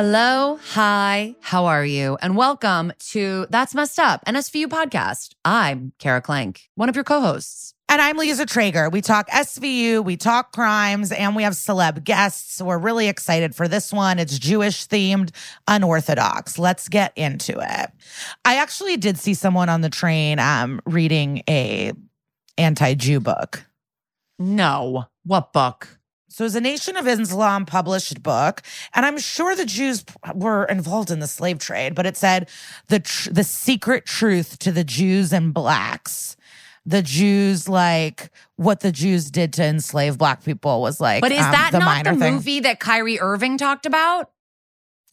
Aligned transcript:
Hello, 0.00 0.60
hi, 0.62 1.34
how 1.40 1.64
are 1.64 1.84
you? 1.84 2.16
And 2.22 2.36
welcome 2.36 2.92
to 3.08 3.48
That's 3.50 3.74
Messed 3.74 3.98
Up, 3.98 4.22
an 4.28 4.36
SVU 4.36 4.66
podcast. 4.66 5.30
I'm 5.44 5.92
Kara 5.98 6.22
Klenk, 6.22 6.68
one 6.76 6.88
of 6.88 6.94
your 6.94 7.02
co-hosts. 7.02 7.74
And 7.88 8.00
I'm 8.00 8.16
Liza 8.16 8.46
Treyger. 8.46 8.92
We 8.92 9.00
talk 9.00 9.28
SVU, 9.30 10.04
we 10.04 10.16
talk 10.16 10.52
crimes, 10.52 11.10
and 11.10 11.34
we 11.34 11.42
have 11.42 11.54
celeb 11.54 12.04
guests. 12.04 12.62
We're 12.62 12.78
really 12.78 13.08
excited 13.08 13.56
for 13.56 13.66
this 13.66 13.92
one. 13.92 14.20
It's 14.20 14.38
Jewish 14.38 14.86
themed, 14.86 15.32
unorthodox. 15.66 16.60
Let's 16.60 16.88
get 16.88 17.12
into 17.16 17.58
it. 17.58 17.90
I 18.44 18.58
actually 18.58 18.98
did 18.98 19.18
see 19.18 19.34
someone 19.34 19.68
on 19.68 19.80
the 19.80 19.90
train 19.90 20.38
um, 20.38 20.80
reading 20.86 21.42
a 21.48 21.92
anti-Jew 22.56 23.18
book. 23.18 23.66
No, 24.38 25.06
what 25.24 25.52
book? 25.52 25.97
So 26.38 26.44
it 26.44 26.46
was 26.46 26.54
a 26.54 26.60
Nation 26.60 26.96
of 26.96 27.08
Islam 27.08 27.66
published 27.66 28.22
book, 28.22 28.62
and 28.94 29.04
I'm 29.04 29.18
sure 29.18 29.56
the 29.56 29.64
Jews 29.64 30.04
were 30.36 30.66
involved 30.66 31.10
in 31.10 31.18
the 31.18 31.26
slave 31.26 31.58
trade, 31.58 31.96
but 31.96 32.06
it 32.06 32.16
said 32.16 32.48
the 32.86 33.00
tr- 33.00 33.30
the 33.30 33.42
secret 33.42 34.06
truth 34.06 34.56
to 34.60 34.70
the 34.70 34.84
Jews 34.84 35.32
and 35.32 35.52
blacks. 35.52 36.36
The 36.86 37.02
Jews, 37.02 37.68
like 37.68 38.30
what 38.54 38.78
the 38.78 38.92
Jews 38.92 39.32
did 39.32 39.52
to 39.54 39.64
enslave 39.64 40.16
black 40.16 40.44
people, 40.44 40.80
was 40.80 41.00
like. 41.00 41.22
But 41.22 41.32
is 41.32 41.44
um, 41.44 41.50
that 41.50 41.70
the 41.72 41.80
not 41.80 42.04
the 42.04 42.14
thing. 42.14 42.34
movie 42.34 42.60
that 42.60 42.78
Kyrie 42.78 43.18
Irving 43.18 43.58
talked 43.58 43.84
about? 43.84 44.30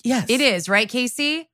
Yes, 0.03 0.29
It 0.29 0.41
is, 0.41 0.69
right, 0.69 0.87
Casey? 0.87 1.49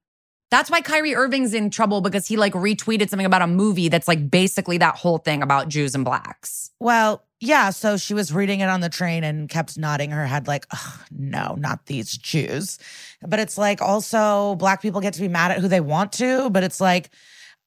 That's 0.52 0.70
why 0.70 0.82
Kyrie 0.82 1.16
Irving's 1.16 1.54
in 1.54 1.70
trouble 1.70 2.02
because 2.02 2.28
he 2.28 2.36
like 2.36 2.54
retweeted 2.54 3.10
something 3.10 3.26
about 3.26 3.42
a 3.42 3.48
movie 3.48 3.88
that's 3.88 4.08
like 4.08 4.30
basically 4.30 4.78
that 4.80 4.96
whole 4.98 5.18
thing 5.18 5.42
about 5.42 5.70
Jews 5.70 5.96
and 5.96 6.04
blacks. 6.04 6.72
Well, 6.80 7.24
yeah. 7.40 7.70
So 7.70 7.96
she 7.96 8.14
was 8.14 8.34
reading 8.34 8.60
it 8.60 8.68
on 8.68 8.82
the 8.82 8.90
train 8.90 9.24
and 9.24 9.48
kept 9.50 9.78
nodding 9.78 10.12
her 10.12 10.28
head, 10.28 10.48
like, 10.48 10.68
"Ugh, 10.72 11.00
no, 11.10 11.56
not 11.58 11.86
these 11.86 12.12
Jews. 12.18 12.78
But 13.26 13.40
it's 13.40 13.58
like 13.58 13.82
also 13.82 14.56
black 14.56 14.82
people 14.82 15.00
get 15.00 15.14
to 15.14 15.22
be 15.22 15.30
mad 15.30 15.52
at 15.52 15.60
who 15.60 15.70
they 15.70 15.80
want 15.80 16.12
to, 16.14 16.50
but 16.50 16.64
it's 16.64 16.82
like, 16.82 17.10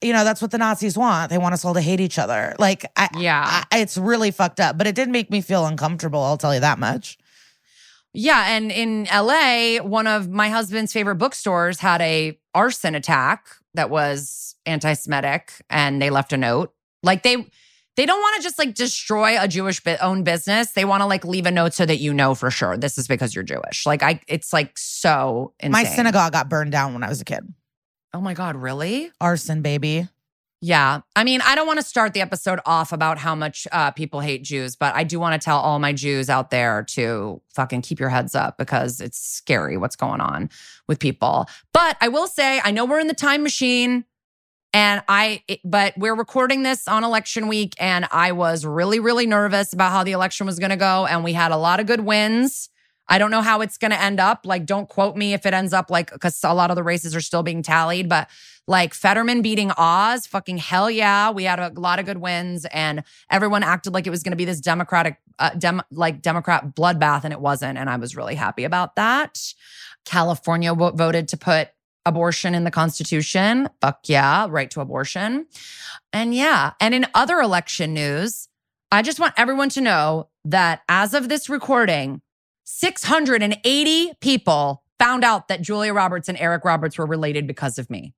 you 0.02 0.12
know, 0.12 0.22
that's 0.22 0.42
what 0.42 0.50
the 0.50 0.58
Nazis 0.58 0.98
want. 0.98 1.30
They 1.30 1.38
want 1.38 1.54
us 1.54 1.64
all 1.64 1.72
to 1.74 1.80
hate 1.80 2.00
each 2.00 2.18
other. 2.18 2.54
Like, 2.58 2.84
I, 2.96 3.08
Yeah. 3.18 3.64
I, 3.72 3.78
it's 3.78 3.96
really 3.96 4.30
fucked 4.30 4.60
up. 4.60 4.76
But 4.76 4.86
it 4.86 4.94
did 4.94 5.08
make 5.08 5.30
me 5.30 5.40
feel 5.40 5.64
uncomfortable. 5.64 6.22
I'll 6.22 6.36
tell 6.36 6.52
you 6.52 6.60
that 6.60 6.78
much. 6.78 7.16
Yeah, 8.12 8.44
and 8.46 8.70
in 8.70 9.08
LA, 9.12 9.82
one 9.82 10.06
of 10.06 10.28
my 10.28 10.50
husband's 10.50 10.92
favorite 10.92 11.16
bookstores 11.16 11.80
had 11.80 12.00
a 12.00 12.38
arson 12.54 12.94
attack 12.94 13.48
that 13.74 13.90
was 13.90 14.54
anti-Semitic, 14.66 15.52
and 15.68 16.00
they 16.00 16.10
left 16.10 16.32
a 16.32 16.36
note. 16.36 16.72
Like 17.02 17.22
they 17.22 17.46
they 17.96 18.06
don't 18.06 18.20
want 18.20 18.36
to 18.36 18.42
just 18.42 18.58
like 18.58 18.74
destroy 18.74 19.40
a 19.40 19.46
Jewish 19.46 19.80
owned 20.00 20.24
business. 20.24 20.72
They 20.72 20.84
want 20.84 21.02
to 21.02 21.06
like 21.06 21.24
leave 21.24 21.46
a 21.46 21.50
note 21.50 21.74
so 21.74 21.86
that 21.86 21.98
you 21.98 22.12
know 22.12 22.34
for 22.34 22.50
sure 22.50 22.76
this 22.76 22.98
is 22.98 23.06
because 23.06 23.34
you're 23.34 23.44
Jewish. 23.44 23.86
Like 23.86 24.02
I, 24.02 24.20
it's 24.26 24.52
like 24.52 24.76
so 24.76 25.52
insane. 25.60 25.72
My 25.72 25.84
synagogue 25.84 26.32
got 26.32 26.48
burned 26.48 26.72
down 26.72 26.92
when 26.94 27.02
I 27.04 27.08
was 27.08 27.20
a 27.20 27.24
kid. 27.24 27.52
Oh 28.12 28.20
my 28.20 28.34
god, 28.34 28.56
really? 28.56 29.10
Arson, 29.20 29.62
baby. 29.62 30.08
Yeah. 30.66 31.02
I 31.14 31.24
mean, 31.24 31.42
I 31.42 31.54
don't 31.56 31.66
want 31.66 31.78
to 31.78 31.84
start 31.84 32.14
the 32.14 32.22
episode 32.22 32.58
off 32.64 32.90
about 32.90 33.18
how 33.18 33.34
much 33.34 33.68
uh, 33.70 33.90
people 33.90 34.20
hate 34.20 34.42
Jews, 34.42 34.76
but 34.76 34.94
I 34.94 35.04
do 35.04 35.20
want 35.20 35.38
to 35.38 35.44
tell 35.44 35.58
all 35.58 35.78
my 35.78 35.92
Jews 35.92 36.30
out 36.30 36.48
there 36.48 36.84
to 36.84 37.42
fucking 37.54 37.82
keep 37.82 38.00
your 38.00 38.08
heads 38.08 38.34
up 38.34 38.56
because 38.56 38.98
it's 38.98 39.18
scary 39.18 39.76
what's 39.76 39.94
going 39.94 40.22
on 40.22 40.48
with 40.88 41.00
people. 41.00 41.50
But 41.74 41.98
I 42.00 42.08
will 42.08 42.26
say, 42.26 42.62
I 42.64 42.70
know 42.70 42.86
we're 42.86 42.98
in 42.98 43.08
the 43.08 43.14
time 43.14 43.42
machine. 43.42 44.06
And 44.72 45.02
I, 45.06 45.42
but 45.64 45.92
we're 45.98 46.16
recording 46.16 46.62
this 46.62 46.88
on 46.88 47.04
election 47.04 47.46
week, 47.46 47.74
and 47.78 48.08
I 48.10 48.32
was 48.32 48.64
really, 48.64 49.00
really 49.00 49.26
nervous 49.26 49.72
about 49.74 49.92
how 49.92 50.02
the 50.02 50.12
election 50.12 50.46
was 50.46 50.58
going 50.58 50.70
to 50.70 50.76
go. 50.76 51.04
And 51.04 51.22
we 51.22 51.34
had 51.34 51.52
a 51.52 51.58
lot 51.58 51.78
of 51.78 51.86
good 51.86 52.00
wins. 52.00 52.70
I 53.08 53.18
don't 53.18 53.30
know 53.30 53.42
how 53.42 53.60
it's 53.60 53.76
going 53.76 53.90
to 53.90 54.00
end 54.00 54.20
up. 54.20 54.46
Like, 54.46 54.66
don't 54.66 54.88
quote 54.88 55.16
me 55.16 55.34
if 55.34 55.44
it 55.46 55.54
ends 55.54 55.72
up 55.72 55.90
like, 55.90 56.10
because 56.12 56.42
a 56.42 56.54
lot 56.54 56.70
of 56.70 56.76
the 56.76 56.82
races 56.82 57.14
are 57.14 57.20
still 57.20 57.42
being 57.42 57.62
tallied, 57.62 58.08
but 58.08 58.28
like 58.66 58.94
Fetterman 58.94 59.42
beating 59.42 59.70
Oz, 59.76 60.26
fucking 60.26 60.56
hell 60.58 60.90
yeah. 60.90 61.30
We 61.30 61.44
had 61.44 61.60
a 61.60 61.70
lot 61.76 61.98
of 61.98 62.06
good 62.06 62.18
wins, 62.18 62.64
and 62.66 63.04
everyone 63.30 63.62
acted 63.62 63.92
like 63.92 64.06
it 64.06 64.10
was 64.10 64.22
going 64.22 64.32
to 64.32 64.36
be 64.36 64.46
this 64.46 64.60
Democratic, 64.60 65.18
uh, 65.38 65.50
dem- 65.50 65.82
like 65.90 66.22
Democrat 66.22 66.74
bloodbath, 66.74 67.24
and 67.24 67.32
it 67.32 67.40
wasn't. 67.40 67.76
And 67.76 67.90
I 67.90 67.96
was 67.96 68.16
really 68.16 68.34
happy 68.34 68.64
about 68.64 68.96
that. 68.96 69.38
California 70.06 70.72
wo- 70.72 70.92
voted 70.92 71.28
to 71.28 71.36
put 71.36 71.68
abortion 72.06 72.54
in 72.54 72.64
the 72.64 72.70
Constitution. 72.70 73.68
Fuck 73.80 74.00
yeah, 74.08 74.46
right 74.48 74.70
to 74.70 74.80
abortion. 74.80 75.46
And 76.12 76.34
yeah. 76.34 76.72
And 76.80 76.94
in 76.94 77.06
other 77.14 77.40
election 77.40 77.92
news, 77.94 78.48
I 78.90 79.02
just 79.02 79.20
want 79.20 79.34
everyone 79.36 79.70
to 79.70 79.80
know 79.80 80.28
that 80.44 80.82
as 80.88 81.14
of 81.14 81.28
this 81.28 81.48
recording, 81.48 82.20
680 82.64 84.12
people 84.20 84.82
found 84.98 85.24
out 85.24 85.48
that 85.48 85.62
Julia 85.62 85.92
Roberts 85.92 86.28
and 86.28 86.38
Eric 86.38 86.64
Roberts 86.64 86.98
were 86.98 87.06
related 87.06 87.46
because 87.46 87.78
of 87.78 87.88
me. 87.90 88.14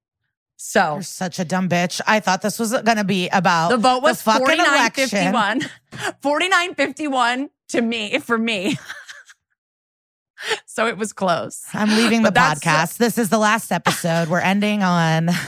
So 0.56 0.94
You're 0.94 1.02
such 1.02 1.38
a 1.38 1.44
dumb 1.44 1.68
bitch. 1.68 2.00
I 2.06 2.20
thought 2.20 2.40
this 2.42 2.58
was 2.58 2.72
going 2.72 2.96
to 2.96 3.04
be 3.04 3.28
about 3.28 3.68
the 3.68 3.76
vote 3.76 4.02
was 4.02 4.22
fucking 4.22 4.46
4951. 4.46 5.56
election. 5.58 5.70
4951 6.22 7.50
to 7.68 7.82
me, 7.82 8.18
for 8.20 8.38
me. 8.38 8.78
so 10.66 10.86
it 10.86 10.96
was 10.96 11.12
close. 11.12 11.64
I'm 11.74 11.90
leaving 11.90 12.22
the 12.22 12.28
But 12.30 12.34
that's- 12.34 12.60
podcast. 12.60 12.96
This 12.98 13.18
is 13.18 13.28
the 13.28 13.38
last 13.38 13.70
episode. 13.70 14.28
We're 14.28 14.40
ending 14.40 14.82
on. 14.82 15.28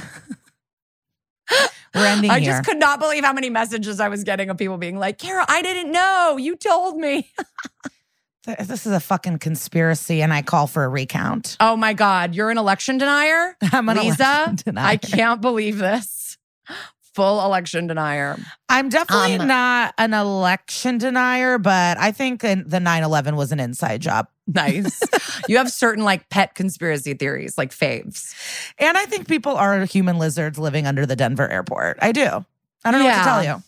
We're 1.95 2.05
ending 2.05 2.31
I 2.31 2.41
here. 2.41 2.51
just 2.53 2.65
could 2.69 2.77
not 2.79 3.01
believe 3.01 3.25
how 3.25 3.33
many 3.33 3.49
messages 3.49 3.99
I 4.01 4.09
was 4.09 4.23
getting 4.25 4.51
of 4.51 4.59
people 4.59 4.77
being 4.77 4.99
like, 4.99 5.17
Kara, 5.19 5.45
I 5.49 5.63
didn't 5.63 5.91
know. 5.91 6.37
You 6.39 6.55
told 6.55 6.99
me. 6.99 7.33
Th- 8.49 8.67
This 8.67 8.87
is 8.87 8.93
a 8.93 9.01
fucking 9.01 9.39
conspiracy, 9.41 10.23
and 10.23 10.33
I 10.33 10.41
call 10.43 10.67
for 10.67 10.85
a 10.85 10.89
recount. 10.89 11.57
Oh 11.61 11.77
my 11.77 11.93
God, 11.93 12.35
you're 12.35 12.51
an 12.51 12.57
election 12.57 12.97
denier? 12.97 13.57
I'm 13.73 13.89
an 13.91 13.99
Liza, 13.99 14.23
election 14.23 14.57
denier. 14.65 14.85
I 14.87 14.97
can't 14.97 15.41
believe 15.43 15.77
this. 15.79 16.39
Full 17.15 17.45
election 17.45 17.89
denier. 17.89 18.39
I'm 18.69 18.89
definitely 18.89 19.37
Um, 19.37 19.49
not 19.49 19.93
an 19.99 20.15
election 20.15 20.99
denier, 20.99 21.59
but 21.59 21.99
I 21.99 22.13
think 22.13 22.41
the 22.43 22.81
9 22.81 23.03
11 23.03 23.37
was 23.37 23.51
an 23.53 23.59
inside 23.61 24.01
job. 24.01 24.29
Nice. 24.47 25.03
you 25.49 25.59
have 25.59 25.71
certain 25.71 26.05
like 26.05 26.29
pet 26.31 26.55
conspiracy 26.55 27.15
theories, 27.15 27.59
like 27.59 27.71
faves. 27.73 28.35
And 28.79 28.97
I 28.97 29.05
think 29.07 29.27
people 29.29 29.57
are 29.57 29.85
human 29.85 30.19
lizards 30.19 30.59
living 30.59 30.87
under 30.87 31.05
the 31.07 31.17
Denver 31.17 31.49
airport. 31.49 31.99
I 32.01 32.13
do. 32.13 32.45
I 32.85 32.91
don't 32.93 33.01
know 33.01 33.07
what 33.07 33.17
to 33.19 33.25
tell 33.25 33.45
you. 33.45 33.63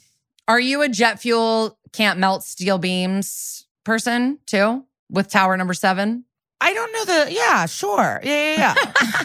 Are 0.49 0.61
you 0.61 0.83
a 0.83 0.89
jet 0.89 1.21
fuel 1.21 1.77
can't 1.93 2.19
melt 2.21 2.45
steel 2.45 2.79
beams 2.79 3.67
person 3.91 4.39
too 4.47 4.85
with 5.11 5.29
tower 5.29 5.57
number 5.57 5.75
seven? 5.75 6.25
I 6.61 6.73
don't 6.73 6.93
know 6.93 7.05
the, 7.07 7.33
yeah, 7.33 7.67
sure. 7.67 8.21
Yeah, 8.23 8.55
yeah, 8.55 8.75
yeah. 8.77 9.25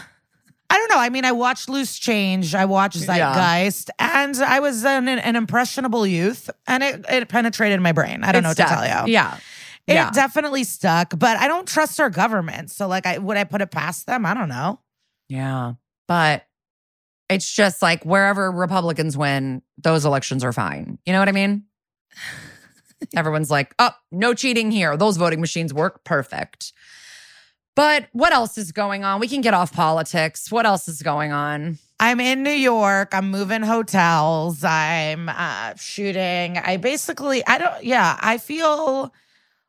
I 0.70 0.78
don't 0.78 0.90
know. 0.90 0.98
I 0.98 1.10
mean, 1.10 1.24
I 1.24 1.30
watched 1.30 1.68
Loose 1.68 1.96
Change, 1.96 2.52
I 2.52 2.64
watched 2.64 2.98
Zeitgeist, 2.98 3.90
and 4.00 4.36
I 4.38 4.58
was 4.58 4.84
an, 4.84 5.08
an 5.08 5.36
impressionable 5.36 6.04
youth, 6.04 6.50
and 6.66 6.82
it, 6.82 7.04
it 7.08 7.28
penetrated 7.28 7.80
my 7.80 7.92
brain. 7.92 8.24
I 8.24 8.32
don't 8.32 8.42
know 8.42 8.48
what 8.48 8.56
to 8.56 8.64
tell 8.64 8.84
you. 8.84 9.12
Yeah. 9.12 9.36
It 9.86 9.94
yeah. 9.94 10.10
definitely 10.10 10.64
stuck, 10.64 11.16
but 11.16 11.36
I 11.36 11.46
don't 11.46 11.68
trust 11.68 12.00
our 12.00 12.10
government. 12.10 12.72
So, 12.72 12.88
like, 12.88 13.06
I 13.06 13.18
would 13.18 13.36
I 13.36 13.44
put 13.44 13.62
it 13.62 13.70
past 13.70 14.06
them? 14.06 14.26
I 14.26 14.34
don't 14.34 14.48
know. 14.48 14.80
Yeah. 15.28 15.74
But 16.08 16.44
it's 17.28 17.52
just 17.52 17.82
like 17.82 18.04
wherever 18.04 18.50
Republicans 18.50 19.16
win, 19.16 19.62
those 19.78 20.04
elections 20.04 20.42
are 20.42 20.52
fine. 20.52 20.98
You 21.06 21.12
know 21.12 21.20
what 21.20 21.28
I 21.28 21.32
mean? 21.32 21.66
Everyone's 23.14 23.50
like, 23.50 23.74
oh, 23.78 23.90
no 24.10 24.34
cheating 24.34 24.70
here. 24.70 24.96
Those 24.96 25.16
voting 25.16 25.40
machines 25.40 25.72
work 25.72 26.04
perfect. 26.04 26.72
But 27.74 28.08
what 28.12 28.32
else 28.32 28.56
is 28.56 28.72
going 28.72 29.04
on? 29.04 29.20
We 29.20 29.28
can 29.28 29.42
get 29.42 29.52
off 29.52 29.72
politics. 29.72 30.50
What 30.50 30.64
else 30.64 30.88
is 30.88 31.02
going 31.02 31.32
on? 31.32 31.78
I'm 32.00 32.20
in 32.20 32.42
New 32.42 32.50
York. 32.50 33.10
I'm 33.12 33.30
moving 33.30 33.62
hotels. 33.62 34.64
I'm 34.64 35.28
uh, 35.28 35.74
shooting. 35.76 36.56
I 36.56 36.78
basically, 36.78 37.46
I 37.46 37.58
don't, 37.58 37.84
yeah, 37.84 38.18
I 38.20 38.38
feel 38.38 39.12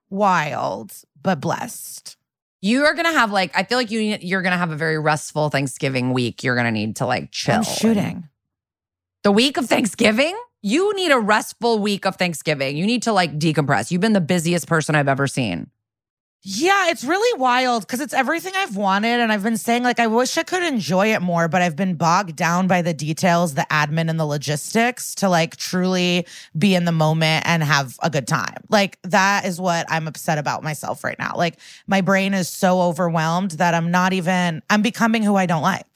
wild, 0.09 0.93
but 1.21 1.41
blessed. 1.41 2.15
You 2.61 2.85
are 2.85 2.95
gonna 2.95 3.13
have 3.13 3.31
like 3.31 3.51
I 3.55 3.63
feel 3.63 3.77
like 3.77 3.91
you 3.91 3.99
you're 3.99 4.41
gonna 4.41 4.57
have 4.57 4.71
a 4.71 4.75
very 4.75 4.97
restful 4.97 5.49
Thanksgiving 5.49 6.11
week. 6.11 6.43
You're 6.43 6.55
gonna 6.55 6.71
need 6.71 6.95
to 6.97 7.05
like 7.05 7.31
chill. 7.31 7.57
I'm 7.57 7.63
shooting. 7.63 8.29
The 9.23 9.31
week 9.31 9.57
of 9.57 9.67
Thanksgiving? 9.67 10.35
You 10.61 10.95
need 10.95 11.11
a 11.11 11.19
restful 11.19 11.79
week 11.79 12.05
of 12.05 12.15
Thanksgiving. 12.15 12.77
You 12.77 12.85
need 12.85 13.03
to 13.03 13.13
like 13.13 13.37
decompress. 13.37 13.91
You've 13.91 14.01
been 14.01 14.13
the 14.13 14.21
busiest 14.21 14.67
person 14.67 14.95
I've 14.95 15.07
ever 15.07 15.27
seen. 15.27 15.69
Yeah, 16.49 16.91
it's 16.91 17.03
really 17.03 17.39
wild 17.39 17.81
because 17.81 17.99
it's 17.99 18.13
everything 18.13 18.53
I've 18.55 18.77
wanted. 18.77 19.19
And 19.19 19.33
I've 19.33 19.43
been 19.43 19.57
saying, 19.57 19.83
like, 19.83 19.99
I 19.99 20.07
wish 20.07 20.37
I 20.37 20.43
could 20.43 20.63
enjoy 20.63 21.13
it 21.13 21.21
more, 21.21 21.47
but 21.47 21.61
I've 21.61 21.75
been 21.75 21.95
bogged 21.95 22.35
down 22.35 22.67
by 22.67 22.81
the 22.81 22.93
details, 22.93 23.55
the 23.55 23.65
admin, 23.69 24.09
and 24.09 24.19
the 24.19 24.25
logistics 24.25 25.13
to 25.15 25.29
like 25.29 25.57
truly 25.57 26.25
be 26.57 26.73
in 26.75 26.85
the 26.85 26.91
moment 26.91 27.45
and 27.47 27.63
have 27.63 27.97
a 28.01 28.09
good 28.09 28.27
time. 28.27 28.63
Like, 28.69 28.97
that 29.03 29.45
is 29.45 29.59
what 29.59 29.87
I'm 29.89 30.07
upset 30.07 30.37
about 30.37 30.63
myself 30.63 31.03
right 31.03 31.17
now. 31.19 31.33
Like, 31.35 31.59
my 31.87 32.01
brain 32.01 32.33
is 32.33 32.47
so 32.47 32.81
overwhelmed 32.81 33.51
that 33.51 33.73
I'm 33.73 33.91
not 33.91 34.13
even, 34.13 34.61
I'm 34.69 34.81
becoming 34.81 35.23
who 35.23 35.35
I 35.35 35.47
don't 35.47 35.63
like. 35.63 35.86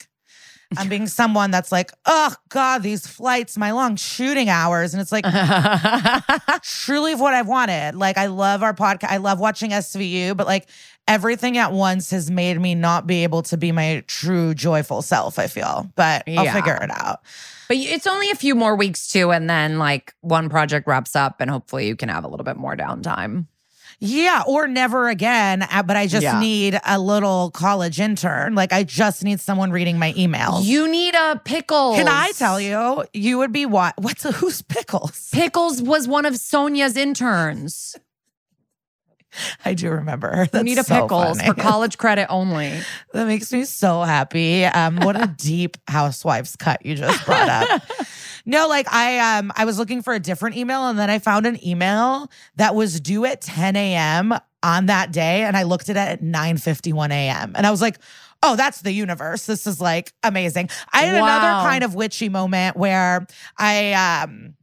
I'm 0.76 0.88
being 0.88 1.06
someone 1.06 1.50
that's 1.50 1.70
like, 1.72 1.90
oh 2.06 2.34
God, 2.48 2.82
these 2.82 3.06
flights, 3.06 3.56
my 3.56 3.72
long 3.72 3.96
shooting 3.96 4.48
hours. 4.48 4.94
And 4.94 5.00
it's 5.00 5.12
like 5.12 5.24
truly 6.62 7.14
what 7.14 7.34
I've 7.34 7.48
wanted. 7.48 7.94
Like 7.94 8.18
I 8.18 8.26
love 8.26 8.62
our 8.62 8.74
podcast. 8.74 9.10
I 9.10 9.16
love 9.18 9.38
watching 9.40 9.70
SVU, 9.70 10.36
but 10.36 10.46
like 10.46 10.68
everything 11.08 11.58
at 11.58 11.72
once 11.72 12.10
has 12.10 12.30
made 12.30 12.60
me 12.60 12.74
not 12.74 13.06
be 13.06 13.22
able 13.24 13.42
to 13.44 13.56
be 13.56 13.72
my 13.72 14.04
true 14.06 14.54
joyful 14.54 15.02
self, 15.02 15.38
I 15.38 15.46
feel. 15.46 15.90
But 15.96 16.24
I'll 16.28 16.44
Yeah. 16.44 16.54
figure 16.54 16.78
it 16.80 16.90
out. 16.90 17.20
But 17.68 17.76
it's 17.78 18.06
only 18.06 18.30
a 18.30 18.34
few 18.34 18.54
more 18.54 18.76
weeks 18.76 19.08
too, 19.10 19.32
and 19.32 19.48
then 19.48 19.78
like 19.78 20.14
one 20.20 20.48
project 20.50 20.86
wraps 20.86 21.16
up, 21.16 21.40
and 21.40 21.50
hopefully 21.50 21.86
you 21.86 21.96
can 21.96 22.08
have 22.08 22.24
a 22.24 22.28
little 22.28 22.44
bit 22.44 22.56
more 22.56 22.76
downtime. 22.76 23.46
Yeah, 24.04 24.42
or 24.48 24.66
never 24.66 25.08
again. 25.08 25.62
uh, 25.62 25.82
But 25.84 25.96
I 25.96 26.08
just 26.08 26.24
Yeah. 26.24 26.40
need 26.40 26.80
a 26.84 26.98
little 26.98 27.52
college 27.52 28.00
intern. 28.00 28.56
Like 28.56 28.72
I 28.72 28.82
just 28.82 29.22
need 29.22 29.40
someone 29.40 29.70
reading 29.70 29.96
my 29.96 30.12
emails. 30.14 30.64
You 30.64 30.88
need 30.88 31.14
a 31.14 31.40
pickles. 31.44 31.96
Can 31.98 32.08
I 32.08 32.32
tell 32.36 32.60
you? 32.60 33.04
You 33.12 33.38
would 33.38 33.52
be 33.52 33.64
what? 33.64 33.94
What's 33.98 34.24
a, 34.24 34.32
who's 34.32 34.60
pickles? 34.60 35.28
Pickles 35.32 35.80
was 35.80 36.08
one 36.08 36.26
of 36.26 36.34
Sonja's 36.34 36.96
interns. 36.96 37.94
I 39.64 39.74
do 39.74 39.88
remember. 39.90 40.32
You 40.36 40.46
That's 40.50 40.64
need 40.64 40.78
a 40.78 40.84
so 40.84 41.02
pickles 41.02 41.38
funny. 41.40 41.48
for 41.48 41.54
college 41.60 41.96
credit 41.96 42.26
only. 42.28 42.80
That 43.14 43.26
makes 43.26 43.52
me 43.52 43.64
so 43.64 44.02
happy. 44.02 44.64
Um, 44.64 44.96
what 44.96 45.14
a 45.14 45.26
deep 45.36 45.76
housewives 45.86 46.56
cut 46.56 46.84
you 46.84 46.94
just 46.96 47.24
brought 47.24 47.48
up. 47.48 47.82
No, 48.44 48.66
like 48.68 48.86
I 48.92 49.38
um 49.38 49.52
I 49.56 49.64
was 49.64 49.78
looking 49.78 50.02
for 50.02 50.12
a 50.14 50.20
different 50.20 50.56
email 50.56 50.88
and 50.88 50.98
then 50.98 51.10
I 51.10 51.18
found 51.18 51.46
an 51.46 51.64
email 51.66 52.30
that 52.56 52.74
was 52.74 53.00
due 53.00 53.24
at 53.24 53.40
10 53.40 53.76
a.m. 53.76 54.34
on 54.62 54.86
that 54.86 55.12
day. 55.12 55.42
And 55.42 55.56
I 55.56 55.62
looked 55.62 55.88
at 55.88 55.96
it 55.96 56.00
at 56.00 56.22
9 56.22 56.56
51 56.58 57.12
a.m. 57.12 57.52
And 57.54 57.66
I 57.66 57.70
was 57.70 57.80
like, 57.80 57.98
oh, 58.42 58.56
that's 58.56 58.82
the 58.82 58.92
universe. 58.92 59.46
This 59.46 59.66
is 59.66 59.80
like 59.80 60.12
amazing. 60.22 60.68
I 60.92 61.02
had 61.02 61.14
Wow. 61.20 61.24
another 61.26 61.68
kind 61.68 61.84
of 61.84 61.94
witchy 61.94 62.28
moment 62.28 62.76
where 62.76 63.26
I 63.58 63.92
um 63.92 64.54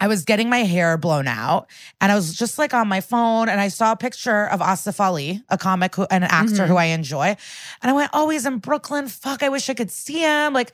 I 0.00 0.06
was 0.06 0.24
getting 0.24 0.48
my 0.48 0.58
hair 0.58 0.96
blown 0.96 1.26
out 1.26 1.68
and 2.00 2.12
I 2.12 2.14
was 2.14 2.36
just 2.36 2.56
like 2.56 2.72
on 2.72 2.86
my 2.86 3.00
phone 3.00 3.48
and 3.48 3.60
I 3.60 3.66
saw 3.66 3.90
a 3.90 3.96
picture 3.96 4.46
of 4.46 4.60
Asif 4.60 5.00
Ali, 5.00 5.42
a 5.48 5.58
comic 5.58 5.96
who, 5.96 6.06
and 6.08 6.22
an 6.22 6.30
actor 6.30 6.64
Mhm. 6.64 6.68
who 6.68 6.76
I 6.76 6.84
enjoy. 6.84 7.36
And 7.82 7.90
I 7.90 7.92
went, 7.92 8.10
oh, 8.12 8.28
he's 8.28 8.46
in 8.46 8.58
Brooklyn. 8.58 9.08
Fuck, 9.08 9.42
I 9.42 9.48
wish 9.48 9.68
I 9.68 9.74
could 9.74 9.90
see 9.90 10.20
him. 10.20 10.52
Like, 10.52 10.70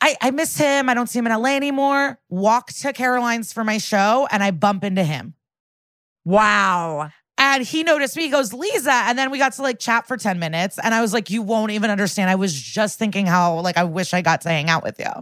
I, 0.00 0.16
I 0.20 0.30
miss 0.30 0.56
him. 0.56 0.88
I 0.88 0.94
don't 0.94 1.08
see 1.08 1.18
him 1.18 1.26
in 1.26 1.32
LA 1.32 1.56
anymore. 1.56 2.18
Walk 2.28 2.72
to 2.74 2.92
Caroline's 2.92 3.52
for 3.52 3.64
my 3.64 3.78
show 3.78 4.28
and 4.30 4.42
I 4.42 4.50
bump 4.50 4.84
into 4.84 5.04
him. 5.04 5.34
Wow. 6.24 7.10
And 7.38 7.64
he 7.64 7.82
noticed 7.82 8.16
me. 8.16 8.24
He 8.24 8.30
goes, 8.30 8.52
Liza. 8.52 8.90
And 8.90 9.18
then 9.18 9.30
we 9.30 9.38
got 9.38 9.52
to 9.54 9.62
like 9.62 9.78
chat 9.78 10.06
for 10.06 10.16
10 10.16 10.38
minutes. 10.38 10.78
And 10.82 10.94
I 10.94 11.00
was 11.00 11.12
like, 11.12 11.30
you 11.30 11.42
won't 11.42 11.70
even 11.72 11.90
understand. 11.90 12.30
I 12.30 12.34
was 12.34 12.58
just 12.58 12.98
thinking 12.98 13.26
how, 13.26 13.60
like, 13.60 13.76
I 13.76 13.84
wish 13.84 14.14
I 14.14 14.22
got 14.22 14.40
to 14.42 14.48
hang 14.48 14.70
out 14.70 14.82
with 14.82 14.98
you. 14.98 15.12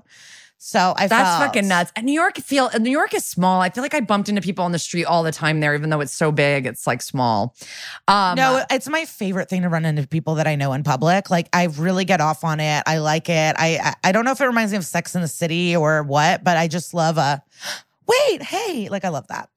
So 0.59 0.95
I 0.97 1.09
That's 1.09 1.39
felt- 1.39 1.43
fucking 1.49 1.69
nuts. 1.69 1.93
And 1.95 2.07
New 2.07 2.13
York 2.13 2.39
feel 2.39 2.71
New 2.81 2.91
York 2.91 3.13
is 3.13 3.25
small. 3.25 3.61
I 3.61 3.69
feel 3.69 3.83
like 3.83 3.93
I 3.95 4.01
bumped 4.01 4.31
into 4.31 4.41
people 4.41 4.65
on 4.65 4.73
the 4.73 4.79
street 4.79 5.05
all 5.05 5.23
the 5.23 5.33
time 5.33 5.61
there, 5.61 5.75
even 5.75 5.91
though 5.91 6.01
it's 6.01 6.15
so 6.15 6.33
big. 6.33 6.65
It's 6.65 6.87
like 6.87 7.03
small. 7.03 7.55
Um, 8.09 8.37
no, 8.37 8.65
it's 8.71 8.89
my 8.89 9.05
favorite 9.05 9.51
thing 9.51 9.63
to 9.63 9.69
run 9.69 9.85
into 9.85 10.07
people 10.09 10.37
that 10.37 10.47
I 10.47 10.55
know 10.57 10.73
in 10.73 10.83
public. 10.83 11.29
Like 11.29 11.49
I 11.53 11.65
really 11.65 12.07
get 12.07 12.21
off 12.23 12.45
on 12.45 12.61
it. 12.61 12.83
I 12.87 12.99
like 12.99 13.29
it. 13.29 13.57
I 13.59 13.79
I, 13.83 13.95
I 14.09 14.13
don't 14.13 14.25
know 14.25 14.31
if 14.33 14.41
it 14.41 14.47
reminds 14.47 14.73
me 14.73 14.79
of 14.79 14.87
Sex 14.87 15.15
in 15.15 15.21
the 15.21 15.29
City 15.29 15.77
or 15.77 16.03
what, 16.03 16.43
but 16.43 16.57
I 16.57 16.67
just 16.67 16.95
love 16.95 17.19
a 17.19 17.43
wait, 18.07 18.43
hey, 18.43 18.89
like 18.89 19.05
I 19.05 19.11
love 19.11 19.27
that. 19.29 19.51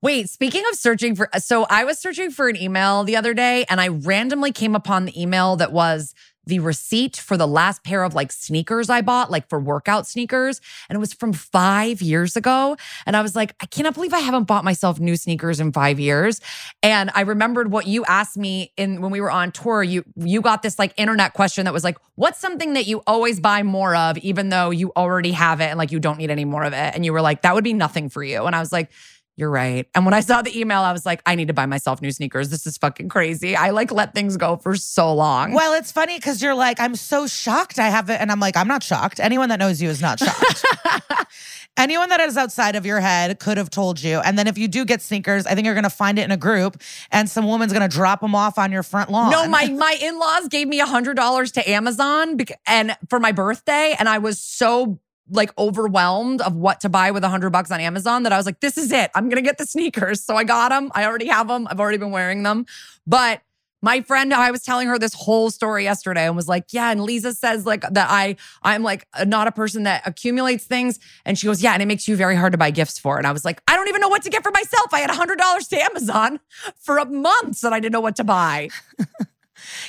Wait, 0.00 0.28
speaking 0.30 0.62
of 0.70 0.76
searching 0.78 1.16
for, 1.16 1.28
so 1.38 1.66
I 1.68 1.82
was 1.82 1.98
searching 1.98 2.30
for 2.30 2.48
an 2.48 2.54
email 2.54 3.02
the 3.02 3.16
other 3.16 3.34
day 3.34 3.64
and 3.68 3.80
I 3.80 3.88
randomly 3.88 4.52
came 4.52 4.76
upon 4.76 5.06
the 5.06 5.20
email 5.20 5.56
that 5.56 5.72
was 5.72 6.14
the 6.48 6.58
receipt 6.58 7.16
for 7.16 7.36
the 7.36 7.46
last 7.46 7.84
pair 7.84 8.02
of 8.02 8.14
like 8.14 8.32
sneakers 8.32 8.88
I 8.88 9.02
bought, 9.02 9.30
like 9.30 9.48
for 9.48 9.60
workout 9.60 10.06
sneakers. 10.06 10.60
And 10.88 10.96
it 10.96 10.98
was 10.98 11.12
from 11.12 11.34
five 11.34 12.00
years 12.00 12.36
ago. 12.36 12.76
And 13.04 13.16
I 13.16 13.22
was 13.22 13.36
like, 13.36 13.54
I 13.60 13.66
cannot 13.66 13.94
believe 13.94 14.14
I 14.14 14.20
haven't 14.20 14.44
bought 14.44 14.64
myself 14.64 14.98
new 14.98 15.14
sneakers 15.14 15.60
in 15.60 15.72
five 15.72 16.00
years. 16.00 16.40
And 16.82 17.10
I 17.14 17.20
remembered 17.20 17.70
what 17.70 17.86
you 17.86 18.04
asked 18.06 18.38
me 18.38 18.72
in 18.78 19.02
when 19.02 19.10
we 19.10 19.20
were 19.20 19.30
on 19.30 19.52
tour. 19.52 19.82
You 19.82 20.04
you 20.16 20.40
got 20.40 20.62
this 20.62 20.78
like 20.78 20.94
internet 20.96 21.34
question 21.34 21.66
that 21.66 21.74
was 21.74 21.84
like, 21.84 21.98
what's 22.14 22.38
something 22.40 22.72
that 22.72 22.86
you 22.86 23.02
always 23.06 23.40
buy 23.40 23.62
more 23.62 23.94
of, 23.94 24.16
even 24.18 24.48
though 24.48 24.70
you 24.70 24.90
already 24.96 25.32
have 25.32 25.60
it 25.60 25.66
and 25.66 25.76
like 25.76 25.92
you 25.92 26.00
don't 26.00 26.16
need 26.16 26.30
any 26.30 26.46
more 26.46 26.64
of 26.64 26.72
it? 26.72 26.94
And 26.94 27.04
you 27.04 27.12
were 27.12 27.20
like, 27.20 27.42
that 27.42 27.54
would 27.54 27.64
be 27.64 27.74
nothing 27.74 28.08
for 28.08 28.24
you. 28.24 28.44
And 28.44 28.56
I 28.56 28.60
was 28.60 28.72
like, 28.72 28.90
you're 29.38 29.50
right. 29.50 29.86
And 29.94 30.04
when 30.04 30.14
I 30.14 30.20
saw 30.20 30.42
the 30.42 30.58
email, 30.58 30.80
I 30.80 30.90
was 30.90 31.06
like, 31.06 31.22
I 31.24 31.36
need 31.36 31.46
to 31.46 31.54
buy 31.54 31.64
myself 31.64 32.02
new 32.02 32.10
sneakers. 32.10 32.48
This 32.48 32.66
is 32.66 32.76
fucking 32.76 33.08
crazy. 33.08 33.54
I 33.54 33.70
like 33.70 33.92
let 33.92 34.12
things 34.12 34.36
go 34.36 34.56
for 34.56 34.74
so 34.74 35.14
long. 35.14 35.52
Well, 35.52 35.74
it's 35.74 35.92
funny 35.92 36.16
because 36.18 36.42
you're 36.42 36.56
like, 36.56 36.80
I'm 36.80 36.96
so 36.96 37.28
shocked 37.28 37.78
I 37.78 37.88
have 37.88 38.10
it. 38.10 38.20
And 38.20 38.32
I'm 38.32 38.40
like, 38.40 38.56
I'm 38.56 38.66
not 38.66 38.82
shocked. 38.82 39.20
Anyone 39.20 39.50
that 39.50 39.60
knows 39.60 39.80
you 39.80 39.90
is 39.90 40.02
not 40.02 40.18
shocked. 40.18 40.64
Anyone 41.76 42.08
that 42.08 42.18
is 42.18 42.36
outside 42.36 42.74
of 42.74 42.84
your 42.84 42.98
head 42.98 43.38
could 43.38 43.58
have 43.58 43.70
told 43.70 44.02
you. 44.02 44.18
And 44.18 44.36
then 44.36 44.48
if 44.48 44.58
you 44.58 44.66
do 44.66 44.84
get 44.84 45.00
sneakers, 45.00 45.46
I 45.46 45.54
think 45.54 45.66
you're 45.66 45.76
going 45.76 45.84
to 45.84 45.90
find 45.90 46.18
it 46.18 46.22
in 46.22 46.32
a 46.32 46.36
group 46.36 46.82
and 47.12 47.30
some 47.30 47.46
woman's 47.46 47.72
going 47.72 47.88
to 47.88 47.96
drop 47.96 48.20
them 48.20 48.34
off 48.34 48.58
on 48.58 48.72
your 48.72 48.82
front 48.82 49.08
lawn. 49.08 49.30
No, 49.30 49.46
my 49.46 49.66
my 49.70 49.96
in-laws 50.02 50.48
gave 50.48 50.66
me 50.66 50.80
a 50.80 50.86
hundred 50.86 51.14
dollars 51.14 51.52
to 51.52 51.70
Amazon 51.70 52.38
and 52.66 52.96
for 53.08 53.20
my 53.20 53.30
birthday, 53.30 53.94
and 53.96 54.08
I 54.08 54.18
was 54.18 54.40
so 54.40 54.98
like 55.30 55.56
overwhelmed 55.58 56.40
of 56.40 56.54
what 56.54 56.80
to 56.80 56.88
buy 56.88 57.10
with 57.10 57.24
a 57.24 57.28
hundred 57.28 57.50
bucks 57.50 57.70
on 57.70 57.80
Amazon 57.80 58.22
that 58.22 58.32
I 58.32 58.36
was 58.36 58.46
like, 58.46 58.60
this 58.60 58.78
is 58.78 58.92
it. 58.92 59.10
I'm 59.14 59.28
gonna 59.28 59.42
get 59.42 59.58
the 59.58 59.66
sneakers. 59.66 60.22
So 60.22 60.36
I 60.36 60.44
got 60.44 60.70
them. 60.70 60.90
I 60.94 61.04
already 61.04 61.26
have 61.26 61.48
them. 61.48 61.66
I've 61.70 61.80
already 61.80 61.98
been 61.98 62.10
wearing 62.10 62.42
them. 62.42 62.66
But 63.06 63.42
my 63.80 64.00
friend, 64.00 64.34
I 64.34 64.50
was 64.50 64.62
telling 64.62 64.88
her 64.88 64.98
this 64.98 65.14
whole 65.14 65.50
story 65.50 65.84
yesterday 65.84 66.26
and 66.26 66.34
was 66.34 66.48
like, 66.48 66.72
yeah. 66.72 66.90
And 66.90 67.02
Liza 67.02 67.32
says 67.34 67.64
like 67.64 67.82
that 67.82 68.08
I 68.10 68.36
I'm 68.62 68.82
like 68.82 69.06
not 69.24 69.46
a 69.46 69.52
person 69.52 69.84
that 69.84 70.02
accumulates 70.04 70.64
things. 70.64 70.98
And 71.24 71.38
she 71.38 71.46
goes, 71.46 71.62
yeah, 71.62 71.74
and 71.74 71.82
it 71.82 71.86
makes 71.86 72.08
you 72.08 72.16
very 72.16 72.34
hard 72.34 72.52
to 72.52 72.58
buy 72.58 72.70
gifts 72.70 72.98
for. 72.98 73.18
And 73.18 73.26
I 73.26 73.32
was 73.32 73.44
like, 73.44 73.62
I 73.68 73.76
don't 73.76 73.88
even 73.88 74.00
know 74.00 74.08
what 74.08 74.22
to 74.22 74.30
get 74.30 74.42
for 74.42 74.50
myself. 74.50 74.86
I 74.92 75.00
had 75.00 75.10
a 75.10 75.14
hundred 75.14 75.38
dollars 75.38 75.68
to 75.68 75.80
Amazon 75.80 76.40
for 76.76 76.98
a 76.98 77.04
month 77.04 77.62
and 77.62 77.74
I 77.74 77.80
didn't 77.80 77.92
know 77.92 78.00
what 78.00 78.16
to 78.16 78.24
buy. 78.24 78.68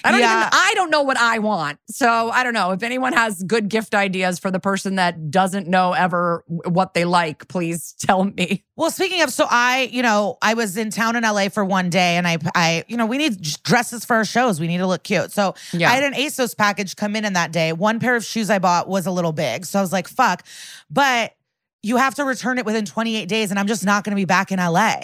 I 0.04 0.12
don't 0.12 0.20
Yeah. 0.22 0.38
even 0.40 0.50
I 0.52 0.72
don't 0.76 0.90
know 0.90 1.02
what 1.02 1.18
I 1.18 1.40
want. 1.40 1.80
So 1.90 2.30
I 2.30 2.44
don't 2.44 2.54
know. 2.54 2.72
If 2.72 2.84
anyone 2.84 3.14
has 3.14 3.44
good 3.44 3.70
gift 3.70 3.94
ideas 3.96 4.40
for 4.40 4.52
the 4.52 4.60
person 4.60 4.96
that 4.96 5.30
doesn't 5.32 5.68
know 5.68 5.94
ever 5.94 6.44
what 6.48 6.94
they 6.94 7.06
like, 7.06 7.48
please 7.48 7.94
tell 8.00 8.24
me. 8.26 8.64
Well, 8.76 8.92
speaking 8.92 9.22
of, 9.22 9.32
so 9.32 9.46
I, 9.50 9.90
you 9.92 10.02
know, 10.02 10.38
I 10.42 10.54
was 10.54 10.78
in 10.78 10.90
town 10.90 11.16
in 11.16 11.24
LA 11.24 11.50
for 11.50 11.66
one 11.66 11.90
day 11.90 12.16
and 12.18 12.28
I, 12.28 12.38
I, 12.56 12.84
you 12.88 12.96
know, 12.98 13.06
we 13.06 13.18
need 13.18 13.42
dresses 13.64 14.06
for 14.06 14.16
our 14.16 14.26
shows. 14.26 14.60
We 14.60 14.68
need 14.68 14.78
to 14.78 14.88
look 14.88 15.04
cute. 15.04 15.32
So 15.32 15.56
Yeah. 15.74 15.90
I 15.92 15.96
had 15.96 16.04
an 16.04 16.14
ASOS 16.14 16.56
package 16.56 16.96
come 16.96 17.16
in 17.16 17.26
in 17.26 17.34
that 17.34 17.52
day. 17.52 17.74
One 17.74 18.00
pair 18.00 18.16
of 18.16 18.24
shoes 18.24 18.50
I 18.50 18.60
bought 18.60 18.88
was 18.88 19.06
a 19.06 19.12
little 19.12 19.34
big. 19.34 19.66
So 19.66 19.80
I 19.80 19.82
was 19.82 19.92
like, 19.92 20.08
fuck. 20.08 20.46
But 20.90 21.34
you 21.82 21.98
have 21.98 22.16
to 22.16 22.24
return 22.26 22.58
it 22.58 22.66
within 22.66 22.86
28 22.86 23.28
days 23.28 23.52
and 23.52 23.60
I'm 23.60 23.68
just 23.68 23.86
not 23.86 24.04
going 24.04 24.12
to 24.12 24.20
be 24.20 24.26
back 24.26 24.52
in 24.52 24.60
LA. 24.60 25.00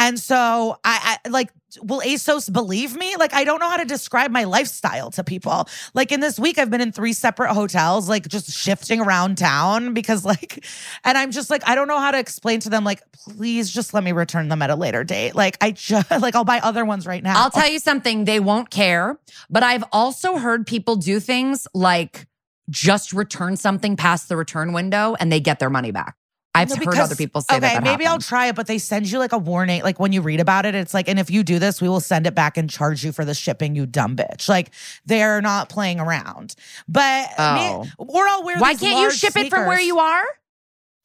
And 0.00 0.18
so 0.18 0.78
I, 0.82 1.18
I 1.24 1.28
like, 1.28 1.50
will 1.82 2.00
ASOS 2.00 2.50
believe 2.50 2.96
me? 2.96 3.16
Like, 3.16 3.34
I 3.34 3.44
don't 3.44 3.60
know 3.60 3.68
how 3.68 3.76
to 3.76 3.84
describe 3.84 4.30
my 4.30 4.44
lifestyle 4.44 5.10
to 5.10 5.22
people. 5.22 5.68
Like 5.92 6.10
in 6.10 6.20
this 6.20 6.38
week, 6.38 6.58
I've 6.58 6.70
been 6.70 6.80
in 6.80 6.90
three 6.90 7.12
separate 7.12 7.52
hotels, 7.52 8.08
like 8.08 8.26
just 8.26 8.50
shifting 8.50 9.00
around 9.00 9.36
town 9.36 9.92
because 9.92 10.24
like, 10.32 10.64
and 11.04 11.18
I'm 11.18 11.32
just 11.32 11.50
like, 11.50 11.62
I 11.68 11.74
don't 11.74 11.86
know 11.86 12.00
how 12.00 12.12
to 12.12 12.18
explain 12.18 12.60
to 12.60 12.70
them, 12.70 12.82
like, 12.82 13.02
please 13.12 13.70
just 13.70 13.92
let 13.92 14.02
me 14.02 14.12
return 14.12 14.48
them 14.48 14.62
at 14.62 14.70
a 14.70 14.74
later 14.74 15.04
date. 15.04 15.34
Like, 15.34 15.58
I 15.60 15.72
just, 15.72 16.10
like, 16.22 16.34
I'll 16.34 16.44
buy 16.44 16.60
other 16.60 16.86
ones 16.86 17.06
right 17.06 17.22
now. 17.22 17.42
I'll 17.42 17.50
tell 17.50 17.68
you 17.68 17.78
something, 17.78 18.24
they 18.24 18.40
won't 18.40 18.70
care. 18.70 19.18
But 19.50 19.62
I've 19.62 19.84
also 19.92 20.38
heard 20.38 20.66
people 20.66 20.96
do 20.96 21.20
things 21.20 21.68
like 21.74 22.26
just 22.70 23.12
return 23.12 23.56
something 23.56 23.96
past 23.96 24.30
the 24.30 24.36
return 24.36 24.72
window 24.72 25.14
and 25.20 25.30
they 25.30 25.40
get 25.40 25.58
their 25.58 25.70
money 25.70 25.90
back. 25.90 26.16
I've 26.54 26.68
No, 26.68 26.74
heard 26.76 26.80
because- 26.86 26.98
other 26.98 27.14
people 27.16 27.40
say 27.42 27.54
okay, 27.54 27.60
that. 27.60 27.74
that 27.74 27.82
maybe 27.84 28.06
I'll 28.06 28.18
try 28.18 28.46
it, 28.48 28.56
but 28.56 28.66
they 28.66 28.78
send 28.78 29.08
you 29.10 29.18
like 29.20 29.32
a 29.32 29.38
warning. 29.38 29.82
Like 29.82 30.00
when 30.00 30.12
you 30.12 30.20
read 30.20 30.40
about 30.40 30.66
it, 30.66 30.74
it's 30.74 30.92
like, 30.92 31.08
and 31.08 31.18
if 31.18 31.30
you 31.30 31.44
do 31.44 31.58
this, 31.60 31.80
we 31.80 31.88
will 31.88 32.00
send 32.00 32.26
it 32.26 32.34
back 32.34 32.56
and 32.56 32.68
charge 32.68 33.04
you 33.04 33.12
for 33.12 33.24
the 33.24 33.34
shipping, 33.34 33.76
you 33.76 33.86
dumb 33.86 34.16
bitch. 34.16 34.48
Like 34.48 34.70
they're 35.06 35.40
not 35.40 35.68
playing 35.68 36.00
around. 36.00 36.56
But 36.88 37.28
Oh. 37.38 37.84
me, 37.84 37.92
or 37.98 38.26
I'll 38.28 38.42
wear. 38.42 38.58
Why 38.58 38.74
can't 38.74 38.98
you 39.00 39.10
ship 39.12 39.36
it 39.36 39.48
from 39.50 39.66
where 39.66 39.80
you 39.80 40.00
are? 40.00 40.24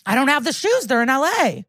I 0.05 0.15
don't 0.15 0.29
have 0.29 0.43
the 0.43 0.53
shoes. 0.53 0.87
They're 0.87 1.03
in 1.03 1.09
LA. 1.09 1.61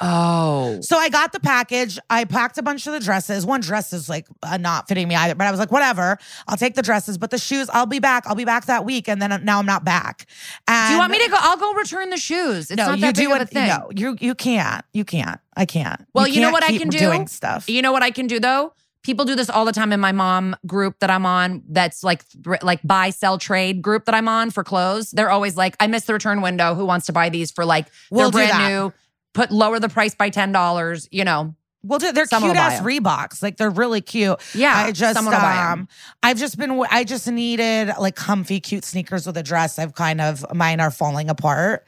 Oh. 0.00 0.78
So 0.80 0.96
I 0.96 1.10
got 1.10 1.32
the 1.32 1.40
package. 1.40 1.98
I 2.08 2.24
packed 2.24 2.56
a 2.56 2.62
bunch 2.62 2.86
of 2.86 2.94
the 2.94 3.00
dresses. 3.00 3.44
One 3.44 3.60
dress 3.60 3.92
is 3.92 4.08
like 4.08 4.26
uh, 4.42 4.56
not 4.56 4.88
fitting 4.88 5.06
me 5.08 5.14
either, 5.14 5.34
but 5.34 5.46
I 5.46 5.50
was 5.50 5.60
like, 5.60 5.70
whatever. 5.70 6.18
I'll 6.48 6.56
take 6.56 6.74
the 6.74 6.82
dresses, 6.82 7.18
but 7.18 7.30
the 7.30 7.38
shoes, 7.38 7.68
I'll 7.72 7.86
be 7.86 7.98
back. 7.98 8.26
I'll 8.26 8.34
be 8.34 8.46
back 8.46 8.66
that 8.66 8.84
week, 8.84 9.08
and 9.08 9.20
then 9.20 9.30
uh, 9.30 9.38
now 9.38 9.58
I'm 9.58 9.66
not 9.66 9.84
back. 9.84 10.26
And 10.66 10.88
Do 10.88 10.92
you 10.94 10.98
want 10.98 11.12
me 11.12 11.22
to 11.22 11.30
go? 11.30 11.36
I'll 11.38 11.58
go 11.58 11.74
return 11.74 12.10
the 12.10 12.16
shoes. 12.16 12.70
It's 12.70 12.78
no, 12.78 12.86
not 12.86 12.98
you 12.98 13.02
that 13.02 13.16
big 13.16 13.26
do 13.26 13.34
of 13.34 13.40
a 13.42 13.46
thing. 13.46 13.68
No, 13.68 13.90
you 13.94 14.16
you 14.20 14.34
can't. 14.34 14.84
You 14.92 15.04
can't. 15.04 15.40
I 15.56 15.66
can't. 15.66 16.06
Well, 16.14 16.26
you 16.26 16.40
know 16.40 16.46
can't 16.46 16.52
what 16.52 16.64
I 16.64 16.78
can 16.78 16.88
do? 16.88 16.98
Doing 16.98 17.26
stuff. 17.26 17.68
You 17.68 17.82
know 17.82 17.92
what 17.92 18.02
I 18.02 18.10
can 18.10 18.26
do 18.26 18.40
though? 18.40 18.72
People 19.02 19.24
do 19.24 19.34
this 19.34 19.48
all 19.48 19.64
the 19.64 19.72
time 19.72 19.92
in 19.92 20.00
my 20.00 20.12
mom 20.12 20.54
group 20.66 20.98
that 21.00 21.10
I'm 21.10 21.24
on. 21.24 21.62
That's 21.68 22.02
like 22.04 22.22
like 22.62 22.80
buy 22.82 23.10
sell 23.10 23.38
trade 23.38 23.82
group 23.82 24.06
that 24.06 24.14
I'm 24.14 24.28
on 24.28 24.50
for 24.50 24.62
clothes. 24.62 25.10
They're 25.10 25.30
always 25.30 25.56
like, 25.56 25.74
I 25.80 25.86
missed 25.86 26.06
the 26.06 26.12
return 26.12 26.42
window. 26.42 26.74
Who 26.74 26.84
wants 26.84 27.06
to 27.06 27.12
buy 27.12 27.28
these 27.28 27.50
for 27.50 27.64
like 27.64 27.86
We'll 28.10 28.30
they're 28.30 28.48
brand 28.48 28.72
new? 28.72 28.92
Put 29.32 29.50
lower 29.50 29.78
the 29.78 29.88
price 29.88 30.14
by 30.14 30.30
ten 30.30 30.52
dollars. 30.52 31.08
You 31.10 31.24
know, 31.24 31.54
Well, 31.82 31.98
they're 31.98 32.26
Someone 32.26 32.52
cute 32.52 32.56
ass. 32.62 32.80
Reeboks. 32.82 33.42
Like 33.42 33.56
they're 33.56 33.70
really 33.70 34.00
cute. 34.00 34.38
yeah. 34.54 34.74
I 34.76 34.92
just 34.92 35.14
someone 35.14 35.32
will 35.34 35.40
buy 35.40 35.70
'em. 35.72 35.80
um 35.80 35.88
I've 36.22 36.38
just 36.38 36.58
been 36.58 36.82
I 36.90 37.04
just 37.04 37.26
needed 37.28 37.92
like 37.98 38.16
comfy 38.16 38.60
cute 38.60 38.84
sneakers 38.84 39.26
with 39.26 39.36
a 39.36 39.42
dress. 39.42 39.78
I've 39.78 39.94
kind 39.94 40.20
of 40.20 40.44
mine 40.54 40.80
are 40.80 40.90
falling 40.90 41.30
apart. 41.30 41.86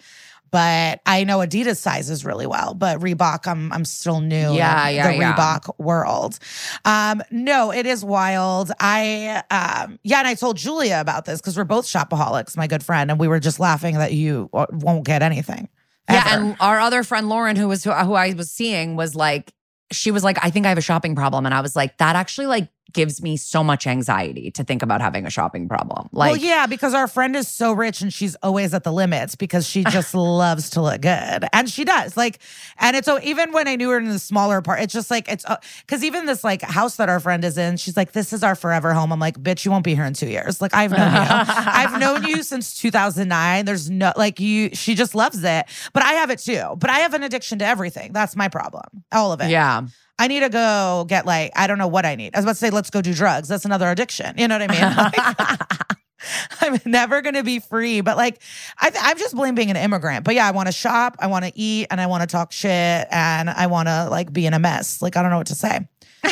But 0.50 1.00
I 1.06 1.24
know 1.24 1.38
Adidas 1.38 1.78
sizes 1.78 2.26
really 2.26 2.46
well, 2.46 2.74
but 2.74 3.00
Reebok, 3.00 3.46
I'm 3.46 3.72
I'm 3.72 3.86
still 3.86 4.20
new. 4.20 4.52
Yeah, 4.52 4.86
yeah, 4.90 5.08
the 5.10 5.16
yeah. 5.16 5.34
Reebok 5.34 5.78
world. 5.78 6.38
Um, 6.84 7.22
no, 7.30 7.72
it 7.72 7.86
is 7.86 8.04
wild. 8.04 8.70
I 8.78 9.42
um, 9.50 9.98
yeah, 10.04 10.18
and 10.18 10.28
I 10.28 10.34
told 10.34 10.58
Julia 10.58 11.00
about 11.00 11.24
this 11.24 11.40
because 11.40 11.56
we're 11.56 11.64
both 11.64 11.86
shopaholics, 11.86 12.54
my 12.54 12.66
good 12.66 12.82
friend, 12.82 13.10
and 13.10 13.18
we 13.18 13.28
were 13.28 13.40
just 13.40 13.60
laughing 13.60 13.94
that 13.96 14.12
you 14.12 14.50
uh, 14.52 14.66
won't 14.70 15.06
get 15.06 15.22
anything. 15.22 15.70
Yeah, 16.10 16.36
and 16.36 16.56
our 16.60 16.80
other 16.80 17.02
friend 17.02 17.28
Lauren, 17.28 17.56
who 17.56 17.68
was 17.68 17.84
who, 17.84 17.92
who 17.92 18.14
I 18.14 18.32
was 18.34 18.50
seeing, 18.50 18.96
was 18.96 19.14
like, 19.14 19.52
she 19.90 20.10
was 20.10 20.24
like, 20.24 20.38
I 20.42 20.50
think 20.50 20.66
I 20.66 20.70
have 20.70 20.78
a 20.78 20.82
shopping 20.82 21.14
problem, 21.14 21.46
and 21.46 21.54
I 21.54 21.60
was 21.60 21.76
like, 21.76 21.98
that 21.98 22.16
actually 22.16 22.46
like 22.46 22.68
gives 22.92 23.22
me 23.22 23.36
so 23.36 23.64
much 23.64 23.86
anxiety 23.86 24.50
to 24.50 24.64
think 24.64 24.82
about 24.82 25.00
having 25.00 25.26
a 25.26 25.30
shopping 25.30 25.68
problem. 25.68 26.08
Like, 26.12 26.32
well, 26.32 26.40
yeah, 26.40 26.66
because 26.66 26.94
our 26.94 27.08
friend 27.08 27.34
is 27.34 27.48
so 27.48 27.72
rich 27.72 28.00
and 28.00 28.12
she's 28.12 28.34
always 28.36 28.74
at 28.74 28.84
the 28.84 28.92
limits 28.92 29.34
because 29.34 29.66
she 29.66 29.84
just 29.84 30.14
loves 30.14 30.70
to 30.70 30.82
look 30.82 31.00
good. 31.00 31.44
And 31.52 31.68
she 31.68 31.84
does. 31.84 32.16
Like, 32.16 32.38
and 32.78 32.96
it's 32.96 33.06
so 33.06 33.18
even 33.22 33.52
when 33.52 33.68
I 33.68 33.76
knew 33.76 33.90
her 33.90 33.98
in 33.98 34.08
the 34.08 34.18
smaller 34.18 34.60
part, 34.60 34.80
it's 34.80 34.92
just 34.92 35.10
like, 35.10 35.30
it's 35.30 35.44
oh, 35.48 35.56
because 35.86 36.04
even 36.04 36.26
this 36.26 36.44
like 36.44 36.62
house 36.62 36.96
that 36.96 37.08
our 37.08 37.20
friend 37.20 37.44
is 37.44 37.56
in, 37.56 37.76
she's 37.76 37.96
like, 37.96 38.12
this 38.12 38.32
is 38.32 38.42
our 38.42 38.54
forever 38.54 38.92
home. 38.92 39.12
I'm 39.12 39.20
like, 39.20 39.38
bitch, 39.38 39.64
you 39.64 39.70
won't 39.70 39.84
be 39.84 39.94
here 39.94 40.04
in 40.04 40.14
two 40.14 40.28
years. 40.28 40.60
Like, 40.60 40.74
I've 40.74 40.90
known 40.90 41.12
you. 41.12 41.28
I've 41.28 41.98
known 41.98 42.24
you 42.24 42.42
since 42.42 42.78
2009. 42.78 43.64
There's 43.64 43.90
no, 43.90 44.12
like, 44.16 44.40
you, 44.40 44.70
she 44.74 44.94
just 44.94 45.14
loves 45.14 45.42
it. 45.42 45.66
But 45.92 46.02
I 46.02 46.14
have 46.14 46.30
it 46.30 46.38
too. 46.38 46.76
But 46.76 46.90
I 46.90 47.00
have 47.00 47.14
an 47.14 47.22
addiction 47.22 47.58
to 47.60 47.66
everything. 47.66 48.12
That's 48.12 48.36
my 48.36 48.48
problem. 48.48 49.04
All 49.12 49.32
of 49.32 49.40
it. 49.40 49.50
yeah. 49.50 49.82
I 50.18 50.28
need 50.28 50.40
to 50.40 50.48
go 50.48 51.04
get 51.08 51.26
like, 51.26 51.52
I 51.56 51.66
don't 51.66 51.78
know 51.78 51.88
what 51.88 52.06
I 52.06 52.14
need. 52.14 52.34
I 52.34 52.38
was 52.38 52.44
about 52.44 52.52
to 52.52 52.58
say, 52.58 52.70
let's 52.70 52.90
go 52.90 53.00
do 53.00 53.14
drugs. 53.14 53.48
That's 53.48 53.64
another 53.64 53.88
addiction. 53.90 54.34
You 54.38 54.46
know 54.48 54.58
what 54.58 54.70
I 54.70 54.72
mean? 54.72 54.96
Like, 54.96 55.60
I'm 56.60 56.80
never 56.84 57.20
going 57.22 57.34
to 57.34 57.42
be 57.42 57.58
free, 57.58 58.00
but 58.00 58.16
like, 58.16 58.40
I, 58.78 58.92
I'm 59.00 59.18
just 59.18 59.34
blame 59.34 59.54
being 59.54 59.70
an 59.70 59.76
immigrant. 59.76 60.24
But 60.24 60.34
yeah, 60.34 60.46
I 60.46 60.52
want 60.52 60.66
to 60.68 60.72
shop, 60.72 61.16
I 61.18 61.26
want 61.26 61.44
to 61.44 61.52
eat, 61.54 61.88
and 61.90 62.00
I 62.00 62.06
want 62.06 62.22
to 62.22 62.26
talk 62.26 62.52
shit, 62.52 62.70
and 63.10 63.50
I 63.50 63.66
want 63.66 63.88
to 63.88 64.08
like 64.10 64.32
be 64.32 64.46
in 64.46 64.54
a 64.54 64.58
mess. 64.58 65.02
Like, 65.02 65.16
I 65.16 65.22
don't 65.22 65.30
know 65.30 65.38
what 65.38 65.48
to 65.48 65.54
say. 65.54 65.88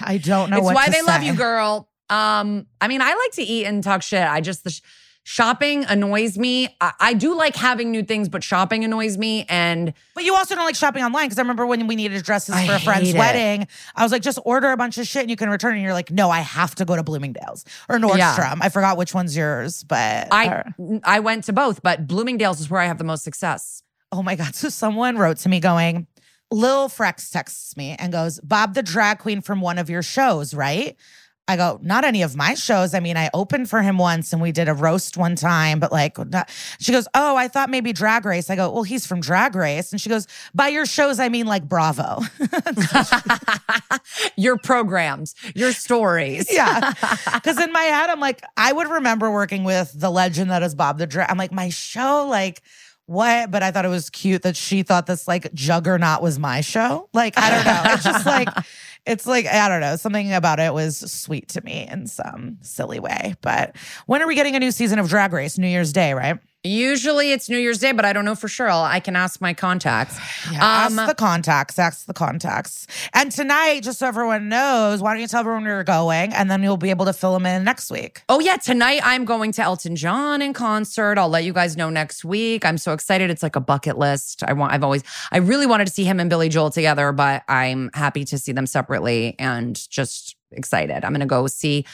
I 0.00 0.18
don't 0.18 0.50
know 0.50 0.58
it's 0.58 0.66
why 0.74 0.88
they 0.88 1.02
love 1.02 1.22
you, 1.22 1.34
girl. 1.34 1.88
Um, 2.08 2.66
I 2.80 2.86
mean, 2.88 3.02
I 3.02 3.14
like 3.14 3.32
to 3.32 3.42
eat 3.42 3.64
and 3.64 3.82
talk 3.82 4.02
shit. 4.02 4.22
I 4.22 4.40
just 4.40 4.62
the 4.62 4.70
sh- 4.70 4.82
shopping 5.28 5.84
annoys 5.86 6.38
me. 6.38 6.68
I, 6.80 6.92
I 7.00 7.14
do 7.14 7.36
like 7.36 7.56
having 7.56 7.90
new 7.90 8.04
things, 8.04 8.28
but 8.28 8.44
shopping 8.44 8.84
annoys 8.84 9.18
me. 9.18 9.44
And 9.48 9.92
But 10.14 10.22
you 10.22 10.36
also 10.36 10.54
don't 10.54 10.64
like 10.64 10.76
shopping 10.76 11.02
online 11.02 11.26
because 11.26 11.38
I 11.38 11.42
remember 11.42 11.66
when 11.66 11.88
we 11.88 11.96
needed 11.96 12.22
dresses 12.22 12.54
I 12.54 12.64
for 12.64 12.74
a 12.74 12.78
friend's 12.78 13.10
it. 13.10 13.18
wedding, 13.18 13.66
I 13.96 14.04
was 14.04 14.12
like, 14.12 14.22
just 14.22 14.38
order 14.44 14.70
a 14.70 14.76
bunch 14.76 14.98
of 14.98 15.06
shit 15.08 15.22
and 15.22 15.30
you 15.30 15.34
can 15.36 15.50
return. 15.50 15.72
it. 15.72 15.78
And 15.78 15.82
you're 15.84 15.94
like, 15.94 16.12
no, 16.12 16.30
I 16.30 16.40
have 16.40 16.76
to 16.76 16.84
go 16.84 16.94
to 16.94 17.02
Bloomingdale's 17.02 17.64
or 17.88 17.98
Nordstrom. 17.98 18.18
Yeah. 18.18 18.54
I 18.60 18.68
forgot 18.68 18.96
which 18.96 19.14
one's 19.14 19.36
yours, 19.36 19.82
but 19.82 20.28
I 20.30 20.46
or- 20.78 21.00
I 21.02 21.18
went 21.18 21.42
to 21.44 21.52
both, 21.52 21.82
but 21.82 22.06
Bloomingdale's 22.06 22.60
is 22.60 22.70
where 22.70 22.80
I 22.80 22.86
have 22.86 22.98
the 22.98 23.04
most 23.04 23.24
success. 23.24 23.82
Oh 24.12 24.22
my 24.22 24.36
God. 24.36 24.54
So 24.54 24.68
someone 24.68 25.18
wrote 25.18 25.38
to 25.38 25.48
me 25.48 25.58
going, 25.58 26.06
Lil 26.52 26.88
Frex 26.88 27.32
texts 27.32 27.76
me 27.76 27.96
and 27.98 28.12
goes, 28.12 28.38
Bob 28.44 28.74
the 28.74 28.82
drag 28.84 29.18
queen 29.18 29.40
from 29.40 29.60
one 29.60 29.76
of 29.78 29.90
your 29.90 30.02
shows, 30.02 30.54
right? 30.54 30.94
I 31.48 31.56
go, 31.56 31.78
not 31.80 32.04
any 32.04 32.22
of 32.22 32.34
my 32.34 32.54
shows. 32.54 32.92
I 32.92 32.98
mean, 32.98 33.16
I 33.16 33.30
opened 33.32 33.70
for 33.70 33.80
him 33.80 33.98
once 33.98 34.32
and 34.32 34.42
we 34.42 34.50
did 34.50 34.68
a 34.68 34.74
roast 34.74 35.16
one 35.16 35.36
time, 35.36 35.78
but 35.78 35.92
like, 35.92 36.18
not, 36.18 36.50
she 36.80 36.90
goes, 36.90 37.06
Oh, 37.14 37.36
I 37.36 37.46
thought 37.46 37.70
maybe 37.70 37.92
Drag 37.92 38.24
Race. 38.24 38.50
I 38.50 38.56
go, 38.56 38.70
Well, 38.72 38.82
he's 38.82 39.06
from 39.06 39.20
Drag 39.20 39.54
Race. 39.54 39.92
And 39.92 40.00
she 40.00 40.08
goes, 40.08 40.26
By 40.54 40.68
your 40.68 40.86
shows, 40.86 41.20
I 41.20 41.28
mean 41.28 41.46
like 41.46 41.68
Bravo. 41.68 42.20
your 44.36 44.58
programs, 44.58 45.34
your 45.54 45.72
stories. 45.72 46.52
yeah. 46.52 46.92
Because 47.36 47.60
in 47.60 47.70
my 47.72 47.82
head, 47.82 48.10
I'm 48.10 48.18
like, 48.18 48.42
I 48.56 48.72
would 48.72 48.88
remember 48.88 49.30
working 49.30 49.62
with 49.62 49.92
the 49.94 50.10
legend 50.10 50.50
that 50.50 50.62
is 50.64 50.74
Bob 50.74 50.98
the 50.98 51.06
Drag. 51.06 51.30
I'm 51.30 51.38
like, 51.38 51.52
my 51.52 51.68
show, 51.68 52.26
like, 52.28 52.62
what? 53.06 53.52
But 53.52 53.62
I 53.62 53.70
thought 53.70 53.84
it 53.84 53.88
was 53.88 54.10
cute 54.10 54.42
that 54.42 54.56
she 54.56 54.82
thought 54.82 55.06
this 55.06 55.28
like 55.28 55.52
juggernaut 55.54 56.22
was 56.22 56.38
my 56.40 56.60
show. 56.60 57.08
Like, 57.12 57.38
I 57.38 57.50
don't 57.50 57.64
know. 57.64 57.92
It's 57.94 58.02
just 58.04 58.26
like, 58.26 58.48
it's 59.06 59.26
like, 59.26 59.46
I 59.46 59.68
don't 59.68 59.80
know. 59.80 59.96
Something 59.96 60.32
about 60.32 60.58
it 60.58 60.74
was 60.74 61.10
sweet 61.10 61.48
to 61.50 61.60
me 61.62 61.86
in 61.90 62.06
some 62.06 62.58
silly 62.60 62.98
way. 63.00 63.34
But 63.40 63.76
when 64.06 64.22
are 64.22 64.26
we 64.26 64.34
getting 64.34 64.56
a 64.56 64.60
new 64.60 64.70
season 64.70 64.98
of 64.98 65.08
Drag 65.08 65.32
Race? 65.32 65.58
New 65.58 65.68
Year's 65.68 65.92
Day, 65.92 66.12
right? 66.12 66.38
Usually 66.66 67.32
it's 67.32 67.48
New 67.48 67.58
Year's 67.58 67.78
Day, 67.78 67.92
but 67.92 68.04
I 68.04 68.12
don't 68.12 68.24
know 68.24 68.34
for 68.34 68.48
sure. 68.48 68.68
I'll- 68.68 68.82
I 68.84 69.00
can 69.00 69.16
ask 69.16 69.40
my 69.40 69.54
contacts. 69.54 70.18
Yeah, 70.52 70.58
Um, 70.86 70.96
ask 70.98 71.08
the 71.08 71.14
contacts. 71.14 71.76
Ask 71.78 72.06
the 72.06 72.14
contacts. 72.14 72.86
And 73.12 73.32
tonight, 73.32 73.82
just 73.82 73.98
so 73.98 74.06
everyone 74.06 74.48
knows, 74.48 75.02
why 75.02 75.12
don't 75.12 75.20
you 75.20 75.26
tell 75.26 75.40
everyone 75.40 75.64
where 75.64 75.74
you're 75.74 75.82
going, 75.84 76.32
and 76.32 76.48
then 76.48 76.62
you'll 76.62 76.76
be 76.76 76.90
able 76.90 77.04
to 77.06 77.12
fill 77.12 77.32
them 77.32 77.46
in 77.46 77.64
next 77.64 77.90
week. 77.90 78.22
Oh 78.28 78.38
yeah, 78.38 78.56
tonight 78.56 79.00
I'm 79.02 79.24
going 79.24 79.50
to 79.52 79.62
Elton 79.62 79.96
John 79.96 80.40
in 80.42 80.52
concert. 80.52 81.18
I'll 81.18 81.28
let 81.28 81.42
you 81.44 81.52
guys 81.52 81.76
know 81.76 81.90
next 81.90 82.24
week. 82.24 82.64
I'm 82.64 82.78
so 82.78 82.92
excited. 82.92 83.28
It's 83.30 83.42
like 83.42 83.56
a 83.56 83.60
bucket 83.60 83.98
list. 83.98 84.44
I 84.46 84.52
want 84.52 84.72
I've 84.72 84.84
always 84.84 85.02
I 85.32 85.38
really 85.38 85.66
wanted 85.66 85.86
to 85.88 85.92
see 85.92 86.04
him 86.04 86.20
and 86.20 86.30
Billy 86.30 86.48
Joel 86.48 86.70
together, 86.70 87.10
but 87.12 87.42
I'm 87.48 87.90
happy 87.94 88.24
to 88.26 88.38
see 88.38 88.52
them 88.52 88.66
separately 88.66 89.34
and 89.40 89.74
just 89.90 90.36
excited. 90.52 91.04
I'm 91.04 91.10
going 91.12 91.20
to 91.20 91.26
go 91.26 91.46
see 91.48 91.84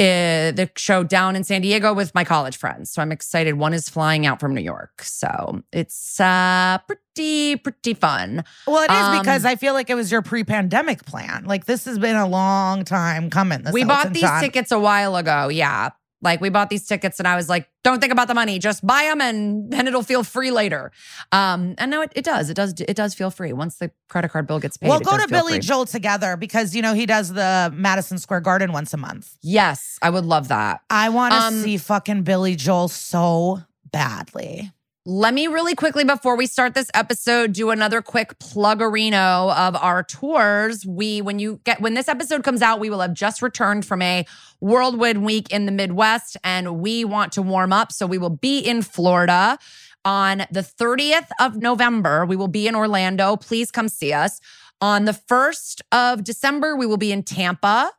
uh, 0.00 0.50
the 0.52 0.70
show 0.76 1.04
down 1.04 1.36
in 1.36 1.44
San 1.44 1.60
Diego 1.60 1.92
with 1.92 2.14
my 2.14 2.24
college 2.24 2.56
friends. 2.56 2.90
So 2.90 3.02
I'm 3.02 3.12
excited. 3.12 3.54
One 3.54 3.74
is 3.74 3.88
flying 3.90 4.24
out 4.24 4.40
from 4.40 4.54
New 4.54 4.62
York. 4.62 5.02
So 5.02 5.62
it's 5.72 6.18
uh 6.18 6.78
pretty 6.86 7.56
pretty 7.56 7.92
fun. 7.94 8.42
Well, 8.66 8.82
it 8.82 8.90
is 8.90 8.96
Um, 8.96 9.18
because 9.18 9.44
I 9.44 9.56
feel 9.56 9.74
like 9.74 9.90
it 9.90 9.94
was 9.94 10.10
your 10.10 10.22
pre-pandemic 10.22 11.04
plan. 11.04 11.44
Like 11.44 11.66
this 11.66 11.84
has 11.84 11.98
been 11.98 12.16
a 12.16 12.26
long 12.26 12.84
time 12.84 13.28
coming. 13.28 13.62
This 13.62 13.72
we 13.74 13.84
bought 13.84 14.12
these 14.14 14.30
tickets 14.40 14.72
a 14.72 14.78
while 14.78 15.16
ago. 15.16 15.48
Yeah. 15.48 15.90
Like 16.22 16.40
we 16.40 16.50
bought 16.50 16.68
these 16.70 16.86
tickets 16.86 17.18
and 17.18 17.26
I 17.26 17.34
was 17.36 17.48
like, 17.48 17.68
don't 17.82 17.98
think 18.00 18.12
about 18.12 18.28
the 18.28 18.34
money, 18.34 18.58
just 18.58 18.86
buy 18.86 19.04
them 19.04 19.20
and 19.22 19.70
then 19.72 19.88
it'll 19.88 20.02
feel 20.02 20.22
free 20.22 20.50
later. 20.50 20.92
Um, 21.32 21.74
and 21.78 21.90
no, 21.90 22.02
it, 22.02 22.12
it 22.14 22.24
does. 22.24 22.50
It 22.50 22.54
does 22.54 22.74
it 22.78 22.94
does 22.94 23.14
feel 23.14 23.30
free. 23.30 23.52
Once 23.54 23.76
the 23.76 23.90
credit 24.08 24.30
card 24.30 24.46
bill 24.46 24.58
gets 24.60 24.76
paid. 24.76 24.88
We'll 24.90 25.00
go 25.00 25.16
to 25.16 25.26
Billy 25.28 25.52
free. 25.54 25.60
Joel 25.60 25.86
together 25.86 26.36
because 26.36 26.76
you 26.76 26.82
know 26.82 26.92
he 26.94 27.06
does 27.06 27.32
the 27.32 27.72
Madison 27.74 28.18
Square 28.18 28.40
Garden 28.40 28.72
once 28.72 28.92
a 28.92 28.98
month. 28.98 29.36
Yes, 29.40 29.98
I 30.02 30.10
would 30.10 30.26
love 30.26 30.48
that. 30.48 30.82
I 30.90 31.08
want 31.08 31.32
to 31.32 31.40
Um, 31.40 31.54
see 31.62 31.78
fucking 31.78 32.22
Billy 32.24 32.54
Joel 32.54 32.88
so 32.88 33.62
badly. 33.90 34.70
Let 35.06 35.32
me 35.32 35.46
really 35.46 35.74
quickly 35.74 36.04
before 36.04 36.36
we 36.36 36.44
start 36.44 36.74
this 36.74 36.90
episode 36.92 37.54
do 37.54 37.70
another 37.70 38.02
quick 38.02 38.38
pluggerino 38.38 39.50
of 39.56 39.74
our 39.74 40.02
tours. 40.02 40.84
We 40.84 41.22
when 41.22 41.38
you 41.38 41.62
get 41.64 41.80
when 41.80 41.94
this 41.94 42.06
episode 42.06 42.44
comes 42.44 42.60
out, 42.60 42.80
we 42.80 42.90
will 42.90 43.00
have 43.00 43.14
just 43.14 43.40
returned 43.40 43.86
from 43.86 44.02
a 44.02 44.26
whirlwind 44.60 45.24
week 45.24 45.50
in 45.50 45.64
the 45.64 45.72
Midwest 45.72 46.36
and 46.44 46.80
we 46.80 47.06
want 47.06 47.32
to 47.32 47.40
warm 47.40 47.72
up. 47.72 47.92
So 47.92 48.06
we 48.06 48.18
will 48.18 48.28
be 48.28 48.58
in 48.58 48.82
Florida 48.82 49.58
on 50.04 50.44
the 50.50 50.60
30th 50.60 51.28
of 51.40 51.56
November. 51.56 52.26
We 52.26 52.36
will 52.36 52.48
be 52.48 52.68
in 52.68 52.74
Orlando. 52.74 53.36
Please 53.36 53.70
come 53.70 53.88
see 53.88 54.12
us. 54.12 54.38
On 54.82 55.06
the 55.06 55.12
1st 55.12 55.80
of 55.92 56.24
December, 56.24 56.76
we 56.76 56.84
will 56.84 56.98
be 56.98 57.10
in 57.10 57.22
Tampa. 57.22 57.90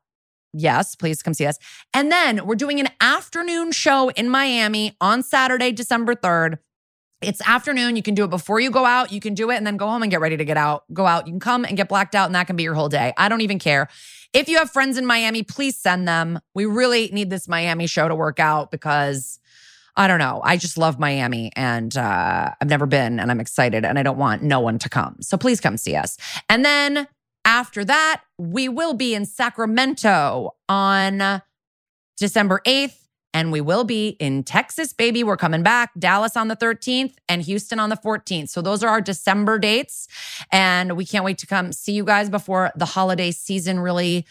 Yes, 0.54 0.94
please 0.94 1.24
come 1.24 1.34
see 1.34 1.48
us. 1.48 1.58
And 1.96 2.12
then 2.12 2.46
we're 2.46 2.54
doing 2.54 2.80
an 2.80 2.90
afternoon 3.00 3.72
show 3.72 4.10
in 4.10 4.30
Miami 4.30 4.96
on 5.02 5.24
Saturday, 5.24 5.72
December 5.72 6.14
3rd. 6.14 6.60
It's 7.22 7.42
afternoon. 7.48 7.96
You 7.96 8.02
can 8.02 8.16
do 8.16 8.24
it 8.24 8.30
before 8.30 8.60
you 8.60 8.72
go 8.72 8.84
out. 8.84 9.12
You 9.12 9.20
can 9.20 9.34
do 9.34 9.52
it 9.52 9.56
and 9.58 9.68
then 9.68 9.78
go 9.78 9.88
home 9.88 10.02
and 10.02 10.10
get 10.10 10.20
ready 10.20 10.38
to 10.38 10.46
get 10.46 10.58
out. 10.58 10.84
Go 10.92 11.06
out. 11.06 11.28
You 11.28 11.34
can 11.34 11.40
come 11.40 11.66
and 11.66 11.78
get 11.78 11.88
blacked 11.88 12.16
out, 12.16 12.26
and 12.26 12.36
that 12.36 12.48
can 12.48 12.56
be 12.56 12.64
your 12.64 12.74
whole 12.74 12.90
day. 12.90 13.14
I 13.18 13.30
don't 13.30 13.42
even 13.42 13.60
care. 13.60 13.88
If 14.34 14.50
you 14.50 14.58
have 14.58 14.72
friends 14.72 14.98
in 14.98 15.06
Miami, 15.06 15.44
please 15.44 15.78
send 15.78 16.08
them. 16.08 16.40
We 16.56 16.66
really 16.66 17.10
need 17.12 17.30
this 17.30 17.48
Miami 17.48 17.86
show 17.86 18.08
to 18.08 18.16
work 18.16 18.40
out 18.40 18.72
because 18.72 19.40
I 19.96 20.08
don't 20.08 20.20
know. 20.20 20.42
I 20.44 20.58
just 20.58 20.78
love 20.78 21.00
Miami 21.00 21.52
and 21.56 21.96
uh, 21.98 22.52
I've 22.60 22.70
never 22.70 22.86
been 22.86 23.20
and 23.20 23.30
I'm 23.30 23.42
excited 23.42 23.84
and 23.84 24.00
I 24.00 24.04
don't 24.04 24.18
want 24.18 24.42
no 24.42 24.60
one 24.60 24.80
to 24.80 24.90
come. 24.90 25.18
So 25.22 25.38
please 25.38 25.60
come 25.60 25.78
see 25.78 25.96
us. 25.96 26.18
And 26.50 26.64
then 26.64 27.08
after 27.44 27.84
that, 27.84 28.22
we 28.38 28.70
will 28.70 28.94
be 28.94 29.14
in 29.14 29.26
Sacramento 29.26 30.56
on 30.70 31.42
December 32.18 32.62
8th. 32.66 33.01
And 33.34 33.52
we 33.52 33.62
will 33.62 33.84
be 33.84 34.10
in 34.20 34.44
Texas, 34.44 34.94
baby. 34.94 35.24
We're 35.24 35.38
coming 35.38 35.64
back. 35.64 35.92
Dallas 35.98 36.36
on 36.36 36.48
the 36.48 36.56
13th 36.56 37.14
and 37.30 37.42
Houston 37.42 37.80
on 37.80 37.90
the 37.90 37.96
14th. 37.96 38.50
So 38.50 38.62
those 38.62 38.84
are 38.84 38.90
our 38.90 39.02
December 39.02 39.58
dates. 39.58 40.08
And 40.52 40.98
we 40.98 41.06
can't 41.06 41.24
wait 41.24 41.38
to 41.40 41.48
come 41.48 41.72
see 41.72 41.94
you 41.94 42.04
guys 42.04 42.30
before 42.30 42.72
the 42.76 42.86
holiday 42.86 43.32
season 43.32 43.80
really 43.80 44.26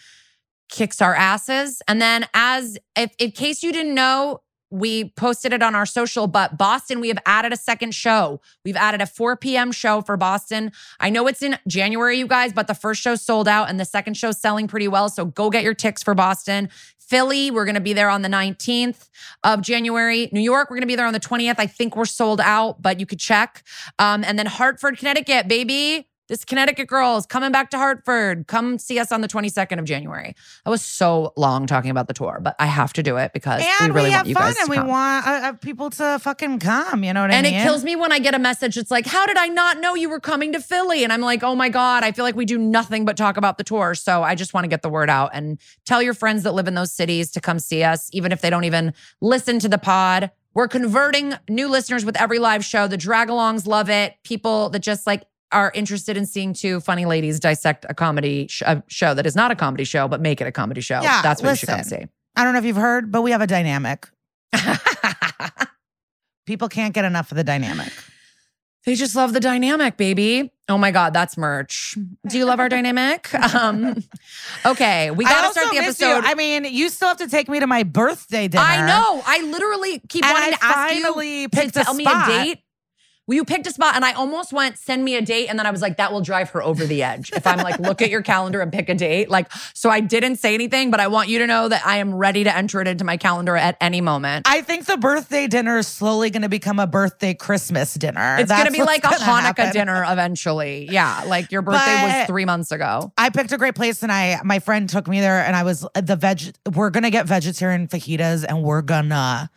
kicks 0.69 1.01
our 1.01 1.13
asses. 1.13 1.81
And 1.87 2.01
then, 2.01 2.27
as 2.33 2.77
if 2.95 3.13
in 3.19 3.31
case 3.31 3.61
you 3.61 3.71
didn't 3.73 3.93
know, 3.93 4.41
we 4.71 5.09
posted 5.11 5.53
it 5.53 5.61
on 5.61 5.75
our 5.75 5.85
social, 5.85 6.27
but 6.27 6.57
Boston, 6.57 7.01
we 7.01 7.09
have 7.09 7.19
added 7.25 7.53
a 7.53 7.57
second 7.57 7.93
show. 7.93 8.41
We've 8.63 8.77
added 8.77 9.01
a 9.01 9.05
4 9.05 9.35
p.m. 9.35 9.71
show 9.71 10.01
for 10.01 10.17
Boston. 10.17 10.71
I 10.99 11.09
know 11.09 11.27
it's 11.27 11.43
in 11.43 11.57
January, 11.67 12.17
you 12.17 12.27
guys, 12.27 12.53
but 12.53 12.67
the 12.67 12.73
first 12.73 13.01
show 13.01 13.15
sold 13.15 13.47
out 13.47 13.69
and 13.69 13.79
the 13.79 13.85
second 13.85 14.15
show's 14.15 14.39
selling 14.39 14.67
pretty 14.67 14.87
well. 14.87 15.09
So 15.09 15.25
go 15.25 15.49
get 15.49 15.63
your 15.63 15.73
ticks 15.73 16.01
for 16.01 16.15
Boston. 16.15 16.69
Philly, 16.97 17.51
we're 17.51 17.65
going 17.65 17.75
to 17.75 17.81
be 17.81 17.91
there 17.91 18.09
on 18.09 18.21
the 18.21 18.29
19th 18.29 19.09
of 19.43 19.61
January. 19.61 20.29
New 20.31 20.39
York, 20.39 20.69
we're 20.69 20.77
going 20.77 20.83
to 20.83 20.87
be 20.87 20.95
there 20.95 21.05
on 21.05 21.11
the 21.11 21.19
20th. 21.19 21.55
I 21.57 21.67
think 21.67 21.97
we're 21.97 22.05
sold 22.05 22.39
out, 22.39 22.81
but 22.81 23.01
you 23.01 23.05
could 23.05 23.19
check. 23.19 23.63
Um, 23.99 24.23
and 24.23 24.39
then 24.39 24.45
Hartford, 24.45 24.97
Connecticut, 24.97 25.49
baby. 25.49 26.07
This 26.31 26.45
Connecticut 26.45 26.87
girl 26.87 27.17
is 27.17 27.25
coming 27.25 27.51
back 27.51 27.71
to 27.71 27.77
Hartford. 27.77 28.47
Come 28.47 28.79
see 28.79 28.99
us 28.99 29.11
on 29.11 29.19
the 29.19 29.27
22nd 29.27 29.79
of 29.79 29.83
January. 29.83 30.33
I 30.65 30.69
was 30.69 30.81
so 30.81 31.33
long 31.35 31.67
talking 31.67 31.91
about 31.91 32.07
the 32.07 32.13
tour, 32.13 32.39
but 32.41 32.55
I 32.57 32.67
have 32.67 32.93
to 32.93 33.03
do 33.03 33.17
it 33.17 33.33
because 33.33 33.61
and 33.81 33.93
we 33.93 33.99
really 33.99 34.11
have 34.11 34.19
want 34.19 34.29
you 34.29 34.35
fun 34.35 34.43
guys 34.43 34.55
to 34.55 34.61
and 34.61 34.69
we 34.69 34.77
come. 34.77 34.87
want 34.87 35.27
uh, 35.27 35.29
uh, 35.29 35.53
people 35.55 35.89
to 35.89 36.19
fucking 36.19 36.59
come. 36.59 37.03
You 37.03 37.11
know 37.11 37.19
what 37.19 37.31
I 37.31 37.33
and 37.33 37.43
mean? 37.43 37.53
And 37.53 37.61
it 37.61 37.65
kills 37.65 37.83
me 37.83 37.97
when 37.97 38.13
I 38.13 38.19
get 38.19 38.33
a 38.33 38.39
message. 38.39 38.77
It's 38.77 38.89
like, 38.89 39.05
how 39.05 39.25
did 39.25 39.35
I 39.35 39.47
not 39.47 39.81
know 39.81 39.93
you 39.93 40.09
were 40.09 40.21
coming 40.21 40.53
to 40.53 40.61
Philly? 40.61 41.03
And 41.03 41.11
I'm 41.11 41.19
like, 41.19 41.43
oh 41.43 41.53
my 41.53 41.67
God, 41.67 42.05
I 42.05 42.13
feel 42.13 42.23
like 42.23 42.37
we 42.37 42.45
do 42.45 42.57
nothing 42.57 43.03
but 43.03 43.17
talk 43.17 43.35
about 43.35 43.57
the 43.57 43.65
tour. 43.65 43.93
So 43.93 44.23
I 44.23 44.33
just 44.35 44.53
want 44.53 44.63
to 44.63 44.69
get 44.69 44.83
the 44.83 44.89
word 44.89 45.09
out 45.09 45.31
and 45.33 45.59
tell 45.83 46.01
your 46.01 46.13
friends 46.13 46.43
that 46.43 46.53
live 46.53 46.69
in 46.69 46.75
those 46.75 46.93
cities 46.93 47.29
to 47.31 47.41
come 47.41 47.59
see 47.59 47.83
us, 47.83 48.09
even 48.13 48.31
if 48.31 48.39
they 48.39 48.49
don't 48.49 48.63
even 48.63 48.93
listen 49.19 49.59
to 49.59 49.67
the 49.67 49.77
pod. 49.77 50.31
We're 50.53 50.69
converting 50.69 51.33
new 51.49 51.67
listeners 51.67 52.05
with 52.05 52.19
every 52.19 52.39
live 52.39 52.63
show. 52.63 52.87
The 52.87 52.97
drag 52.97 53.27
alongs 53.29 53.67
love 53.67 53.89
it. 53.89 54.15
People 54.23 54.69
that 54.69 54.79
just 54.79 55.05
like 55.07 55.23
are 55.51 55.71
interested 55.73 56.17
in 56.17 56.25
seeing 56.25 56.53
two 56.53 56.79
funny 56.79 57.05
ladies 57.05 57.39
dissect 57.39 57.85
a 57.89 57.93
comedy 57.93 58.47
sh- 58.47 58.61
a 58.65 58.83
show 58.87 59.13
that 59.13 59.25
is 59.25 59.35
not 59.35 59.51
a 59.51 59.55
comedy 59.55 59.83
show, 59.83 60.07
but 60.07 60.21
make 60.21 60.41
it 60.41 60.47
a 60.47 60.51
comedy 60.51 60.81
show. 60.81 61.01
Yeah, 61.01 61.21
That's 61.21 61.41
what 61.41 61.49
you 61.51 61.55
should 61.57 61.69
come 61.69 61.83
see. 61.83 62.05
I 62.35 62.43
don't 62.43 62.53
know 62.53 62.59
if 62.59 62.65
you've 62.65 62.75
heard, 62.77 63.11
but 63.11 63.21
we 63.21 63.31
have 63.31 63.41
a 63.41 63.47
dynamic. 63.47 64.07
People 66.45 66.69
can't 66.69 66.93
get 66.93 67.05
enough 67.05 67.31
of 67.31 67.37
the 67.37 67.43
dynamic. 67.43 67.91
They 68.85 68.95
just 68.95 69.15
love 69.15 69.33
the 69.33 69.39
dynamic, 69.39 69.95
baby. 69.95 70.51
Oh 70.67 70.77
my 70.77 70.89
God, 70.89 71.13
that's 71.13 71.37
merch. 71.37 71.95
Do 72.27 72.37
you 72.37 72.45
love 72.45 72.59
our 72.59 72.67
dynamic? 72.69 73.29
Um, 73.53 74.03
okay, 74.65 75.11
we 75.11 75.23
gotta 75.25 75.51
start 75.51 75.69
the 75.73 75.81
miss 75.81 75.99
you. 75.99 76.07
episode. 76.07 76.27
I 76.27 76.33
mean, 76.35 76.65
you 76.65 76.89
still 76.89 77.09
have 77.09 77.17
to 77.17 77.27
take 77.27 77.47
me 77.49 77.59
to 77.59 77.67
my 77.67 77.83
birthday 77.83 78.47
dinner. 78.47 78.63
I 78.63 78.87
know. 78.87 79.21
I 79.25 79.43
literally 79.43 79.99
keep 80.09 80.25
And 80.25 80.33
wanting 80.33 80.53
I 80.53 80.57
to 80.57 80.65
ask 80.65 80.95
you 80.95 81.03
to 81.03 81.79
a 81.79 81.83
tell 81.83 81.93
me 81.93 82.05
a 82.05 82.25
date. 82.25 82.59
Well, 83.31 83.37
you 83.37 83.45
picked 83.45 83.65
a 83.65 83.71
spot, 83.71 83.95
and 83.95 84.03
I 84.03 84.11
almost 84.11 84.51
went, 84.51 84.77
send 84.77 85.05
me 85.05 85.15
a 85.15 85.21
date. 85.21 85.47
And 85.47 85.57
then 85.57 85.65
I 85.65 85.71
was 85.71 85.81
like, 85.81 85.95
that 85.95 86.11
will 86.11 86.19
drive 86.19 86.49
her 86.49 86.61
over 86.61 86.85
the 86.85 87.01
edge. 87.01 87.31
If 87.31 87.47
I'm 87.47 87.59
like, 87.59 87.79
look 87.79 88.01
at 88.01 88.09
your 88.09 88.21
calendar 88.21 88.59
and 88.59 88.73
pick 88.73 88.89
a 88.89 88.93
date. 88.93 89.29
Like, 89.29 89.49
so 89.73 89.89
I 89.89 90.01
didn't 90.01 90.35
say 90.35 90.53
anything, 90.53 90.91
but 90.91 90.99
I 90.99 91.07
want 91.07 91.29
you 91.29 91.39
to 91.39 91.47
know 91.47 91.69
that 91.69 91.81
I 91.87 91.99
am 91.99 92.13
ready 92.13 92.43
to 92.43 92.53
enter 92.53 92.81
it 92.81 92.89
into 92.89 93.05
my 93.05 93.15
calendar 93.15 93.55
at 93.55 93.77
any 93.79 94.01
moment. 94.01 94.49
I 94.49 94.59
think 94.59 94.85
the 94.85 94.97
birthday 94.97 95.47
dinner 95.47 95.77
is 95.77 95.87
slowly 95.87 96.29
going 96.29 96.41
to 96.41 96.49
become 96.49 96.77
a 96.77 96.87
birthday 96.87 97.33
Christmas 97.33 97.93
dinner. 97.93 98.35
it's 98.37 98.51
going 98.51 98.65
to 98.65 98.71
be 98.73 98.83
like 98.83 99.05
a 99.05 99.07
Hanukkah 99.07 99.41
happen. 99.55 99.71
dinner 99.71 100.03
eventually. 100.09 100.89
Yeah. 100.91 101.23
Like 101.25 101.53
your 101.53 101.61
birthday 101.61 102.03
was 102.03 102.27
three 102.27 102.43
months 102.43 102.73
ago. 102.73 103.13
I 103.17 103.29
picked 103.29 103.53
a 103.53 103.57
great 103.57 103.75
place 103.75 104.03
and 104.03 104.11
I 104.11 104.41
my 104.43 104.59
friend 104.59 104.89
took 104.89 105.07
me 105.07 105.21
there 105.21 105.39
and 105.39 105.55
I 105.55 105.63
was 105.63 105.85
uh, 105.95 106.01
the 106.01 106.17
veg 106.17 106.53
we're 106.75 106.89
gonna 106.89 107.09
get 107.09 107.27
vegetarian 107.27 107.87
fajitas 107.87 108.43
and 108.45 108.61
we're 108.61 108.81
gonna 108.81 109.49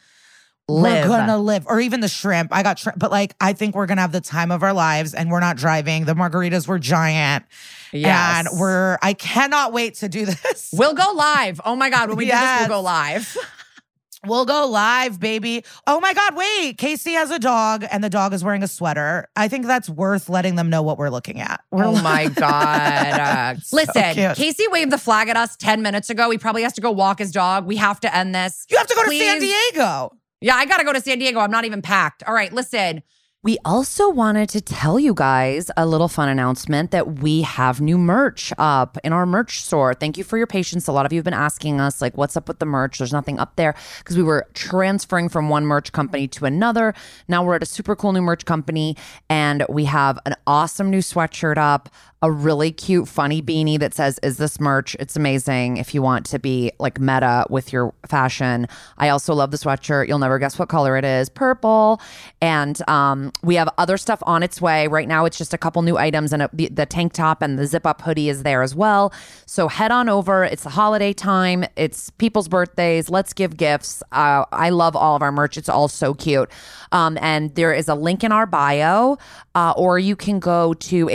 Live. 0.66 1.08
we're 1.10 1.16
gonna 1.18 1.36
live 1.36 1.66
or 1.66 1.78
even 1.78 2.00
the 2.00 2.08
shrimp. 2.08 2.50
I 2.52 2.62
got 2.62 2.78
shrimp, 2.78 2.98
but 2.98 3.10
like 3.10 3.34
I 3.40 3.52
think 3.52 3.74
we're 3.74 3.84
gonna 3.86 4.00
have 4.00 4.12
the 4.12 4.20
time 4.22 4.50
of 4.50 4.62
our 4.62 4.72
lives 4.72 5.12
and 5.12 5.30
we're 5.30 5.40
not 5.40 5.56
driving. 5.58 6.06
The 6.06 6.14
margaritas 6.14 6.66
were 6.66 6.78
giant. 6.78 7.44
Yes. 7.92 8.46
And 8.48 8.58
we're 8.58 8.96
I 9.02 9.12
cannot 9.12 9.72
wait 9.74 9.94
to 9.96 10.08
do 10.08 10.24
this. 10.26 10.70
We'll 10.72 10.94
go 10.94 11.12
live. 11.14 11.60
Oh 11.66 11.76
my 11.76 11.90
God. 11.90 12.08
When 12.08 12.16
we 12.16 12.24
do 12.24 12.30
this, 12.30 12.40
Yes. 12.40 12.68
we'll 12.68 12.78
go 12.78 12.82
live. 12.82 13.36
We'll 14.26 14.46
go 14.46 14.66
live, 14.66 15.20
baby. 15.20 15.66
Oh 15.86 16.00
my 16.00 16.14
God, 16.14 16.34
wait. 16.34 16.78
Casey 16.78 17.12
has 17.12 17.30
a 17.30 17.38
dog 17.38 17.84
and 17.90 18.02
the 18.02 18.08
dog 18.08 18.32
is 18.32 18.42
wearing 18.42 18.62
a 18.62 18.66
sweater. 18.68 19.28
I 19.36 19.48
think 19.48 19.66
that's 19.66 19.86
worth 19.90 20.30
letting 20.30 20.54
them 20.54 20.70
know 20.70 20.80
what 20.80 20.96
we're 20.96 21.10
looking 21.10 21.42
at. 21.42 21.60
We're 21.70 21.84
Oh 21.88 22.00
my 22.00 22.28
God. 22.28 23.20
Uh, 23.20 23.54
listen, 23.70 24.14
cute. 24.14 24.34
Casey 24.34 24.64
waved 24.68 24.92
the 24.92 24.96
flag 24.96 25.28
at 25.28 25.36
us 25.36 25.56
10 25.56 25.82
minutes 25.82 26.08
ago. 26.08 26.30
He 26.30 26.38
probably 26.38 26.62
has 26.62 26.72
to 26.72 26.80
go 26.80 26.90
walk 26.90 27.18
his 27.18 27.32
dog. 27.32 27.66
We 27.66 27.76
have 27.76 28.00
to 28.00 28.16
end 28.16 28.34
this. 28.34 28.64
You 28.70 28.78
have 28.78 28.86
to 28.86 28.94
go 28.94 29.04
to 29.04 29.10
San 29.10 29.40
Diego. 29.40 30.16
Yeah, 30.44 30.56
I 30.56 30.66
got 30.66 30.76
to 30.76 30.84
go 30.84 30.92
to 30.92 31.00
San 31.00 31.18
Diego. 31.18 31.40
I'm 31.40 31.50
not 31.50 31.64
even 31.64 31.80
packed. 31.80 32.22
All 32.24 32.34
right, 32.34 32.52
listen. 32.52 33.02
We 33.42 33.56
also 33.64 34.10
wanted 34.10 34.50
to 34.50 34.60
tell 34.60 34.98
you 34.98 35.14
guys 35.14 35.70
a 35.74 35.86
little 35.86 36.08
fun 36.08 36.28
announcement 36.28 36.90
that 36.90 37.20
we 37.20 37.40
have 37.42 37.80
new 37.80 37.96
merch 37.96 38.52
up 38.58 38.98
in 39.04 39.14
our 39.14 39.24
merch 39.24 39.62
store. 39.62 39.94
Thank 39.94 40.18
you 40.18 40.24
for 40.24 40.36
your 40.36 40.46
patience. 40.46 40.86
A 40.86 40.92
lot 40.92 41.06
of 41.06 41.14
you 41.14 41.18
have 41.18 41.24
been 41.24 41.32
asking 41.32 41.80
us, 41.80 42.02
like, 42.02 42.16
what's 42.18 42.36
up 42.36 42.46
with 42.46 42.58
the 42.58 42.66
merch? 42.66 42.98
There's 42.98 43.12
nothing 43.12 43.38
up 43.38 43.56
there 43.56 43.74
because 43.98 44.18
we 44.18 44.22
were 44.22 44.46
transferring 44.52 45.30
from 45.30 45.48
one 45.48 45.64
merch 45.64 45.92
company 45.92 46.28
to 46.28 46.44
another. 46.44 46.92
Now 47.26 47.42
we're 47.42 47.56
at 47.56 47.62
a 47.62 47.66
super 47.66 47.96
cool 47.96 48.12
new 48.12 48.22
merch 48.22 48.44
company 48.44 48.98
and 49.30 49.64
we 49.70 49.86
have 49.86 50.18
an 50.26 50.34
awesome 50.46 50.90
new 50.90 51.00
sweatshirt 51.00 51.56
up, 51.56 51.88
a 52.24 52.30
really 52.30 52.72
cute, 52.72 53.06
funny 53.06 53.42
beanie 53.42 53.78
that 53.78 53.92
says, 53.92 54.18
Is 54.22 54.38
this 54.38 54.58
merch? 54.58 54.96
It's 54.98 55.14
amazing 55.14 55.76
if 55.76 55.94
you 55.94 56.00
want 56.00 56.24
to 56.26 56.38
be 56.38 56.72
like 56.78 56.98
meta 56.98 57.44
with 57.50 57.70
your 57.70 57.92
fashion. 58.08 58.66
I 58.96 59.10
also 59.10 59.34
love 59.34 59.50
the 59.50 59.58
sweatshirt. 59.58 60.08
You'll 60.08 60.18
never 60.18 60.38
guess 60.38 60.58
what 60.58 60.70
color 60.70 60.96
it 60.96 61.04
is 61.04 61.28
purple. 61.28 62.00
And 62.40 62.80
um, 62.88 63.30
we 63.42 63.56
have 63.56 63.68
other 63.76 63.98
stuff 63.98 64.22
on 64.22 64.42
its 64.42 64.58
way. 64.58 64.88
Right 64.88 65.06
now, 65.06 65.26
it's 65.26 65.36
just 65.36 65.52
a 65.52 65.58
couple 65.58 65.82
new 65.82 65.98
items, 65.98 66.32
and 66.32 66.44
a, 66.44 66.50
the, 66.54 66.86
tank 66.86 67.12
top 67.12 67.42
and 67.42 67.58
the 67.58 67.66
zip 67.66 67.86
up 67.86 68.00
hoodie 68.00 68.30
is 68.30 68.42
there 68.42 68.62
as 68.62 68.74
well. 68.74 69.12
So 69.44 69.68
head 69.68 69.90
on 69.90 70.08
over. 70.08 70.44
It's 70.44 70.62
the 70.62 70.70
holiday 70.70 71.12
time, 71.12 71.66
it's 71.76 72.08
people's 72.08 72.48
birthdays. 72.48 73.10
Let's 73.10 73.34
give 73.34 73.58
gifts. 73.58 74.02
Uh, 74.12 74.46
I 74.50 74.70
love 74.70 74.96
all 74.96 75.14
of 75.14 75.20
our 75.20 75.32
merch, 75.32 75.58
it's 75.58 75.68
all 75.68 75.88
so 75.88 76.14
cute. 76.14 76.50
Um, 76.90 77.18
and 77.20 77.54
there 77.54 77.74
is 77.74 77.88
a 77.88 77.94
link 77.94 78.24
in 78.24 78.32
our 78.32 78.46
bio, 78.46 79.18
uh, 79.54 79.74
or 79.76 79.98
you 79.98 80.16
can 80.16 80.38
go 80.38 80.72
to 80.74 81.08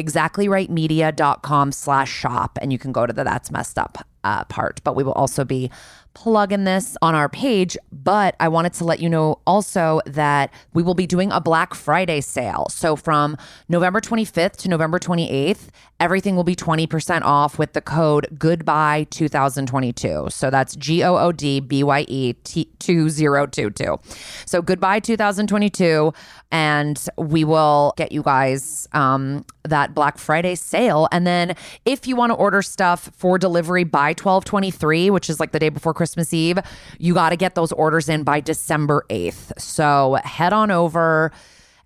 exactlyrightmedia.com 1.00 1.72
slash 1.72 2.12
shop 2.12 2.58
and 2.62 2.72
you 2.72 2.80
can 2.80 2.92
go 2.92 3.06
to 3.06 3.14
the 3.14 3.24
That's 3.24 3.52
Messed 3.52 3.78
Up 3.78 4.06
uh, 4.24 4.44
part. 4.46 4.82
But 4.84 4.96
we 4.96 5.04
will 5.04 5.14
also 5.14 5.44
be 5.44 5.72
plugging 6.14 6.64
this 6.64 6.98
on 7.02 7.16
our 7.16 7.30
page. 7.30 7.78
But 7.92 8.36
I 8.40 8.48
wanted 8.48 8.74
to 8.74 8.84
let 8.84 9.00
you 9.00 9.10
know 9.10 9.40
also 9.46 10.02
that 10.06 10.52
we 10.74 10.84
will 10.84 10.94
be 10.94 11.08
doing 11.08 11.32
a 11.32 11.42
Black 11.42 11.74
Friday 11.74 12.22
sale. 12.22 12.68
So 12.70 12.96
from 12.96 13.38
November 13.68 14.02
25th 14.02 14.56
to 14.58 14.70
November 14.70 15.00
28th, 15.00 15.70
everything 16.00 16.36
will 16.36 16.44
be 16.44 16.56
20% 16.56 17.22
off 17.24 17.60
with 17.60 17.74
the 17.74 17.82
code 17.82 18.28
goodbye 18.38 19.06
2022. 19.10 20.28
So 20.30 20.50
that's 20.50 20.76
G 20.76 21.04
O 21.04 21.18
O 21.18 21.32
D 21.32 21.60
B 21.60 21.84
Y 21.84 22.06
E 22.08 22.34
T 22.44 22.70
2022. 22.80 23.98
So 24.46 24.62
goodbye 24.62 25.00
2022. 25.00 26.14
And 26.52 27.00
we 27.18 27.44
will 27.44 27.94
get 27.96 28.12
you 28.12 28.24
guys 28.24 28.88
um, 28.94 29.46
that 29.64 29.94
Black 29.94 30.18
Friday 30.18 30.56
sale. 30.56 31.08
And 31.12 31.28
then 31.28 31.56
if 31.86 32.08
you 32.08 32.16
want 32.16 32.32
to 32.32 32.36
order 32.36 32.62
stuff 32.62 33.12
for 33.16 33.38
delivery 33.38 33.84
by 33.84 34.10
1223, 34.10 35.12
which 35.12 35.30
is 35.30 35.40
like 35.40 35.52
the 35.52 35.60
day 35.60 35.70
before 35.70 35.94
Christmas 36.00 36.34
Eve, 36.34 36.60
you 36.98 37.14
got 37.14 37.32
to 37.32 37.36
get 37.36 37.56
those 37.56 37.74
orders 37.74 38.08
in 38.08 38.24
by 38.24 38.40
December 38.40 39.06
8th. 39.10 39.60
So 39.60 40.18
head 40.24 40.54
on 40.54 40.72
over 40.72 41.30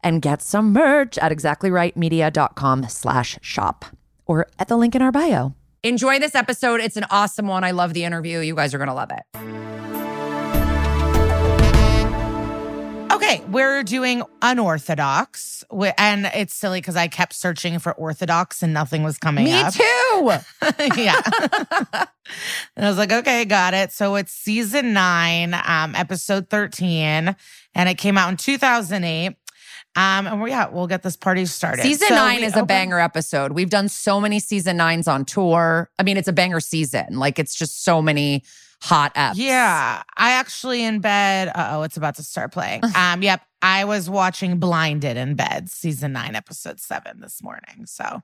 and 0.04 0.22
get 0.22 0.44
some 0.44 0.72
merch 0.72 1.18
at 1.18 1.32
exactlyrightmedia.com 1.32 2.90
slash 2.90 3.40
shop 3.42 3.86
or 4.28 4.46
at 4.60 4.68
the 4.68 4.78
link 4.78 4.94
in 4.94 5.02
our 5.02 5.12
bio. 5.12 5.56
Enjoy 5.82 6.20
this 6.20 6.36
episode. 6.36 6.80
It's 6.80 6.96
an 6.96 7.06
awesome 7.10 7.48
one. 7.48 7.64
I 7.64 7.72
love 7.72 7.96
the 7.96 8.04
interview. 8.04 8.38
You 8.40 8.54
guys 8.54 8.76
are 8.76 8.78
going 8.78 8.88
to 8.88 8.94
love 8.94 9.10
it. 9.10 10.03
Okay, 13.14 13.44
we're 13.50 13.84
doing 13.84 14.24
unorthodox, 14.42 15.64
and 15.98 16.26
it's 16.34 16.54
silly 16.54 16.82
because 16.82 16.96
I 16.96 17.08
kept 17.08 17.34
searching 17.34 17.78
for 17.80 17.94
orthodox 17.94 18.64
and 18.64 18.74
nothing 18.74 19.04
was 19.04 19.18
coming 19.18 19.46
Me 19.46 19.54
up. 19.54 19.74
too. 19.74 20.32
yeah, 21.02 21.22
and 22.76 22.86
I 22.86 22.90
was 22.90 22.98
like, 22.98 23.12
okay, 23.12 23.46
got 23.46 23.74
it. 23.74 23.92
So 23.92 24.16
it's 24.16 24.32
season 24.34 24.94
nine, 24.94 25.54
um, 25.54 25.96
episode 25.96 26.50
thirteen, 26.50 27.36
and 27.76 27.90
it 27.90 27.98
came 27.98 28.18
out 28.18 28.30
in 28.30 28.38
two 28.38 28.58
thousand 28.58 29.04
eight. 29.04 29.36
Um, 29.96 30.26
and 30.26 30.42
we 30.42 30.50
yeah, 30.50 30.70
we'll 30.70 30.88
get 30.88 31.04
this 31.04 31.16
party 31.16 31.46
started. 31.46 31.84
Season 31.84 32.08
So 32.08 32.16
nine 32.16 32.44
is 32.44 32.56
a 32.56 32.66
banger 32.66 33.00
episode. 33.00 33.52
We've 33.52 33.70
done 33.70 33.90
so 33.90 34.20
many 34.20 34.40
season 34.40 34.78
nines 34.78 35.08
on 35.08 35.24
tour. 35.24 35.92
I 36.00 36.04
mean, 36.04 36.18
it's 36.18 36.28
a 36.28 36.34
banger 36.34 36.60
season. 36.60 37.20
Like 37.20 37.38
it's 37.38 37.54
just 37.54 37.84
so 37.84 38.02
many 38.02 38.44
hot 38.84 39.16
eps. 39.16 39.34
Yeah, 39.36 40.04
I 40.18 40.32
actually 40.34 40.84
in 40.84 41.00
bed. 41.00 41.50
Uh 41.56 41.70
oh, 41.72 41.84
it's 41.84 41.98
about 41.98 42.16
to 42.16 42.24
start 42.24 42.52
playing. 42.52 42.82
Um, 42.96 43.24
yep, 43.24 43.42
I 43.62 43.86
was 43.86 44.10
watching 44.10 44.60
Blinded 44.60 45.18
in 45.18 45.36
bed, 45.36 45.70
season 45.70 46.14
nine, 46.14 46.36
episode 46.36 46.80
seven 46.80 47.20
this 47.22 47.42
morning. 47.42 47.86
So 47.86 48.22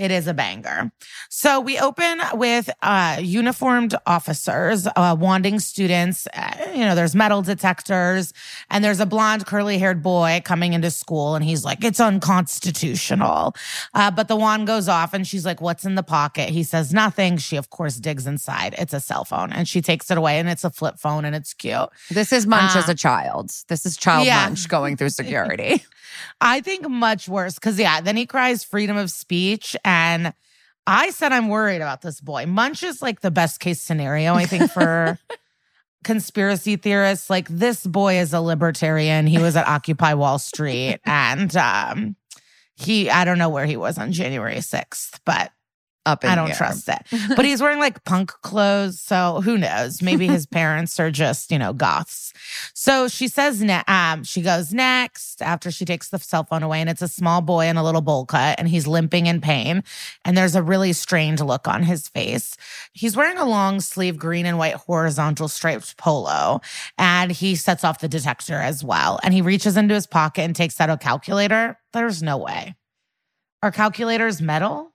it 0.00 0.10
is 0.10 0.26
a 0.26 0.32
banger. 0.32 0.90
So 1.28 1.60
we 1.60 1.78
open 1.78 2.20
with 2.32 2.70
uh, 2.82 3.18
uniformed 3.20 3.94
officers 4.06 4.88
uh, 4.96 5.14
wanding 5.18 5.60
students. 5.60 6.26
Uh, 6.34 6.70
you 6.72 6.80
know, 6.80 6.94
there's 6.94 7.14
metal 7.14 7.42
detectors, 7.42 8.32
and 8.70 8.82
there's 8.82 8.98
a 8.98 9.06
blonde, 9.06 9.44
curly 9.44 9.76
haired 9.76 10.02
boy 10.02 10.40
coming 10.42 10.72
into 10.72 10.90
school, 10.90 11.34
and 11.34 11.44
he's 11.44 11.64
like, 11.66 11.84
"It's 11.84 12.00
unconstitutional." 12.00 13.54
Uh, 13.92 14.10
but 14.10 14.28
the 14.28 14.36
wand 14.36 14.66
goes 14.66 14.88
off, 14.88 15.12
and 15.12 15.26
she's 15.26 15.44
like, 15.44 15.60
"What's 15.60 15.84
in 15.84 15.96
the 15.96 16.02
pocket?" 16.02 16.48
He 16.48 16.62
says 16.62 16.94
nothing. 16.94 17.36
She, 17.36 17.56
of 17.56 17.68
course, 17.68 17.96
digs 17.96 18.26
inside. 18.26 18.74
It's 18.78 18.94
a 18.94 19.00
cell 19.00 19.26
phone, 19.26 19.52
and 19.52 19.68
she 19.68 19.82
takes 19.82 20.10
it 20.10 20.16
away, 20.16 20.38
and 20.38 20.48
it's 20.48 20.64
a 20.64 20.70
flip 20.70 20.98
phone, 20.98 21.26
and 21.26 21.36
it's 21.36 21.52
cute. 21.52 21.90
This 22.10 22.32
is 22.32 22.46
Munch 22.46 22.74
Uh, 22.74 22.78
as 22.78 22.88
a 22.88 22.94
child. 22.94 23.50
This 23.68 23.84
is 23.84 23.98
child 23.98 24.26
yeah. 24.26 24.46
Munch 24.46 24.66
going 24.66 24.96
through 24.96 25.10
security. 25.10 25.84
I 26.40 26.60
think 26.60 26.88
much 26.88 27.28
worse 27.28 27.54
because, 27.54 27.78
yeah, 27.78 28.00
then 28.00 28.16
he 28.16 28.26
cries 28.26 28.64
freedom 28.64 28.96
of 28.96 29.10
speech. 29.10 29.76
And 29.84 29.89
I 30.86 31.10
said, 31.10 31.32
I'm 31.32 31.48
worried 31.48 31.76
about 31.76 32.02
this 32.02 32.20
boy. 32.20 32.46
Munch 32.46 32.82
is 32.82 33.00
like 33.00 33.20
the 33.20 33.30
best 33.30 33.60
case 33.60 33.80
scenario, 33.80 34.34
I 34.34 34.46
think, 34.46 34.70
for 34.70 35.18
conspiracy 36.04 36.76
theorists. 36.76 37.30
Like, 37.30 37.48
this 37.48 37.86
boy 37.86 38.18
is 38.18 38.32
a 38.32 38.40
libertarian. 38.40 39.26
He 39.26 39.38
was 39.38 39.56
at 39.56 39.68
Occupy 39.68 40.14
Wall 40.14 40.38
Street. 40.38 40.98
And 41.04 41.54
um, 41.56 42.16
he, 42.74 43.10
I 43.10 43.24
don't 43.24 43.38
know 43.38 43.50
where 43.50 43.66
he 43.66 43.76
was 43.76 43.98
on 43.98 44.12
January 44.12 44.56
6th, 44.56 45.20
but 45.24 45.52
Up 46.06 46.24
in 46.24 46.30
I 46.30 46.34
don't 46.34 46.46
here. 46.46 46.56
trust 46.56 46.88
it. 46.88 47.02
But 47.36 47.44
he's 47.44 47.60
wearing 47.60 47.78
like 47.78 48.04
punk 48.04 48.32
clothes. 48.42 48.98
So 48.98 49.42
who 49.42 49.58
knows? 49.58 50.00
Maybe 50.00 50.26
his 50.26 50.46
parents 50.60 50.98
are 50.98 51.10
just, 51.10 51.52
you 51.52 51.58
know, 51.58 51.74
goths. 51.74 52.32
So 52.74 53.06
she 53.06 53.28
says, 53.28 53.60
ne- 53.62 53.82
um, 53.86 54.24
she 54.24 54.40
goes 54.40 54.72
next 54.72 55.42
after 55.42 55.70
she 55.70 55.84
takes 55.84 56.08
the 56.08 56.18
cell 56.18 56.44
phone 56.44 56.62
away, 56.62 56.80
and 56.80 56.88
it's 56.88 57.02
a 57.02 57.08
small 57.08 57.42
boy 57.42 57.66
in 57.66 57.76
a 57.76 57.84
little 57.84 58.00
bowl 58.00 58.24
cut, 58.24 58.58
and 58.58 58.66
he's 58.66 58.86
limping 58.86 59.26
in 59.26 59.42
pain. 59.42 59.84
And 60.24 60.36
there's 60.38 60.56
a 60.56 60.62
really 60.62 60.94
strained 60.94 61.40
look 61.40 61.68
on 61.68 61.82
his 61.82 62.08
face. 62.08 62.56
He's 62.94 63.14
wearing 63.14 63.36
a 63.36 63.44
long 63.44 63.80
sleeve 63.80 64.16
green 64.16 64.46
and 64.46 64.56
white 64.56 64.76
horizontal 64.76 65.48
striped 65.48 65.98
polo, 65.98 66.62
and 66.96 67.30
he 67.30 67.54
sets 67.56 67.84
off 67.84 68.00
the 68.00 68.08
detector 68.08 68.54
as 68.56 68.82
well. 68.82 69.20
And 69.22 69.34
he 69.34 69.42
reaches 69.42 69.76
into 69.76 69.94
his 69.94 70.06
pocket 70.06 70.42
and 70.42 70.56
takes 70.56 70.80
out 70.80 70.88
a 70.88 70.96
calculator. 70.96 71.78
There's 71.92 72.22
no 72.22 72.38
way. 72.38 72.74
Are 73.62 73.70
calculators 73.70 74.40
metal? 74.40 74.92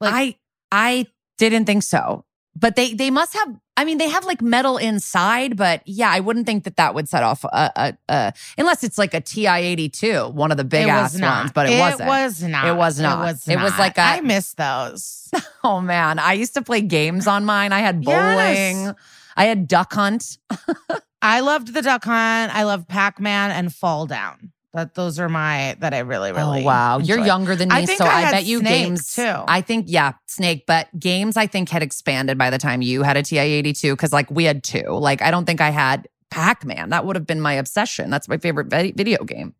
Like- 0.00 0.12
I 0.14 0.36
I 0.72 1.06
didn't 1.38 1.66
think 1.66 1.82
so. 1.82 2.24
But 2.56 2.76
they 2.76 2.94
they 2.94 3.10
must 3.10 3.34
have 3.34 3.56
I 3.76 3.84
mean 3.84 3.98
they 3.98 4.08
have 4.08 4.24
like 4.26 4.42
metal 4.42 4.76
inside 4.76 5.56
but 5.56 5.82
yeah 5.86 6.10
I 6.10 6.20
wouldn't 6.20 6.46
think 6.46 6.64
that 6.64 6.76
that 6.76 6.94
would 6.94 7.08
set 7.08 7.22
off 7.22 7.44
a, 7.44 7.70
a, 7.76 7.94
a 8.08 8.32
unless 8.58 8.82
it's 8.84 8.98
like 8.98 9.14
a 9.14 9.20
TI-82 9.20 10.34
one 10.34 10.50
of 10.50 10.56
the 10.56 10.64
big 10.64 10.88
ass 10.88 11.14
not. 11.14 11.38
ones 11.38 11.52
but 11.52 11.70
it, 11.70 11.78
wasn't. 11.78 12.08
was 12.08 12.42
not. 12.42 12.66
It 12.66 12.76
was 12.76 13.00
not. 13.00 13.18
It 13.18 13.22
was, 13.22 13.46
not. 13.46 13.52
It 13.52 13.62
was 13.62 13.78
like 13.78 13.98
a- 13.98 14.02
I 14.02 14.20
miss 14.20 14.54
those. 14.54 15.30
Oh 15.62 15.80
man, 15.82 16.18
I 16.18 16.32
used 16.32 16.54
to 16.54 16.62
play 16.62 16.80
games 16.80 17.26
on 17.26 17.44
mine. 17.44 17.72
I 17.72 17.80
had 17.80 18.02
bowling. 18.02 18.16
Yes. 18.16 18.94
I 19.36 19.44
had 19.44 19.68
duck 19.68 19.92
hunt. 19.92 20.38
I 21.22 21.40
loved 21.40 21.74
the 21.74 21.82
Duck 21.82 22.04
Hunt. 22.04 22.54
I 22.54 22.62
loved 22.62 22.88
Pac 22.88 23.20
Man 23.20 23.50
and 23.50 23.72
Fall 23.72 24.06
Down. 24.06 24.52
That 24.72 24.94
those 24.94 25.18
are 25.18 25.28
my 25.28 25.76
that 25.80 25.92
I 25.92 25.98
really 26.00 26.30
oh, 26.30 26.34
really. 26.34 26.62
oh 26.62 26.64
wow, 26.64 26.98
you're 26.98 27.18
younger 27.18 27.56
than 27.56 27.70
me, 27.70 27.74
I 27.74 27.84
so 27.86 28.04
I 28.04 28.26
I, 28.26 28.30
bet 28.30 28.44
you 28.44 28.62
games 28.62 29.14
too. 29.14 29.22
I 29.22 29.62
think 29.62 29.86
yeah, 29.88 30.12
Snake, 30.26 30.64
but 30.66 30.86
games 30.98 31.36
I 31.36 31.48
think 31.48 31.68
had 31.68 31.82
expanded 31.82 32.38
by 32.38 32.50
the 32.50 32.58
time 32.58 32.80
you 32.80 33.02
had 33.02 33.16
a 33.16 33.22
TI-82 33.22 33.92
because 33.94 34.12
like 34.12 34.30
we 34.30 34.44
had 34.44 34.62
two. 34.62 34.86
Like 34.88 35.22
I 35.22 35.32
don't 35.32 35.44
think 35.44 35.60
I 35.60 35.70
had 35.70 36.08
Pac-Man. 36.30 36.90
That 36.90 37.04
would 37.04 37.16
have 37.16 37.26
been 37.26 37.40
my 37.40 37.54
obsession. 37.54 38.10
That's 38.10 38.28
my 38.28 38.38
favorite 38.38 38.68
video 38.68 39.24
game. 39.24 39.54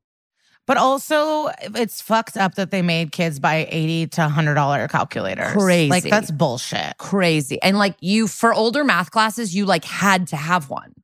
But 0.66 0.76
also, 0.76 1.50
it's 1.74 2.00
fucked 2.00 2.36
up 2.36 2.54
that 2.54 2.70
they 2.70 2.80
made 2.80 3.10
kids 3.10 3.40
buy 3.40 3.66
eighty 3.70 4.06
to 4.08 4.28
hundred 4.28 4.54
dollar 4.54 4.86
calculators. 4.86 5.52
Crazy. 5.54 5.90
Like 5.90 6.04
that's 6.04 6.30
bullshit. 6.30 6.96
Crazy. 6.98 7.60
And 7.60 7.76
like 7.76 7.96
you 7.98 8.28
for 8.28 8.54
older 8.54 8.84
math 8.84 9.10
classes, 9.10 9.52
you 9.52 9.66
like 9.66 9.84
had 9.84 10.28
to 10.28 10.36
have 10.36 10.70
one. 10.70 10.94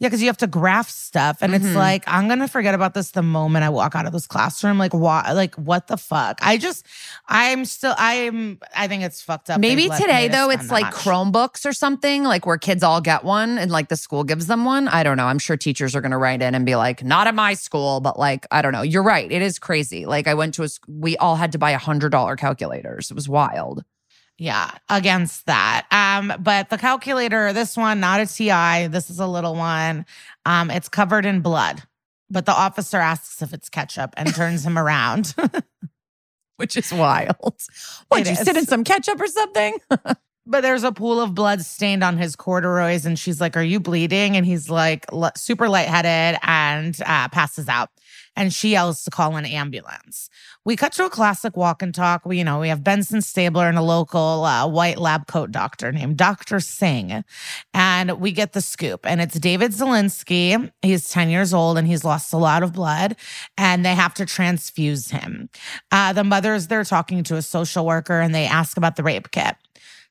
Yeah, 0.00 0.06
because 0.08 0.20
you 0.20 0.28
have 0.28 0.36
to 0.38 0.46
graph 0.46 0.88
stuff, 0.88 1.38
and 1.40 1.54
it's 1.54 1.64
Mhm. 1.64 1.74
like 1.74 2.04
I'm 2.06 2.28
gonna 2.28 2.46
forget 2.46 2.74
about 2.74 2.94
this 2.94 3.10
the 3.10 3.22
moment 3.22 3.64
I 3.64 3.68
walk 3.68 3.96
out 3.96 4.06
of 4.06 4.12
this 4.12 4.26
classroom. 4.28 4.78
Like, 4.78 4.94
why? 4.94 5.32
Like, 5.32 5.54
what 5.56 5.88
the 5.88 5.96
fuck? 5.96 6.38
I 6.40 6.56
just, 6.56 6.86
I'm 7.28 7.64
still, 7.64 7.94
I'm, 7.98 8.60
I 8.76 8.86
think 8.86 9.02
it's 9.02 9.20
fucked 9.20 9.50
up. 9.50 9.58
Maybe 9.60 9.88
today 9.88 10.28
though, 10.28 10.50
it's 10.50 10.70
like. 10.70 10.86
Chromebooks 10.98 11.64
or 11.64 11.72
something, 11.72 12.24
like 12.24 12.44
where 12.46 12.58
kids 12.58 12.82
all 12.82 13.00
get 13.00 13.24
one 13.24 13.56
and 13.58 13.70
like 13.70 13.88
the 13.88 13.96
school 13.96 14.24
gives 14.24 14.46
them 14.46 14.64
one. 14.64 14.88
I 14.88 15.02
don't 15.02 15.16
know. 15.16 15.26
I'm 15.26 15.38
sure 15.38 15.56
teachers 15.56 15.94
are 15.96 16.00
going 16.00 16.10
to 16.10 16.18
write 16.18 16.42
in 16.42 16.54
and 16.54 16.66
be 16.66 16.76
like, 16.76 17.04
not 17.04 17.26
at 17.26 17.34
my 17.34 17.54
school, 17.54 18.00
but 18.00 18.18
like, 18.18 18.46
I 18.50 18.62
don't 18.62 18.72
know. 18.72 18.82
You're 18.82 19.02
right. 19.02 19.30
It 19.30 19.40
is 19.42 19.58
crazy. 19.58 20.06
Like 20.06 20.26
I 20.26 20.34
went 20.34 20.54
to 20.54 20.64
a, 20.64 20.68
we 20.88 21.16
all 21.16 21.36
had 21.36 21.52
to 21.52 21.58
buy 21.58 21.70
a 21.70 21.78
hundred 21.78 22.10
dollar 22.10 22.36
calculators. 22.36 23.10
It 23.10 23.14
was 23.14 23.28
wild. 23.28 23.84
Yeah, 24.38 24.70
against 24.88 25.46
that. 25.46 25.86
Um, 25.90 26.32
but 26.40 26.70
the 26.70 26.78
calculator, 26.78 27.52
this 27.52 27.76
one, 27.76 27.98
not 27.98 28.20
a 28.20 28.26
TI. 28.26 28.86
This 28.86 29.10
is 29.10 29.18
a 29.18 29.26
little 29.26 29.56
one. 29.56 30.06
Um, 30.46 30.70
it's 30.70 30.88
covered 30.88 31.26
in 31.26 31.40
blood. 31.40 31.82
But 32.30 32.46
the 32.46 32.52
officer 32.52 32.98
asks 32.98 33.42
if 33.42 33.52
it's 33.52 33.68
ketchup 33.68 34.14
and 34.16 34.32
turns 34.34 34.64
him 34.64 34.78
around. 34.78 35.34
Which 36.56 36.76
is 36.76 36.92
wild. 36.92 37.36
What, 38.08 38.20
It 38.20 38.28
you 38.28 38.36
sit 38.36 38.56
in 38.56 38.66
some 38.66 38.84
ketchup 38.84 39.20
or 39.20 39.26
something? 39.26 39.78
but 40.48 40.62
there's 40.62 40.82
a 40.82 40.92
pool 40.92 41.20
of 41.20 41.34
blood 41.34 41.62
stained 41.62 42.02
on 42.02 42.16
his 42.18 42.34
corduroys, 42.34 43.06
and 43.06 43.18
she's 43.18 43.40
like, 43.40 43.56
"Are 43.56 43.62
you 43.62 43.78
bleeding?" 43.78 44.36
And 44.36 44.44
he's 44.44 44.68
like, 44.68 45.06
super 45.36 45.68
lightheaded 45.68 46.40
and 46.42 46.98
uh, 47.06 47.28
passes 47.28 47.68
out. 47.68 47.90
And 48.34 48.52
she 48.52 48.70
yells 48.70 49.04
to 49.04 49.10
call 49.10 49.36
an 49.36 49.44
ambulance. 49.46 50.30
We 50.68 50.76
cut 50.76 50.92
to 50.92 51.06
a 51.06 51.08
classic 51.08 51.56
walk 51.56 51.80
and 51.80 51.94
talk. 51.94 52.26
We, 52.26 52.36
you 52.36 52.44
know, 52.44 52.60
we 52.60 52.68
have 52.68 52.84
Benson 52.84 53.22
Stabler 53.22 53.70
and 53.70 53.78
a 53.78 53.82
local 53.82 54.44
uh, 54.44 54.68
white 54.68 54.98
lab 54.98 55.26
coat 55.26 55.50
doctor 55.50 55.92
named 55.92 56.18
Dr. 56.18 56.60
Singh. 56.60 57.24
And 57.72 58.20
we 58.20 58.32
get 58.32 58.52
the 58.52 58.60
scoop. 58.60 59.06
And 59.06 59.22
it's 59.22 59.38
David 59.38 59.72
Zelinsky. 59.72 60.70
He's 60.82 61.08
10 61.08 61.30
years 61.30 61.54
old 61.54 61.78
and 61.78 61.88
he's 61.88 62.04
lost 62.04 62.34
a 62.34 62.36
lot 62.36 62.62
of 62.62 62.74
blood, 62.74 63.16
and 63.56 63.82
they 63.82 63.94
have 63.94 64.12
to 64.12 64.26
transfuse 64.26 65.08
him. 65.08 65.48
Uh, 65.90 66.12
the 66.12 66.22
mother's 66.22 66.66
there 66.66 66.84
talking 66.84 67.22
to 67.22 67.36
a 67.36 67.42
social 67.42 67.86
worker 67.86 68.20
and 68.20 68.34
they 68.34 68.44
ask 68.44 68.76
about 68.76 68.96
the 68.96 69.02
rape 69.02 69.30
kit. 69.30 69.56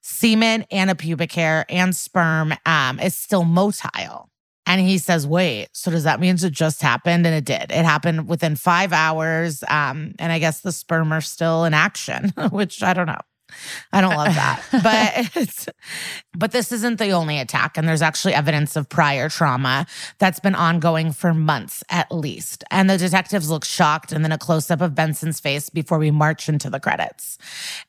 Semen 0.02 0.66
and 0.72 0.90
a 0.90 0.96
pubic 0.96 1.34
hair 1.34 1.68
and 1.70 1.96
sperm 1.96 2.56
um, 2.66 3.00
is 3.00 3.16
still 3.16 3.44
motile. 3.44 4.30
And 4.68 4.82
he 4.82 4.98
says, 4.98 5.26
wait, 5.26 5.70
so 5.72 5.90
does 5.90 6.04
that 6.04 6.20
mean 6.20 6.36
it 6.36 6.52
just 6.52 6.82
happened? 6.82 7.26
And 7.26 7.34
it 7.34 7.46
did. 7.46 7.72
It 7.72 7.86
happened 7.86 8.28
within 8.28 8.58
five 8.58 8.92
hours. 8.92 9.64
Um, 9.70 10.14
and 10.20 10.32
I 10.32 10.40
guess 10.40 10.60
the 10.60 10.74
sperm 10.74 11.14
are 11.14 11.22
still 11.22 11.64
in 11.64 11.74
action, 11.74 12.34
which 12.52 12.84
I 12.84 12.94
don't 12.94 13.08
know. 13.08 13.22
I 13.94 14.02
don't 14.02 14.16
love 14.16 14.36
that. 14.36 14.62
but 14.84 15.38
it's, 15.38 15.70
but 16.38 16.52
this 16.52 16.74
isn't 16.74 17.00
the 17.00 17.12
only 17.12 17.40
attack. 17.40 17.78
And 17.78 17.88
there's 17.88 18.02
actually 18.02 18.34
evidence 18.34 18.76
of 18.76 18.90
prior 18.90 19.30
trauma 19.30 19.88
that's 20.20 20.42
been 20.42 20.54
ongoing 20.54 21.14
for 21.14 21.34
months 21.34 21.82
at 21.90 22.12
least. 22.12 22.66
And 22.70 22.90
the 22.90 22.98
detectives 22.98 23.50
look 23.50 23.64
shocked 23.64 24.12
and 24.12 24.22
then 24.22 24.34
a 24.34 24.38
close 24.38 24.70
up 24.70 24.82
of 24.82 24.94
Benson's 24.94 25.40
face 25.40 25.70
before 25.70 25.98
we 25.98 26.12
march 26.12 26.50
into 26.50 26.70
the 26.70 26.82
credits. 26.82 27.38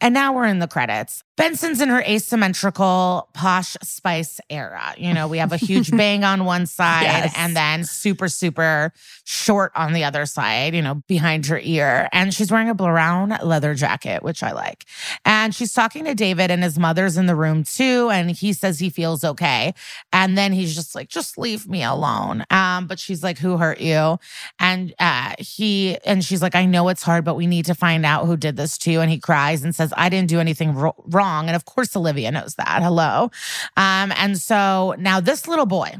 And 0.00 0.14
now 0.14 0.32
we're 0.32 0.46
in 0.46 0.60
the 0.60 0.68
credits. 0.68 1.24
Benson's 1.38 1.80
in 1.80 1.88
her 1.88 2.02
asymmetrical 2.02 3.28
posh 3.32 3.76
spice 3.82 4.40
era. 4.50 4.94
You 4.98 5.14
know, 5.14 5.28
we 5.28 5.38
have 5.38 5.52
a 5.52 5.56
huge 5.56 5.90
bang 5.96 6.24
on 6.24 6.44
one 6.44 6.66
side 6.66 7.02
Yes. 7.04 7.32
and 7.36 7.54
then 7.56 7.84
super, 7.84 8.28
super 8.28 8.92
short 9.24 9.70
on 9.76 9.92
the 9.92 10.02
other 10.04 10.26
side, 10.26 10.74
you 10.74 10.82
know, 10.82 10.96
behind 11.06 11.46
her 11.46 11.60
ear. 11.62 12.08
And 12.12 12.34
she's 12.34 12.50
wearing 12.50 12.68
a 12.68 12.74
brown 12.74 13.38
leather 13.42 13.74
jacket, 13.74 14.22
which 14.22 14.42
I 14.42 14.52
like. 14.52 14.84
And 15.24 15.54
she's 15.54 15.72
talking 15.72 16.04
to 16.06 16.14
David, 16.14 16.50
and 16.50 16.62
his 16.62 16.78
mother's 16.78 17.16
in 17.16 17.26
the 17.26 17.36
room 17.36 17.62
too. 17.62 18.10
And 18.10 18.30
he 18.30 18.52
says 18.52 18.78
he 18.80 18.90
feels 18.90 19.22
okay. 19.24 19.74
And 20.12 20.36
then 20.36 20.52
he's 20.52 20.74
just 20.74 20.94
like, 20.94 21.08
just 21.08 21.38
leave 21.38 21.68
me 21.68 21.84
alone. 21.84 22.44
Um, 22.50 22.86
but 22.88 22.98
she's 22.98 23.22
like, 23.22 23.38
who 23.38 23.56
hurt 23.58 23.80
you? 23.80 24.18
And 24.58 24.92
uh, 24.98 25.34
he, 25.38 25.96
and 26.04 26.24
she's 26.24 26.42
like, 26.42 26.56
I 26.56 26.64
know 26.66 26.88
it's 26.88 27.02
hard, 27.04 27.24
but 27.24 27.36
we 27.36 27.46
need 27.46 27.66
to 27.66 27.74
find 27.74 28.04
out 28.04 28.26
who 28.26 28.36
did 28.36 28.56
this 28.56 28.76
to 28.78 28.90
you. 28.90 29.00
And 29.00 29.10
he 29.10 29.18
cries 29.20 29.62
and 29.62 29.74
says, 29.74 29.94
I 29.96 30.08
didn't 30.08 30.28
do 30.28 30.40
anything 30.40 30.74
ro- 30.74 30.96
wrong. 31.28 31.46
And 31.48 31.56
of 31.56 31.64
course, 31.64 31.94
Olivia 31.96 32.30
knows 32.30 32.54
that. 32.56 32.82
Hello. 32.82 33.30
Um, 33.76 34.12
and 34.16 34.38
so 34.38 34.94
now 34.98 35.20
this 35.20 35.46
little 35.46 35.66
boy, 35.66 35.94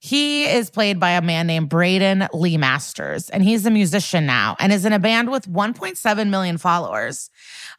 he 0.00 0.44
is 0.44 0.70
played 0.70 1.00
by 1.00 1.10
a 1.10 1.20
man 1.22 1.48
named 1.48 1.68
Braeden 1.68 2.28
Lemasters, 2.32 3.28
and 3.32 3.42
he's 3.42 3.66
a 3.66 3.70
musician 3.70 4.26
now 4.26 4.54
and 4.60 4.72
is 4.72 4.84
in 4.84 4.92
a 4.92 4.98
band 5.00 5.28
with 5.30 5.48
1.7 5.48 6.28
million 6.30 6.56
followers, 6.56 7.30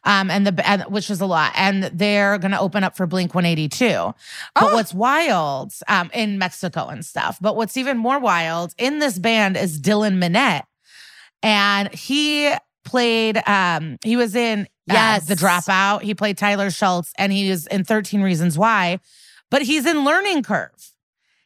um, 0.04 0.30
and 0.30 0.46
the 0.46 0.68
and, 0.68 0.82
which 0.92 1.08
is 1.10 1.22
a 1.22 1.26
lot. 1.26 1.52
And 1.56 1.84
they're 1.84 2.36
going 2.38 2.50
to 2.50 2.60
open 2.60 2.84
up 2.84 2.94
for 2.94 3.06
Blink 3.06 3.34
182. 3.34 3.86
But 3.86 4.14
Oh. 4.56 4.74
what's 4.74 4.92
wild 4.92 5.72
um, 5.88 6.10
in 6.12 6.38
Mexico 6.38 6.88
and 6.88 7.06
stuff, 7.06 7.38
but 7.40 7.56
what's 7.56 7.78
even 7.78 7.96
more 7.96 8.18
wild 8.20 8.74
in 8.76 8.98
this 8.98 9.18
band 9.18 9.56
is 9.56 9.80
Dylan 9.80 10.18
Minnette. 10.22 10.64
and 11.42 11.88
he 11.94 12.52
played. 12.84 13.40
Um, 13.48 13.96
he 14.04 14.16
was 14.16 14.34
in 14.34 14.66
Yes. 14.92 15.26
the 15.26 15.34
Dropout. 15.34 16.02
He 16.02 16.14
played 16.14 16.36
Tyler 16.38 16.70
Schultz, 16.70 17.12
and 17.18 17.32
he 17.32 17.48
is 17.50 17.66
in 17.66 17.84
Thirteen 17.84 18.22
Reasons 18.22 18.58
Why. 18.58 19.00
But 19.50 19.62
he's 19.62 19.84
in 19.86 20.04
Learning 20.04 20.42
Curve. 20.42 20.70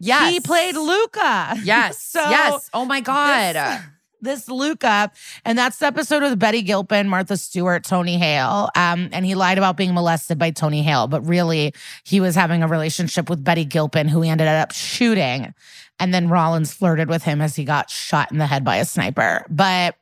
Yes. 0.01 0.33
He 0.33 0.41
played 0.41 0.75
Luca. 0.77 1.57
Yes. 1.63 2.03
so 2.03 2.21
yes. 2.21 2.69
Oh 2.75 2.85
my 2.85 3.01
God. 3.01 3.55
this, 3.55 3.81
this 4.21 4.49
Luca, 4.49 5.11
and 5.45 5.57
that's 5.57 5.79
the 5.79 5.87
episode 5.87 6.23
with 6.23 6.39
Betty 6.39 6.61
Gilpin, 6.63 7.09
Martha 7.09 7.37
Stewart, 7.37 7.85
Tony 7.85 8.19
Hale. 8.19 8.69
Um, 8.77 9.09
and 9.13 9.25
he 9.25 9.35
lied 9.35 9.57
about 9.57 9.77
being 9.77 9.95
molested 9.95 10.39
by 10.39 10.51
Tony 10.51 10.83
Hale, 10.83 11.07
but 11.07 11.23
really 11.27 11.73
he 12.05 12.21
was 12.21 12.35
having 12.35 12.63
a 12.63 12.69
relationship 12.69 13.31
with 13.31 13.43
Betty 13.43 13.65
Gilpin, 13.65 14.09
who 14.09 14.21
he 14.21 14.29
ended 14.29 14.49
up 14.49 14.73
shooting. 14.73 15.55
And 16.01 16.13
then 16.13 16.29
Rollins 16.29 16.73
flirted 16.75 17.09
with 17.09 17.23
him 17.23 17.41
as 17.41 17.55
he 17.57 17.65
got 17.65 17.89
shot 17.89 18.33
in 18.33 18.39
the 18.39 18.47
head 18.47 18.65
by 18.65 18.77
a 18.77 18.85
sniper. 18.85 19.47
But 19.49 19.95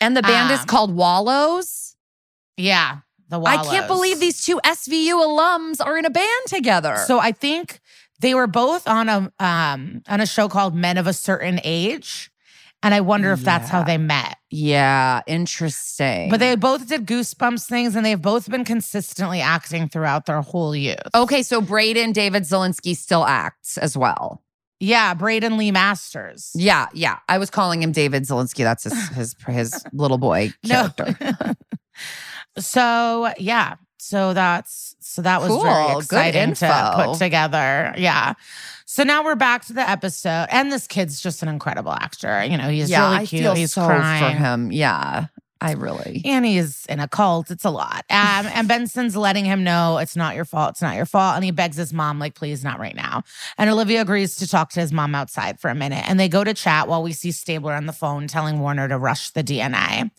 and 0.00 0.16
the 0.16 0.22
band 0.22 0.52
is 0.52 0.60
Um, 0.60 0.66
called 0.66 0.94
Wallows. 0.94 1.87
Yeah, 2.58 2.98
the 3.30 3.40
I 3.40 3.56
can't 3.64 3.86
believe 3.86 4.20
these 4.20 4.44
two 4.44 4.60
SVU 4.64 5.12
alums 5.14 5.84
are 5.84 5.96
in 5.96 6.04
a 6.04 6.10
band 6.10 6.46
together. 6.46 6.96
So 7.06 7.18
I 7.18 7.32
think 7.32 7.80
they 8.20 8.34
were 8.34 8.46
both 8.46 8.86
on 8.88 9.08
a 9.08 9.32
um 9.38 10.02
on 10.08 10.20
a 10.20 10.26
show 10.26 10.48
called 10.48 10.74
Men 10.74 10.98
of 10.98 11.06
a 11.06 11.12
Certain 11.12 11.60
Age. 11.64 12.30
And 12.80 12.94
I 12.94 13.00
wonder 13.00 13.32
if 13.32 13.42
that's 13.42 13.68
how 13.68 13.82
they 13.82 13.98
met. 13.98 14.36
yeah, 14.50 15.22
interesting. 15.26 16.30
But 16.30 16.38
they 16.38 16.54
both 16.54 16.86
did 16.86 17.06
goosebumps 17.06 17.66
things 17.66 17.96
and 17.96 18.06
they've 18.06 18.22
both 18.22 18.48
been 18.48 18.64
consistently 18.64 19.40
acting 19.40 19.88
throughout 19.88 20.26
their 20.26 20.40
whole 20.42 20.76
youth. 20.76 20.98
okay, 21.12 21.42
so 21.42 21.60
Braeden 21.60 22.12
David 22.12 22.44
Zelensky 22.44 22.96
still 22.96 23.24
acts 23.26 23.78
as 23.78 23.96
well. 23.96 24.44
Yeah, 24.78 25.12
Braeden 25.14 25.54
Lemasters. 25.58 26.50
Yeah, 26.54 26.86
yeah. 26.94 27.18
I 27.28 27.38
was 27.38 27.50
calling 27.50 27.82
him 27.82 27.90
David 27.90 28.22
Zelensky. 28.22 28.62
That's 28.62 28.84
his 28.84 29.08
his 29.08 29.36
his 29.48 29.84
little 29.92 30.18
boy 30.18 30.52
No. 30.64 30.88
character. 30.90 31.56
so 32.58 33.32
yeah. 33.38 33.76
So 34.00 34.32
that's 34.32 34.94
so 35.00 35.22
that 35.22 35.40
was 35.40 35.50
Cool. 35.50 35.62
very 35.62 35.96
exciting 35.98 36.54
to 36.54 36.92
put 36.96 37.18
together. 37.18 37.94
Yeah. 37.96 38.34
So 38.86 39.02
now 39.02 39.22
we're 39.24 39.34
back 39.34 39.64
to 39.66 39.72
the 39.72 39.88
episode. 39.88 40.46
And 40.50 40.72
this 40.72 40.86
kid's 40.86 41.20
just 41.20 41.42
an 41.42 41.48
incredible 41.48 41.92
actor. 41.92 42.44
You 42.44 42.56
know, 42.56 42.68
he's 42.70 42.88
yeah, 42.90 43.04
really 43.10 43.16
I 43.22 43.26
cute. 43.26 43.42
feel 43.42 43.54
he's 43.54 43.72
so 43.72 43.84
crying. 43.86 44.36
for 44.36 44.38
him. 44.42 44.72
Yeah, 44.72 45.26
I 45.60 45.72
really. 45.72 46.22
and 46.24 46.44
he's 46.44 46.86
in 46.86 47.00
a 47.00 47.08
cult. 47.08 47.50
It's 47.50 47.64
a 47.64 47.70
lot. 47.70 48.04
Um, 48.10 48.46
and 48.46 48.68
Benson's 48.68 49.16
letting 49.16 49.44
him 49.44 49.64
know 49.64 49.98
it's 49.98 50.16
not 50.16 50.34
your 50.34 50.44
fault. 50.44 50.70
It's 50.70 50.82
not 50.82 50.96
your 50.96 51.06
fault. 51.06 51.36
And 51.36 51.44
he 51.44 51.50
begs 51.50 51.76
his 51.76 51.92
mom, 51.92 52.18
like, 52.18 52.34
please, 52.34 52.62
not 52.62 52.78
right 52.78 52.94
now. 52.94 53.22
And 53.56 53.68
Olivia 53.68 54.02
agrees 54.02 54.36
to 54.36 54.48
talk 54.48 54.70
to 54.70 54.80
his 54.80 54.92
mom 54.92 55.14
outside 55.14 55.58
for 55.58 55.68
a 55.68 55.74
minute. 55.74 56.08
And 56.08 56.18
they 56.18 56.28
go 56.28 56.44
to 56.44 56.54
chat 56.54 56.88
while 56.88 57.02
we 57.02 57.12
see 57.12 57.32
Stabler 57.32 57.74
on 57.74 57.86
the 57.86 57.92
phone 57.92 58.28
telling 58.28 58.60
Warner 58.60 58.88
to 58.88 58.98
rush 58.98 59.30
the 59.30 59.42
DNA. 59.42 60.10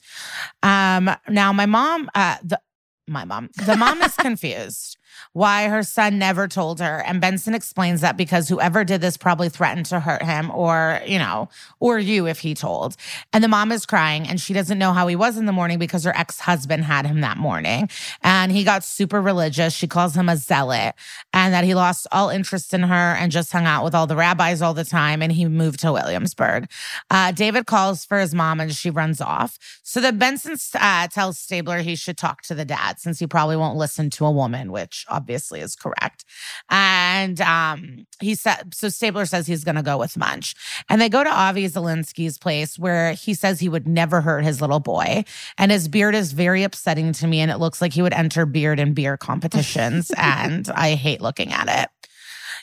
Um, 0.62 1.10
now, 1.30 1.54
my 1.54 1.66
mom, 1.66 2.10
uh, 2.16 2.38
the 2.44 2.60
my 3.08 3.26
mom, 3.26 3.50
the 3.66 3.76
mom 3.76 4.02
is 4.04 4.14
confused 4.18 4.99
why 5.34 5.68
her 5.68 5.84
son 5.84 6.18
never 6.18 6.48
told 6.48 6.80
her. 6.80 7.04
And 7.06 7.22
Benson 7.22 7.54
explains 7.54 8.02
that 8.02 8.18
because 8.18 8.50
whoever 8.50 8.84
did 8.84 9.00
this 9.02 9.16
probably 9.16 9.48
threatened 9.48 9.86
to 9.88 10.00
hurt 10.00 10.24
him 10.24 10.50
or, 10.52 11.02
you 11.06 11.20
know, 11.20 11.50
or 11.80 12.00
you 12.00 12.28
if 12.28 12.40
he 12.40 12.56
told. 12.56 12.96
And 13.32 13.44
the 13.44 13.48
mom 13.48 13.72
is 13.72 13.86
crying 13.86 14.28
and 14.28 14.42
she 14.42 14.54
doesn't 14.54 14.80
know 14.80 14.92
how 14.92 15.08
he 15.08 15.16
was 15.16 15.38
in 15.38 15.46
the 15.46 15.52
morning 15.52 15.78
because 15.78 16.04
her 16.04 16.16
ex 16.16 16.40
husband 16.40 16.84
had 16.84 17.06
him 17.06 17.22
that 17.22 17.38
morning. 17.38 17.90
And 18.24 18.52
he 18.52 18.64
got 18.64 18.84
super 18.84 19.22
religious. 19.22 19.74
She 19.74 19.88
calls 19.88 20.16
him 20.16 20.30
a 20.30 20.36
zealot 20.36 20.96
and 21.32 21.54
that 21.54 21.64
he 21.64 21.76
lost 21.76 22.08
all 22.12 22.30
interest 22.30 22.74
in 22.74 22.84
her 22.84 23.16
and 23.16 23.32
just 23.32 23.52
hung 23.52 23.66
out 23.66 23.84
with 23.84 23.94
all 23.94 24.08
the 24.08 24.16
rabbis 24.16 24.64
all 24.64 24.74
the 24.74 24.84
time. 24.84 25.22
And 25.22 25.32
he 25.32 25.46
moved 25.46 25.80
to 25.82 25.94
Williamsburg. 25.94 26.70
Uh, 27.12 27.32
David 27.32 27.68
calls 27.68 28.04
for 28.04 28.20
his 28.20 28.34
mom 28.34 28.60
and 28.60 28.74
she 28.74 28.90
runs 28.90 29.22
off. 29.22 29.60
So 29.84 30.02
then 30.02 30.18
Benson 30.18 30.58
uh, 30.74 31.08
tells 31.08 31.38
Stabler 31.38 31.80
he 31.80 31.96
should 31.96 32.18
talk 32.18 32.42
to 32.44 32.56
the 32.56 32.66
dad 32.66 33.00
since 33.00 33.20
he 33.20 33.28
probably 33.28 33.56
won't 33.56 33.78
listen 33.78 34.10
to 34.12 34.26
a 34.26 34.32
woman, 34.32 34.72
which 34.72 35.06
obviously 35.08 35.19
is 35.28 35.76
correct. 35.76 36.26
And 36.70 37.40
um, 37.42 38.06
he 38.20 38.36
said, 38.36 38.74
so 38.74 38.90
Stabler 38.90 39.26
says 39.26 39.48
he's 39.48 39.64
going 39.64 39.76
to 39.76 39.84
go 39.84 39.98
with 39.98 40.18
Munch. 40.18 40.56
And 40.90 41.02
they 41.02 41.10
go 41.10 41.24
to 41.24 41.30
Avi 41.30 41.66
Zelinsky's 41.68 42.38
place 42.38 42.78
where 42.78 43.14
he 43.14 43.34
says 43.34 43.60
he 43.60 43.70
would 43.70 43.88
never 43.88 44.22
hurt 44.22 44.44
his 44.44 44.62
little 44.62 44.80
boy. 44.80 45.24
And 45.58 45.72
his 45.72 45.88
beard 45.88 46.16
is 46.16 46.32
very 46.32 46.64
upsetting 46.64 47.14
to 47.14 47.28
me. 47.28 47.40
And 47.40 47.52
it 47.52 47.58
looks 47.58 47.82
like 47.82 47.94
he 47.94 48.02
would 48.02 48.14
enter 48.14 48.46
beard 48.46 48.80
and 48.80 48.96
beer 48.96 49.18
competitions. 49.18 50.12
and 50.18 50.70
I 50.70 50.96
hate 50.96 51.22
looking 51.22 51.52
at 51.52 51.68
it. 51.68 51.90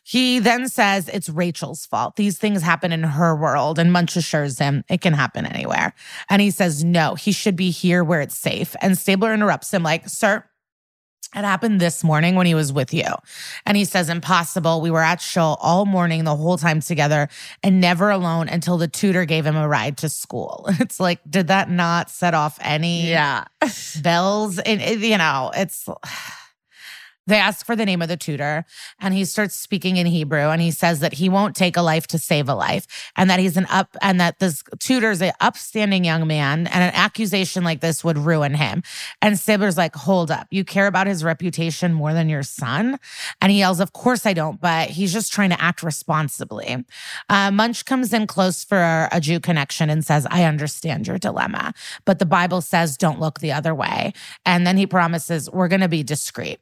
He 0.06 0.38
then 0.38 0.68
says 0.68 1.08
it's 1.08 1.28
Rachel's 1.28 1.84
fault. 1.84 2.14
These 2.14 2.38
things 2.38 2.62
happen 2.62 2.92
in 2.92 3.02
her 3.02 3.34
world. 3.34 3.76
And 3.76 3.92
Munch 3.92 4.14
assures 4.14 4.56
him 4.56 4.84
it 4.88 5.00
can 5.00 5.14
happen 5.14 5.44
anywhere. 5.44 5.94
And 6.30 6.40
he 6.40 6.52
says, 6.52 6.84
no, 6.84 7.16
he 7.16 7.32
should 7.32 7.56
be 7.56 7.70
here 7.70 8.04
where 8.04 8.20
it's 8.20 8.38
safe. 8.38 8.76
And 8.80 8.96
Stabler 8.96 9.34
interrupts 9.34 9.74
him, 9.74 9.82
like, 9.82 10.08
sir, 10.08 10.44
it 11.36 11.44
happened 11.44 11.80
this 11.80 12.02
morning 12.02 12.34
when 12.34 12.46
he 12.46 12.54
was 12.54 12.72
with 12.72 12.94
you. 12.94 13.04
And 13.66 13.76
he 13.76 13.84
says, 13.84 14.08
Impossible. 14.08 14.80
We 14.80 14.90
were 14.90 15.02
at 15.02 15.20
shul 15.20 15.58
all 15.60 15.84
morning, 15.84 16.24
the 16.24 16.34
whole 16.34 16.56
time 16.56 16.80
together, 16.80 17.28
and 17.62 17.80
never 17.80 18.10
alone 18.10 18.48
until 18.48 18.78
the 18.78 18.88
tutor 18.88 19.24
gave 19.24 19.44
him 19.44 19.56
a 19.56 19.68
ride 19.68 19.98
to 19.98 20.08
school. 20.08 20.68
It's 20.86 21.00
like, 21.00 21.20
did 21.28 21.48
that 21.48 21.68
not 21.68 22.10
set 22.10 22.32
off 22.32 22.58
any 22.60 23.08
yeah. 23.08 23.44
bells? 24.02 24.58
And, 24.58 24.80
you 25.02 25.18
know, 25.18 25.50
it's. 25.54 25.88
They 27.26 27.38
ask 27.38 27.66
for 27.66 27.74
the 27.74 27.84
name 27.84 28.02
of 28.02 28.08
the 28.08 28.16
tutor, 28.16 28.64
and 29.00 29.12
he 29.12 29.24
starts 29.24 29.56
speaking 29.56 29.96
in 29.96 30.06
Hebrew. 30.06 30.48
And 30.48 30.62
he 30.62 30.70
says 30.70 31.00
that 31.00 31.14
he 31.14 31.28
won't 31.28 31.56
take 31.56 31.76
a 31.76 31.82
life 31.82 32.06
to 32.08 32.18
save 32.18 32.48
a 32.48 32.54
life, 32.54 32.86
and 33.16 33.28
that 33.28 33.40
he's 33.40 33.56
an 33.56 33.66
up, 33.66 33.96
and 34.00 34.20
that 34.20 34.38
this 34.38 34.62
tutor 34.78 35.10
is 35.10 35.20
an 35.22 35.32
upstanding 35.40 36.04
young 36.04 36.26
man, 36.26 36.66
and 36.68 36.84
an 36.84 36.94
accusation 36.94 37.64
like 37.64 37.80
this 37.80 38.04
would 38.04 38.18
ruin 38.18 38.54
him. 38.54 38.82
And 39.20 39.38
Stabler's 39.38 39.76
like, 39.76 39.96
"Hold 39.96 40.30
up, 40.30 40.46
you 40.50 40.64
care 40.64 40.86
about 40.86 41.06
his 41.06 41.24
reputation 41.24 41.92
more 41.92 42.12
than 42.12 42.28
your 42.28 42.42
son?" 42.42 42.98
And 43.40 43.50
he 43.50 43.58
yells, 43.58 43.80
"Of 43.80 43.92
course 43.92 44.24
I 44.26 44.32
don't, 44.32 44.60
but 44.60 44.90
he's 44.90 45.12
just 45.12 45.32
trying 45.32 45.50
to 45.50 45.60
act 45.60 45.82
responsibly." 45.82 46.84
Uh, 47.28 47.50
Munch 47.50 47.84
comes 47.84 48.12
in 48.12 48.26
close 48.26 48.64
for 48.64 49.08
a 49.10 49.20
Jew 49.20 49.40
connection 49.40 49.90
and 49.90 50.04
says, 50.04 50.26
"I 50.30 50.44
understand 50.44 51.06
your 51.06 51.18
dilemma, 51.18 51.74
but 52.04 52.18
the 52.18 52.26
Bible 52.26 52.60
says 52.60 52.96
don't 52.96 53.20
look 53.20 53.40
the 53.40 53.52
other 53.52 53.74
way." 53.74 54.12
And 54.44 54.66
then 54.66 54.76
he 54.76 54.86
promises, 54.86 55.50
"We're 55.50 55.68
going 55.68 55.80
to 55.80 55.88
be 55.88 56.02
discreet." 56.02 56.60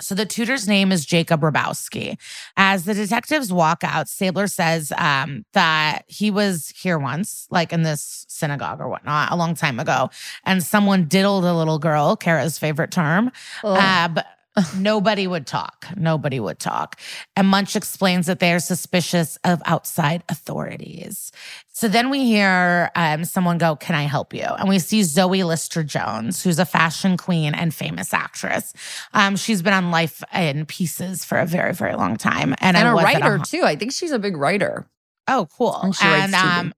So 0.00 0.14
the 0.14 0.26
tutor's 0.26 0.66
name 0.66 0.90
is 0.92 1.06
Jacob 1.06 1.40
Rabowski. 1.40 2.18
As 2.56 2.84
the 2.84 2.94
detectives 2.94 3.52
walk 3.52 3.84
out, 3.84 4.08
Stabler 4.08 4.46
says 4.46 4.92
um, 4.98 5.44
that 5.52 6.02
he 6.08 6.30
was 6.30 6.72
here 6.76 6.98
once, 6.98 7.46
like 7.50 7.72
in 7.72 7.82
this 7.82 8.26
synagogue 8.28 8.80
or 8.80 8.88
whatnot, 8.88 9.30
a 9.30 9.36
long 9.36 9.54
time 9.54 9.78
ago, 9.78 10.10
and 10.44 10.62
someone 10.62 11.04
diddled 11.04 11.44
a 11.44 11.54
little 11.54 11.78
girl, 11.78 12.16
Kara's 12.16 12.58
favorite 12.58 12.90
term. 12.90 13.30
Uh, 13.62 14.08
but 14.08 14.26
nobody 14.76 15.26
would 15.26 15.46
talk. 15.46 15.86
Nobody 15.96 16.38
would 16.38 16.58
talk. 16.58 17.00
And 17.36 17.48
Munch 17.48 17.74
explains 17.76 18.26
that 18.26 18.38
they 18.38 18.52
are 18.52 18.58
suspicious 18.60 19.36
of 19.44 19.60
outside 19.66 20.22
authorities. 20.28 21.32
So 21.72 21.88
then 21.88 22.08
we 22.10 22.24
hear 22.24 22.90
um, 22.94 23.24
someone 23.24 23.58
go, 23.58 23.74
Can 23.76 23.96
I 23.96 24.04
help 24.04 24.32
you? 24.32 24.42
And 24.44 24.68
we 24.68 24.78
see 24.78 25.02
Zoe 25.02 25.42
Lister 25.42 25.82
Jones, 25.82 26.42
who's 26.42 26.58
a 26.60 26.64
fashion 26.64 27.16
queen 27.16 27.54
and 27.54 27.74
famous 27.74 28.14
actress. 28.14 28.72
Um, 29.12 29.36
she's 29.36 29.60
been 29.62 29.72
on 29.72 29.90
Life 29.90 30.22
in 30.32 30.66
Pieces 30.66 31.24
for 31.24 31.38
a 31.38 31.46
very, 31.46 31.74
very 31.74 31.96
long 31.96 32.16
time. 32.16 32.54
And, 32.60 32.76
and 32.76 32.88
a 32.88 32.92
writer 32.92 33.36
a- 33.36 33.40
too. 33.44 33.62
I 33.64 33.74
think 33.76 33.92
she's 33.92 34.12
a 34.12 34.18
big 34.20 34.36
writer. 34.36 34.86
Oh, 35.26 35.48
cool. 35.56 35.80
And 35.82 35.96
and 36.02 36.34
um, 36.34 36.74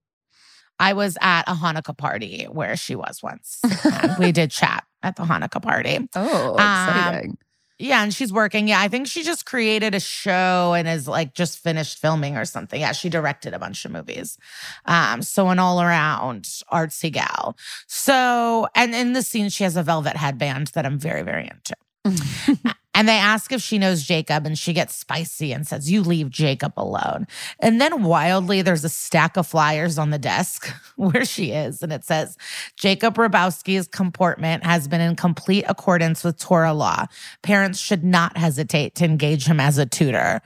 I 0.79 0.93
was 0.93 1.19
at 1.21 1.43
a 1.49 1.53
Hanukkah 1.55 1.97
party 1.97 2.45
where 2.45 2.77
she 2.77 2.95
was 2.95 3.23
once. 3.23 3.61
We 4.19 4.33
did 4.33 4.51
chat 4.51 4.85
at 5.03 5.17
the 5.17 5.25
Hanukkah 5.25 5.61
party. 5.63 6.09
Oh, 6.15 6.57
Um, 6.59 6.59
exciting. 6.59 7.39
Yeah, 7.79 8.03
and 8.03 8.13
she's 8.13 8.33
working. 8.33 8.69
Yeah, 8.69 8.81
I 8.81 8.89
think 8.89 9.07
she 9.07 9.23
just 9.23 9.45
created 9.45 9.95
a 9.95 10.01
show 10.01 10.73
and 10.75 10.89
is 10.89 11.07
like 11.07 11.35
just 11.35 11.59
finished 11.59 11.99
filming 11.99 12.37
or 12.37 12.47
something. 12.47 12.81
Yeah, 12.81 12.93
she 12.93 13.11
directed 13.11 13.53
a 13.53 13.59
bunch 13.59 13.85
of 13.85 13.91
movies. 13.91 14.39
Um, 14.87 15.21
so 15.21 15.49
an 15.49 15.59
all 15.59 15.83
around 15.83 16.45
artsy 16.73 17.13
gal. 17.13 17.57
So, 17.87 18.67
and 18.75 18.95
in 18.95 19.13
the 19.13 19.23
scene, 19.23 19.51
she 19.51 19.65
has 19.65 19.77
a 19.77 19.83
velvet 19.83 20.17
headband 20.17 20.69
that 20.69 20.87
I'm 20.87 20.99
very, 20.99 21.23
very 21.23 21.51
into. 21.51 22.75
And 22.97 23.07
they 23.07 23.19
ask 23.19 23.53
if 23.53 23.61
she 23.61 23.77
knows 23.77 24.05
Jacob, 24.05 24.47
and 24.47 24.59
she 24.59 24.73
gets 24.73 24.97
spicy 24.97 25.53
and 25.53 25.67
says, 25.67 25.93
You 25.93 26.03
leave 26.03 26.31
Jacob 26.31 26.73
alone. 26.79 27.27
And 27.61 27.79
then 27.79 28.05
wildly, 28.05 28.63
there's 28.63 28.85
a 28.85 28.89
stack 28.89 29.37
of 29.37 29.47
flyers 29.47 29.99
on 29.99 30.09
the 30.09 30.19
desk 30.19 30.75
where 30.97 31.27
she 31.27 31.51
is. 31.53 31.83
And 31.83 31.93
it 31.93 32.05
says, 32.05 32.39
Jacob 32.75 33.17
Rabowski's 33.17 33.87
comportment 33.87 34.65
has 34.65 34.89
been 34.89 35.03
in 35.03 35.15
complete 35.15 35.67
accordance 35.69 36.25
with 36.25 36.39
Torah 36.39 36.73
law. 36.73 37.05
Parents 37.43 37.79
should 37.79 38.03
not 38.03 38.39
hesitate 38.39 38.95
to 38.95 39.05
engage 39.05 39.45
him 39.45 39.61
as 39.61 39.77
a 39.77 39.85
tutor. 39.85 40.41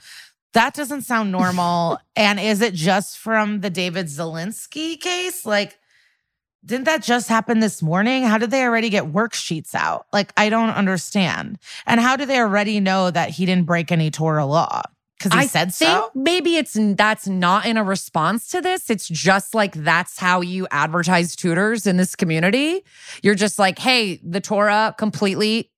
That 0.52 0.74
doesn't 0.74 1.02
sound 1.02 1.30
normal. 1.30 2.00
and 2.16 2.40
is 2.40 2.62
it 2.62 2.74
just 2.74 3.18
from 3.18 3.60
the 3.60 3.70
David 3.70 4.06
Zelinsky 4.06 4.98
case? 4.98 5.46
Like, 5.46 5.78
didn't 6.64 6.84
that 6.84 7.02
just 7.02 7.28
happen 7.28 7.60
this 7.60 7.82
morning? 7.82 8.24
How 8.24 8.38
did 8.38 8.50
they 8.50 8.62
already 8.64 8.90
get 8.90 9.12
worksheets 9.12 9.74
out? 9.74 10.06
Like, 10.12 10.32
I 10.36 10.50
don't 10.50 10.70
understand. 10.70 11.58
And 11.86 12.00
how 12.00 12.16
do 12.16 12.26
they 12.26 12.38
already 12.38 12.80
know 12.80 13.10
that 13.10 13.30
he 13.30 13.46
didn't 13.46 13.66
break 13.66 13.90
any 13.90 14.10
Torah 14.10 14.44
law? 14.44 14.82
Because 15.18 15.32
he 15.32 15.38
I 15.40 15.46
said 15.46 15.74
think 15.74 15.90
so. 15.90 16.10
maybe 16.14 16.56
it's 16.56 16.76
that's 16.96 17.28
not 17.28 17.66
in 17.66 17.76
a 17.76 17.84
response 17.84 18.48
to 18.48 18.62
this. 18.62 18.88
It's 18.88 19.06
just 19.06 19.54
like 19.54 19.74
that's 19.74 20.18
how 20.18 20.40
you 20.40 20.66
advertise 20.70 21.36
tutors 21.36 21.86
in 21.86 21.98
this 21.98 22.16
community. 22.16 22.82
You're 23.22 23.34
just 23.34 23.58
like, 23.58 23.78
hey, 23.78 24.18
the 24.22 24.40
Torah 24.40 24.94
completely 24.96 25.70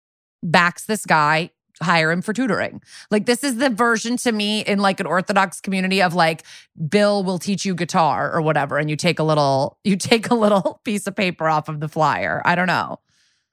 backs 0.45 0.85
this 0.85 1.05
guy. 1.05 1.51
Hire 1.83 2.11
him 2.11 2.23
for 2.23 2.33
tutoring. 2.33 2.81
Like 3.11 3.27
this 3.27 3.45
is 3.45 3.57
the 3.57 3.71
version 3.71 4.17
to 4.19 4.33
me 4.33 4.61
in 4.61 4.79
like 4.79 5.01
an 5.01 5.07
Orthodox 5.07 5.61
community 5.61 6.01
of 6.03 6.15
like 6.15 6.45
Bill 6.89 7.23
will 7.25 7.39
teach 7.39 7.65
you 7.65 7.75
guitar 7.75 8.33
or 8.33 8.41
whatever, 8.41 8.79
and 8.79 8.89
you 8.89 8.97
take 8.97 9.19
a 9.19 9.23
little 9.23 9.79
you 9.85 9.97
take 9.97 10.31
a 10.31 10.35
little 10.35 10.81
piece 10.85 11.07
of 11.07 11.17
paper 11.17 11.49
off 11.49 11.69
of 11.69 11.81
the 11.81 11.89
flyer. 11.89 12.43
I 12.45 12.55
don't 12.55 12.67
know. 12.67 13.01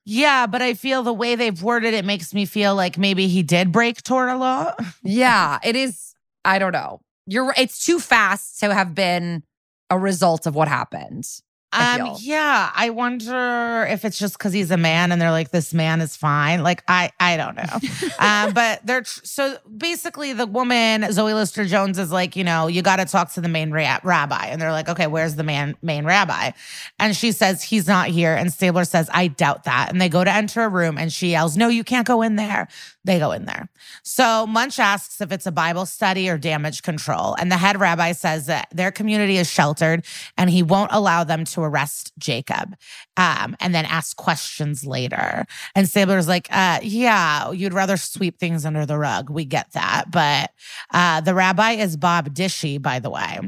Yeah, 0.05 0.47
but 0.47 0.61
I 0.61 0.73
feel 0.73 1.03
the 1.03 1.13
way 1.13 1.35
they've 1.35 1.61
worded 1.61 1.93
it 1.93 2.05
makes 2.05 2.33
me 2.33 2.45
feel 2.45 2.73
like 2.73 2.97
maybe 2.97 3.27
he 3.27 3.43
did 3.43 3.71
break 3.71 4.01
Torah 4.01 4.37
law. 4.37 4.73
Yeah, 5.03 5.59
it 5.63 5.75
is. 5.75 6.15
I 6.43 6.59
don't 6.59 6.71
know. 6.71 7.01
You're. 7.27 7.53
It's 7.57 7.85
too 7.85 7.99
fast 7.99 8.59
to 8.61 8.73
have 8.73 8.95
been 8.95 9.43
a 9.89 9.97
result 9.99 10.45
of 10.45 10.55
what 10.55 10.67
happened. 10.67 11.27
I 11.71 11.99
Um, 11.99 12.15
yeah, 12.19 12.71
I 12.73 12.89
wonder 12.89 13.85
if 13.89 14.03
it's 14.03 14.17
just 14.17 14.37
because 14.37 14.53
he's 14.53 14.71
a 14.71 14.77
man 14.77 15.11
and 15.11 15.21
they're 15.21 15.31
like, 15.31 15.51
this 15.51 15.73
man 15.73 16.01
is 16.01 16.15
fine. 16.15 16.63
Like, 16.63 16.83
I, 16.87 17.11
I 17.19 17.37
don't 17.37 17.55
know. 17.55 18.09
um, 18.19 18.53
but 18.53 18.83
they're 18.85 19.01
tr- 19.01 19.19
so 19.23 19.57
basically 19.77 20.33
the 20.33 20.47
woman 20.47 21.11
Zoe 21.11 21.33
Lister 21.33 21.65
Jones 21.65 21.99
is 21.99 22.11
like, 22.11 22.35
you 22.35 22.43
know, 22.43 22.67
you 22.67 22.81
got 22.81 22.95
to 22.95 23.05
talk 23.05 23.31
to 23.33 23.41
the 23.41 23.47
main 23.47 23.71
ra- 23.71 23.99
rabbi, 24.03 24.47
and 24.47 24.59
they're 24.61 24.71
like, 24.71 24.89
okay, 24.89 25.07
where's 25.07 25.35
the 25.35 25.43
man 25.43 25.75
main 25.81 26.05
rabbi? 26.05 26.51
And 26.97 27.15
she 27.15 27.31
says 27.31 27.61
he's 27.61 27.87
not 27.87 28.07
here, 28.07 28.33
and 28.33 28.51
Stabler 28.51 28.85
says, 28.85 29.09
I 29.13 29.27
doubt 29.27 29.65
that. 29.65 29.89
And 29.91 30.01
they 30.01 30.09
go 30.09 30.23
to 30.23 30.33
enter 30.33 30.63
a 30.63 30.69
room, 30.69 30.97
and 30.97 31.13
she 31.13 31.29
yells, 31.31 31.55
no, 31.55 31.67
you 31.67 31.83
can't 31.83 32.07
go 32.07 32.21
in 32.23 32.35
there. 32.35 32.67
They 33.05 33.17
go 33.17 33.31
in 33.31 33.45
there. 33.45 33.69
So 34.03 34.45
Munch 34.45 34.77
asks 34.77 35.21
if 35.21 35.31
it's 35.31 35.45
a 35.45 35.51
Bible 35.51 35.85
study 35.85 36.29
or 36.29 36.37
damage 36.37 36.81
control, 36.81 37.35
and 37.39 37.49
the 37.49 37.57
head 37.57 37.79
rabbi 37.79 38.11
says 38.11 38.47
that 38.47 38.67
their 38.73 38.91
community 38.91 39.37
is 39.37 39.49
sheltered, 39.49 40.05
and 40.37 40.49
he 40.49 40.61
won't 40.61 40.91
allow 40.91 41.23
them 41.23 41.45
to 41.45 41.61
arrest 41.61 42.11
Jacob, 42.17 42.75
um, 43.15 43.55
and 43.61 43.73
then 43.73 43.85
ask 43.85 44.17
questions 44.17 44.85
later. 44.85 45.45
And 45.75 45.87
Stabler's 45.87 46.27
like, 46.27 46.47
uh, 46.51 46.79
yeah, 46.83 47.51
you'd 47.51 47.73
rather 47.73 47.95
sweep 47.95 48.37
things 48.37 48.65
under 48.65 48.85
the 48.85 48.97
rug. 48.97 49.29
We 49.29 49.45
get 49.45 49.71
that. 49.71 50.11
But 50.11 50.51
uh, 50.93 51.21
the 51.21 51.33
rabbi 51.33 51.71
is 51.71 51.95
Bob 51.95 52.33
Dishy, 52.33 52.81
by 52.81 52.99
the 52.99 53.09
way. 53.09 53.39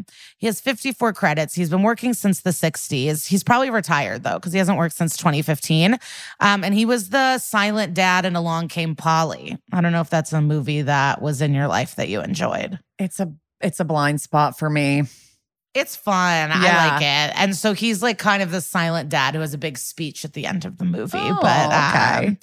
He 0.42 0.48
has 0.48 0.60
54 0.60 1.14
credits. 1.14 1.54
He's 1.54 1.70
been 1.70 1.84
working 1.84 2.16
since 2.16 2.42
the 2.42 2.50
60s. 2.50 3.28
He's 3.28 3.44
probably 3.44 3.70
retired, 3.70 4.24
though, 4.24 4.40
because 4.40 4.54
he 4.54 4.58
hasn't 4.58 4.80
worked 4.80 4.96
since 4.96 5.16
2015. 5.16 6.00
Um, 6.40 6.64
and 6.64 6.74
he 6.74 6.84
was 6.84 7.10
the 7.10 7.38
silent 7.38 7.94
dad 7.94 8.26
in 8.26 8.36
Along 8.36 8.68
Came 8.68 8.96
Polly. 8.96 9.56
I 9.72 9.82
don't 9.82 9.92
know 9.92 10.02
if 10.02 10.10
that's 10.10 10.34
a 10.34 10.42
movie 10.42 10.82
that 10.82 11.22
was 11.22 11.44
in 11.44 11.54
your 11.54 11.68
life 11.68 11.94
that 11.94 12.10
you 12.10 12.22
enjoyed. 12.22 12.80
It's 12.98 13.20
a 13.20 13.32
it's 13.62 13.80
a 13.80 13.86
blind 13.86 14.20
spot 14.20 14.58
for 14.58 14.68
me. 14.68 15.04
It's 15.76 15.96
fun. 15.96 16.50
Yeah. 16.50 16.56
I 16.56 16.88
like 16.88 17.02
it. 17.04 17.40
And 17.40 17.56
so 17.56 17.74
he's 17.74 18.02
like 18.02 18.18
kind 18.18 18.42
of 18.42 18.50
the 18.50 18.62
silent 18.62 19.10
dad 19.10 19.36
who 19.36 19.42
has 19.42 19.54
a 19.54 19.60
big 19.60 19.78
speech 19.78 20.26
at 20.26 20.34
the 20.34 20.48
end 20.48 20.66
of 20.66 20.80
the 20.80 20.86
movie. 20.86 21.20
Oh, 21.20 21.38
but 21.40 21.68
okay. 21.68 22.28
um, 22.30 22.38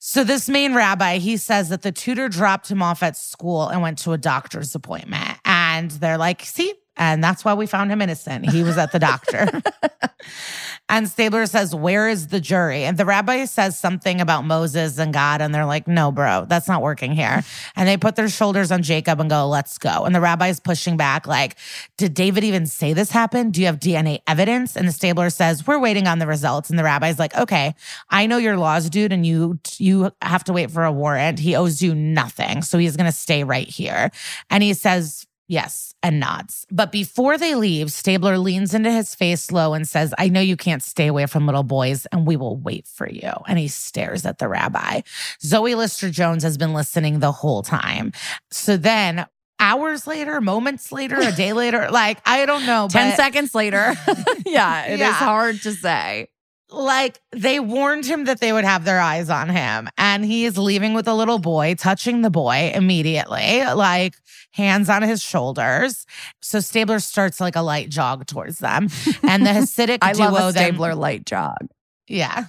so 0.00 0.24
this 0.24 0.48
main 0.48 0.74
rabbi, 0.74 1.18
he 1.18 1.36
says 1.36 1.68
that 1.68 1.82
the 1.82 1.92
tutor 1.92 2.28
dropped 2.28 2.68
him 2.68 2.82
off 2.82 3.04
at 3.04 3.16
school 3.16 3.68
and 3.68 3.80
went 3.80 3.98
to 3.98 4.10
a 4.10 4.18
doctor's 4.18 4.74
appointment. 4.74 5.38
And 5.44 5.92
they're 5.92 6.18
like, 6.18 6.42
see, 6.42 6.74
and 6.96 7.24
that's 7.24 7.44
why 7.44 7.54
we 7.54 7.66
found 7.66 7.90
him 7.90 8.02
innocent. 8.02 8.50
He 8.50 8.62
was 8.62 8.76
at 8.76 8.92
the 8.92 8.98
doctor. 8.98 9.62
and 10.88 11.08
Stabler 11.08 11.46
says, 11.46 11.74
Where 11.74 12.08
is 12.08 12.28
the 12.28 12.40
jury? 12.40 12.84
And 12.84 12.98
the 12.98 13.06
rabbi 13.06 13.46
says 13.46 13.78
something 13.78 14.20
about 14.20 14.44
Moses 14.44 14.98
and 14.98 15.12
God. 15.12 15.40
And 15.40 15.54
they're 15.54 15.64
like, 15.64 15.88
No, 15.88 16.12
bro, 16.12 16.44
that's 16.46 16.68
not 16.68 16.82
working 16.82 17.12
here. 17.12 17.42
And 17.74 17.88
they 17.88 17.96
put 17.96 18.16
their 18.16 18.28
shoulders 18.28 18.70
on 18.70 18.82
Jacob 18.82 19.20
and 19.20 19.30
go, 19.30 19.48
Let's 19.48 19.78
go. 19.78 20.04
And 20.04 20.14
the 20.14 20.20
rabbi 20.20 20.48
is 20.48 20.60
pushing 20.60 20.98
back, 20.98 21.26
like, 21.26 21.56
Did 21.96 22.12
David 22.12 22.44
even 22.44 22.66
say 22.66 22.92
this 22.92 23.10
happened? 23.10 23.54
Do 23.54 23.60
you 23.60 23.66
have 23.66 23.80
DNA 23.80 24.20
evidence? 24.26 24.76
And 24.76 24.86
the 24.86 24.92
Stabler 24.92 25.30
says, 25.30 25.66
We're 25.66 25.78
waiting 25.78 26.06
on 26.06 26.18
the 26.18 26.26
results. 26.26 26.68
And 26.68 26.78
the 26.78 26.84
rabbi's 26.84 27.18
like, 27.18 27.34
Okay, 27.34 27.74
I 28.10 28.26
know 28.26 28.36
your 28.36 28.58
laws, 28.58 28.90
dude, 28.90 29.12
and 29.12 29.24
you 29.24 29.58
you 29.78 30.12
have 30.20 30.44
to 30.44 30.52
wait 30.52 30.70
for 30.70 30.84
a 30.84 30.92
warrant. 30.92 31.38
He 31.38 31.56
owes 31.56 31.80
you 31.80 31.94
nothing. 31.94 32.60
So 32.60 32.76
he's 32.76 32.96
gonna 32.96 33.12
stay 33.12 33.44
right 33.44 33.68
here. 33.68 34.10
And 34.50 34.62
he 34.62 34.74
says, 34.74 35.26
Yes, 35.48 35.94
and 36.02 36.18
nods. 36.20 36.66
But 36.70 36.92
before 36.92 37.36
they 37.36 37.54
leave, 37.54 37.92
Stabler 37.92 38.38
leans 38.38 38.72
into 38.74 38.90
his 38.90 39.14
face 39.14 39.50
low 39.50 39.74
and 39.74 39.86
says, 39.86 40.14
I 40.16 40.28
know 40.28 40.40
you 40.40 40.56
can't 40.56 40.82
stay 40.82 41.08
away 41.08 41.26
from 41.26 41.44
little 41.46 41.62
boys, 41.64 42.06
and 42.06 42.26
we 42.26 42.36
will 42.36 42.56
wait 42.56 42.86
for 42.86 43.08
you. 43.08 43.30
And 43.46 43.58
he 43.58 43.68
stares 43.68 44.24
at 44.24 44.38
the 44.38 44.48
rabbi. 44.48 45.02
Zoe 45.42 45.74
Lister 45.74 46.10
Jones 46.10 46.42
has 46.42 46.56
been 46.56 46.72
listening 46.72 47.18
the 47.18 47.32
whole 47.32 47.62
time. 47.62 48.12
So 48.50 48.76
then, 48.76 49.26
hours 49.60 50.06
later, 50.06 50.40
moments 50.40 50.90
later, 50.90 51.16
a 51.18 51.32
day 51.32 51.52
later, 51.52 51.88
like, 51.90 52.18
I 52.24 52.46
don't 52.46 52.64
know. 52.64 52.88
10 52.90 53.10
but- 53.10 53.16
seconds 53.16 53.54
later. 53.54 53.94
yeah, 54.46 54.86
it 54.86 54.94
is 54.94 55.00
Yeah. 55.00 55.12
hard 55.12 55.60
to 55.62 55.72
say. 55.72 56.28
Like 56.72 57.20
they 57.32 57.60
warned 57.60 58.04
him 58.06 58.24
that 58.24 58.40
they 58.40 58.52
would 58.52 58.64
have 58.64 58.84
their 58.84 59.00
eyes 59.00 59.30
on 59.30 59.48
him 59.48 59.88
and 59.98 60.24
he 60.24 60.44
is 60.44 60.56
leaving 60.58 60.94
with 60.94 61.06
a 61.06 61.14
little 61.14 61.38
boy 61.38 61.74
touching 61.74 62.22
the 62.22 62.30
boy 62.30 62.72
immediately 62.74 63.62
like 63.74 64.14
hands 64.52 64.88
on 64.88 65.02
his 65.02 65.22
shoulders 65.22 66.06
so 66.40 66.60
stabler 66.60 66.98
starts 66.98 67.40
like 67.40 67.56
a 67.56 67.62
light 67.62 67.88
jog 67.88 68.26
towards 68.26 68.58
them 68.58 68.88
and 69.22 69.44
the 69.46 69.50
hasidic 69.58 69.98
I 70.02 70.12
duo 70.12 70.30
love 70.30 70.50
a 70.50 70.52
then 70.52 70.72
Stabler 70.72 70.94
light 70.94 71.26
jog. 71.26 71.68
yeah 72.08 72.46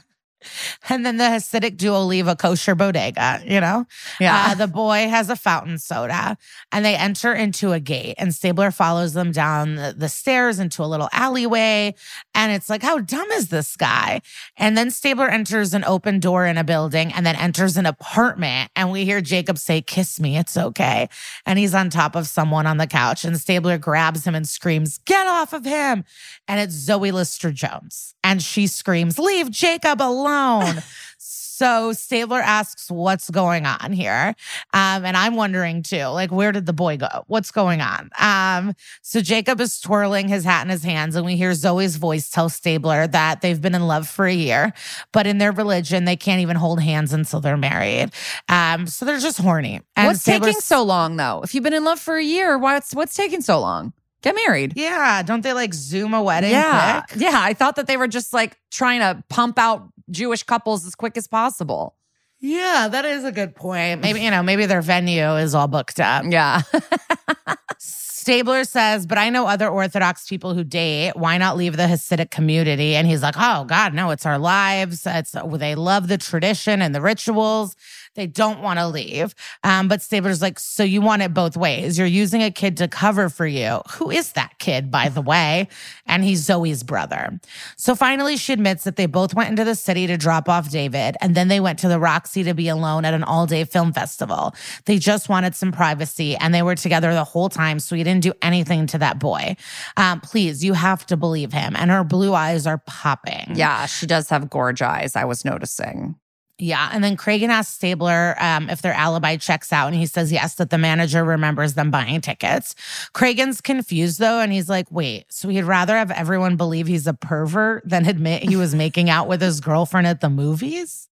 and 0.89 1.05
then 1.05 1.17
the 1.17 1.25
Hasidic 1.25 1.77
duo 1.77 2.01
leave 2.01 2.27
a 2.27 2.35
kosher 2.35 2.75
bodega, 2.75 3.41
you 3.45 3.59
know? 3.59 3.85
Yeah. 4.19 4.49
Uh, 4.49 4.55
the 4.55 4.67
boy 4.67 5.07
has 5.09 5.29
a 5.29 5.35
fountain 5.35 5.77
soda 5.77 6.37
and 6.71 6.83
they 6.83 6.95
enter 6.95 7.33
into 7.33 7.71
a 7.71 7.79
gate 7.79 8.15
and 8.17 8.33
Stabler 8.33 8.71
follows 8.71 9.13
them 9.13 9.31
down 9.31 9.75
the, 9.75 9.93
the 9.97 10.09
stairs 10.09 10.59
into 10.59 10.83
a 10.83 10.85
little 10.87 11.09
alleyway. 11.11 11.95
And 12.35 12.51
it's 12.51 12.69
like, 12.69 12.81
how 12.81 12.99
dumb 12.99 13.29
is 13.31 13.49
this 13.49 13.75
guy? 13.75 14.21
And 14.57 14.77
then 14.77 14.91
Stabler 14.91 15.29
enters 15.29 15.73
an 15.73 15.83
open 15.83 16.19
door 16.19 16.45
in 16.45 16.57
a 16.57 16.63
building 16.63 17.13
and 17.13 17.25
then 17.25 17.35
enters 17.35 17.77
an 17.77 17.85
apartment. 17.85 18.71
And 18.75 18.91
we 18.91 19.05
hear 19.05 19.21
Jacob 19.21 19.57
say, 19.57 19.81
Kiss 19.81 20.19
me, 20.19 20.37
it's 20.37 20.57
okay. 20.57 21.09
And 21.45 21.59
he's 21.59 21.73
on 21.73 21.89
top 21.89 22.15
of 22.15 22.27
someone 22.27 22.65
on 22.65 22.77
the 22.77 22.87
couch. 22.87 23.23
And 23.23 23.39
Stabler 23.39 23.77
grabs 23.77 24.25
him 24.25 24.35
and 24.35 24.47
screams, 24.47 24.99
Get 24.99 25.27
off 25.27 25.53
of 25.53 25.65
him. 25.65 26.03
And 26.47 26.59
it's 26.59 26.73
Zoe 26.73 27.11
Lister 27.11 27.51
Jones. 27.51 28.15
And 28.23 28.41
she 28.41 28.67
screams, 28.67 29.19
Leave 29.19 29.51
Jacob 29.51 30.01
alone. 30.01 30.81
So 31.55 31.93
Stabler 31.93 32.39
asks 32.39 32.89
what's 32.89 33.29
going 33.29 33.67
on 33.67 33.91
here. 33.93 34.33
Um, 34.73 35.05
and 35.05 35.15
I'm 35.15 35.35
wondering 35.35 35.83
too, 35.83 36.05
like, 36.07 36.31
where 36.31 36.51
did 36.51 36.65
the 36.65 36.73
boy 36.73 36.97
go? 36.97 37.25
What's 37.27 37.51
going 37.51 37.79
on? 37.79 38.09
Um, 38.19 38.73
so 39.03 39.21
Jacob 39.21 39.61
is 39.61 39.79
twirling 39.79 40.27
his 40.27 40.43
hat 40.43 40.65
in 40.65 40.69
his 40.69 40.83
hands, 40.83 41.15
and 41.15 41.23
we 41.23 41.35
hear 41.35 41.53
Zoe's 41.53 41.97
voice 41.97 42.27
tell 42.31 42.49
Stabler 42.49 43.05
that 43.05 43.41
they've 43.41 43.61
been 43.61 43.75
in 43.75 43.85
love 43.85 44.07
for 44.07 44.25
a 44.25 44.33
year, 44.33 44.73
but 45.11 45.27
in 45.27 45.37
their 45.37 45.51
religion, 45.51 46.05
they 46.05 46.15
can't 46.15 46.41
even 46.41 46.55
hold 46.55 46.81
hands 46.81 47.13
until 47.13 47.39
they're 47.39 47.55
married. 47.55 48.11
Um, 48.49 48.87
so 48.87 49.05
they're 49.05 49.19
just 49.19 49.37
horny. 49.37 49.81
And 49.95 50.07
what's 50.07 50.21
Stabler's- 50.21 50.55
taking 50.55 50.61
so 50.61 50.81
long 50.81 51.17
though? 51.17 51.41
If 51.43 51.53
you've 51.53 51.63
been 51.63 51.73
in 51.73 51.83
love 51.83 51.99
for 51.99 52.17
a 52.17 52.23
year, 52.23 52.57
what's 52.57 52.95
what's 52.95 53.15
taking 53.15 53.41
so 53.41 53.59
long? 53.59 53.93
Get 54.23 54.35
married. 54.35 54.73
Yeah, 54.75 55.21
don't 55.21 55.41
they 55.41 55.53
like 55.53 55.73
zoom 55.73 56.13
a 56.13 56.23
wedding? 56.23 56.51
yeah. 56.51 57.01
quick? 57.01 57.21
Yeah. 57.21 57.39
I 57.41 57.53
thought 57.53 57.75
that 57.75 57.87
they 57.87 57.97
were 57.97 58.07
just 58.07 58.33
like 58.33 58.57
trying 58.71 59.01
to 59.01 59.23
pump 59.29 59.59
out 59.59 59.89
Jewish 60.09 60.43
couples 60.43 60.85
as 60.85 60.95
quick 60.95 61.17
as 61.17 61.27
possible. 61.27 61.95
Yeah, 62.39 62.89
that 62.91 63.05
is 63.05 63.23
a 63.23 63.31
good 63.31 63.55
point. 63.55 64.01
Maybe, 64.01 64.21
you 64.21 64.31
know, 64.31 64.43
maybe 64.43 64.65
their 64.65 64.81
venue 64.81 65.35
is 65.35 65.55
all 65.55 65.67
booked 65.67 65.99
up. 65.99 66.25
Yeah. 66.27 66.61
Stabler 68.23 68.63
says, 68.63 69.05
but 69.05 69.17
I 69.17 69.29
know 69.29 69.47
other 69.47 69.67
Orthodox 69.67 70.27
people 70.27 70.53
who 70.53 70.63
date. 70.63 71.13
Why 71.15 71.37
not 71.37 71.57
leave 71.57 71.75
the 71.75 71.83
Hasidic 71.83 72.31
community? 72.31 72.95
And 72.95 73.05
he's 73.05 73.21
like, 73.21 73.35
oh, 73.37 73.65
God, 73.65 73.93
no, 73.93 74.11
it's 74.11 74.25
our 74.25 74.37
lives. 74.39 75.05
It's, 75.05 75.35
they 75.55 75.75
love 75.75 76.07
the 76.07 76.17
tradition 76.17 76.81
and 76.81 76.95
the 76.95 77.01
rituals. 77.01 77.75
They 78.15 78.27
don't 78.27 78.61
want 78.61 78.79
to 78.79 78.87
leave. 78.87 79.33
Um, 79.63 79.87
but 79.87 80.01
Stabler's 80.01 80.41
like, 80.41 80.59
so 80.59 80.83
you 80.83 81.01
want 81.01 81.21
it 81.21 81.33
both 81.33 81.57
ways. 81.57 81.97
You're 81.97 82.07
using 82.07 82.43
a 82.43 82.51
kid 82.51 82.77
to 82.77 82.87
cover 82.87 83.29
for 83.29 83.47
you. 83.47 83.81
Who 83.93 84.09
is 84.11 84.33
that 84.33 84.59
kid, 84.59 84.91
by 84.91 85.09
the 85.09 85.21
way? 85.21 85.67
And 86.05 86.23
he's 86.23 86.43
Zoe's 86.43 86.83
brother. 86.83 87.39
So 87.75 87.95
finally, 87.95 88.37
she 88.37 88.53
admits 88.53 88.83
that 88.83 88.95
they 88.95 89.05
both 89.05 89.33
went 89.33 89.49
into 89.49 89.63
the 89.63 89.75
city 89.75 90.07
to 90.07 90.17
drop 90.17 90.47
off 90.47 90.69
David, 90.69 91.15
and 91.21 91.35
then 91.35 91.47
they 91.47 91.59
went 91.59 91.79
to 91.79 91.87
the 91.87 91.99
Roxy 91.99 92.43
to 92.43 92.53
be 92.53 92.67
alone 92.67 93.05
at 93.05 93.13
an 93.13 93.23
all 93.23 93.47
day 93.47 93.63
film 93.63 93.93
festival. 93.93 94.53
They 94.85 94.99
just 94.99 95.29
wanted 95.29 95.55
some 95.55 95.71
privacy, 95.71 96.35
and 96.35 96.53
they 96.53 96.61
were 96.61 96.75
together 96.75 97.13
the 97.13 97.23
whole 97.23 97.49
time, 97.49 97.79
so 97.79 97.95
he 97.95 98.03
didn't 98.03 98.23
do 98.23 98.33
anything 98.41 98.87
to 98.87 98.97
that 98.99 99.19
boy. 99.19 99.55
Um, 99.97 100.21
please, 100.21 100.63
you 100.63 100.73
have 100.73 101.05
to 101.07 101.17
believe 101.17 101.51
him. 101.53 101.75
And 101.75 101.89
her 101.91 102.03
blue 102.03 102.33
eyes 102.33 102.67
are 102.67 102.77
popping. 102.85 103.53
yeah. 103.55 103.85
She 103.85 104.05
does 104.05 104.29
have 104.29 104.49
gorge 104.49 104.81
eyes. 104.81 105.15
I 105.15 105.25
was 105.25 105.45
noticing. 105.45 106.15
Yeah. 106.63 106.89
And 106.93 107.03
then 107.03 107.17
Cragen 107.17 107.49
asks 107.49 107.75
Stabler 107.75 108.35
um, 108.39 108.69
if 108.69 108.81
their 108.81 108.93
alibi 108.93 109.35
checks 109.35 109.73
out. 109.73 109.87
And 109.87 109.95
he 109.97 110.05
says 110.05 110.31
yes, 110.31 110.55
that 110.55 110.69
the 110.69 110.77
manager 110.77 111.21
remembers 111.25 111.73
them 111.73 111.91
buying 111.91 112.21
tickets. 112.21 112.73
Cragen's 113.13 113.59
confused 113.59 114.17
though. 114.17 114.39
And 114.39 114.53
he's 114.53 114.69
like, 114.69 114.87
wait, 114.89 115.25
so 115.27 115.49
he'd 115.49 115.63
rather 115.63 115.97
have 115.97 116.09
everyone 116.09 116.55
believe 116.55 116.87
he's 116.87 117.05
a 117.05 117.13
pervert 117.13 117.83
than 117.85 118.05
admit 118.07 118.43
he 118.43 118.55
was 118.55 118.73
making 118.73 119.09
out 119.09 119.27
with 119.27 119.41
his 119.41 119.59
girlfriend 119.59 120.07
at 120.07 120.21
the 120.21 120.29
movies? 120.29 121.09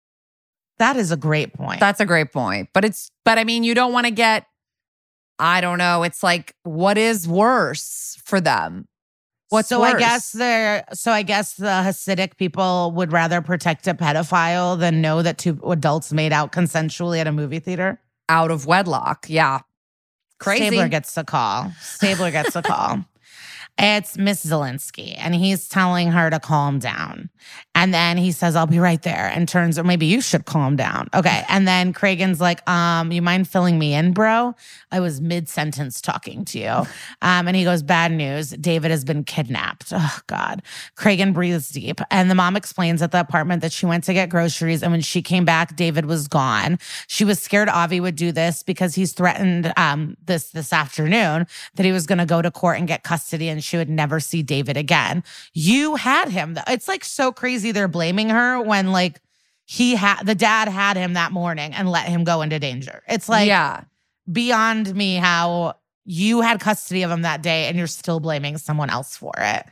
That 0.80 0.96
is 0.96 1.12
a 1.12 1.18
great 1.18 1.54
point. 1.54 1.82
That's 1.82 2.00
a 2.00 2.06
great 2.06 2.32
point. 2.32 2.70
But 2.72 2.86
it's, 2.86 3.12
but 3.26 3.38
I 3.38 3.44
mean, 3.44 3.66
you 3.66 3.76
don't 3.76 3.92
want 3.92 4.06
to 4.06 4.12
get 4.12 4.46
I 5.38 5.60
don't 5.60 5.80
know. 5.80 6.04
It's 6.04 6.22
like, 6.22 6.56
what 6.64 7.00
is 7.00 7.28
worse 7.28 8.22
for 8.24 8.40
them? 8.40 8.88
What's 9.52 9.68
so 9.70 9.82
worse? 9.82 9.96
I 9.96 10.00
guess 10.00 10.32
they're 10.32 10.86
so 10.94 11.12
I 11.12 11.24
guess 11.24 11.54
the 11.56 11.66
Hasidic 11.66 12.38
people 12.38 12.94
would 12.96 13.12
rather 13.12 13.42
protect 13.42 13.86
a 13.86 13.94
pedophile 13.94 14.80
than 14.80 15.02
know 15.02 15.22
that 15.22 15.38
two 15.38 15.60
adults 15.70 16.12
made 16.14 16.32
out 16.32 16.52
consensually 16.54 17.20
at 17.20 17.28
a 17.28 17.32
movie 17.32 17.60
theater. 17.60 18.00
out 18.30 18.50
of 18.50 18.66
wedlock. 18.66 19.26
Yeah. 19.28 19.60
Crazy. 20.40 20.68
Stabler 20.68 20.88
gets 20.88 21.14
the 21.14 21.26
call. 21.26 21.72
Stabler 21.82 22.32
gets 22.32 22.54
the 22.54 22.62
call. 22.64 23.06
It's 23.78 24.18
Miss 24.18 24.46
Zelinsky, 24.46 25.16
and 25.18 25.34
he's 25.34 25.68
telling 25.70 26.12
her 26.12 26.30
to 26.30 26.40
calm 26.40 26.78
down. 26.78 27.30
And 27.82 27.96
then 27.96 28.18
he 28.18 28.32
says, 28.32 28.56
I'll 28.56 28.68
be 28.68 28.78
right 28.78 29.02
there. 29.02 29.32
And 29.34 29.50
turns, 29.50 29.80
or 29.80 29.84
maybe 29.84 30.06
you 30.06 30.22
should 30.22 30.46
calm 30.46 30.76
down. 30.76 31.10
Okay. 31.16 31.44
And 31.50 31.68
then 31.68 31.94
Cragen's 31.94 32.40
like, 32.40 32.68
um, 32.70 33.12
you 33.12 33.24
mind 33.24 33.48
filling 33.48 33.80
me 33.80 33.96
in, 33.96 34.14
bro? 34.14 34.54
I 34.92 35.00
was 35.00 35.20
mid 35.20 35.50
sentence 35.50 36.00
talking 36.00 36.46
to 36.46 36.60
you. 36.60 36.84
Um, 37.24 37.48
and 37.48 37.56
he 37.56 37.64
goes, 37.64 37.84
Bad 37.84 38.12
news. 38.12 38.50
David 38.50 38.90
has 38.90 39.04
been 39.04 39.24
kidnapped. 39.24 39.94
Oh, 39.94 40.20
God. 40.26 40.64
Cragen 40.96 41.34
breathes 41.34 41.70
deep. 41.70 42.02
And 42.10 42.32
the 42.32 42.36
mom 42.36 42.56
explains 42.56 43.02
at 43.02 43.12
the 43.12 43.20
apartment 43.20 43.62
that 43.62 43.72
she 43.72 43.86
went 43.86 44.04
to 44.06 44.14
get 44.14 44.30
groceries. 44.30 44.82
And 44.82 44.92
when 44.92 45.02
she 45.02 45.22
came 45.22 45.46
back, 45.46 45.76
David 45.76 46.06
was 46.06 46.28
gone. 46.28 46.80
She 47.08 47.24
was 47.24 47.40
scared 47.40 47.70
Avi 47.70 48.00
would 48.00 48.16
do 48.16 48.32
this 48.32 48.64
because 48.64 48.96
he's 48.96 49.14
threatened 49.14 49.72
um, 49.78 50.18
this 50.26 50.50
this 50.50 50.74
afternoon 50.74 51.46
that 51.76 51.86
he 51.86 51.92
was 51.92 52.08
going 52.08 52.18
to 52.18 52.26
go 52.26 52.42
to 52.42 52.50
court 52.50 52.80
and 52.80 52.88
get 52.88 53.04
custody 53.04 53.48
and 53.50 53.64
she 53.64 53.78
would 53.78 53.90
never 53.90 54.20
see 54.20 54.42
David 54.42 54.78
again. 54.78 55.24
You 55.54 55.96
had 55.96 56.30
him. 56.30 56.58
It's 56.68 56.88
like 56.88 57.04
so 57.04 57.32
crazy 57.32 57.71
they're 57.72 57.88
blaming 57.88 58.30
her 58.30 58.62
when 58.62 58.92
like 58.92 59.22
he 59.66 59.96
had 59.96 60.24
the 60.24 60.36
dad 60.36 60.68
had 60.68 60.98
him 60.98 61.14
that 61.14 61.32
morning 61.32 61.74
and 61.74 61.90
let 61.90 62.08
him 62.08 62.24
go 62.24 62.42
into 62.42 62.60
danger. 62.60 63.04
It's 63.08 63.30
like 63.30 63.48
yeah. 63.48 63.84
beyond 64.32 64.94
me 64.94 65.16
how 65.16 65.76
you 66.04 66.42
had 66.42 66.60
custody 66.60 67.04
of 67.04 67.12
him 67.12 67.22
that 67.22 67.42
day 67.42 67.68
and 67.68 67.78
you're 67.78 67.88
still 67.88 68.20
blaming 68.20 68.58
someone 68.58 68.90
else 68.90 69.16
for 69.16 69.34
it. 69.38 69.66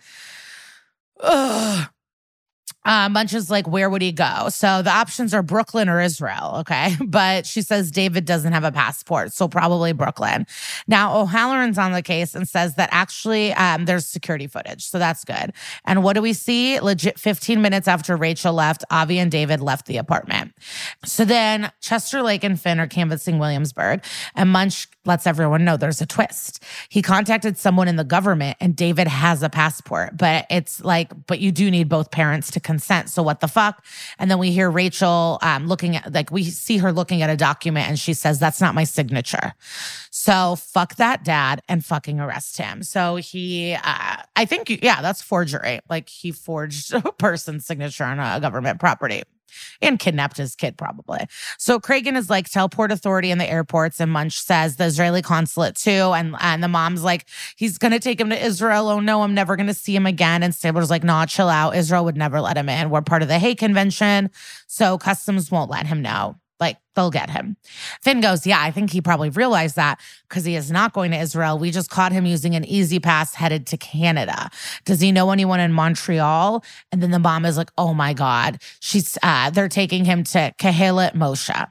Ugh. 1.21 1.89
Um, 2.85 3.15
is 3.17 3.49
like, 3.49 3.67
where 3.67 3.89
would 3.89 4.01
he 4.01 4.11
go? 4.11 4.47
So 4.49 4.81
the 4.81 4.89
options 4.89 5.33
are 5.33 5.43
Brooklyn 5.43 5.89
or 5.89 6.01
Israel. 6.01 6.55
Okay. 6.59 6.95
But 7.09 7.45
she 7.45 7.63
says 7.63 7.91
David 7.91 8.25
doesn't 8.25 8.53
have 8.53 8.63
a 8.63 8.71
passport. 8.71 9.33
So 9.33 9.47
probably 9.47 9.93
Brooklyn. 9.93 10.45
Now, 10.87 11.19
O'Halloran's 11.19 11.77
on 11.77 11.91
the 11.91 12.03
case 12.03 12.35
and 12.35 12.47
says 12.47 12.75
that 12.75 12.87
actually 12.91 13.51
um, 13.53 13.85
there's 13.85 14.05
security 14.05 14.47
footage. 14.47 14.85
So 14.85 14.99
that's 14.99 15.25
good. 15.25 15.51
And 15.85 16.03
what 16.03 16.13
do 16.13 16.21
we 16.21 16.33
see? 16.33 16.79
Legit 16.79 17.19
15 17.19 17.61
minutes 17.61 17.87
after 17.87 18.15
Rachel 18.15 18.53
left, 18.53 18.83
Avi 18.91 19.17
and 19.17 19.31
David 19.31 19.59
left 19.59 19.87
the 19.87 19.97
apartment. 19.97 20.53
So 21.03 21.25
then 21.25 21.71
Chester 21.81 22.21
Lake 22.21 22.43
and 22.43 22.59
Fin 22.59 22.79
are 22.79 22.87
canvassing 22.87 23.39
Williamsburg, 23.39 24.03
and 24.35 24.51
Munch 24.51 24.87
lets 25.05 25.25
everyone 25.25 25.65
know 25.65 25.77
there's 25.77 26.01
a 26.01 26.05
twist. 26.05 26.63
He 26.89 27.01
contacted 27.01 27.57
someone 27.57 27.87
in 27.87 27.95
the 27.95 28.03
government, 28.03 28.57
and 28.59 28.75
David 28.75 29.07
has 29.07 29.41
a 29.43 29.49
passport, 29.49 30.15
but 30.17 30.45
it's 30.49 30.83
like, 30.83 31.11
but 31.27 31.39
you 31.39 31.51
do 31.51 31.71
need 31.71 31.89
both 31.89 32.11
parents 32.11 32.51
to 32.51 32.59
consent. 32.69 33.09
So 33.09 33.23
what 33.23 33.39
the 33.39 33.47
fuck? 33.47 33.83
And 34.19 34.29
then 34.29 34.37
we 34.37 34.51
hear 34.51 34.69
Rachel 34.69 35.39
um, 35.41 35.65
looking 35.65 35.95
at, 35.95 36.13
like, 36.13 36.29
we 36.29 36.43
see 36.43 36.77
her 36.77 36.91
looking 36.91 37.23
at 37.23 37.29
a 37.31 37.35
document, 37.35 37.89
and 37.89 37.97
she 37.97 38.13
says, 38.13 38.37
That's 38.37 38.61
not 38.61 38.75
my 38.75 38.83
signature. 38.83 39.53
So 40.11 40.55
fuck 40.55 40.95
that 40.97 41.23
dad 41.23 41.61
and 41.67 41.83
fucking 41.83 42.19
arrest 42.19 42.59
him. 42.59 42.83
So 42.83 43.15
he, 43.15 43.73
uh, 43.73 44.17
I 44.35 44.45
think, 44.45 44.69
yeah, 44.83 45.01
that's 45.01 45.21
forgery. 45.21 45.79
Like 45.89 46.09
he 46.09 46.31
forged 46.31 46.93
a 46.93 47.01
person's 47.11 47.65
signature 47.65 48.03
on 48.03 48.19
a 48.19 48.39
government 48.39 48.79
property 48.79 49.23
and 49.81 49.99
kidnapped 49.99 50.37
his 50.37 50.55
kid 50.55 50.77
probably. 50.77 51.19
So 51.57 51.79
Cragen 51.79 52.15
is 52.15 52.29
like 52.29 52.49
tell 52.49 52.69
port 52.69 52.91
authority 52.91 53.31
in 53.31 53.37
the 53.37 53.49
airports 53.49 53.99
and 53.99 54.11
Munch 54.11 54.39
says 54.39 54.75
the 54.75 54.85
Israeli 54.85 55.21
consulate 55.21 55.75
too 55.75 56.13
and 56.13 56.35
and 56.39 56.63
the 56.63 56.67
mom's 56.67 57.03
like 57.03 57.25
he's 57.55 57.77
to 57.91 57.99
take 57.99 58.19
him 58.19 58.29
to 58.29 58.45
Israel. 58.45 58.89
Oh 58.89 58.99
no, 58.99 59.23
I'm 59.23 59.33
never 59.33 59.55
to 59.67 59.73
see 59.73 59.95
him 59.95 60.05
again 60.05 60.43
and 60.43 60.53
Stabler's 60.53 60.89
like 60.89 61.03
nah, 61.03 61.25
chill 61.25 61.49
out. 61.49 61.75
Israel 61.75 62.05
would 62.05 62.17
never 62.17 62.41
let 62.41 62.57
him 62.57 62.69
in. 62.69 62.89
We're 62.89 63.01
part 63.01 63.21
of 63.21 63.27
the 63.27 63.39
Hague 63.39 63.57
Convention, 63.57 64.29
so 64.67 64.97
customs 64.97 65.51
won't 65.51 65.69
let 65.69 65.85
him 65.85 66.01
know. 66.01 66.35
Like 66.59 66.77
they'll 66.95 67.11
get 67.11 67.29
him. 67.29 67.57
Fin 68.01 68.21
goes, 68.21 68.45
Yeah, 68.45 68.61
I 68.61 68.71
think 68.71 68.91
he 68.91 69.01
probably 69.01 69.29
realized 69.29 69.75
that 69.75 69.99
because 70.27 70.45
he 70.45 70.55
is 70.55 70.71
not 70.71 70.93
going 70.93 71.11
to 71.11 71.17
Israel. 71.17 71.57
We 71.57 71.71
just 71.71 71.89
caught 71.89 72.11
him 72.11 72.25
using 72.25 72.55
an 72.55 72.65
E-ZPass 72.65 73.35
headed 73.35 73.65
to 73.67 73.77
Canada. 73.77 74.49
Does 74.85 74.99
he 74.99 75.11
know 75.11 75.31
anyone 75.31 75.59
in 75.59 75.71
Montreal? 75.71 76.63
And 76.91 77.01
then 77.01 77.11
the 77.11 77.19
mom 77.19 77.45
is 77.45 77.57
like, 77.57 77.71
Oh 77.77 77.93
my 77.93 78.13
God. 78.13 78.61
She's 78.79 79.17
uh, 79.23 79.49
they're 79.49 79.69
taking 79.69 80.05
him 80.05 80.23
to 80.25 80.53
Kehelet 80.59 81.13
Moshe. 81.13 81.67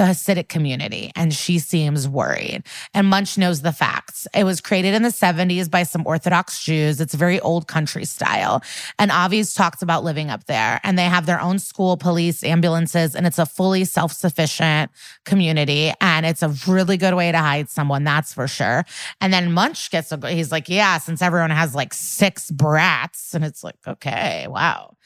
The 0.00 0.06
Hasidic 0.06 0.48
community, 0.48 1.12
and 1.14 1.30
she 1.30 1.58
seems 1.58 2.08
worried. 2.08 2.62
And 2.94 3.06
Munch 3.06 3.36
knows 3.36 3.60
the 3.60 3.70
facts. 3.70 4.26
It 4.34 4.44
was 4.44 4.62
created 4.62 4.94
in 4.94 5.02
the 5.02 5.10
70s 5.10 5.70
by 5.70 5.82
some 5.82 6.06
Orthodox 6.06 6.64
Jews. 6.64 7.02
It's 7.02 7.12
very 7.12 7.38
old 7.40 7.68
country 7.68 8.06
style. 8.06 8.62
And 8.98 9.10
Avi's 9.10 9.52
talked 9.52 9.82
about 9.82 10.02
living 10.02 10.30
up 10.30 10.46
there, 10.46 10.80
and 10.84 10.98
they 10.98 11.04
have 11.04 11.26
their 11.26 11.38
own 11.38 11.58
school, 11.58 11.98
police, 11.98 12.42
ambulances, 12.42 13.14
and 13.14 13.26
it's 13.26 13.38
a 13.38 13.44
fully 13.44 13.84
self 13.84 14.12
sufficient 14.12 14.90
community. 15.26 15.92
And 16.00 16.24
it's 16.24 16.42
a 16.42 16.48
really 16.66 16.96
good 16.96 17.12
way 17.12 17.30
to 17.30 17.38
hide 17.38 17.68
someone, 17.68 18.02
that's 18.02 18.32
for 18.32 18.48
sure. 18.48 18.86
And 19.20 19.34
then 19.34 19.52
Munch 19.52 19.90
gets, 19.90 20.12
a, 20.12 20.30
he's 20.30 20.50
like, 20.50 20.70
yeah, 20.70 20.96
since 20.96 21.20
everyone 21.20 21.50
has 21.50 21.74
like 21.74 21.92
six 21.92 22.50
brats. 22.50 23.34
And 23.34 23.44
it's 23.44 23.62
like, 23.62 23.76
okay, 23.86 24.46
wow. 24.48 24.96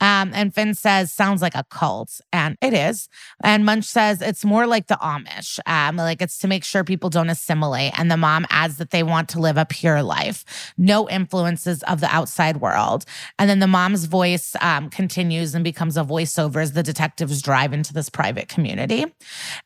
Um, 0.00 0.32
and 0.34 0.54
Fin 0.54 0.74
says, 0.74 1.12
sounds 1.12 1.42
like 1.42 1.54
a 1.54 1.64
cult. 1.70 2.20
And 2.32 2.56
it 2.60 2.74
is. 2.74 3.08
And 3.42 3.64
Munch 3.64 3.84
says, 3.84 4.20
it's 4.22 4.44
more 4.44 4.66
like 4.66 4.86
the 4.86 4.98
Amish. 5.02 5.58
Um, 5.66 5.96
like 5.96 6.22
it's 6.22 6.38
to 6.38 6.48
make 6.48 6.64
sure 6.64 6.84
people 6.84 7.10
don't 7.10 7.30
assimilate. 7.30 7.98
And 7.98 8.10
the 8.10 8.16
mom 8.16 8.46
adds 8.50 8.76
that 8.78 8.90
they 8.90 9.02
want 9.02 9.28
to 9.30 9.40
live 9.40 9.56
a 9.56 9.64
pure 9.64 10.02
life, 10.02 10.72
no 10.76 11.08
influences 11.08 11.82
of 11.84 12.00
the 12.00 12.08
outside 12.08 12.58
world. 12.58 13.04
And 13.38 13.48
then 13.48 13.58
the 13.58 13.66
mom's 13.66 14.06
voice 14.06 14.54
um, 14.60 14.90
continues 14.90 15.54
and 15.54 15.64
becomes 15.64 15.96
a 15.96 16.04
voiceover 16.04 16.62
as 16.62 16.72
the 16.72 16.82
detectives 16.82 17.42
drive 17.42 17.72
into 17.72 17.92
this 17.92 18.08
private 18.08 18.48
community. 18.48 19.04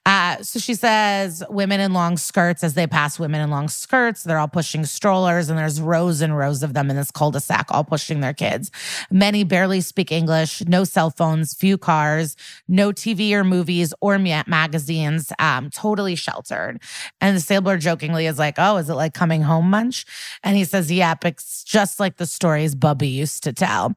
Uh, 0.04 0.42
so 0.42 0.58
she 0.58 0.74
says, 0.74 1.42
women 1.48 1.80
in 1.80 1.92
long 1.92 2.16
skirts, 2.16 2.62
as 2.62 2.74
they 2.74 2.86
pass 2.86 3.18
women 3.18 3.40
in 3.40 3.50
long 3.50 3.68
skirts, 3.68 4.22
they're 4.22 4.38
all 4.38 4.48
pushing 4.48 4.84
strollers, 4.84 5.48
and 5.48 5.58
there's 5.58 5.80
rows 5.80 6.20
and 6.20 6.36
rows 6.36 6.62
of 6.62 6.74
them 6.74 6.90
in 6.90 6.96
this 6.96 7.10
cul 7.10 7.30
de 7.30 7.40
sac, 7.40 7.66
all 7.70 7.84
pushing 7.84 8.20
their 8.20 8.34
kids. 8.34 8.70
Many 9.10 9.44
barely 9.44 9.75
speak 9.80 10.12
English, 10.12 10.64
no 10.66 10.84
cell 10.84 11.10
phones, 11.10 11.54
few 11.54 11.78
cars, 11.78 12.36
no 12.68 12.92
TV 12.92 13.32
or 13.32 13.44
movies 13.44 13.92
or 14.00 14.18
ma- 14.18 14.44
magazines, 14.46 15.32
um, 15.38 15.70
totally 15.70 16.14
sheltered. 16.14 16.80
And 17.20 17.36
the 17.36 17.40
Stabler 17.40 17.78
jokingly 17.78 18.26
is 18.26 18.38
like, 18.38 18.54
Oh, 18.58 18.76
is 18.76 18.88
it 18.90 18.94
like 18.94 19.14
coming 19.14 19.42
home 19.42 19.70
munch? 19.70 20.04
And 20.42 20.56
he 20.56 20.64
says, 20.64 20.90
Yep, 20.90 21.24
it's 21.24 21.64
just 21.64 22.00
like 22.00 22.16
the 22.16 22.26
stories 22.26 22.74
Bubby 22.74 23.08
used 23.08 23.42
to 23.44 23.52
tell. 23.52 23.96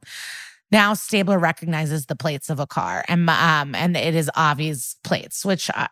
Now 0.71 0.93
Stabler 0.93 1.39
recognizes 1.39 2.05
the 2.05 2.15
plates 2.15 2.49
of 2.49 2.59
a 2.59 2.67
car, 2.67 3.03
and 3.07 3.29
um, 3.29 3.73
and 3.73 3.97
it 3.97 4.13
is 4.13 4.29
Avi's 4.37 4.97
plates. 5.03 5.43
Which 5.43 5.69
uh, 5.73 5.87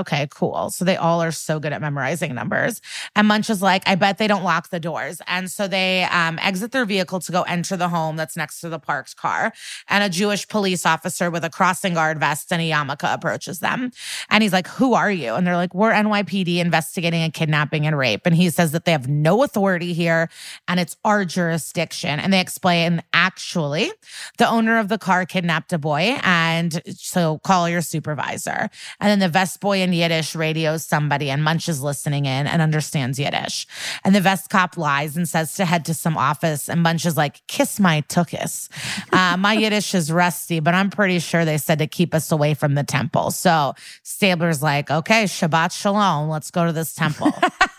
okay, 0.00 0.26
cool. 0.30 0.70
So 0.70 0.84
they 0.84 0.96
all 0.96 1.22
are 1.22 1.32
so 1.32 1.60
good 1.60 1.72
at 1.72 1.80
memorizing 1.80 2.34
numbers. 2.34 2.80
And 3.14 3.28
Munch 3.28 3.50
is 3.50 3.60
like, 3.60 3.82
I 3.86 3.94
bet 3.94 4.18
they 4.18 4.26
don't 4.26 4.42
lock 4.42 4.70
the 4.70 4.80
doors, 4.80 5.20
and 5.26 5.50
so 5.50 5.68
they 5.68 6.04
um, 6.04 6.38
exit 6.40 6.72
their 6.72 6.86
vehicle 6.86 7.20
to 7.20 7.32
go 7.32 7.42
enter 7.42 7.76
the 7.76 7.88
home 7.88 8.16
that's 8.16 8.36
next 8.36 8.60
to 8.60 8.68
the 8.68 8.78
parked 8.78 9.16
car. 9.16 9.52
And 9.88 10.02
a 10.02 10.08
Jewish 10.08 10.48
police 10.48 10.86
officer 10.86 11.30
with 11.30 11.44
a 11.44 11.50
crossing 11.50 11.94
guard 11.94 12.18
vest 12.18 12.52
and 12.52 12.62
a 12.62 12.70
yarmulke 12.70 13.12
approaches 13.12 13.60
them, 13.60 13.90
and 14.30 14.42
he's 14.42 14.52
like, 14.52 14.66
"Who 14.68 14.94
are 14.94 15.10
you?" 15.10 15.34
And 15.34 15.46
they're 15.46 15.56
like, 15.56 15.74
"We're 15.74 15.92
NYPD 15.92 16.56
investigating 16.58 17.22
a 17.22 17.30
kidnapping 17.30 17.86
and 17.86 17.98
rape." 17.98 18.22
And 18.24 18.34
he 18.34 18.48
says 18.48 18.72
that 18.72 18.86
they 18.86 18.92
have 18.92 19.08
no 19.08 19.42
authority 19.42 19.92
here, 19.92 20.30
and 20.68 20.80
it's 20.80 20.96
our 21.04 21.24
jurisdiction. 21.26 22.18
And 22.18 22.32
they 22.32 22.40
explain, 22.40 23.02
actually 23.12 23.92
the 24.38 24.48
owner 24.48 24.78
of 24.78 24.88
the 24.88 24.98
car 24.98 25.26
kidnapped 25.26 25.72
a 25.72 25.78
boy 25.78 26.18
and 26.22 26.82
so 26.96 27.38
call 27.38 27.68
your 27.68 27.82
supervisor. 27.82 28.68
And 29.00 29.10
then 29.10 29.18
the 29.18 29.28
vest 29.28 29.60
boy 29.60 29.80
in 29.82 29.92
yiddish 29.92 30.34
radios 30.34 30.84
somebody 30.84 31.30
and 31.30 31.42
munch 31.42 31.68
is 31.68 31.82
listening 31.82 32.26
in 32.26 32.46
and 32.46 32.62
understands 32.62 33.18
yiddish. 33.18 33.66
And 34.04 34.14
the 34.14 34.20
vest 34.20 34.50
cop 34.50 34.76
lies 34.76 35.16
and 35.16 35.28
says 35.28 35.54
to 35.56 35.64
head 35.64 35.84
to 35.86 35.94
some 35.94 36.16
office 36.16 36.68
and 36.68 36.82
munch 36.82 37.06
is 37.06 37.16
like 37.16 37.46
kiss 37.46 37.80
my 37.80 38.02
tukis." 38.02 38.68
uh, 39.12 39.36
my 39.36 39.54
yiddish 39.54 39.94
is 39.94 40.10
rusty 40.10 40.60
but 40.60 40.74
i'm 40.74 40.90
pretty 40.90 41.18
sure 41.18 41.44
they 41.44 41.58
said 41.58 41.78
to 41.78 41.86
keep 41.86 42.14
us 42.14 42.30
away 42.32 42.54
from 42.54 42.74
the 42.74 42.84
temple. 42.84 43.30
So 43.30 43.74
stabler's 44.02 44.62
like 44.62 44.90
okay 44.90 45.24
shabbat 45.24 45.72
shalom. 45.72 46.28
Let's 46.28 46.50
go 46.50 46.66
to 46.66 46.72
this 46.72 46.94
temple 46.94 47.32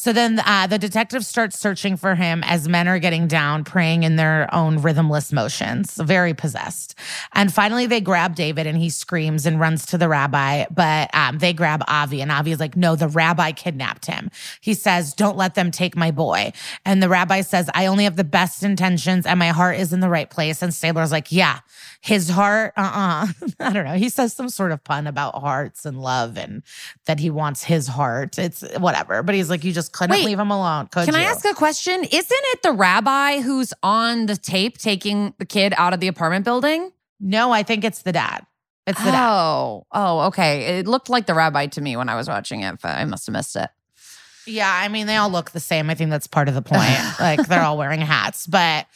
So 0.00 0.14
then 0.14 0.40
uh, 0.46 0.66
the 0.66 0.78
detective 0.78 1.26
starts 1.26 1.58
searching 1.58 1.98
for 1.98 2.14
him 2.14 2.42
as 2.46 2.66
men 2.66 2.88
are 2.88 2.98
getting 2.98 3.28
down, 3.28 3.64
praying 3.64 4.02
in 4.02 4.16
their 4.16 4.48
own 4.50 4.78
rhythmless 4.78 5.30
motions, 5.30 5.96
very 5.96 6.32
possessed. 6.32 6.94
And 7.34 7.52
finally, 7.52 7.84
they 7.84 8.00
grab 8.00 8.34
David 8.34 8.66
and 8.66 8.78
he 8.78 8.88
screams 8.88 9.44
and 9.44 9.60
runs 9.60 9.84
to 9.84 9.98
the 9.98 10.08
rabbi. 10.08 10.64
But 10.70 11.14
um, 11.14 11.36
they 11.36 11.52
grab 11.52 11.82
Avi, 11.86 12.22
and 12.22 12.32
Avi 12.32 12.50
is 12.50 12.60
like, 12.60 12.78
No, 12.78 12.96
the 12.96 13.08
rabbi 13.08 13.52
kidnapped 13.52 14.06
him. 14.06 14.30
He 14.62 14.72
says, 14.72 15.12
Don't 15.12 15.36
let 15.36 15.54
them 15.54 15.70
take 15.70 15.94
my 15.94 16.10
boy. 16.10 16.54
And 16.86 17.02
the 17.02 17.10
rabbi 17.10 17.42
says, 17.42 17.68
I 17.74 17.84
only 17.84 18.04
have 18.04 18.16
the 18.16 18.24
best 18.24 18.62
intentions 18.62 19.26
and 19.26 19.38
my 19.38 19.48
heart 19.48 19.76
is 19.76 19.92
in 19.92 20.00
the 20.00 20.08
right 20.08 20.30
place. 20.30 20.62
And 20.62 20.72
Stabler's 20.72 21.12
like, 21.12 21.30
Yeah, 21.30 21.58
his 22.00 22.30
heart, 22.30 22.72
uh 22.78 23.26
uh 23.30 23.46
I 23.60 23.72
don't 23.74 23.84
know. 23.84 23.96
He 23.96 24.08
says 24.08 24.32
some 24.32 24.48
sort 24.48 24.72
of 24.72 24.82
pun 24.82 25.06
about 25.06 25.34
hearts 25.34 25.84
and 25.84 26.00
love 26.00 26.38
and 26.38 26.62
that 27.04 27.20
he 27.20 27.28
wants 27.28 27.64
his 27.64 27.86
heart. 27.86 28.38
It's 28.38 28.62
whatever. 28.78 29.22
But 29.22 29.34
he's 29.34 29.50
like, 29.50 29.62
You 29.62 29.74
just 29.74 29.89
couldn't 29.92 30.16
Wait, 30.16 30.24
leave 30.24 30.38
him 30.38 30.50
alone. 30.50 30.88
Could 30.88 31.06
Can 31.06 31.14
I 31.14 31.22
ask 31.22 31.44
a 31.44 31.54
question? 31.54 32.04
Isn't 32.04 32.12
it 32.12 32.62
the 32.62 32.72
rabbi 32.72 33.40
who's 33.40 33.72
on 33.82 34.26
the 34.26 34.36
tape 34.36 34.78
taking 34.78 35.34
the 35.38 35.44
kid 35.44 35.74
out 35.76 35.92
of 35.92 36.00
the 36.00 36.08
apartment 36.08 36.44
building? 36.44 36.92
No, 37.20 37.52
I 37.52 37.62
think 37.62 37.84
it's 37.84 38.02
the 38.02 38.12
dad. 38.12 38.46
It's 38.86 38.98
the 38.98 39.10
dad. 39.10 39.30
Oh, 39.30 39.86
oh, 39.92 40.20
okay. 40.28 40.78
It 40.78 40.86
looked 40.86 41.10
like 41.10 41.26
the 41.26 41.34
rabbi 41.34 41.66
to 41.66 41.80
me 41.80 41.96
when 41.96 42.08
I 42.08 42.16
was 42.16 42.28
watching 42.28 42.62
it, 42.62 42.80
but 42.80 42.96
I 42.96 43.04
must 43.04 43.26
have 43.26 43.34
missed 43.34 43.56
it. 43.56 43.68
Yeah, 44.46 44.72
I 44.72 44.88
mean, 44.88 45.06
they 45.06 45.16
all 45.16 45.30
look 45.30 45.50
the 45.50 45.60
same. 45.60 45.90
I 45.90 45.94
think 45.94 46.10
that's 46.10 46.26
part 46.26 46.48
of 46.48 46.54
the 46.54 46.62
point. 46.62 46.98
like 47.20 47.46
they're 47.46 47.62
all 47.62 47.78
wearing 47.78 48.00
hats, 48.00 48.46
but 48.46 48.86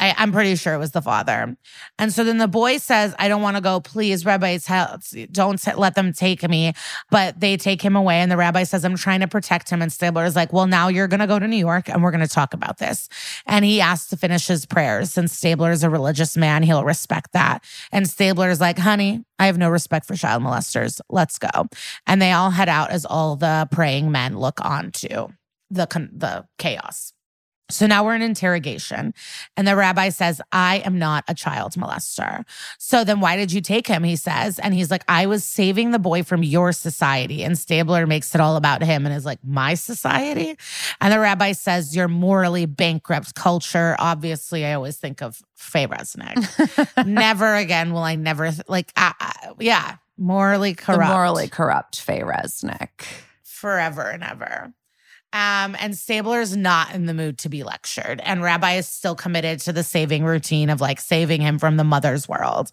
I, 0.00 0.12
I'm 0.18 0.32
pretty 0.32 0.56
sure 0.56 0.74
it 0.74 0.78
was 0.78 0.90
the 0.90 1.00
father. 1.00 1.56
And 1.98 2.12
so 2.12 2.24
then 2.24 2.38
the 2.38 2.48
boy 2.48 2.78
says, 2.78 3.14
I 3.18 3.28
don't 3.28 3.42
want 3.42 3.56
to 3.56 3.60
go. 3.60 3.80
Please, 3.80 4.24
Rabbi, 4.24 4.58
tell, 4.58 4.98
don't 5.30 5.62
t- 5.62 5.72
let 5.74 5.94
them 5.94 6.12
take 6.12 6.48
me. 6.48 6.72
But 7.10 7.38
they 7.38 7.56
take 7.56 7.80
him 7.80 7.94
away. 7.94 8.16
And 8.16 8.30
the 8.30 8.36
rabbi 8.36 8.64
says, 8.64 8.84
I'm 8.84 8.96
trying 8.96 9.20
to 9.20 9.28
protect 9.28 9.70
him. 9.70 9.80
And 9.80 9.92
Stabler 9.92 10.24
is 10.24 10.34
like, 10.34 10.52
Well, 10.52 10.66
now 10.66 10.88
you're 10.88 11.06
going 11.06 11.20
to 11.20 11.28
go 11.28 11.38
to 11.38 11.46
New 11.46 11.56
York 11.56 11.88
and 11.88 12.02
we're 12.02 12.10
going 12.10 12.26
to 12.26 12.28
talk 12.28 12.54
about 12.54 12.78
this. 12.78 13.08
And 13.46 13.64
he 13.64 13.80
asks 13.80 14.10
to 14.10 14.16
finish 14.16 14.48
his 14.48 14.66
prayers. 14.66 15.12
Since 15.12 15.32
Stabler 15.32 15.70
is 15.70 15.84
a 15.84 15.90
religious 15.90 16.36
man, 16.36 16.64
he'll 16.64 16.84
respect 16.84 17.32
that. 17.32 17.62
And 17.92 18.08
Stabler 18.08 18.50
is 18.50 18.60
like, 18.60 18.78
Honey, 18.78 19.24
I 19.38 19.46
have 19.46 19.58
no 19.58 19.70
respect 19.70 20.06
for 20.06 20.16
child 20.16 20.42
molesters. 20.42 21.00
Let's 21.08 21.38
go. 21.38 21.68
And 22.06 22.20
they 22.20 22.32
all 22.32 22.50
head 22.50 22.68
out 22.68 22.90
as 22.90 23.04
all 23.04 23.36
the 23.36 23.68
praying 23.70 24.10
men 24.10 24.36
look 24.38 24.64
on 24.64 24.90
to 24.92 25.28
the, 25.70 25.86
the 26.12 26.46
chaos. 26.58 27.12
So 27.70 27.86
now 27.86 28.04
we're 28.04 28.14
in 28.14 28.20
interrogation, 28.22 29.14
and 29.56 29.66
the 29.66 29.74
rabbi 29.74 30.10
says, 30.10 30.40
I 30.52 30.78
am 30.78 30.98
not 30.98 31.24
a 31.28 31.34
child 31.34 31.72
molester. 31.72 32.44
So 32.78 33.04
then 33.04 33.20
why 33.20 33.36
did 33.36 33.52
you 33.52 33.62
take 33.62 33.86
him? 33.86 34.04
He 34.04 34.16
says, 34.16 34.58
and 34.58 34.74
he's 34.74 34.90
like, 34.90 35.02
I 35.08 35.24
was 35.26 35.44
saving 35.44 35.90
the 35.90 35.98
boy 35.98 36.24
from 36.24 36.42
your 36.42 36.72
society. 36.72 37.42
And 37.42 37.56
Stabler 37.58 38.06
makes 38.06 38.34
it 38.34 38.40
all 38.40 38.56
about 38.56 38.82
him 38.82 39.06
and 39.06 39.14
is 39.14 39.24
like, 39.24 39.38
My 39.42 39.74
society? 39.74 40.56
And 41.00 41.12
the 41.12 41.18
rabbi 41.18 41.52
says, 41.52 41.96
Your 41.96 42.06
morally 42.08 42.66
bankrupt 42.66 43.34
culture. 43.34 43.96
Obviously, 43.98 44.66
I 44.66 44.74
always 44.74 44.98
think 44.98 45.22
of 45.22 45.40
Faye 45.54 45.86
Resnick. 45.86 47.06
never 47.06 47.54
again 47.54 47.92
will 47.94 48.02
I 48.02 48.16
never, 48.16 48.50
th- 48.50 48.68
like, 48.68 48.92
yeah, 49.58 49.96
morally 50.18 50.74
corrupt. 50.74 51.02
The 51.02 51.06
morally 51.14 51.48
corrupt 51.48 52.00
Faye 52.00 52.20
Resnick. 52.20 53.04
forever 53.42 54.02
and 54.02 54.22
ever. 54.22 54.74
Um, 55.34 55.74
and 55.80 55.98
Stabler 55.98 56.40
is 56.40 56.56
not 56.56 56.94
in 56.94 57.06
the 57.06 57.12
mood 57.12 57.38
to 57.38 57.48
be 57.48 57.64
lectured. 57.64 58.20
And 58.22 58.40
Rabbi 58.40 58.74
is 58.74 58.88
still 58.88 59.16
committed 59.16 59.58
to 59.62 59.72
the 59.72 59.82
saving 59.82 60.24
routine 60.24 60.70
of 60.70 60.80
like 60.80 61.00
saving 61.00 61.40
him 61.40 61.58
from 61.58 61.76
the 61.76 61.82
mother's 61.82 62.28
world. 62.28 62.70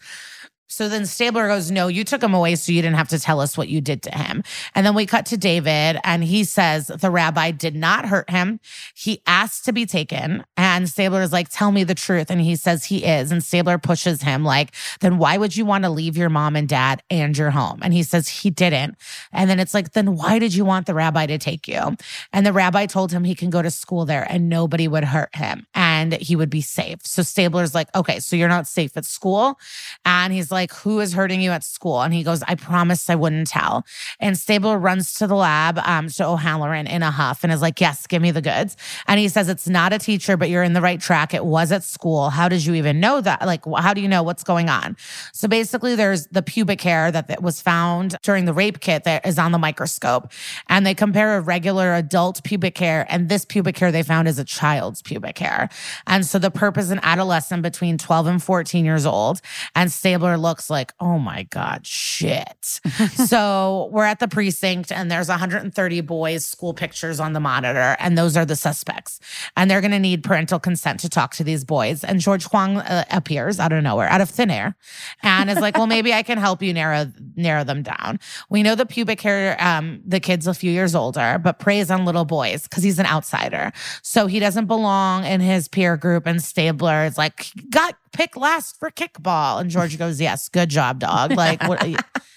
So 0.72 0.88
then 0.88 1.06
Stabler 1.06 1.50
goes, 1.50 1.70
No, 1.70 1.90
you 1.90 2.06
took 2.06 2.24
him 2.24 2.34
away 2.34 2.56
so 2.56 2.72
you 2.72 2.82
didn't 2.82 2.96
have 2.96 3.10
to 3.10 3.20
tell 3.20 3.42
us 3.42 3.58
what 3.58 3.68
you 3.68 3.82
did 3.82 4.02
to 4.04 4.18
him. 4.18 4.42
And 4.74 4.86
then 4.86 4.96
we 4.96 5.06
cut 5.06 5.26
to 5.28 5.38
David, 5.38 6.00
and 6.06 6.24
he 6.24 6.46
says 6.46 6.88
the 6.88 7.12
rabbi 7.12 7.52
did 7.52 7.76
not 7.76 8.06
hurt 8.06 8.30
him. 8.30 8.62
He 8.96 9.22
asked 9.28 9.66
to 9.66 9.74
be 9.74 9.86
taken. 9.86 10.46
And 10.56 10.88
Stabler 10.88 11.22
is 11.22 11.34
like, 11.34 11.50
Tell 11.50 11.74
me 11.74 11.84
the 11.84 11.94
truth. 11.94 12.32
And 12.32 12.40
he 12.40 12.56
says 12.56 12.86
he 12.86 13.04
is. 13.04 13.34
And 13.34 13.44
Stabler 13.44 13.78
pushes 13.78 14.22
him, 14.22 14.46
like, 14.46 14.72
Then 15.02 15.18
why 15.18 15.38
would 15.38 15.58
you 15.58 15.66
want 15.66 15.84
to 15.84 15.90
leave 15.90 16.16
your 16.16 16.30
mom 16.30 16.56
and 16.56 16.70
dad 16.70 17.04
and 17.10 17.38
your 17.38 17.52
home? 17.52 17.82
And 17.84 17.94
he 17.94 18.04
says 18.04 18.30
he 18.30 18.50
didn't. 18.50 18.96
And 19.34 19.50
then 19.50 19.60
it's 19.60 19.74
like, 19.74 19.92
Then 19.92 20.16
why 20.16 20.40
did 20.40 20.56
you 20.56 20.64
want 20.64 20.86
the 20.86 20.94
rabbi 20.94 21.26
to 21.26 21.38
take 21.38 21.68
you? 21.68 21.98
And 22.32 22.46
the 22.46 22.54
rabbi 22.54 22.86
told 22.86 23.12
him 23.12 23.26
he 23.26 23.36
can 23.36 23.50
go 23.50 23.62
to 23.62 23.72
school 23.72 24.06
there 24.06 24.26
and 24.30 24.48
nobody 24.48 24.88
would 24.88 25.04
hurt 25.04 25.36
him 25.36 25.68
and 25.76 26.14
he 26.14 26.38
would 26.38 26.50
be 26.50 26.62
safe. 26.62 27.00
So 27.04 27.24
Stabler's 27.24 27.76
like, 27.76 27.90
Okay, 27.94 28.22
so 28.22 28.38
you're 28.38 28.48
not 28.48 28.68
safe 28.68 28.96
at 28.96 29.04
school. 29.04 29.60
And 30.06 30.32
he's 30.32 30.50
like, 30.50 30.61
Like, 30.62 30.76
who 30.76 31.00
is 31.00 31.14
hurting 31.14 31.42
you 31.42 31.50
at 31.50 31.64
school? 31.64 32.04
And 32.04 32.14
he 32.14 32.22
goes, 32.22 32.44
I 32.44 32.54
promised 32.54 33.10
I 33.10 33.16
wouldn't 33.16 33.48
tell. 33.48 33.84
And 34.20 34.38
Stabler 34.38 34.78
runs 34.78 35.16
to 35.16 35.26
the 35.26 35.34
lab 35.36 35.80
um, 35.80 36.08
to 36.10 36.28
O'Halloran 36.28 36.86
in 36.86 37.02
a 37.02 37.10
huff 37.10 37.44
and 37.44 37.52
is 37.52 37.64
like, 37.64 37.82
Yes, 37.82 38.06
give 38.06 38.22
me 38.22 38.30
the 38.30 38.44
goods. 38.44 38.78
And 39.08 39.20
he 39.20 39.28
says, 39.28 39.50
It's 39.50 39.68
not 39.68 39.92
a 39.92 39.98
teacher, 39.98 40.38
but 40.38 40.52
you're 40.52 40.62
in 40.62 40.74
the 40.74 40.82
right 40.82 41.02
track. 41.02 41.34
It 41.34 41.46
was 41.46 41.72
at 41.72 41.84
school. 41.84 42.30
How 42.30 42.48
did 42.48 42.64
you 42.64 42.76
even 42.76 43.00
know 43.00 43.22
that? 43.22 43.44
Like, 43.44 43.64
how 43.76 43.96
do 43.96 44.02
you 44.02 44.08
know 44.08 44.22
what's 44.22 44.44
going 44.44 44.70
on? 44.70 44.96
So 45.34 45.48
basically, 45.48 45.96
there's 45.96 46.28
the 46.28 46.44
pubic 46.44 46.80
hair 46.82 47.12
that, 47.12 47.28
that 47.28 47.42
was 47.42 47.60
found 47.60 48.16
during 48.22 48.46
the 48.46 48.54
rape 48.54 48.82
kit 48.82 49.04
that 49.06 49.26
is 49.26 49.40
on 49.40 49.52
the 49.52 49.58
microscope. 49.58 50.32
And 50.70 50.86
they 50.86 50.94
compare 50.94 51.38
a 51.38 51.42
regular 51.42 51.96
adult 51.96 52.44
pubic 52.44 52.78
hair 52.78 53.08
and 53.10 53.30
this 53.30 53.46
pubic 53.46 53.80
hair 53.80 53.92
they 53.92 54.04
found 54.04 54.28
is 54.28 54.38
a 54.38 54.46
child's 54.46 55.02
pubic 55.02 55.40
hair. 55.40 55.70
And 56.06 56.24
so 56.24 56.38
the 56.38 56.52
perp 56.52 56.78
is 56.78 56.92
an 56.92 57.00
adolescent 57.02 57.64
between 57.64 57.98
12 57.98 58.28
and 58.28 58.44
14 58.44 58.86
years 58.86 59.08
old. 59.08 59.42
And 59.74 59.92
Stabler 59.92 60.38
looks 60.38 60.51
like, 60.70 60.94
oh 61.00 61.18
my 61.18 61.44
God, 61.44 61.86
shit. 61.86 62.80
so 63.28 63.90
we're 63.92 64.06
at 64.06 64.20
the 64.20 64.28
precinct 64.28 64.92
and 64.92 65.10
there's 65.10 65.30
130 65.30 66.02
boys' 66.02 66.46
school 66.46 66.74
pictures 66.74 67.20
on 67.20 67.34
the 67.34 67.40
monitor. 67.40 67.96
And 68.00 68.18
those 68.18 68.36
are 68.36 68.46
the 68.46 68.56
suspects. 68.56 69.20
And 69.56 69.70
they're 69.70 69.82
going 69.82 69.92
to 69.92 70.00
need 70.00 70.24
parental 70.24 70.60
consent 70.60 71.00
to 71.02 71.10
talk 71.10 71.34
to 71.36 71.44
these 71.44 71.64
boys. 71.64 72.04
And 72.04 72.20
George 72.20 72.46
Huang 72.46 72.78
uh, 72.78 73.06
appears 73.10 73.60
out 73.60 73.72
of 73.72 73.84
nowhere, 73.84 74.08
out 74.10 74.22
of 74.22 74.30
thin 74.30 74.52
air, 74.52 74.76
and 75.24 75.50
is 75.50 75.60
like, 75.60 75.78
well, 75.78 75.88
maybe 75.88 76.14
I 76.14 76.24
can 76.24 76.38
help 76.38 76.62
you 76.62 76.74
narrow 76.74 77.12
narrow 77.36 77.64
them 77.64 77.84
down. 77.84 78.20
We 78.50 78.64
know 78.64 78.76
the 78.76 78.86
pubic 78.86 79.22
hair, 79.22 79.58
um, 79.60 80.02
the 80.06 80.20
kid's 80.20 80.48
a 80.48 80.54
few 80.54 80.72
years 80.72 80.96
older, 80.96 81.40
but 81.42 81.60
preys 81.60 81.92
on 81.92 82.06
little 82.06 82.26
boys 82.26 82.64
because 82.64 82.84
he's 82.84 83.00
an 83.00 83.06
outsider. 83.06 83.72
So 84.02 84.28
he 84.28 84.40
doesn't 84.40 84.66
belong 84.66 85.26
in 85.26 85.42
his 85.42 85.68
peer 85.68 85.98
group. 85.98 86.26
And 86.26 86.42
Stabler 86.42 87.06
is 87.06 87.18
like, 87.18 87.48
got 87.70 87.96
picked 88.12 88.38
last 88.38 88.78
for 88.78 88.92
kickball. 88.92 89.60
And 89.60 89.70
George 89.70 89.98
goes, 89.98 90.22
yes, 90.22 90.50
good 90.50 90.70
job, 90.70 91.00
dog. 91.00 91.32
Like, 91.32 91.64
what? 91.68 91.84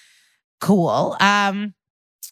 cool. 0.59 1.15
Um, 1.19 1.74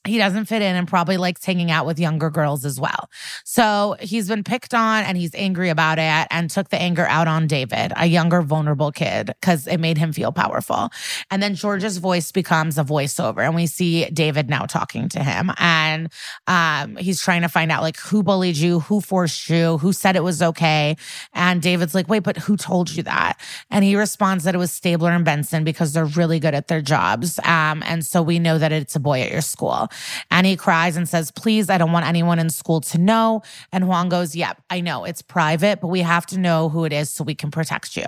he 0.05 0.17
doesn't 0.17 0.45
fit 0.45 0.61
in 0.61 0.75
and 0.75 0.87
probably 0.87 1.17
likes 1.17 1.45
hanging 1.45 1.71
out 1.71 1.85
with 1.85 1.97
younger 1.99 2.29
girls 2.29 2.65
as 2.65 2.79
well. 2.79 3.09
So 3.45 3.95
he's 3.99 4.27
been 4.27 4.43
picked 4.43 4.73
on 4.73 5.03
and 5.03 5.17
he's 5.17 5.33
angry 5.33 5.69
about 5.69 5.97
it 5.97 6.27
and 6.29 6.49
took 6.49 6.69
the 6.69 6.81
anger 6.81 7.05
out 7.07 7.27
on 7.27 7.47
David, 7.47 7.93
a 7.95 8.05
younger, 8.05 8.41
vulnerable 8.41 8.91
kid, 8.91 9.27
because 9.39 9.65
it 9.65 9.79
made 9.79 9.97
him 9.97 10.11
feel 10.11 10.31
powerful. 10.31 10.89
And 11.31 11.41
then 11.41 11.55
George's 11.55 11.97
voice 11.97 12.31
becomes 12.31 12.77
a 12.77 12.83
voiceover, 12.83 13.45
and 13.45 13.55
we 13.55 13.65
see 13.65 14.05
David 14.09 14.49
now 14.49 14.65
talking 14.65 15.07
to 15.09 15.23
him. 15.23 15.51
And 15.57 16.11
um, 16.47 16.97
he's 16.97 17.21
trying 17.21 17.43
to 17.43 17.49
find 17.49 17.71
out 17.71 17.81
like 17.81 17.97
who 17.97 18.23
bullied 18.23 18.57
you, 18.57 18.81
who 18.81 18.99
forced 18.99 19.49
you, 19.49 19.77
who 19.77 19.93
said 19.93 20.15
it 20.15 20.23
was 20.23 20.41
okay. 20.41 20.97
And 21.33 21.61
David's 21.61 21.95
like, 21.95 22.09
wait, 22.09 22.23
but 22.23 22.37
who 22.37 22.57
told 22.57 22.91
you 22.91 23.03
that? 23.03 23.39
And 23.69 23.85
he 23.85 23.95
responds 23.95 24.43
that 24.43 24.55
it 24.55 24.57
was 24.57 24.71
Stabler 24.71 25.11
and 25.11 25.23
Benson 25.23 25.63
because 25.63 25.93
they're 25.93 26.05
really 26.05 26.39
good 26.39 26.53
at 26.53 26.67
their 26.67 26.81
jobs. 26.81 27.39
Um, 27.39 27.83
and 27.85 28.05
so 28.05 28.21
we 28.21 28.39
know 28.39 28.57
that 28.57 28.71
it's 28.71 28.95
a 28.95 28.99
boy 28.99 29.21
at 29.21 29.31
your 29.31 29.41
school. 29.41 29.89
And 30.31 30.45
he 30.47 30.55
cries 30.55 30.97
and 30.97 31.07
says, 31.07 31.31
Please, 31.31 31.69
I 31.69 31.77
don't 31.77 31.91
want 31.91 32.05
anyone 32.05 32.39
in 32.39 32.49
school 32.49 32.81
to 32.81 32.97
know. 32.97 33.41
And 33.71 33.83
Huang 33.83 34.09
goes, 34.09 34.35
Yep, 34.35 34.61
I 34.69 34.81
know 34.81 35.05
it's 35.05 35.21
private, 35.21 35.81
but 35.81 35.87
we 35.87 36.01
have 36.01 36.25
to 36.27 36.39
know 36.39 36.69
who 36.69 36.85
it 36.85 36.93
is 36.93 37.09
so 37.09 37.23
we 37.23 37.35
can 37.35 37.51
protect 37.51 37.95
you. 37.95 38.07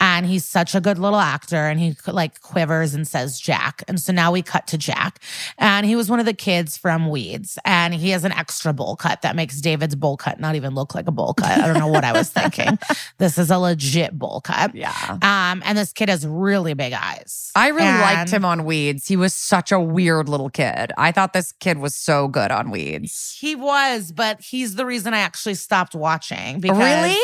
And 0.00 0.26
he's 0.26 0.44
such 0.44 0.74
a 0.74 0.80
good 0.80 0.98
little 0.98 1.20
actor 1.20 1.56
and 1.56 1.78
he 1.78 1.96
like 2.06 2.40
quivers 2.40 2.94
and 2.94 3.06
says, 3.06 3.38
Jack. 3.38 3.82
And 3.88 4.00
so 4.00 4.12
now 4.12 4.32
we 4.32 4.42
cut 4.42 4.66
to 4.68 4.78
Jack. 4.78 5.20
And 5.58 5.86
he 5.86 5.96
was 5.96 6.10
one 6.10 6.20
of 6.20 6.26
the 6.26 6.34
kids 6.34 6.76
from 6.76 7.08
Weeds. 7.08 7.58
And 7.64 7.94
he 7.94 8.10
has 8.10 8.24
an 8.24 8.32
extra 8.32 8.72
bowl 8.72 8.96
cut 8.96 9.22
that 9.22 9.36
makes 9.36 9.60
David's 9.60 9.94
bowl 9.94 10.16
cut 10.16 10.40
not 10.40 10.54
even 10.54 10.74
look 10.74 10.94
like 10.94 11.06
a 11.06 11.12
bowl 11.12 11.34
cut. 11.34 11.60
I 11.60 11.66
don't 11.66 11.78
know 11.78 11.88
what 11.88 12.04
I 12.04 12.12
was 12.12 12.30
thinking. 12.30 12.78
This 13.18 13.36
is 13.36 13.50
a 13.50 13.58
legit 13.58 14.18
bowl 14.18 14.40
cut. 14.40 14.74
Yeah. 14.74 14.94
Um, 15.22 15.62
and 15.66 15.76
this 15.76 15.92
kid 15.92 16.08
has 16.08 16.26
really 16.26 16.72
big 16.72 16.94
eyes. 16.94 17.50
I 17.54 17.68
really 17.68 17.86
liked 17.86 18.30
him 18.30 18.46
on 18.46 18.64
Weeds. 18.64 19.06
He 19.06 19.16
was 19.16 19.34
such 19.34 19.72
a 19.72 19.78
weird 19.78 20.28
little 20.28 20.48
kid. 20.48 20.92
I 20.96 21.12
thought 21.12 21.19
this 21.32 21.52
kid 21.52 21.78
was 21.78 21.94
so 21.94 22.28
good 22.28 22.50
on 22.50 22.70
Weeds. 22.70 23.36
He 23.38 23.54
was, 23.54 24.12
but 24.12 24.40
he's 24.40 24.74
the 24.74 24.84
reason 24.86 25.14
I 25.14 25.18
actually 25.18 25.54
stopped 25.54 25.94
watching. 25.94 26.60
Because 26.60 26.78
Really? 26.78 27.16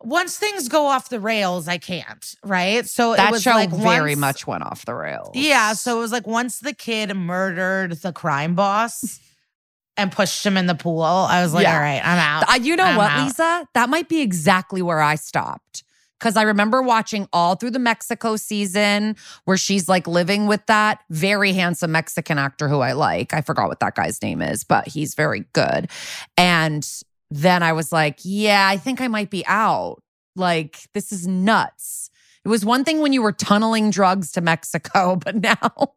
Once 0.00 0.36
things 0.36 0.68
go 0.68 0.86
off 0.86 1.08
the 1.08 1.20
rails, 1.20 1.66
I 1.66 1.78
can't. 1.78 2.34
Right. 2.44 2.84
So 2.86 3.14
it 3.14 3.18
That 3.18 3.32
was 3.32 3.42
show 3.42 3.52
like 3.52 3.70
very 3.70 4.10
once- 4.12 4.18
much 4.18 4.46
went 4.46 4.62
off 4.62 4.84
the 4.84 4.94
rails. 4.94 5.30
Yeah. 5.34 5.72
So 5.72 5.96
it 5.96 6.00
was 6.00 6.12
like 6.12 6.26
once 6.26 6.58
the 6.58 6.74
kid 6.74 7.14
murdered 7.16 7.92
the 8.02 8.12
crime 8.12 8.54
boss 8.54 9.18
and 9.96 10.12
pushed 10.12 10.44
him 10.44 10.56
in 10.58 10.66
the 10.66 10.74
pool, 10.74 11.02
I 11.02 11.42
was 11.42 11.54
like, 11.54 11.62
Yeah. 11.62 11.74
all 11.76 11.80
right, 11.80 12.02
I'm 12.04 12.18
out. 12.18 12.50
Uh, 12.50 12.54
you 12.62 12.76
know 12.76 12.84
I'm 12.84 12.96
what, 12.96 13.12
out. 13.12 13.24
Lisa? 13.24 13.68
That 13.74 13.88
might 13.88 14.08
be 14.10 14.20
exactly 14.20 14.82
where 14.82 15.00
I 15.00 15.14
stopped. 15.14 15.83
Because 16.24 16.38
I 16.38 16.42
remember 16.44 16.80
watching 16.80 17.28
all 17.34 17.54
through 17.54 17.72
the 17.72 17.78
Mexico 17.78 18.36
season 18.36 19.14
where 19.44 19.58
she's 19.58 19.90
like 19.90 20.06
living 20.06 20.46
with 20.46 20.64
that 20.64 21.00
very 21.10 21.52
handsome 21.52 21.92
Mexican 21.92 22.38
actor 22.38 22.66
who 22.66 22.80
I 22.80 22.92
like. 22.92 23.34
I 23.34 23.42
forgot 23.42 23.68
what 23.68 23.80
that 23.80 23.94
guy's 23.94 24.22
name 24.22 24.40
is, 24.40 24.64
but 24.64 24.88
he's 24.88 25.14
very 25.14 25.44
good. 25.52 25.90
And 26.38 26.88
then 27.30 27.62
I 27.62 27.74
was 27.74 27.92
like, 27.92 28.20
yeah, 28.22 28.66
I 28.66 28.78
think 28.78 29.02
I 29.02 29.08
might 29.08 29.28
be 29.28 29.44
out. 29.46 30.02
Like, 30.34 30.88
this 30.94 31.12
is 31.12 31.26
nuts. 31.26 32.08
It 32.42 32.48
was 32.48 32.64
one 32.64 32.84
thing 32.84 33.02
when 33.02 33.12
you 33.12 33.20
were 33.20 33.32
tunneling 33.32 33.90
drugs 33.90 34.32
to 34.32 34.40
Mexico, 34.40 35.16
but 35.22 35.36
now 35.36 35.92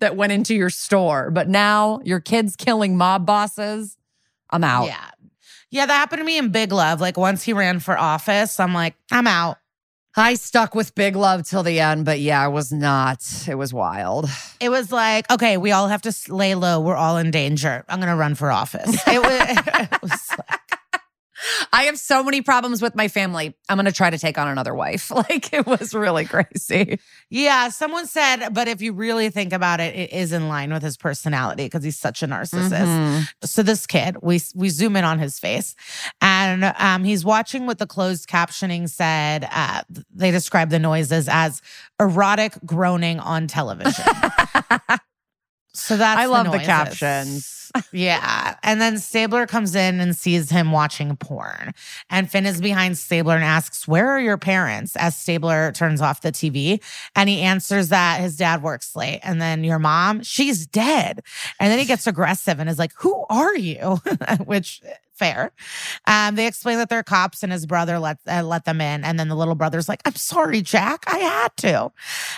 that 0.00 0.16
went 0.16 0.32
into 0.32 0.52
your 0.52 0.70
store. 0.70 1.30
But 1.30 1.48
now 1.48 2.00
your 2.02 2.18
kids 2.18 2.56
killing 2.56 2.96
mob 2.96 3.24
bosses. 3.24 3.96
I'm 4.50 4.64
out. 4.64 4.86
Yeah. 4.86 5.10
Yeah, 5.70 5.86
that 5.86 5.94
happened 5.94 6.18
to 6.18 6.24
me 6.24 6.38
in 6.38 6.50
Big 6.50 6.72
Love. 6.72 7.00
Like 7.00 7.16
once 7.16 7.44
he 7.44 7.52
ran 7.52 7.78
for 7.78 7.96
office, 7.96 8.58
I'm 8.58 8.74
like, 8.74 8.96
I'm 9.12 9.28
out. 9.28 9.58
I 10.16 10.34
stuck 10.34 10.74
with 10.74 10.94
Big 10.96 11.14
Love 11.14 11.46
till 11.46 11.62
the 11.62 11.78
end, 11.78 12.04
but 12.04 12.18
yeah, 12.18 12.44
it 12.44 12.50
was 12.50 12.72
not. 12.72 13.24
It 13.48 13.54
was 13.54 13.72
wild. 13.72 14.28
It 14.58 14.68
was 14.68 14.90
like, 14.90 15.30
okay, 15.30 15.56
we 15.56 15.70
all 15.70 15.86
have 15.86 16.02
to 16.02 16.14
lay 16.28 16.56
low. 16.56 16.80
We're 16.80 16.96
all 16.96 17.16
in 17.16 17.30
danger. 17.30 17.84
I'm 17.88 18.00
going 18.00 18.10
to 18.10 18.16
run 18.16 18.34
for 18.34 18.50
office. 18.50 19.00
It 19.06 19.22
was, 19.22 19.58
it 19.92 20.02
was 20.02 20.30
like, 20.36 20.59
I 21.72 21.84
have 21.84 21.98
so 21.98 22.22
many 22.22 22.42
problems 22.42 22.82
with 22.82 22.94
my 22.94 23.08
family. 23.08 23.54
I'm 23.68 23.76
going 23.76 23.86
to 23.86 23.92
try 23.92 24.10
to 24.10 24.18
take 24.18 24.36
on 24.38 24.48
another 24.48 24.74
wife. 24.74 25.10
Like 25.20 25.52
it 25.52 25.66
was 25.66 25.94
really 25.94 26.24
crazy. 26.24 26.98
Yeah, 27.28 27.68
someone 27.68 28.06
said, 28.06 28.48
but 28.54 28.68
if 28.68 28.80
you 28.80 28.92
really 28.92 29.28
think 29.30 29.52
about 29.52 29.78
it, 29.80 29.94
it 29.94 30.12
is 30.12 30.32
in 30.32 30.48
line 30.48 30.72
with 30.72 30.82
his 30.82 30.96
personality 30.96 31.64
because 31.64 31.84
he's 31.84 31.98
such 31.98 32.22
a 32.22 32.26
narcissist. 32.26 32.70
Mhm. 32.70 33.28
So 33.44 33.62
this 33.62 33.86
kid, 33.86 34.16
we 34.22 34.40
we 34.54 34.68
zoom 34.70 34.96
in 34.96 35.04
on 35.04 35.18
his 35.18 35.38
face, 35.38 35.74
and 36.20 36.72
um, 36.78 37.04
he's 37.04 37.24
watching 37.24 37.66
what 37.66 37.78
the 37.78 37.86
closed 37.86 38.28
captioning 38.28 38.88
said. 38.88 39.46
Uh, 39.52 39.82
they 40.14 40.30
describe 40.30 40.70
the 40.70 40.78
noises 40.78 41.28
as 41.28 41.60
erotic 42.00 42.54
groaning 42.64 43.20
on 43.20 43.46
television. 43.46 44.04
so 45.74 45.96
that's 45.96 46.18
I 46.20 46.26
love 46.26 46.46
the 46.46 46.52
noises. 46.52 46.66
captions. 46.66 47.56
Yeah. 47.92 48.56
And 48.62 48.80
then 48.80 48.98
Stabler 48.98 49.46
comes 49.46 49.74
in 49.74 50.00
and 50.00 50.14
sees 50.16 50.50
him 50.50 50.70
watching 50.72 51.16
porn. 51.16 51.74
And 52.08 52.30
Fin 52.30 52.46
is 52.46 52.60
behind 52.60 52.96
Stabler 52.98 53.34
and 53.34 53.44
asks, 53.44 53.86
Where 53.88 54.08
are 54.08 54.20
your 54.20 54.38
parents? 54.38 54.96
As 54.96 55.16
Stabler 55.16 55.72
turns 55.72 56.00
off 56.00 56.20
the 56.20 56.32
TV. 56.32 56.82
And 57.16 57.28
he 57.28 57.40
answers 57.40 57.88
that 57.88 58.20
his 58.20 58.36
dad 58.36 58.62
works 58.62 58.94
late. 58.94 59.20
And 59.22 59.40
then 59.40 59.64
your 59.64 59.78
mom, 59.78 60.22
she's 60.22 60.66
dead. 60.66 61.22
And 61.58 61.70
then 61.70 61.78
he 61.78 61.84
gets 61.84 62.06
aggressive 62.06 62.60
and 62.60 62.70
is 62.70 62.78
like, 62.78 62.92
Who 62.98 63.24
are 63.28 63.56
you? 63.56 64.00
Which 64.44 64.80
fair. 65.20 65.52
Um, 66.06 66.34
they 66.34 66.46
explain 66.46 66.78
that 66.78 66.88
they're 66.88 67.02
cops 67.02 67.42
and 67.42 67.52
his 67.52 67.66
brother 67.66 67.98
let 67.98 68.18
uh, 68.26 68.42
let 68.42 68.64
them 68.64 68.80
in, 68.80 69.04
and 69.04 69.20
then 69.20 69.28
the 69.28 69.36
little 69.36 69.54
brother's 69.54 69.86
like, 69.86 70.00
"I'm 70.06 70.14
sorry, 70.14 70.62
Jack, 70.62 71.04
I 71.06 71.18
had 71.18 71.56
to." 71.58 71.92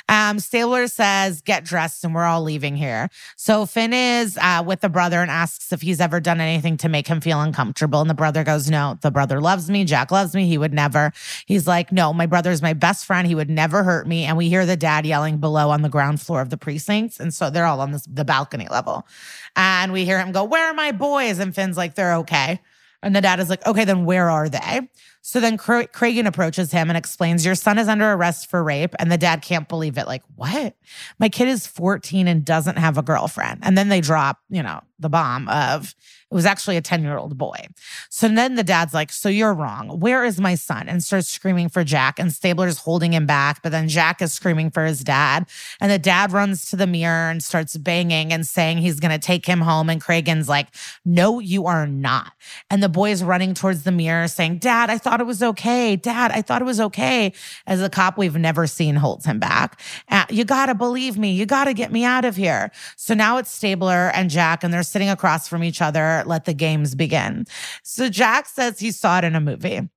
Um, 0.09 0.41
Stabler 0.41 0.89
says, 0.89 1.41
"Get 1.43 1.64
dressed, 1.64 2.03
and 2.05 2.12
we're 2.12 2.24
all 2.24 2.43
leaving 2.43 2.76
here." 2.76 3.09
So 3.37 3.66
Fin 3.66 3.93
is 3.93 4.37
uh, 4.37 4.64
with 4.66 4.80
the 4.80 4.89
brother 4.89 5.22
and 5.22 5.30
asks 5.30 5.72
if 5.72 5.80
he's 5.80 6.01
ever 6.01 6.18
done 6.18 6.41
anything 6.41 6.76
to 6.78 6.89
make 6.89 7.07
him 7.07 7.20
feel 7.20 7.41
uncomfortable, 7.41 8.01
and 8.01 8.11
the 8.11 8.14
brother 8.14 8.43
goes, 8.43 8.68
"No, 8.68 8.99
the 9.01 9.12
brother 9.12 9.41
loves 9.41 9.70
me. 9.70 9.85
Jack 9.85 10.11
loves 10.11 10.35
me. 10.35 10.49
He 10.49 10.59
would 10.59 10.74
never." 10.74 11.12
He's 11.47 11.68
like, 11.68 11.93
"No, 11.93 12.12
my 12.12 12.26
brother's 12.26 12.62
my 12.62 12.72
best 12.72 13.07
friend. 13.07 13.28
He 13.28 13.37
would 13.37 13.51
never 13.51 13.85
hurt 13.85 14.09
me." 14.09 14.24
And 14.24 14.37
we 14.37 14.49
hear 14.49 14.66
the 14.66 14.76
dad 14.76 15.07
yelling 15.07 15.39
below 15.39 15.70
on 15.70 15.83
the 15.83 15.89
ground 15.89 16.20
floor 16.20 16.41
of 16.41 16.51
the 16.51 16.57
precincts, 16.57 17.20
and 17.20 17.33
so 17.33 17.49
they're 17.49 17.66
all 17.66 17.80
on 17.80 17.93
this 17.93 18.07
the 18.12 18.24
balcony 18.24 18.66
level, 18.68 19.07
and 19.55 19.93
we 19.93 20.05
hear 20.05 20.18
him 20.18 20.33
go, 20.33 20.43
"Where 20.43 20.66
are 20.66 20.74
my 20.74 20.91
boys?" 20.91 21.39
And 21.39 21.55
Fin's 21.55 21.76
like, 21.76 21.95
"They're 21.95 22.14
okay." 22.16 22.61
And 23.03 23.16
the 23.16 23.20
dad 23.20 23.40
is 23.40 23.50
like, 23.50 23.66
okay, 23.66 23.84
then 23.84 24.05
where 24.05 24.30
are 24.30 24.48
they? 24.48 24.88
So 25.22 25.38
then 25.40 25.57
Cra- 25.57 25.86
Cragen 25.86 26.26
approaches 26.26 26.72
him 26.72 26.90
and 26.90 26.96
explains, 26.96 27.44
Your 27.44 27.55
son 27.55 27.78
is 27.78 27.88
under 27.88 28.12
arrest 28.12 28.50
for 28.50 28.62
rape. 28.62 28.94
And 28.98 29.11
the 29.11 29.18
dad 29.18 29.42
can't 29.42 29.68
believe 29.68 29.96
it. 29.96 30.07
Like, 30.07 30.22
what? 30.34 30.74
My 31.18 31.28
kid 31.28 31.48
is 31.48 31.66
14 31.66 32.26
and 32.26 32.44
doesn't 32.44 32.76
have 32.76 32.98
a 32.98 33.03
girlfriend. 33.03 33.61
And 33.62 33.78
then 33.78 33.88
they 33.88 34.00
drop, 34.00 34.40
you 34.50 34.62
know, 34.62 34.82
the 34.98 35.09
bomb 35.09 35.48
of 35.48 35.94
it 36.33 36.35
was 36.35 36.47
actually 36.47 36.78
a 36.78 36.80
10 36.80 37.03
year 37.03 37.18
old 37.18 37.37
boy. 37.37 37.68
So 38.09 38.26
then 38.26 38.55
the 38.55 38.64
dad's 38.64 38.95
like, 38.95 39.12
So 39.12 39.28
you're 39.28 39.53
wrong. 39.53 40.01
Where 40.01 40.24
is 40.24 40.41
my 40.41 40.55
son? 40.55 40.89
And 40.89 41.05
starts 41.05 41.28
screaming 41.28 41.68
for 41.68 41.85
Jack. 41.85 42.18
And 42.18 42.33
Stabler's 42.33 42.78
holding 42.78 43.12
him 43.12 43.26
back. 43.26 43.62
But 43.62 43.70
then 43.70 43.87
Jack 43.87 44.22
is 44.22 44.33
screaming 44.33 44.70
for 44.70 44.87
his 44.87 45.01
dad. 45.01 45.47
And 45.78 45.93
the 45.93 45.99
dad 45.99 46.33
runs 46.33 46.70
to 46.70 46.76
the 46.76 46.87
mirror 46.87 47.28
and 47.28 47.43
starts 47.43 47.76
banging 47.76 48.33
and 48.33 48.47
saying 48.47 48.78
he's 48.78 48.99
going 48.99 49.11
to 49.11 49.18
take 49.18 49.45
him 49.45 49.61
home. 49.61 49.91
And 49.91 50.01
Cragen's 50.01 50.49
like, 50.49 50.68
No, 51.05 51.39
you 51.39 51.66
are 51.66 51.87
not. 51.87 52.33
And 52.70 52.83
the 52.83 52.89
boy 52.89 53.11
is 53.11 53.22
running 53.22 53.53
towards 53.53 53.83
the 53.83 53.93
mirror 53.93 54.26
saying, 54.26 54.59
Dad, 54.59 54.89
I 54.89 54.97
thought 54.97 55.20
it 55.20 55.26
was 55.26 55.43
okay. 55.43 55.97
Dad, 55.97 56.30
I 56.30 56.41
thought 56.41 56.62
it 56.62 56.66
was 56.66 56.80
okay. 56.80 57.35
As 57.66 57.83
a 57.83 57.91
cop 57.91 58.16
we've 58.16 58.37
never 58.37 58.66
seen 58.66 58.97
holds 58.97 59.26
him 59.26 59.39
back. 59.39 59.78
Uh, 60.09 60.24
you 60.30 60.47
got 60.47 60.66
to 60.66 60.74
believe 60.74 61.18
me. 61.18 61.33
You 61.33 61.45
got 61.45 61.64
to 61.64 61.74
get 61.74 61.93
me 61.93 62.05
out 62.05 62.24
of 62.24 62.37
here. 62.37 62.70
So 62.97 63.12
now 63.12 63.37
it's 63.37 63.51
Stabler 63.51 64.11
and 64.14 64.30
Jack, 64.30 64.64
and 64.64 64.72
they're 64.72 64.83
sitting 64.83 65.11
across 65.11 65.47
from 65.47 65.62
each 65.62 65.83
other. 65.83 66.22
Let 66.27 66.45
the 66.45 66.55
games 66.55 66.95
begin. 66.95 67.47
So 67.83 68.09
Jack 68.09 68.47
says 68.47 68.79
he 68.79 68.91
saw 68.91 69.18
it 69.18 69.25
in 69.25 69.35
a 69.35 69.41
movie. 69.41 69.89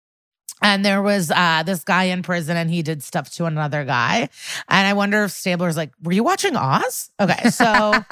And 0.62 0.86
there 0.86 1.02
was 1.02 1.32
uh, 1.32 1.64
this 1.66 1.84
guy 1.84 2.06
in 2.06 2.24
prison 2.24 2.56
and 2.56 2.72
he 2.72 2.82
did 2.82 3.04
stuff 3.04 3.30
to 3.34 3.46
another 3.46 3.84
guy. 3.84 4.30
And 4.70 4.88
I 4.88 4.94
wonder 4.94 5.26
if 5.26 5.32
Stabler's 5.32 5.76
like, 5.76 5.92
Were 6.02 6.14
you 6.14 6.24
watching 6.24 6.56
Oz? 6.56 7.12
Okay. 7.20 7.50
So. 7.50 7.94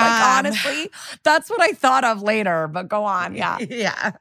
Like 0.00 0.22
um, 0.22 0.46
honestly, 0.46 0.90
that's 1.22 1.50
what 1.50 1.60
I 1.60 1.72
thought 1.72 2.04
of 2.04 2.22
later. 2.22 2.68
But 2.68 2.88
go 2.88 3.04
on, 3.04 3.34
yeah. 3.34 3.58
yeah. 3.70 4.12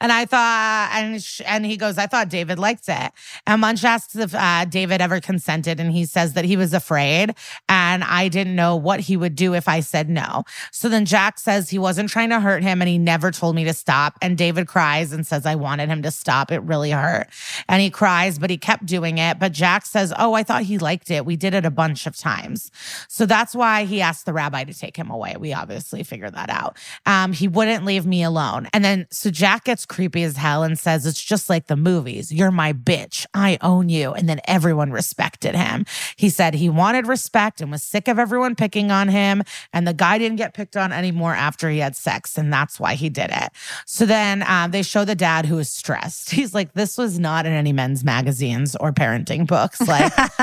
And 0.00 0.12
I 0.12 0.24
thought, 0.24 0.90
and 0.92 1.22
sh- 1.22 1.42
and 1.46 1.64
he 1.64 1.76
goes, 1.76 1.98
I 1.98 2.06
thought 2.06 2.28
David 2.28 2.58
liked 2.58 2.88
it. 2.88 3.12
And 3.46 3.60
Munch 3.60 3.84
asks 3.84 4.16
if 4.16 4.34
uh, 4.34 4.64
David 4.64 5.00
ever 5.00 5.20
consented, 5.20 5.80
and 5.80 5.92
he 5.92 6.04
says 6.04 6.34
that 6.34 6.44
he 6.44 6.56
was 6.56 6.74
afraid, 6.74 7.34
and 7.68 8.04
I 8.04 8.28
didn't 8.28 8.56
know 8.56 8.76
what 8.76 9.00
he 9.00 9.16
would 9.16 9.34
do 9.34 9.54
if 9.54 9.68
I 9.68 9.80
said 9.80 10.08
no. 10.08 10.44
So 10.72 10.88
then 10.88 11.04
Jack 11.04 11.38
says 11.38 11.70
he 11.70 11.78
wasn't 11.78 12.10
trying 12.10 12.30
to 12.30 12.40
hurt 12.40 12.62
him, 12.62 12.82
and 12.82 12.88
he 12.88 12.98
never 12.98 13.30
told 13.30 13.54
me 13.54 13.64
to 13.64 13.72
stop. 13.72 14.18
And 14.20 14.36
David 14.36 14.66
cries 14.66 15.12
and 15.12 15.26
says 15.26 15.46
I 15.46 15.54
wanted 15.54 15.88
him 15.88 16.02
to 16.02 16.10
stop. 16.10 16.50
It 16.50 16.60
really 16.60 16.90
hurt, 16.90 17.28
and 17.68 17.80
he 17.80 17.90
cries, 17.90 18.38
but 18.38 18.50
he 18.50 18.58
kept 18.58 18.86
doing 18.86 19.18
it. 19.18 19.38
But 19.38 19.52
Jack 19.52 19.86
says, 19.86 20.12
Oh, 20.18 20.34
I 20.34 20.42
thought 20.42 20.62
he 20.62 20.78
liked 20.78 21.10
it. 21.10 21.24
We 21.24 21.36
did 21.36 21.54
it 21.54 21.64
a 21.64 21.70
bunch 21.70 22.06
of 22.06 22.16
times, 22.16 22.70
so 23.08 23.26
that's 23.26 23.54
why 23.54 23.84
he 23.84 24.00
asked 24.00 24.26
the 24.26 24.32
rabbi 24.32 24.64
to 24.64 24.74
take 24.74 24.96
him 24.96 25.05
away. 25.10 25.36
We 25.38 25.52
obviously 25.52 26.02
figured 26.02 26.34
that 26.34 26.50
out. 26.50 26.76
Um, 27.04 27.32
he 27.32 27.48
wouldn't 27.48 27.84
leave 27.84 28.06
me 28.06 28.22
alone. 28.22 28.68
And 28.72 28.84
then 28.84 29.06
so 29.10 29.30
Jack 29.30 29.64
gets 29.64 29.86
creepy 29.86 30.22
as 30.22 30.36
hell 30.36 30.62
and 30.62 30.78
says, 30.78 31.06
It's 31.06 31.22
just 31.22 31.48
like 31.48 31.66
the 31.66 31.76
movies. 31.76 32.32
You're 32.32 32.50
my 32.50 32.72
bitch. 32.72 33.26
I 33.34 33.58
own 33.60 33.88
you. 33.88 34.12
And 34.12 34.28
then 34.28 34.40
everyone 34.44 34.92
respected 34.92 35.54
him. 35.54 35.84
He 36.16 36.28
said 36.28 36.54
he 36.54 36.68
wanted 36.68 37.06
respect 37.06 37.60
and 37.60 37.70
was 37.70 37.82
sick 37.82 38.08
of 38.08 38.18
everyone 38.18 38.54
picking 38.54 38.90
on 38.90 39.08
him. 39.08 39.42
And 39.72 39.86
the 39.86 39.94
guy 39.94 40.18
didn't 40.18 40.36
get 40.36 40.54
picked 40.54 40.76
on 40.76 40.92
anymore 40.92 41.34
after 41.34 41.70
he 41.70 41.78
had 41.78 41.96
sex. 41.96 42.36
And 42.38 42.52
that's 42.52 42.80
why 42.80 42.94
he 42.94 43.08
did 43.08 43.30
it. 43.30 43.50
So 43.86 44.06
then 44.06 44.44
um, 44.46 44.70
they 44.70 44.82
show 44.82 45.04
the 45.04 45.14
dad 45.14 45.46
who 45.46 45.58
is 45.58 45.68
stressed. 45.68 46.30
He's 46.36 46.54
like, 46.54 46.74
This 46.74 46.98
was 46.98 47.18
not 47.18 47.46
in 47.46 47.52
any 47.52 47.72
men's 47.72 48.04
magazines 48.04 48.76
or 48.76 48.92
parenting 48.92 49.46
books. 49.46 49.80
Like, 49.80 50.12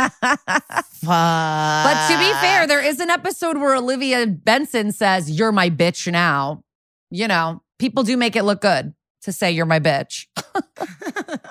fuck. 1.04 1.84
But 1.84 2.08
to 2.10 2.18
be 2.18 2.32
fair, 2.42 2.68
there 2.68 2.84
is 2.84 3.00
an 3.00 3.10
episode 3.10 3.58
where 3.58 3.76
Olivia 3.76 4.26
Benson 4.54 4.92
says, 4.92 5.32
You're 5.32 5.52
my 5.52 5.72
bitch 5.72 6.12
now. 6.12 6.64
You 7.10 7.28
know, 7.28 7.64
people 7.80 8.04
do 8.04 8.16
make 8.16 8.36
it 8.36 8.44
look 8.44 8.62
good 8.62 8.94
to 9.24 9.32
say 9.32 9.52
you're 9.52 9.66
my 9.66 9.80
bitch. 9.80 10.28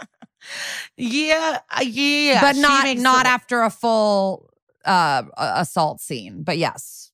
yeah, 0.97 1.59
uh, 1.69 1.83
yeah. 1.83 2.41
but 2.41 2.55
not 2.57 2.97
not 2.99 3.27
after 3.27 3.63
a 3.63 3.71
full 3.71 4.51
uh 4.85 5.25
assault 5.37 6.01
scene. 6.01 6.45
But 6.45 6.59
yes. 6.59 7.11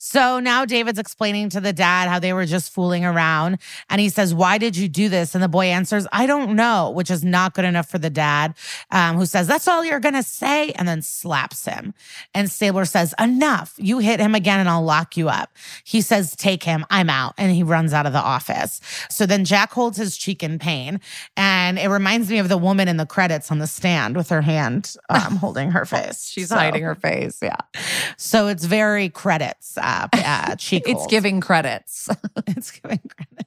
So 0.00 0.38
now 0.38 0.64
David's 0.64 0.98
explaining 0.98 1.48
to 1.50 1.60
the 1.60 1.72
dad 1.72 2.08
how 2.08 2.20
they 2.20 2.32
were 2.32 2.46
just 2.46 2.72
fooling 2.72 3.04
around. 3.04 3.58
And 3.90 4.00
he 4.00 4.08
says, 4.08 4.32
Why 4.32 4.56
did 4.56 4.76
you 4.76 4.88
do 4.88 5.08
this? 5.08 5.34
And 5.34 5.42
the 5.42 5.48
boy 5.48 5.66
answers, 5.66 6.06
I 6.12 6.26
don't 6.26 6.54
know, 6.54 6.90
which 6.90 7.10
is 7.10 7.24
not 7.24 7.54
good 7.54 7.64
enough 7.64 7.88
for 7.90 7.98
the 7.98 8.08
dad, 8.08 8.54
um, 8.92 9.16
who 9.16 9.26
says, 9.26 9.48
That's 9.48 9.66
all 9.66 9.84
you're 9.84 9.98
going 10.00 10.14
to 10.14 10.22
say, 10.22 10.70
and 10.72 10.86
then 10.86 11.02
slaps 11.02 11.64
him. 11.64 11.94
And 12.32 12.50
Stabler 12.50 12.84
says, 12.84 13.12
Enough. 13.18 13.74
You 13.76 13.98
hit 13.98 14.20
him 14.20 14.34
again, 14.36 14.60
and 14.60 14.68
I'll 14.68 14.84
lock 14.84 15.16
you 15.16 15.28
up. 15.28 15.50
He 15.84 16.00
says, 16.00 16.36
Take 16.36 16.62
him. 16.62 16.86
I'm 16.90 17.10
out. 17.10 17.34
And 17.36 17.50
he 17.50 17.64
runs 17.64 17.92
out 17.92 18.06
of 18.06 18.12
the 18.12 18.20
office. 18.22 18.80
So 19.10 19.26
then 19.26 19.44
Jack 19.44 19.72
holds 19.72 19.98
his 19.98 20.16
cheek 20.16 20.42
in 20.44 20.60
pain. 20.60 21.00
And 21.36 21.76
it 21.76 21.88
reminds 21.88 22.30
me 22.30 22.38
of 22.38 22.48
the 22.48 22.56
woman 22.58 22.86
in 22.86 22.98
the 22.98 23.06
credits 23.06 23.50
on 23.50 23.58
the 23.58 23.66
stand 23.66 24.16
with 24.16 24.28
her 24.28 24.42
hand 24.42 24.94
um, 25.10 25.36
holding 25.36 25.72
her 25.72 25.84
face. 25.84 26.28
She's 26.28 26.48
So- 26.50 26.56
hiding 26.56 26.84
her 26.84 26.94
face. 26.94 27.38
Yeah. 27.42 27.56
So 28.16 28.46
it's 28.46 28.64
very 28.64 29.08
credits. 29.08 29.76
Uh, 29.88 30.08
uh, 30.12 30.56
cheek 30.56 30.84
It's 30.86 31.06
giving 31.06 31.40
credits. 31.40 32.08
It's 32.46 32.70
giving 32.70 32.98
credit. 32.98 33.46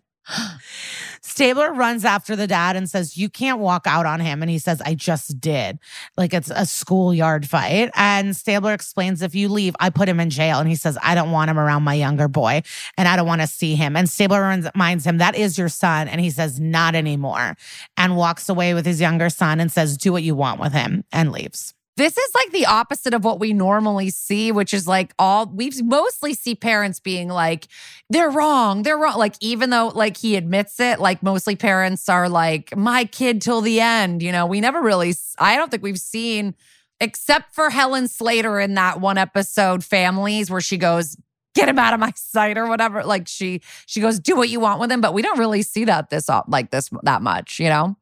Stabler 1.21 1.73
runs 1.73 2.05
after 2.05 2.35
the 2.35 2.47
dad 2.47 2.75
and 2.75 2.89
says, 2.89 3.17
You 3.17 3.29
can't 3.29 3.59
walk 3.59 3.85
out 3.85 4.05
on 4.05 4.19
him. 4.19 4.41
And 4.41 4.49
he 4.49 4.57
says, 4.57 4.81
I 4.81 4.95
just 4.95 5.39
did. 5.39 5.79
Like 6.17 6.33
it's 6.33 6.49
a 6.49 6.65
schoolyard 6.65 7.47
fight. 7.47 7.91
And 7.95 8.35
Stabler 8.35 8.73
explains, 8.73 9.21
If 9.21 9.35
you 9.35 9.49
leave, 9.49 9.75
I 9.79 9.89
put 9.89 10.09
him 10.09 10.19
in 10.19 10.29
jail. 10.29 10.59
And 10.59 10.69
he 10.69 10.75
says, 10.75 10.97
I 11.01 11.15
don't 11.15 11.31
want 11.31 11.49
him 11.49 11.59
around 11.59 11.83
my 11.83 11.93
younger 11.93 12.27
boy 12.27 12.63
and 12.97 13.07
I 13.07 13.15
don't 13.15 13.27
want 13.27 13.41
to 13.41 13.47
see 13.47 13.75
him. 13.75 13.95
And 13.95 14.09
Stabler 14.09 14.61
reminds 14.73 15.05
him, 15.05 15.17
That 15.17 15.35
is 15.35 15.57
your 15.57 15.69
son. 15.69 16.07
And 16.07 16.21
he 16.21 16.29
says, 16.29 16.59
Not 16.59 16.95
anymore. 16.95 17.55
And 17.97 18.15
walks 18.15 18.49
away 18.49 18.73
with 18.73 18.85
his 18.85 19.01
younger 19.01 19.29
son 19.29 19.59
and 19.59 19.71
says, 19.71 19.97
Do 19.97 20.11
what 20.11 20.23
you 20.23 20.35
want 20.35 20.59
with 20.59 20.73
him 20.73 21.03
and 21.11 21.31
leaves. 21.31 21.73
This 21.97 22.17
is 22.17 22.29
like 22.33 22.51
the 22.51 22.65
opposite 22.65 23.13
of 23.13 23.25
what 23.25 23.39
we 23.39 23.51
normally 23.51 24.09
see, 24.09 24.51
which 24.51 24.73
is 24.73 24.87
like 24.87 25.13
all 25.19 25.45
we 25.45 25.71
mostly 25.83 26.33
see 26.33 26.55
parents 26.55 26.99
being 26.99 27.27
like, 27.27 27.67
they're 28.09 28.29
wrong, 28.29 28.83
they're 28.83 28.97
wrong. 28.97 29.17
Like, 29.17 29.35
even 29.41 29.71
though 29.71 29.89
like 29.93 30.15
he 30.15 30.35
admits 30.35 30.79
it, 30.79 30.99
like 30.99 31.21
mostly 31.21 31.55
parents 31.55 32.07
are 32.07 32.29
like, 32.29 32.75
my 32.75 33.03
kid 33.05 33.41
till 33.41 33.59
the 33.61 33.81
end. 33.81 34.23
You 34.23 34.31
know, 34.31 34.45
we 34.45 34.61
never 34.61 34.81
really, 34.81 35.13
I 35.37 35.57
don't 35.57 35.69
think 35.69 35.83
we've 35.83 35.99
seen, 35.99 36.55
except 37.01 37.53
for 37.53 37.69
Helen 37.69 38.07
Slater 38.07 38.59
in 38.59 38.75
that 38.75 39.01
one 39.01 39.17
episode, 39.17 39.83
Families, 39.83 40.49
where 40.49 40.61
she 40.61 40.77
goes, 40.77 41.17
get 41.55 41.67
him 41.67 41.77
out 41.77 41.93
of 41.93 41.99
my 41.99 42.13
sight 42.15 42.57
or 42.57 42.67
whatever. 42.67 43.03
Like 43.03 43.27
she, 43.27 43.61
she 43.85 43.99
goes, 43.99 44.17
do 44.17 44.37
what 44.37 44.47
you 44.47 44.61
want 44.61 44.79
with 44.79 44.89
him. 44.89 45.01
But 45.01 45.13
we 45.13 45.21
don't 45.21 45.37
really 45.37 45.61
see 45.61 45.83
that 45.85 46.09
this 46.09 46.29
like 46.47 46.71
this 46.71 46.89
that 47.03 47.21
much, 47.21 47.59
you 47.59 47.67
know? 47.67 47.97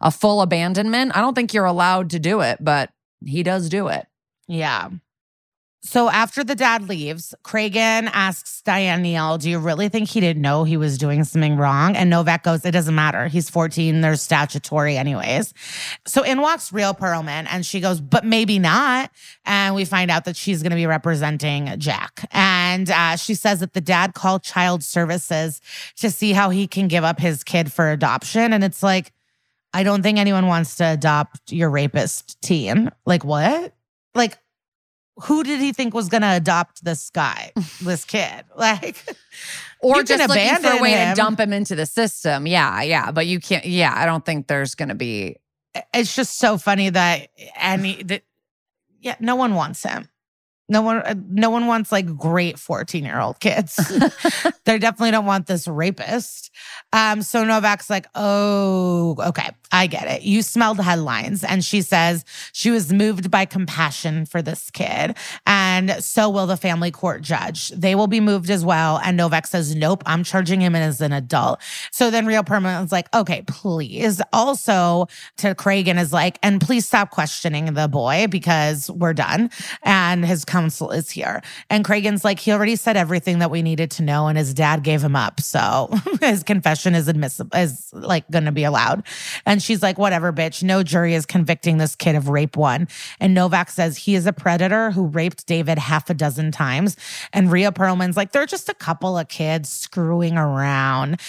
A 0.00 0.12
full 0.12 0.42
abandonment. 0.42 1.16
I 1.16 1.20
don't 1.20 1.34
think 1.34 1.52
you're 1.52 1.64
allowed 1.64 2.10
to 2.10 2.20
do 2.20 2.40
it, 2.40 2.58
but 2.60 2.90
he 3.26 3.42
does 3.42 3.68
do 3.68 3.88
it. 3.88 4.06
Yeah. 4.48 4.90
So 5.84 6.08
after 6.08 6.44
the 6.44 6.54
dad 6.54 6.88
leaves, 6.88 7.34
Cragen 7.42 8.08
asks 8.12 8.62
Diane 8.62 9.02
Neal, 9.02 9.36
Do 9.36 9.50
you 9.50 9.58
really 9.58 9.88
think 9.88 10.08
he 10.08 10.20
didn't 10.20 10.40
know 10.40 10.62
he 10.62 10.76
was 10.76 10.96
doing 10.96 11.24
something 11.24 11.56
wrong? 11.56 11.96
And 11.96 12.08
Novak 12.08 12.44
goes, 12.44 12.64
It 12.64 12.70
doesn't 12.70 12.94
matter. 12.94 13.26
He's 13.26 13.50
14. 13.50 14.00
There's 14.00 14.22
statutory, 14.22 14.96
anyways. 14.96 15.52
So 16.06 16.22
in 16.22 16.40
walks 16.40 16.72
Rhea 16.72 16.94
Perlman, 16.94 17.48
and 17.50 17.66
she 17.66 17.80
goes, 17.80 18.00
But 18.00 18.24
maybe 18.24 18.60
not. 18.60 19.10
And 19.44 19.74
we 19.74 19.84
find 19.84 20.08
out 20.08 20.24
that 20.26 20.36
she's 20.36 20.62
going 20.62 20.70
to 20.70 20.76
be 20.76 20.86
representing 20.86 21.74
Jack. 21.78 22.28
And 22.30 22.88
uh, 22.88 23.16
she 23.16 23.34
says 23.34 23.58
that 23.58 23.72
the 23.72 23.80
dad 23.80 24.14
called 24.14 24.44
child 24.44 24.84
services 24.84 25.60
to 25.96 26.12
see 26.12 26.32
how 26.32 26.50
he 26.50 26.68
can 26.68 26.86
give 26.86 27.02
up 27.02 27.18
his 27.18 27.42
kid 27.42 27.72
for 27.72 27.90
adoption. 27.90 28.52
And 28.52 28.62
it's 28.62 28.84
like, 28.84 29.12
I 29.74 29.82
don't 29.82 30.02
think 30.02 30.18
anyone 30.18 30.46
wants 30.46 30.76
to 30.76 30.84
adopt 30.84 31.52
your 31.52 31.70
rapist 31.70 32.40
teen. 32.42 32.90
Like, 33.06 33.24
what? 33.24 33.74
Like, 34.14 34.38
who 35.24 35.44
did 35.44 35.60
he 35.60 35.72
think 35.72 35.94
was 35.94 36.08
going 36.08 36.22
to 36.22 36.34
adopt 36.34 36.84
this 36.84 37.10
guy, 37.10 37.52
this 37.82 38.04
kid? 38.04 38.44
Like, 38.56 39.04
or 39.80 39.98
you 39.98 40.04
just 40.04 40.28
looking 40.28 40.56
for 40.56 40.78
a 40.78 40.82
way 40.82 40.92
him. 40.92 41.14
to 41.14 41.20
dump 41.20 41.40
him 41.40 41.52
into 41.52 41.74
the 41.74 41.86
system. 41.86 42.46
Yeah, 42.46 42.82
yeah, 42.82 43.10
but 43.10 43.26
you 43.26 43.40
can't. 43.40 43.64
Yeah, 43.64 43.92
I 43.94 44.06
don't 44.06 44.24
think 44.24 44.46
there's 44.46 44.74
going 44.74 44.90
to 44.90 44.94
be. 44.94 45.36
it's 45.94 46.14
just 46.14 46.38
so 46.38 46.58
funny 46.58 46.90
that 46.90 47.28
any 47.56 48.02
that 48.04 48.22
yeah, 49.00 49.16
no 49.20 49.36
one 49.36 49.54
wants 49.54 49.82
him. 49.82 50.08
No 50.68 50.80
one, 50.80 50.98
uh, 50.98 51.14
no 51.28 51.50
one 51.50 51.66
wants 51.66 51.92
like 51.92 52.16
great 52.16 52.58
14 52.58 53.04
year 53.04 53.20
old 53.20 53.40
kids. 53.40 53.76
they 54.64 54.78
definitely 54.78 55.10
don't 55.10 55.26
want 55.26 55.46
this 55.46 55.68
rapist. 55.68 56.50
Um, 56.92 57.20
so 57.20 57.44
Novak's 57.44 57.90
like, 57.90 58.06
oh, 58.14 59.16
okay, 59.18 59.50
I 59.72 59.86
get 59.86 60.06
it. 60.06 60.22
You 60.22 60.42
smelled 60.42 60.78
headlines. 60.80 61.42
And 61.42 61.64
she 61.64 61.80
says 61.80 62.24
she 62.52 62.70
was 62.70 62.92
moved 62.92 63.30
by 63.30 63.46
compassion 63.46 64.26
for 64.26 64.42
this 64.42 64.70
kid. 64.70 65.16
And 65.46 65.92
so 66.04 66.28
will 66.28 66.46
the 66.46 66.58
family 66.58 66.90
court 66.90 67.22
judge. 67.22 67.70
They 67.70 67.94
will 67.94 68.06
be 68.06 68.20
moved 68.20 68.50
as 68.50 68.64
well. 68.64 69.00
And 69.02 69.16
Novak 69.16 69.46
says, 69.46 69.74
nope, 69.74 70.02
I'm 70.04 70.24
charging 70.24 70.60
him 70.60 70.76
as 70.76 71.00
an 71.00 71.12
adult. 71.12 71.60
So 71.90 72.10
then 72.10 72.26
Rhea 72.26 72.42
Perlman 72.42 72.84
is 72.84 72.92
like, 72.92 73.12
okay, 73.14 73.42
please. 73.46 74.20
Also 74.32 75.06
to 75.38 75.54
Cragen 75.54 75.98
is 75.98 76.12
like, 76.12 76.38
and 76.42 76.60
please 76.60 76.86
stop 76.86 77.10
questioning 77.10 77.72
the 77.72 77.88
boy 77.88 78.26
because 78.28 78.90
we're 78.90 79.14
done. 79.14 79.50
And 79.82 80.24
his 80.24 80.44
counsel 80.44 80.90
is 80.90 81.10
here. 81.10 81.42
And 81.70 81.84
Cragen's 81.84 82.24
like, 82.24 82.38
he 82.38 82.52
already 82.52 82.76
said 82.76 82.96
everything 82.96 83.38
that 83.38 83.50
we 83.50 83.62
needed 83.62 83.90
to 83.92 84.02
know, 84.02 84.26
and 84.26 84.36
his 84.36 84.52
dad 84.52 84.82
gave 84.82 85.02
him 85.02 85.16
up. 85.16 85.40
So 85.40 85.88
his 86.20 86.42
confession 86.42 86.94
is 86.94 87.08
admissible, 87.08 87.56
is 87.56 87.90
like 87.92 88.28
gonna 88.30 88.52
be 88.52 88.64
allowed. 88.64 89.04
And 89.46 89.61
she's 89.62 89.82
like, 89.82 89.98
whatever, 89.98 90.32
bitch. 90.32 90.62
No 90.62 90.82
jury 90.82 91.14
is 91.14 91.26
convicting 91.26 91.78
this 91.78 91.94
kid 91.94 92.16
of 92.16 92.28
rape 92.28 92.56
one. 92.56 92.88
And 93.20 93.34
Novak 93.34 93.70
says 93.70 93.96
he 93.96 94.14
is 94.14 94.26
a 94.26 94.32
predator 94.32 94.90
who 94.90 95.06
raped 95.06 95.46
David 95.46 95.78
half 95.78 96.10
a 96.10 96.14
dozen 96.14 96.52
times. 96.52 96.96
And 97.32 97.50
Rhea 97.50 97.72
Perlman's 97.72 98.16
like, 98.16 98.32
they're 98.32 98.46
just 98.46 98.68
a 98.68 98.74
couple 98.74 99.16
of 99.18 99.28
kids 99.28 99.68
screwing 99.68 100.36
around. 100.36 101.20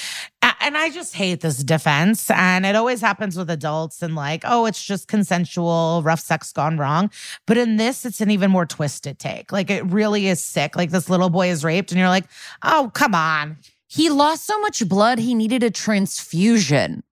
And 0.59 0.77
I 0.77 0.89
just 0.89 1.15
hate 1.15 1.41
this 1.41 1.63
defense. 1.63 2.29
And 2.31 2.65
it 2.65 2.75
always 2.75 3.01
happens 3.01 3.37
with 3.37 3.49
adults 3.49 4.01
and 4.01 4.15
like, 4.15 4.43
oh, 4.45 4.65
it's 4.65 4.83
just 4.83 5.07
consensual, 5.07 6.01
rough 6.03 6.19
sex 6.19 6.51
gone 6.51 6.77
wrong. 6.77 7.11
But 7.45 7.57
in 7.57 7.77
this, 7.77 8.05
it's 8.05 8.21
an 8.21 8.31
even 8.31 8.51
more 8.51 8.65
twisted 8.65 9.19
take. 9.19 9.51
Like 9.51 9.69
it 9.69 9.85
really 9.85 10.27
is 10.27 10.43
sick. 10.43 10.75
Like 10.75 10.91
this 10.91 11.09
little 11.09 11.29
boy 11.29 11.49
is 11.49 11.63
raped, 11.63 11.91
and 11.91 11.99
you're 11.99 12.09
like, 12.09 12.25
oh, 12.63 12.91
come 12.93 13.15
on. 13.15 13.57
He 13.87 14.09
lost 14.09 14.45
so 14.45 14.59
much 14.59 14.87
blood, 14.87 15.19
he 15.19 15.35
needed 15.35 15.63
a 15.63 15.69
transfusion. 15.69 17.03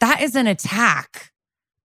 That 0.00 0.20
is 0.22 0.34
an 0.36 0.46
attack. 0.46 1.32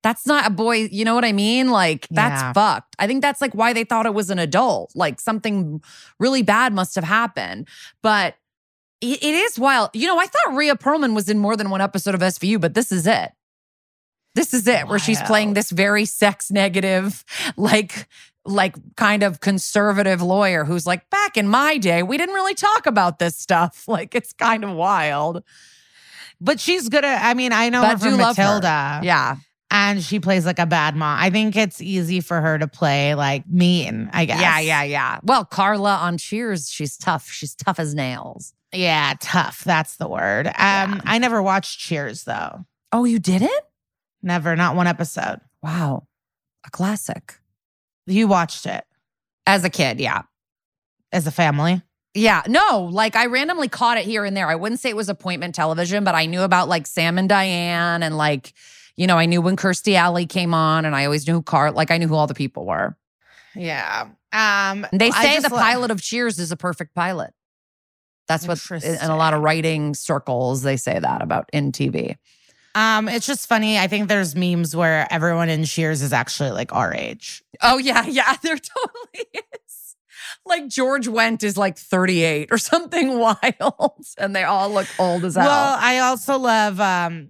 That's 0.04 0.26
not 0.26 0.48
a 0.48 0.50
boy. 0.50 0.88
You 0.92 1.06
know 1.06 1.14
what 1.14 1.26
I 1.26 1.32
mean? 1.32 1.70
Like, 1.70 2.08
that's 2.10 2.42
Yeah. 2.42 2.54
fucked. 2.54 2.96
I 2.98 3.06
think 3.08 3.22
that's 3.22 3.40
like 3.42 3.54
why 3.54 3.72
they 3.74 3.84
thought 3.84 4.06
it 4.06 4.14
was 4.14 4.30
an 4.32 4.40
adult. 4.40 4.92
Like, 4.96 5.20
something 5.22 5.82
really 6.20 6.42
bad 6.42 6.74
must 6.74 6.96
have 6.96 7.04
happened. 7.04 7.68
But 8.02 8.36
it, 9.00 9.22
it 9.24 9.36
is 9.36 9.60
wild. 9.60 9.92
You 9.94 10.08
know, 10.08 10.20
I 10.20 10.26
thought 10.26 10.56
Rhea 10.56 10.76
Perlman 10.76 11.14
was 11.14 11.30
in 11.30 11.38
more 11.40 11.56
than 11.56 11.70
one 11.70 11.82
episode 11.82 12.16
of 12.16 12.22
SVU, 12.22 12.60
but 12.60 12.74
this 12.74 12.92
is 12.92 13.06
it. 13.06 13.32
This 14.34 14.54
is 14.54 14.66
it, 14.66 14.88
where 14.88 14.98
she's 14.98 15.22
playing 15.24 15.56
this 15.56 15.72
very 15.72 16.06
sex 16.06 16.50
negative, 16.52 17.26
like, 17.58 18.08
like 18.46 18.76
kind 18.96 19.24
of 19.24 19.42
conservative 19.42 20.22
lawyer 20.22 20.64
who's 20.64 20.88
like, 20.88 21.10
back 21.10 21.36
in 21.36 21.50
my 21.50 21.78
day, 21.78 22.02
we 22.02 22.18
didn't 22.18 22.34
really 22.36 22.54
talk 22.56 22.86
about 22.86 23.20
this 23.20 23.38
stuff. 23.38 23.84
Like, 23.90 24.16
it's 24.16 24.32
kind 24.32 24.64
of 24.64 24.72
wild. 24.72 25.44
But 26.42 26.60
she's 26.60 26.90
good 26.90 27.06
at, 27.06 27.24
I 27.24 27.34
mean, 27.36 27.54
I 27.54 27.70
know 27.70 27.82
But 27.82 27.92
her 27.92 27.98
from 28.10 28.18
love 28.18 28.36
her. 28.36 28.44
Matilda. 28.44 29.00
Yeah. 29.04 29.36
And 29.70 30.04
she 30.04 30.20
plays 30.20 30.46
like 30.46 30.60
a 30.60 30.66
bad 30.66 30.96
mom. 30.98 31.18
I 31.20 31.30
think 31.30 31.56
it's 31.56 31.80
easy 31.82 32.20
for 32.20 32.42
her 32.42 32.58
to 32.58 32.68
play 32.68 33.16
like 33.16 33.48
mean, 33.48 34.10
I 34.12 34.26
guess. 34.26 34.42
Yeah, 34.42 34.60
yeah, 34.60 34.84
yeah. 34.84 35.20
Well, 35.24 35.46
Carla 35.46 35.96
on 35.96 36.18
Cheers, 36.18 36.70
she's 36.70 36.98
tough. 36.98 37.30
She's 37.30 37.56
tough 37.56 37.80
as 37.80 37.94
nails. 37.96 38.54
Yeah, 38.74 39.14
tough. 39.22 39.64
That's 39.64 39.96
the 39.98 40.10
word. 40.10 40.48
Um, 40.48 40.54
Yeah. 40.56 41.02
I 41.06 41.20
never 41.20 41.42
watched 41.42 41.80
Cheers 41.80 42.24
though. 42.26 42.66
Oh, 42.92 43.06
you 43.06 43.20
didn't? 43.20 43.52
Never, 44.22 44.56
not 44.58 44.76
one 44.76 44.88
episode. 44.88 45.40
Wow. 45.64 46.08
A 46.66 46.70
classic. 46.70 47.40
You 48.08 48.28
watched 48.28 48.66
it 48.66 48.84
As 49.48 49.64
a 49.64 49.70
kid, 49.70 50.00
yeah. 50.02 50.24
as 51.14 51.28
a 51.28 51.32
family. 51.32 51.82
Yeah, 52.14 52.44
no, 52.48 52.90
like 52.92 53.16
I 53.16 53.28
randomly 53.28 53.70
caught 53.70 53.98
it 53.98 54.06
here 54.06 54.26
and 54.26 54.36
there. 54.36 54.48
I 54.48 54.56
wouldn't 54.56 54.82
say 54.82 54.90
it 54.90 54.96
was 54.96 55.08
appointment 55.08 55.56
television, 55.56 56.04
but 56.04 56.14
I 56.14 56.26
knew 56.26 56.42
about 56.42 56.68
like 56.68 56.86
Sam 56.86 57.18
and 57.18 57.30
Diane 57.30 58.04
and 58.04 58.18
like, 58.18 58.54
you 58.98 59.08
know, 59.08 59.18
I 59.18 59.26
knew 59.26 59.42
when 59.42 59.56
Kirstie 59.56 59.96
Alley 59.96 60.26
came 60.26 60.54
on 60.54 60.84
and 60.84 60.96
I 60.96 61.06
always 61.06 61.26
knew 61.26 61.36
who 61.36 61.42
Car 61.42 61.72
like 61.72 61.90
I 61.90 61.98
knew 61.98 62.08
who 62.08 62.16
all 62.16 62.28
the 62.28 62.34
people 62.34 62.66
were. 62.66 62.98
Yeah. 63.56 64.10
Um 64.34 64.86
they 64.92 65.12
say 65.12 65.40
the 65.40 65.50
lo- 65.50 65.58
pilot 65.58 65.92
of 65.92 66.02
Cheers 66.02 66.38
is 66.40 66.52
a 66.52 66.58
perfect 66.58 66.94
pilot. 66.94 67.34
That's 68.28 68.48
what 68.48 68.84
in 68.84 69.10
a 69.10 69.18
lot 69.18 69.34
of 69.34 69.42
writing 69.42 69.94
circles 69.94 70.64
they 70.64 70.78
say 70.78 71.00
that 71.00 71.22
about 71.22 71.50
in 71.54 71.72
TV. 71.72 72.18
Um, 72.74 73.10
it's 73.10 73.28
just 73.28 73.48
funny. 73.48 73.78
I 73.78 73.88
think 73.88 74.08
there's 74.08 74.36
memes 74.36 74.74
where 74.76 75.06
everyone 75.12 75.50
in 75.50 75.66
Cheers 75.66 76.02
is 76.02 76.14
actually 76.14 76.52
like 76.52 76.74
our 76.74 76.94
age. 76.94 77.44
Oh 77.62 77.78
yeah, 77.78 78.06
yeah, 78.08 78.36
they're 78.42 78.58
totally. 78.58 79.26
Like 80.46 80.68
George 80.68 81.08
Wendt 81.08 81.44
is 81.44 81.58
like 81.58 81.78
38 81.78 82.50
or 82.52 82.58
something 82.58 83.20
wild, 83.20 84.06
and 84.18 84.36
they 84.36 84.44
all 84.44 84.70
look 84.70 84.88
old 85.00 85.24
as 85.26 85.36
hell. 85.36 85.46
Well, 85.46 85.78
I 85.80 86.00
also 86.00 86.38
love 86.38 86.80
um 86.80 87.30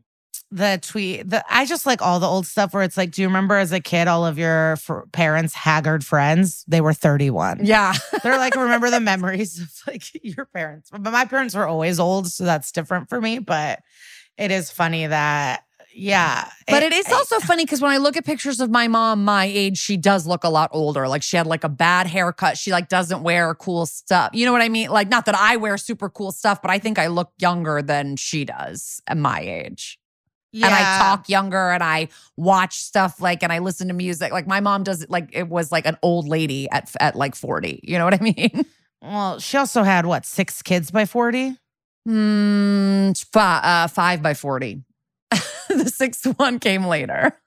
the 0.53 0.80
tweet. 0.82 1.30
The 1.30 1.43
I 1.49 1.66
just 1.66 1.86
like 1.86 2.01
all 2.01 2.20
the 2.20 2.28
old 2.28 2.45
stuff 2.45 2.74
where 2.74 2.84
it's 2.84 2.97
like, 2.97 3.12
do 3.12 3.22
you 3.22 3.28
remember 3.28 3.55
as 3.55 3.72
a 3.72 3.80
kid 3.80 4.07
all 4.07 4.26
of 4.26 4.38
your 4.38 4.76
fr- 4.78 5.01
parents' 5.12 5.53
haggard 5.53 6.03
friends? 6.05 6.66
They 6.68 6.82
were 6.82 6.93
31. 6.93 7.59
yeah, 7.66 7.93
They're 8.24 8.38
like, 8.38 8.55
remember 8.55 8.89
the 8.89 8.99
memories 9.12 9.59
of 9.62 9.72
like 9.88 10.03
your 10.24 10.45
parents. 10.45 10.89
But 10.91 11.12
my 11.12 11.26
parents 11.26 11.55
were 11.55 11.68
always 11.68 11.99
old, 11.99 12.28
so 12.28 12.43
that's 12.43 12.72
different 12.72 13.07
for 13.09 13.22
me. 13.22 13.39
But 13.39 13.80
it 14.38 14.51
is 14.51 14.72
funny 14.72 15.07
that, 15.07 15.64
yeah. 15.94 16.50
but 16.68 16.84
it 16.84 16.94
is 16.94 17.12
also 17.12 17.39
funny 17.42 17.66
because 17.66 17.82
when 17.82 17.92
I 17.92 17.98
look 17.98 18.18
at 18.18 18.26
pictures 18.26 18.60
of 18.60 18.70
my 18.70 18.88
mom, 18.88 19.26
my 19.26 19.46
age, 19.46 19.78
she 19.78 19.98
does 19.98 20.26
look 20.28 20.44
a 20.44 20.50
lot 20.50 20.70
older. 20.74 21.08
Like 21.08 21.24
she 21.24 21.38
had 21.38 21.48
like 21.48 21.64
a 21.64 21.70
bad 21.70 22.08
haircut. 22.08 22.58
She 22.58 22.72
like 22.72 22.89
doesn't 22.89 23.24
wear 23.24 23.54
cool 23.56 23.86
stuff. 23.86 24.32
You 24.34 24.46
know 24.46 24.52
what 24.52 24.62
I 24.62 24.70
mean? 24.70 24.89
Like 24.89 25.10
not 25.10 25.26
that 25.26 25.36
I 25.36 25.58
wear 25.58 25.78
super 25.78 26.10
cool 26.10 26.32
stuff, 26.32 26.62
but 26.62 26.72
I 26.72 26.80
think 26.80 27.00
I 27.00 27.08
look 27.08 27.32
younger 27.39 27.82
than 27.82 28.16
she 28.16 28.46
does 28.46 29.02
at 29.08 29.18
my 29.18 29.39
age. 29.42 30.00
yeah. 30.52 30.68
and 30.68 30.76
I 30.76 31.00
talk 31.00 31.30
younger 31.30 31.72
and 31.72 31.82
I 31.84 32.10
watch 32.38 32.80
stuff 32.80 33.22
like 33.22 33.42
and 33.44 33.52
I 33.54 33.60
listen 33.60 33.88
to 33.88 33.94
music. 33.94 34.32
Like 34.32 34.48
my 34.48 34.60
mom 34.60 34.84
does 34.84 35.02
it 35.02 35.10
like 35.10 35.30
it 35.34 35.48
was 35.48 35.72
like 35.72 35.86
an 35.86 35.98
old 36.02 36.28
lady 36.28 36.70
at 36.70 36.92
at 37.00 37.16
like 37.16 37.36
40. 37.36 37.80
You 37.84 37.98
know 37.98 38.06
what 38.06 38.14
I 38.14 38.24
mean? 38.36 38.66
Well, 39.02 39.39
she 39.39 39.58
also 39.58 39.84
had 39.84 40.06
what, 40.06 40.26
six 40.26 40.62
kids 40.62 40.92
by 40.92 41.06
40? 41.06 41.56
Hmm, 42.06 43.12
fi- 43.32 43.62
uh, 43.64 43.88
five 43.88 44.22
by 44.22 44.34
40. 44.34 44.84
the 45.84 45.89
sixth 45.89 46.26
one 46.38 46.59
came 46.59 46.86
later. 46.86 47.38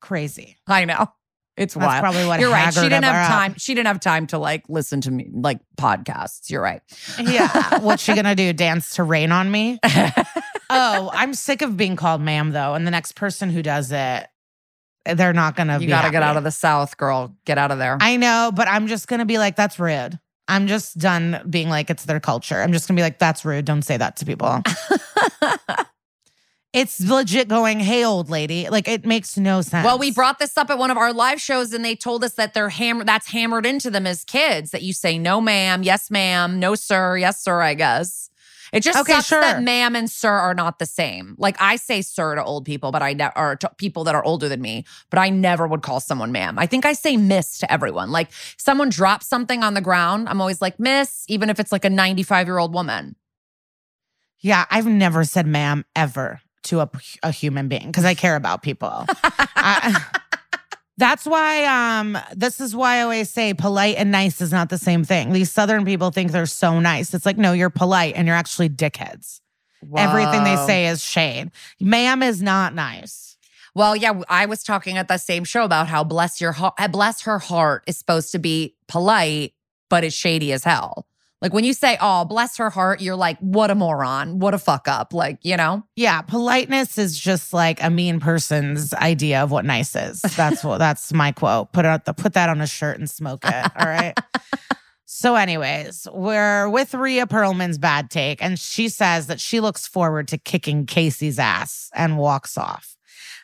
Crazy. 0.00 0.56
I 0.66 0.84
know. 0.84 1.08
It's 1.56 1.74
That's 1.74 1.86
wild. 1.86 2.00
probably 2.00 2.26
what 2.26 2.40
You're 2.40 2.50
right. 2.50 2.74
She 2.74 2.80
didn't 2.80 3.04
have 3.04 3.28
time. 3.28 3.54
She 3.58 3.74
didn't 3.74 3.86
have 3.86 4.00
time 4.00 4.26
to 4.28 4.38
like 4.38 4.64
listen 4.68 5.00
to 5.02 5.10
me 5.10 5.30
like 5.32 5.60
podcasts. 5.78 6.50
You're 6.50 6.62
right. 6.62 6.82
Yeah. 7.18 7.78
What's 7.80 8.02
she 8.02 8.14
gonna 8.14 8.34
do? 8.34 8.52
Dance 8.52 8.96
to 8.96 9.04
rain 9.04 9.32
on 9.32 9.50
me? 9.50 9.78
Oh, 10.70 11.10
I'm 11.12 11.34
sick 11.34 11.62
of 11.62 11.76
being 11.76 11.94
called 11.94 12.20
ma'am 12.20 12.50
though. 12.50 12.74
And 12.74 12.86
the 12.86 12.90
next 12.90 13.12
person 13.12 13.50
who 13.50 13.62
does 13.62 13.92
it, 13.92 14.26
they're 15.04 15.34
not 15.34 15.56
gonna 15.56 15.74
you 15.74 15.80
be 15.80 15.86
got 15.86 16.02
to 16.02 16.10
get 16.10 16.22
out 16.22 16.36
of 16.36 16.42
the 16.42 16.50
South, 16.50 16.96
girl. 16.96 17.36
Get 17.44 17.58
out 17.58 17.70
of 17.70 17.78
there. 17.78 17.98
I 18.00 18.16
know, 18.16 18.50
but 18.52 18.66
I'm 18.66 18.86
just 18.86 19.06
gonna 19.06 19.26
be 19.26 19.38
like, 19.38 19.56
that's 19.56 19.78
rude. 19.78 20.18
I'm 20.48 20.66
just 20.66 20.98
done 20.98 21.42
being 21.48 21.68
like 21.68 21.90
it's 21.90 22.06
their 22.06 22.18
culture. 22.18 22.60
I'm 22.60 22.72
just 22.72 22.88
gonna 22.88 22.96
be 22.96 23.02
like, 23.02 23.18
that's 23.18 23.44
rude. 23.44 23.66
Don't 23.66 23.82
say 23.82 23.96
that 23.96 24.16
to 24.16 24.24
people. 24.24 24.62
It's 26.74 27.00
legit 27.00 27.46
going, 27.48 27.78
hey, 27.78 28.04
old 28.04 28.28
lady. 28.28 28.68
Like 28.68 28.88
it 28.88 29.06
makes 29.06 29.38
no 29.38 29.62
sense. 29.62 29.84
well, 29.84 29.98
we 29.98 30.10
brought 30.10 30.38
this 30.40 30.58
up 30.58 30.68
at 30.70 30.76
one 30.76 30.90
of 30.90 30.98
our 30.98 31.12
live 31.12 31.40
shows, 31.40 31.72
and 31.72 31.84
they 31.84 31.94
told 31.94 32.24
us 32.24 32.34
that 32.34 32.52
they're 32.52 32.68
hammer 32.68 33.04
that's 33.04 33.28
hammered 33.28 33.64
into 33.64 33.90
them 33.90 34.06
as 34.06 34.24
kids 34.24 34.72
that 34.72 34.82
you 34.82 34.92
say 34.92 35.16
no, 35.16 35.40
ma'am, 35.40 35.82
yes, 35.84 36.10
ma'am, 36.10 36.58
no, 36.58 36.74
sir, 36.74 37.16
yes, 37.16 37.40
sir. 37.40 37.60
I 37.62 37.74
guess 37.74 38.28
it 38.72 38.82
just 38.82 38.98
Okay, 38.98 39.12
sucks 39.12 39.26
sure. 39.26 39.40
that 39.40 39.62
ma'am 39.62 39.94
and 39.94 40.10
sir 40.10 40.32
are 40.32 40.52
not 40.54 40.80
the 40.80 40.86
same. 40.86 41.36
Like 41.38 41.54
I 41.60 41.76
say 41.76 42.02
sir 42.02 42.34
to 42.34 42.42
old 42.42 42.64
people, 42.64 42.90
but 42.90 43.02
I 43.04 43.12
ne- 43.12 43.30
or 43.36 43.54
to 43.54 43.70
people 43.78 44.02
that 44.04 44.16
are 44.16 44.24
older 44.24 44.48
than 44.48 44.60
me, 44.60 44.84
but 45.10 45.20
I 45.20 45.30
never 45.30 45.68
would 45.68 45.82
call 45.82 46.00
someone 46.00 46.32
ma'am. 46.32 46.58
I 46.58 46.66
think 46.66 46.84
I 46.84 46.92
say 46.94 47.16
miss 47.16 47.58
to 47.60 47.72
everyone. 47.72 48.10
Like 48.10 48.30
someone 48.56 48.88
drops 48.88 49.28
something 49.28 49.62
on 49.62 49.74
the 49.74 49.80
ground, 49.80 50.28
I'm 50.28 50.40
always 50.40 50.60
like 50.60 50.80
miss, 50.80 51.24
even 51.28 51.50
if 51.50 51.60
it's 51.60 51.70
like 51.70 51.84
a 51.84 51.90
95 51.90 52.48
year 52.48 52.58
old 52.58 52.74
woman. 52.74 53.14
Yeah, 54.40 54.64
I've 54.70 54.86
never 54.86 55.22
said 55.22 55.46
ma'am 55.46 55.84
ever 55.94 56.40
to 56.64 56.80
a, 56.80 56.90
a 57.22 57.30
human 57.30 57.68
being 57.68 57.86
because 57.86 58.04
I 58.04 58.14
care 58.14 58.36
about 58.36 58.62
people. 58.62 59.06
I- 59.56 60.02
that's 60.96 61.26
why 61.26 61.64
um 61.64 62.16
this 62.36 62.60
is 62.60 62.74
why 62.76 62.98
I 62.98 63.02
always 63.02 63.28
say 63.28 63.52
polite 63.52 63.96
and 63.96 64.12
nice 64.12 64.40
is 64.40 64.52
not 64.52 64.68
the 64.68 64.78
same 64.78 65.02
thing. 65.02 65.32
These 65.32 65.50
southern 65.50 65.84
people 65.84 66.10
think 66.12 66.30
they're 66.30 66.46
so 66.46 66.78
nice. 66.78 67.12
It's 67.14 67.26
like 67.26 67.36
no, 67.36 67.52
you're 67.52 67.68
polite 67.70 68.14
and 68.16 68.28
you're 68.28 68.36
actually 68.36 68.68
dickheads. 68.68 69.40
Everything 69.96 70.44
they 70.44 70.54
say 70.66 70.86
is 70.86 71.02
shade. 71.02 71.50
Ma'am 71.80 72.22
is 72.22 72.40
not 72.40 72.74
nice. 72.74 73.36
Well, 73.74 73.96
yeah, 73.96 74.20
I 74.28 74.46
was 74.46 74.62
talking 74.62 74.96
at 74.96 75.08
the 75.08 75.18
same 75.18 75.42
show 75.42 75.64
about 75.64 75.88
how 75.88 76.04
bless 76.04 76.40
your 76.40 76.52
heart, 76.52 76.74
bless 76.92 77.22
her 77.22 77.40
heart 77.40 77.82
is 77.88 77.98
supposed 77.98 78.30
to 78.32 78.38
be 78.38 78.76
polite, 78.86 79.52
but 79.90 80.04
it's 80.04 80.14
shady 80.14 80.52
as 80.52 80.62
hell. 80.62 81.08
Like 81.44 81.52
when 81.52 81.64
you 81.64 81.74
say, 81.74 81.98
"Oh, 82.00 82.24
bless 82.24 82.56
her 82.56 82.70
heart," 82.70 83.02
you're 83.02 83.16
like, 83.16 83.38
"What 83.38 83.70
a 83.70 83.74
moron! 83.74 84.38
What 84.38 84.54
a 84.54 84.58
fuck 84.58 84.88
up!" 84.88 85.12
Like 85.12 85.40
you 85.42 85.58
know. 85.58 85.84
Yeah, 85.94 86.22
politeness 86.22 86.96
is 86.96 87.18
just 87.18 87.52
like 87.52 87.82
a 87.84 87.90
mean 87.90 88.18
person's 88.18 88.94
idea 88.94 89.42
of 89.42 89.50
what 89.50 89.66
nice 89.66 89.94
is. 89.94 90.22
That's 90.36 90.64
what 90.64 90.78
that's 90.78 91.12
my 91.12 91.32
quote. 91.32 91.70
Put 91.74 91.84
it 91.84 92.06
the 92.06 92.14
put 92.14 92.32
that 92.32 92.48
on 92.48 92.62
a 92.62 92.66
shirt 92.66 92.98
and 92.98 93.10
smoke 93.10 93.44
it. 93.44 93.72
All 93.78 93.86
right. 93.86 94.18
so, 95.04 95.34
anyways, 95.34 96.08
we're 96.14 96.70
with 96.70 96.94
Rhea 96.94 97.26
Perlman's 97.26 97.76
bad 97.76 98.10
take, 98.10 98.42
and 98.42 98.58
she 98.58 98.88
says 98.88 99.26
that 99.26 99.38
she 99.38 99.60
looks 99.60 99.86
forward 99.86 100.28
to 100.28 100.38
kicking 100.38 100.86
Casey's 100.86 101.38
ass 101.38 101.90
and 101.92 102.16
walks 102.16 102.56
off. 102.56 102.96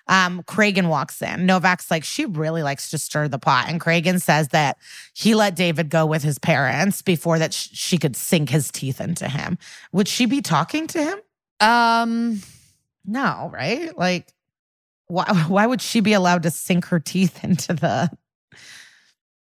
Um, 0.07 0.43
Cragen 0.43 0.89
walks 0.89 1.23
in. 1.23 1.47
Novak's 1.47 1.91
like, 1.91 2.05
she 2.05 2.25
really 2.25 2.63
likes 2.63 2.91
to 2.91 2.99
stir 2.99 3.29
the 3.29 3.39
pot. 3.39 3.67
And 3.69 3.81
Cragen 3.81 4.21
says 4.21 4.49
that 4.49 4.77
he 5.15 5.35
let 5.35 5.55
David 5.55 5.89
go 5.89 6.05
with 6.07 6.23
his 6.23 6.39
parents 6.39 7.01
before 7.03 7.39
that 7.39 7.55
sh- 7.55 7.69
she 7.73 7.99
could 7.99 8.17
sink 8.17 8.51
his 8.51 8.71
teeth 8.71 9.01
into 9.01 9.29
him. 9.29 9.57
Would 9.93 10.09
she 10.09 10.27
be 10.27 10.41
talking 10.43 10.87
to 10.89 11.03
him? 11.03 11.19
Um, 11.61 12.41
No, 13.05 13.51
right? 13.53 13.97
Like, 13.97 14.33
why, 15.07 15.25
why 15.49 15.67
would 15.67 15.83
she 15.83 16.01
be 16.01 16.13
allowed 16.13 16.43
to 16.45 16.51
sink 16.51 16.87
her 16.87 17.01
teeth 17.01 17.45
into 17.45 17.75
the. 17.75 18.11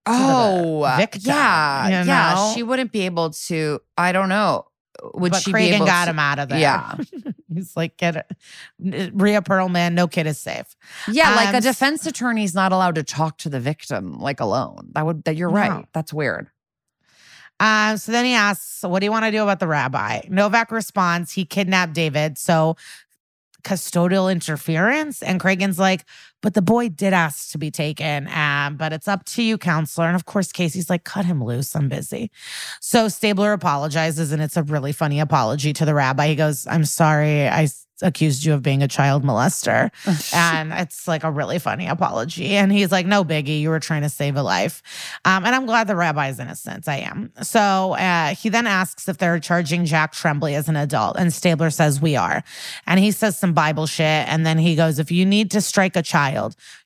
oh, 0.06 0.93
victim, 0.97 1.22
yeah, 1.26 1.88
you 1.88 2.08
yeah. 2.08 2.54
She 2.54 2.64
wouldn't 2.64 2.91
be 2.91 3.01
able 3.01 3.32
to. 3.32 3.80
I 3.97 4.12
don't 4.12 4.30
know. 4.30 4.66
Would 5.15 5.31
but 5.31 5.41
she 5.41 5.51
be 5.51 5.57
Cragen 5.59 5.73
able 5.75 5.85
got 5.85 6.05
to? 6.05 6.11
him 6.11 6.19
out 6.19 6.39
of 6.39 6.49
there. 6.49 6.59
Yeah. 6.59 6.95
He's 7.53 7.75
like, 7.75 7.97
get 7.97 8.15
it. 8.15 9.11
Rhea 9.13 9.41
Perlman, 9.41 9.93
no 9.93 10.07
kid 10.07 10.27
is 10.27 10.39
safe. 10.39 10.75
Yeah, 11.07 11.35
like 11.35 11.49
Um, 11.49 11.55
a 11.55 11.61
defense 11.61 12.05
attorney's 12.05 12.53
not 12.55 12.71
allowed 12.71 12.95
to 12.95 13.03
talk 13.03 13.37
to 13.39 13.49
the 13.49 13.59
victim 13.59 14.19
like 14.19 14.39
alone. 14.39 14.89
That 14.93 15.05
would. 15.05 15.23
That 15.25 15.35
you're 15.35 15.49
No. 15.49 15.55
right. 15.55 15.85
That's 15.93 16.13
weird. 16.13 16.49
Um, 17.59 17.97
so 17.97 18.11
then 18.11 18.25
he 18.25 18.33
asks, 18.33 18.81
What 18.83 18.99
do 18.99 19.05
you 19.05 19.11
want 19.11 19.25
to 19.25 19.31
do 19.31 19.41
about 19.43 19.59
the 19.59 19.67
rabbi? 19.67 20.21
Novak 20.29 20.71
responds, 20.71 21.31
He 21.31 21.45
kidnapped 21.45 21.93
David. 21.93 22.37
So 22.37 22.75
custodial 23.63 24.31
interference. 24.31 25.21
And 25.23 25.39
Cragen's 25.39 25.79
like, 25.79 26.05
But 26.43 26.53
the 26.53 26.61
boy 26.61 26.89
did 26.89 27.13
ask 27.13 27.51
to 27.53 27.57
be 27.57 27.71
taken. 27.71 28.27
Um, 28.27 28.77
but 28.77 28.93
it's 28.93 29.07
up 29.07 29.25
to 29.25 29.41
you, 29.41 29.57
counselor. 29.57 30.05
And 30.05 30.15
of 30.15 30.25
course, 30.25 30.51
Casey's 30.51 30.89
like, 30.89 31.03
Cut 31.03 31.25
him 31.25 31.43
loose. 31.43 31.75
I'm 31.75 31.89
busy. 31.89 32.29
So 32.79 33.07
Stabler 33.07 33.51
apologizes, 33.53 34.31
and 34.31 34.41
it's 34.41 34.57
a 34.57 34.63
really 34.63 34.91
funny 34.91 35.19
apology 35.19 35.73
to 35.73 35.85
the 35.85 35.95
rabbi. 35.95 36.27
He 36.27 36.35
goes, 36.35 36.67
I'm 36.67 36.85
sorry. 36.85 37.47
I 37.47 37.67
accused 38.01 38.43
you 38.43 38.53
of 38.53 38.61
being 38.61 38.83
a 38.83 38.87
child 38.87 39.23
molester. 39.23 39.89
and 40.33 40.73
it's 40.73 41.07
like 41.07 41.23
a 41.23 41.31
really 41.31 41.59
funny 41.59 41.87
apology. 41.87 42.55
And 42.55 42.71
he's 42.71 42.91
like, 42.91 43.05
no 43.05 43.23
biggie, 43.23 43.61
you 43.61 43.69
were 43.69 43.79
trying 43.79 44.01
to 44.01 44.09
save 44.09 44.35
a 44.35 44.43
life. 44.43 44.81
Um, 45.25 45.45
and 45.45 45.55
I'm 45.55 45.65
glad 45.65 45.87
the 45.87 45.95
rabbi 45.95 46.13
rabbi's 46.13 46.39
innocent. 46.39 46.87
I 46.87 46.97
am. 46.97 47.31
So 47.41 47.93
uh, 47.93 48.35
he 48.35 48.49
then 48.49 48.67
asks 48.67 49.07
if 49.07 49.17
they're 49.17 49.39
charging 49.39 49.85
Jack 49.85 50.13
Tremblay 50.13 50.53
as 50.53 50.69
an 50.69 50.75
adult. 50.75 51.15
And 51.17 51.33
Stabler 51.33 51.69
says, 51.69 52.01
we 52.01 52.15
are. 52.15 52.43
And 52.85 52.99
he 52.99 53.11
says 53.11 53.37
some 53.37 53.53
Bible 53.53 53.87
shit. 53.87 54.27
And 54.27 54.45
then 54.45 54.57
he 54.57 54.75
goes, 54.75 54.99
if 54.99 55.11
you 55.11 55.25
need 55.25 55.49
to 55.51 55.61
strike 55.61 55.95
a 55.95 56.01
child, 56.01 56.32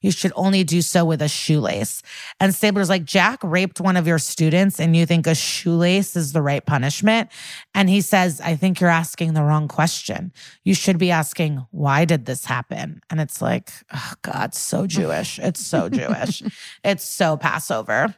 you 0.01 0.11
should 0.11 0.31
only 0.35 0.63
do 0.63 0.81
so 0.81 1.05
with 1.05 1.21
a 1.21 1.27
shoelace. 1.27 2.01
And 2.39 2.53
Stabler's 2.53 2.89
like, 2.89 3.05
Jack 3.05 3.39
raped 3.43 3.79
one 3.79 3.97
of 3.97 4.07
your 4.07 4.19
students 4.19 4.79
and 4.79 4.95
you 4.95 5.05
think 5.05 5.27
a 5.27 5.35
shoelace 5.35 6.15
is 6.15 6.33
the 6.33 6.41
right 6.41 6.65
punishment? 6.65 7.29
And 7.73 7.89
he 7.89 8.01
says, 8.01 8.41
I 8.41 8.55
think 8.55 8.79
you're 8.79 8.89
asking 8.89 9.33
the 9.33 9.43
wrong 9.43 9.67
question. 9.67 10.31
You 10.63 10.73
should 10.73 10.97
be 10.97 11.11
asking, 11.11 11.65
why 11.71 12.05
did 12.05 12.25
this 12.25 12.45
happen? 12.45 13.01
And 13.09 13.19
it's 13.19 13.41
like, 13.41 13.71
oh 13.93 14.13
God, 14.21 14.53
so 14.53 14.87
Jewish. 14.87 15.39
It's 15.39 15.65
so 15.65 15.89
Jewish. 15.89 16.43
it's 16.83 17.03
so 17.03 17.37
Passover. 17.37 18.15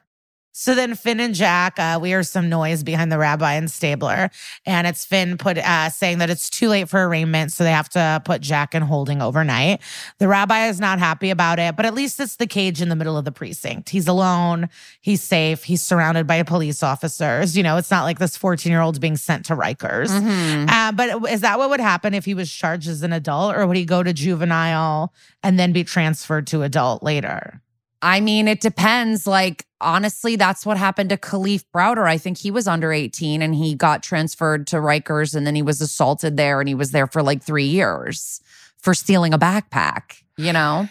So 0.60 0.76
then 0.76 0.96
Fin 0.96 1.22
and 1.22 1.34
Jack, 1.34 1.80
uh, 1.80 2.00
we 2.02 2.10
hear 2.10 2.22
some 2.22 2.50
noise 2.50 2.84
behind 2.84 3.14
the 3.14 3.18
rabbi 3.18 3.54
and 3.54 3.72
Stabler, 3.72 4.30
and 4.66 4.86
it's 4.86 5.06
Fin 5.06 5.38
put 5.38 5.58
uh, 5.58 5.88
saying 5.90 6.18
that 6.18 6.30
it's 6.30 6.50
too 6.50 6.68
late 6.68 6.90
for 6.90 7.08
arraignment, 7.08 7.54
so 7.54 7.64
they 7.64 7.72
have 7.72 7.88
to 7.92 8.22
put 8.26 8.42
Jack 8.42 8.76
in 8.76 8.82
holding 8.82 9.22
overnight. 9.22 9.80
The 10.18 10.28
rabbi 10.28 10.68
is 10.68 10.82
not 10.82 11.00
happy 11.00 11.30
about 11.30 11.60
it, 11.60 11.78
but 11.78 11.86
at 11.86 11.94
least 11.94 12.20
it's 12.20 12.36
the 12.36 12.46
cage 12.46 12.82
in 12.82 12.90
the 12.90 12.98
middle 12.98 13.18
of 13.18 13.24
the 13.24 13.32
precinct. 13.32 13.88
He's 13.88 14.06
alone, 14.06 14.68
he's 15.00 15.24
safe, 15.24 15.64
he's 15.64 15.82
surrounded 15.82 16.28
by 16.28 16.44
police 16.44 16.84
officers. 16.84 17.56
You 17.56 17.64
know, 17.64 17.78
it's 17.78 17.90
not 17.90 18.04
like 18.04 18.20
this 18.20 18.36
14 18.36 18.70
year 18.70 18.82
old's 18.82 19.00
being 19.00 19.16
sent 19.16 19.46
to 19.46 19.56
Rikers. 19.56 20.10
Mhm. 20.10 20.70
Uh, 20.70 20.92
but 20.92 21.32
is 21.32 21.40
that 21.40 21.58
what 21.58 21.70
would 21.70 21.80
happen 21.80 22.14
if 22.14 22.26
he 22.26 22.34
was 22.34 22.52
charged 22.52 22.90
as 22.90 23.02
an 23.02 23.14
adult, 23.14 23.56
or 23.56 23.66
would 23.66 23.78
he 23.78 23.86
go 23.86 24.04
to 24.04 24.12
juvenile 24.12 25.14
and 25.42 25.58
then 25.58 25.72
be 25.72 25.86
transferred 25.86 26.48
to 26.48 26.64
adult 26.64 27.02
later? 27.02 27.62
I 28.02 28.22
mean, 28.22 28.48
it 28.48 28.62
depends. 28.62 29.28
Like, 29.28 29.66
honestly, 29.82 30.36
that's 30.36 30.66
what 30.66 30.78
happened 30.78 31.10
to 31.10 31.18
Kalief 31.18 31.64
Browder. 31.74 32.08
I 32.08 32.18
think 32.18 32.38
he 32.38 32.52
was 32.52 32.68
under 32.68 32.94
18 32.94 33.42
and 33.42 33.54
he 33.54 33.76
got 33.76 34.04
transferred 34.04 34.68
to 34.68 34.78
Rikers 34.78 35.36
and 35.36 35.46
then 35.46 35.56
he 35.56 35.62
was 35.62 35.82
assaulted 35.82 36.38
there 36.38 36.60
and 36.60 36.70
he 36.70 36.76
was 36.76 36.92
there 36.92 37.08
for 37.08 37.22
like 37.22 37.44
three 37.44 37.66
years 37.66 38.42
for 38.78 38.94
stealing 38.94 39.34
a 39.34 39.40
backpack, 39.40 40.24
you 40.38 40.54
know? 40.54 40.88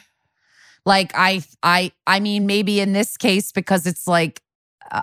Like, 0.85 1.13
I, 1.15 1.43
I, 1.63 1.93
I 2.07 2.21
mean, 2.21 2.47
maybe 2.47 2.81
in 2.81 2.93
this 2.93 3.17
case, 3.17 3.53
because 3.53 3.87
it's 3.87 4.07
like 4.07 4.43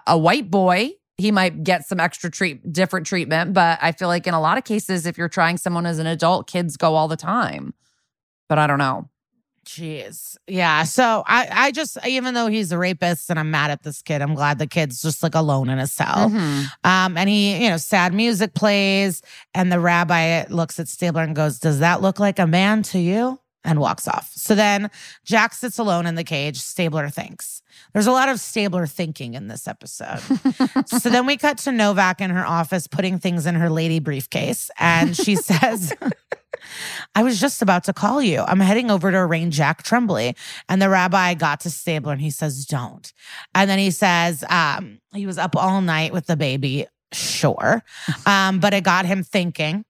a, 0.07 0.17
white 0.17 0.49
boy, 0.49 0.91
he 1.17 1.31
might 1.31 1.63
get 1.63 1.87
some 1.87 1.99
extra 1.99 2.29
treat, 2.29 2.71
different 2.71 3.07
treatment. 3.07 3.53
But 3.53 3.79
I 3.81 3.91
feel 3.91 4.07
like 4.07 4.27
in 4.27 4.33
a 4.33 4.41
lot 4.41 4.57
of 4.57 4.63
cases, 4.63 5.05
if 5.05 5.17
you're 5.17 5.29
trying 5.29 5.57
someone 5.57 5.85
as 5.85 5.99
an 5.99 6.07
adult, 6.07 6.47
kids 6.47 6.77
go 6.77 6.95
all 6.95 7.07
the 7.07 7.17
time. 7.17 7.73
But 8.47 8.59
I 8.59 8.67
don't 8.67 8.79
know. 8.79 9.09
Jeez. 9.65 10.37
Yeah. 10.47 10.83
So 10.83 11.23
I, 11.25 11.47
I 11.51 11.71
just, 11.71 11.97
even 12.05 12.35
though 12.35 12.47
he's 12.47 12.71
a 12.71 12.77
rapist 12.77 13.29
and 13.31 13.39
I'm 13.39 13.49
mad 13.49 13.71
at 13.71 13.81
this 13.81 14.01
kid, 14.03 14.21
I'm 14.21 14.35
glad 14.35 14.59
the 14.59 14.67
kid's 14.67 15.01
just 15.01 15.23
like 15.23 15.33
alone 15.33 15.69
in 15.69 15.79
a 15.79 15.87
cell. 15.87 16.29
Mhm. 16.29 16.65
Um, 16.83 17.17
and 17.17 17.27
he, 17.27 17.63
you 17.63 17.69
know, 17.69 17.77
sad 17.77 18.13
music 18.13 18.53
plays, 18.53 19.23
and 19.55 19.71
the 19.71 19.79
rabbi 19.79 20.45
looks 20.49 20.79
at 20.79 20.87
Stabler 20.87 21.23
and 21.23 21.35
goes, 21.35 21.57
Does 21.59 21.79
that 21.79 22.01
look 22.01 22.19
like 22.19 22.37
a 22.37 22.45
man 22.45 22.83
to 22.83 22.99
you? 22.99 23.39
And 23.65 23.79
walks 23.79 24.07
off. 24.07 24.31
So 24.35 24.53
then 24.53 24.91
Jack 25.23 25.53
sits 25.55 25.79
alone 25.79 26.05
in 26.05 26.13
the 26.13 26.23
cage. 26.23 26.61
Stabler 26.61 27.09
thinks. 27.09 27.63
There's 27.93 28.05
a 28.05 28.11
lot 28.11 28.29
of 28.29 28.39
Stabler 28.39 28.85
thinking 28.85 29.33
in 29.33 29.47
this 29.47 29.67
episode. 29.67 30.19
so 30.85 31.09
then 31.09 31.25
we 31.25 31.35
cut 31.35 31.57
to 31.59 31.71
Novak 31.71 32.21
in 32.21 32.29
her 32.29 32.45
office 32.45 32.85
putting 32.87 33.17
things 33.17 33.45
in 33.45 33.55
her 33.55 33.69
lady 33.69 33.99
briefcase. 33.99 34.69
And 34.79 35.17
she 35.17 35.35
says, 35.35 35.93
I 37.15 37.23
was 37.23 37.39
just 37.39 37.61
about 37.61 37.83
to 37.85 37.93
call 37.93 38.21
you. 38.21 38.41
I'm 38.41 38.59
heading 38.59 38.91
over 38.91 39.11
to 39.11 39.17
arraign 39.17 39.51
Jack 39.51 39.83
Tremblay. 39.83 40.35
And 40.69 40.81
the 40.81 40.89
rabbi 40.89 41.33
got 41.33 41.61
to 41.61 41.69
Stabler 41.69 42.13
and 42.13 42.21
he 42.21 42.29
says, 42.29 42.65
Don't. 42.65 43.11
And 43.53 43.69
then 43.69 43.79
he 43.79 43.91
says, 43.91 44.43
um, 44.49 44.99
he 45.13 45.25
was 45.25 45.37
up 45.37 45.55
all 45.55 45.81
night 45.81 46.13
with 46.13 46.27
the 46.27 46.37
baby. 46.37 46.87
Sure. 47.11 47.83
Um, 48.25 48.59
but 48.59 48.73
it 48.73 48.83
got 48.83 49.05
him 49.05 49.23
thinking. 49.23 49.85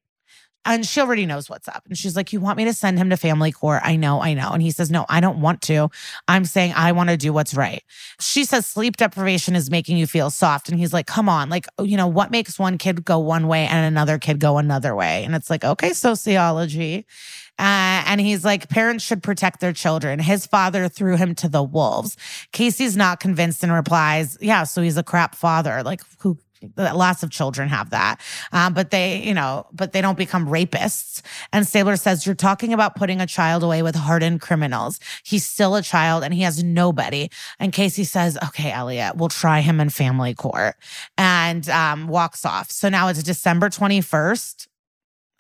And 0.66 0.86
she 0.86 1.00
already 1.00 1.26
knows 1.26 1.50
what's 1.50 1.68
up. 1.68 1.84
And 1.88 1.98
she's 1.98 2.16
like, 2.16 2.34
You 2.34 2.40
want 2.40 2.58
me 2.58 2.66
to 2.66 2.74
send 2.74 2.98
him 2.98 3.10
to 3.12 3.18
family 3.18 3.52
court? 3.52 3.82
I 3.84 3.96
know, 3.96 4.22
I 4.22 4.34
know. 4.34 4.50
And 4.52 4.62
he 4.62 4.72
says, 4.72 4.90
No, 4.90 5.06
I 5.08 5.20
don't 5.20 5.40
want 5.40 5.62
to. 5.64 5.90
I'm 6.28 6.46
saying 6.46 6.74
I 6.76 6.92
want 6.92 7.10
to 7.10 7.18
do 7.18 7.32
what's 7.32 7.54
right. 7.54 7.84
She 8.20 8.44
says, 8.44 8.66
Sleep 8.66 8.98
deprivation 8.98 9.56
is 9.56 9.70
making 9.70 9.98
you 9.98 10.08
feel 10.08 10.30
soft. 10.30 10.70
And 10.70 10.80
he's 10.80 10.94
like, 10.94 11.06
Come 11.06 11.30
on. 11.30 11.50
Like, 11.50 11.68
you 11.80 11.98
know, 11.98 12.08
what 12.08 12.32
makes 12.32 12.58
one 12.58 12.78
kid 12.78 13.06
go 13.06 13.20
one 13.20 13.48
way 13.48 13.68
and 13.68 13.86
another 13.86 14.18
kid 14.18 14.40
go 14.40 14.58
another 14.58 14.96
way? 14.96 15.24
And 15.24 15.36
it's 15.36 15.50
like, 15.50 15.64
Okay, 15.64 15.94
sociology. 15.94 17.06
Uh, 17.58 18.04
and 18.06 18.20
he's 18.20 18.44
like, 18.44 18.68
parents 18.68 19.02
should 19.02 19.24
protect 19.24 19.62
their 19.62 19.72
children. 19.72 20.20
His 20.20 20.46
father 20.46 20.90
threw 20.90 21.16
him 21.16 21.34
to 21.36 21.48
the 21.48 21.64
wolves. 21.64 22.18
Casey's 22.52 22.98
not 22.98 23.22
convinced 23.22 23.64
and 23.64 23.72
replies, 23.72 24.38
Yeah, 24.42 24.64
so 24.64 24.82
he's 24.82 24.98
a 24.98 25.04
crap 25.04 25.36
father. 25.36 25.82
Like, 25.82 26.02
who 26.20 26.38
lots 26.78 27.24
of 27.24 27.30
children 27.30 27.70
have 27.70 27.90
that. 27.92 28.20
Um, 28.52 28.74
but 28.74 28.92
they 28.92 29.22
you 29.24 29.34
know 29.34 29.68
but 29.72 29.94
they 29.94 30.02
don't 30.02 30.18
become 30.18 30.48
rapists. 30.48 31.22
And 31.52 31.68
stabler 31.68 31.96
says 31.96 32.26
you're 32.26 32.36
talking 32.36 32.74
about 32.74 32.96
putting 32.96 33.22
a 33.22 33.28
child 33.28 33.64
away 33.64 33.82
with 33.82 33.96
hardened 33.96 34.42
criminals. 34.42 35.00
He's 35.24 35.46
still 35.46 35.76
a 35.76 35.82
child 35.82 36.24
and 36.24 36.34
he 36.34 36.42
has 36.42 36.64
nobody. 36.64 37.30
And 37.60 37.74
casey 37.74 38.04
says 38.04 38.38
okay 38.48 38.72
elliot 38.72 39.16
we'll 39.16 39.30
try 39.30 39.62
him 39.62 39.80
in 39.80 39.90
family 39.90 40.34
court. 40.34 40.76
And 41.18 41.68
um, 41.70 42.08
walks 42.08 42.46
off. 42.46 42.72
So 42.72 42.90
now 42.90 43.08
it's 43.08 43.24
december 43.24 43.70
21st 43.70 44.68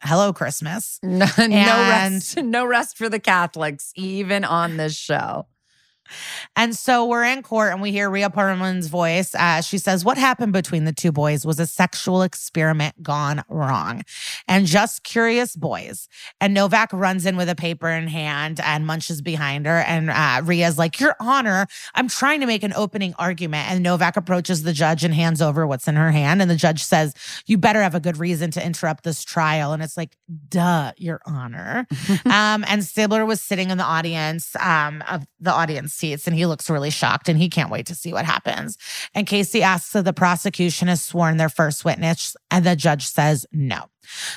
hello 0.01 0.34
christmas. 0.34 0.99
No, 1.03 1.26
no 1.38 1.47
rest. 1.47 2.38
No 2.41 2.66
rest 2.66 2.97
for 2.97 3.09
the 3.09 3.20
Catholics, 3.20 3.91
even 3.95 4.43
on 4.43 4.78
this 4.78 4.95
show. 4.95 5.47
And 6.56 6.76
so 6.76 7.06
we're 7.06 7.24
in 7.24 7.41
court 7.43 7.72
and 7.72 7.82
we 7.82 7.91
hear 7.91 8.10
Rhea 8.10 8.30
Perlman's 8.30 8.88
voice. 8.88 9.34
Uh, 9.36 9.62
she 9.62 9.78
says, 9.78 10.06
What 10.06 10.18
happened 10.18 10.53
between 10.53 10.86
the 10.86 10.93
two 10.93 11.12
boys 11.12 11.45
was 11.45 11.60
a 11.60 11.68
sexual 11.68 12.22
experiment 12.22 13.01
gone 13.01 13.43
wrong 13.49 14.03
and 14.47 14.66
just 14.66 15.03
curious 15.03 15.56
boys. 15.56 16.08
And 16.39 16.53
Novak 16.53 16.91
runs 16.93 17.26
in 17.26 17.38
with 17.38 17.49
a 17.49 17.56
paper 17.56 17.89
in 17.89 18.08
hand 18.08 18.60
and 18.60 18.86
munches 18.86 19.22
behind 19.22 19.66
her. 19.66 19.80
And 19.80 20.10
uh, 20.10 20.41
Rhea's 20.43 20.78
like, 20.78 20.99
Your 20.99 21.16
Honor, 21.20 21.68
I'm 21.93 22.08
trying 22.08 22.41
to 22.41 22.45
make 22.45 22.64
an 22.64 22.74
opening 22.74 23.14
argument. 23.18 23.70
And 23.70 23.84
Novak 23.84 24.18
approaches 24.18 24.64
the 24.64 24.74
judge 24.74 25.03
and 25.03 25.14
hands 25.14 25.41
over 25.41 25.66
what's 25.66 25.88
in 25.88 25.95
her 25.95 26.12
hand. 26.12 26.41
And 26.41 26.49
the 26.49 26.56
judge 26.56 26.84
says, 26.84 27.14
You 27.45 27.58
better 27.58 27.82
have 27.82 27.95
a 27.95 27.99
good 27.99 28.18
reason 28.18 28.51
to 28.51 28.66
interrupt 28.66 29.03
this 29.03 29.24
trial. 29.24 29.74
And 29.74 29.82
it's 29.82 29.97
like, 29.97 30.18
Duh, 30.49 30.91
Your 30.97 31.22
Honor. 31.26 31.88
um, 32.26 32.64
and 32.68 32.84
Stabler 32.84 33.26
was 33.26 33.41
sitting 33.41 33.70
in 33.70 33.78
the 33.78 33.84
audience 33.84 34.56
um, 34.60 35.03
of 35.10 35.26
the 35.39 35.51
audience 35.51 35.95
seats, 35.96 36.28
and 36.28 36.36
he 36.36 36.46
looks 36.46 36.70
really 36.70 36.89
shocked, 36.89 37.30
and 37.30 37.39
he 37.39 37.50
can't 37.50 37.72
wait 37.72 37.86
to 37.88 37.96
see 37.96 38.14
what 38.14 38.26
happens. 38.26 38.78
And 39.14 39.26
Casey 39.28 39.64
asks 39.64 39.96
if 39.96 40.04
the 40.04 40.14
prosecution 40.14 40.88
has 40.88 41.02
sworn 41.02 41.38
their 41.38 41.50
first 41.50 41.86
witness, 41.86 42.36
and 42.52 42.66
the 42.66 42.76
judge 42.76 43.08
says 43.08 43.46
no. 43.52 43.86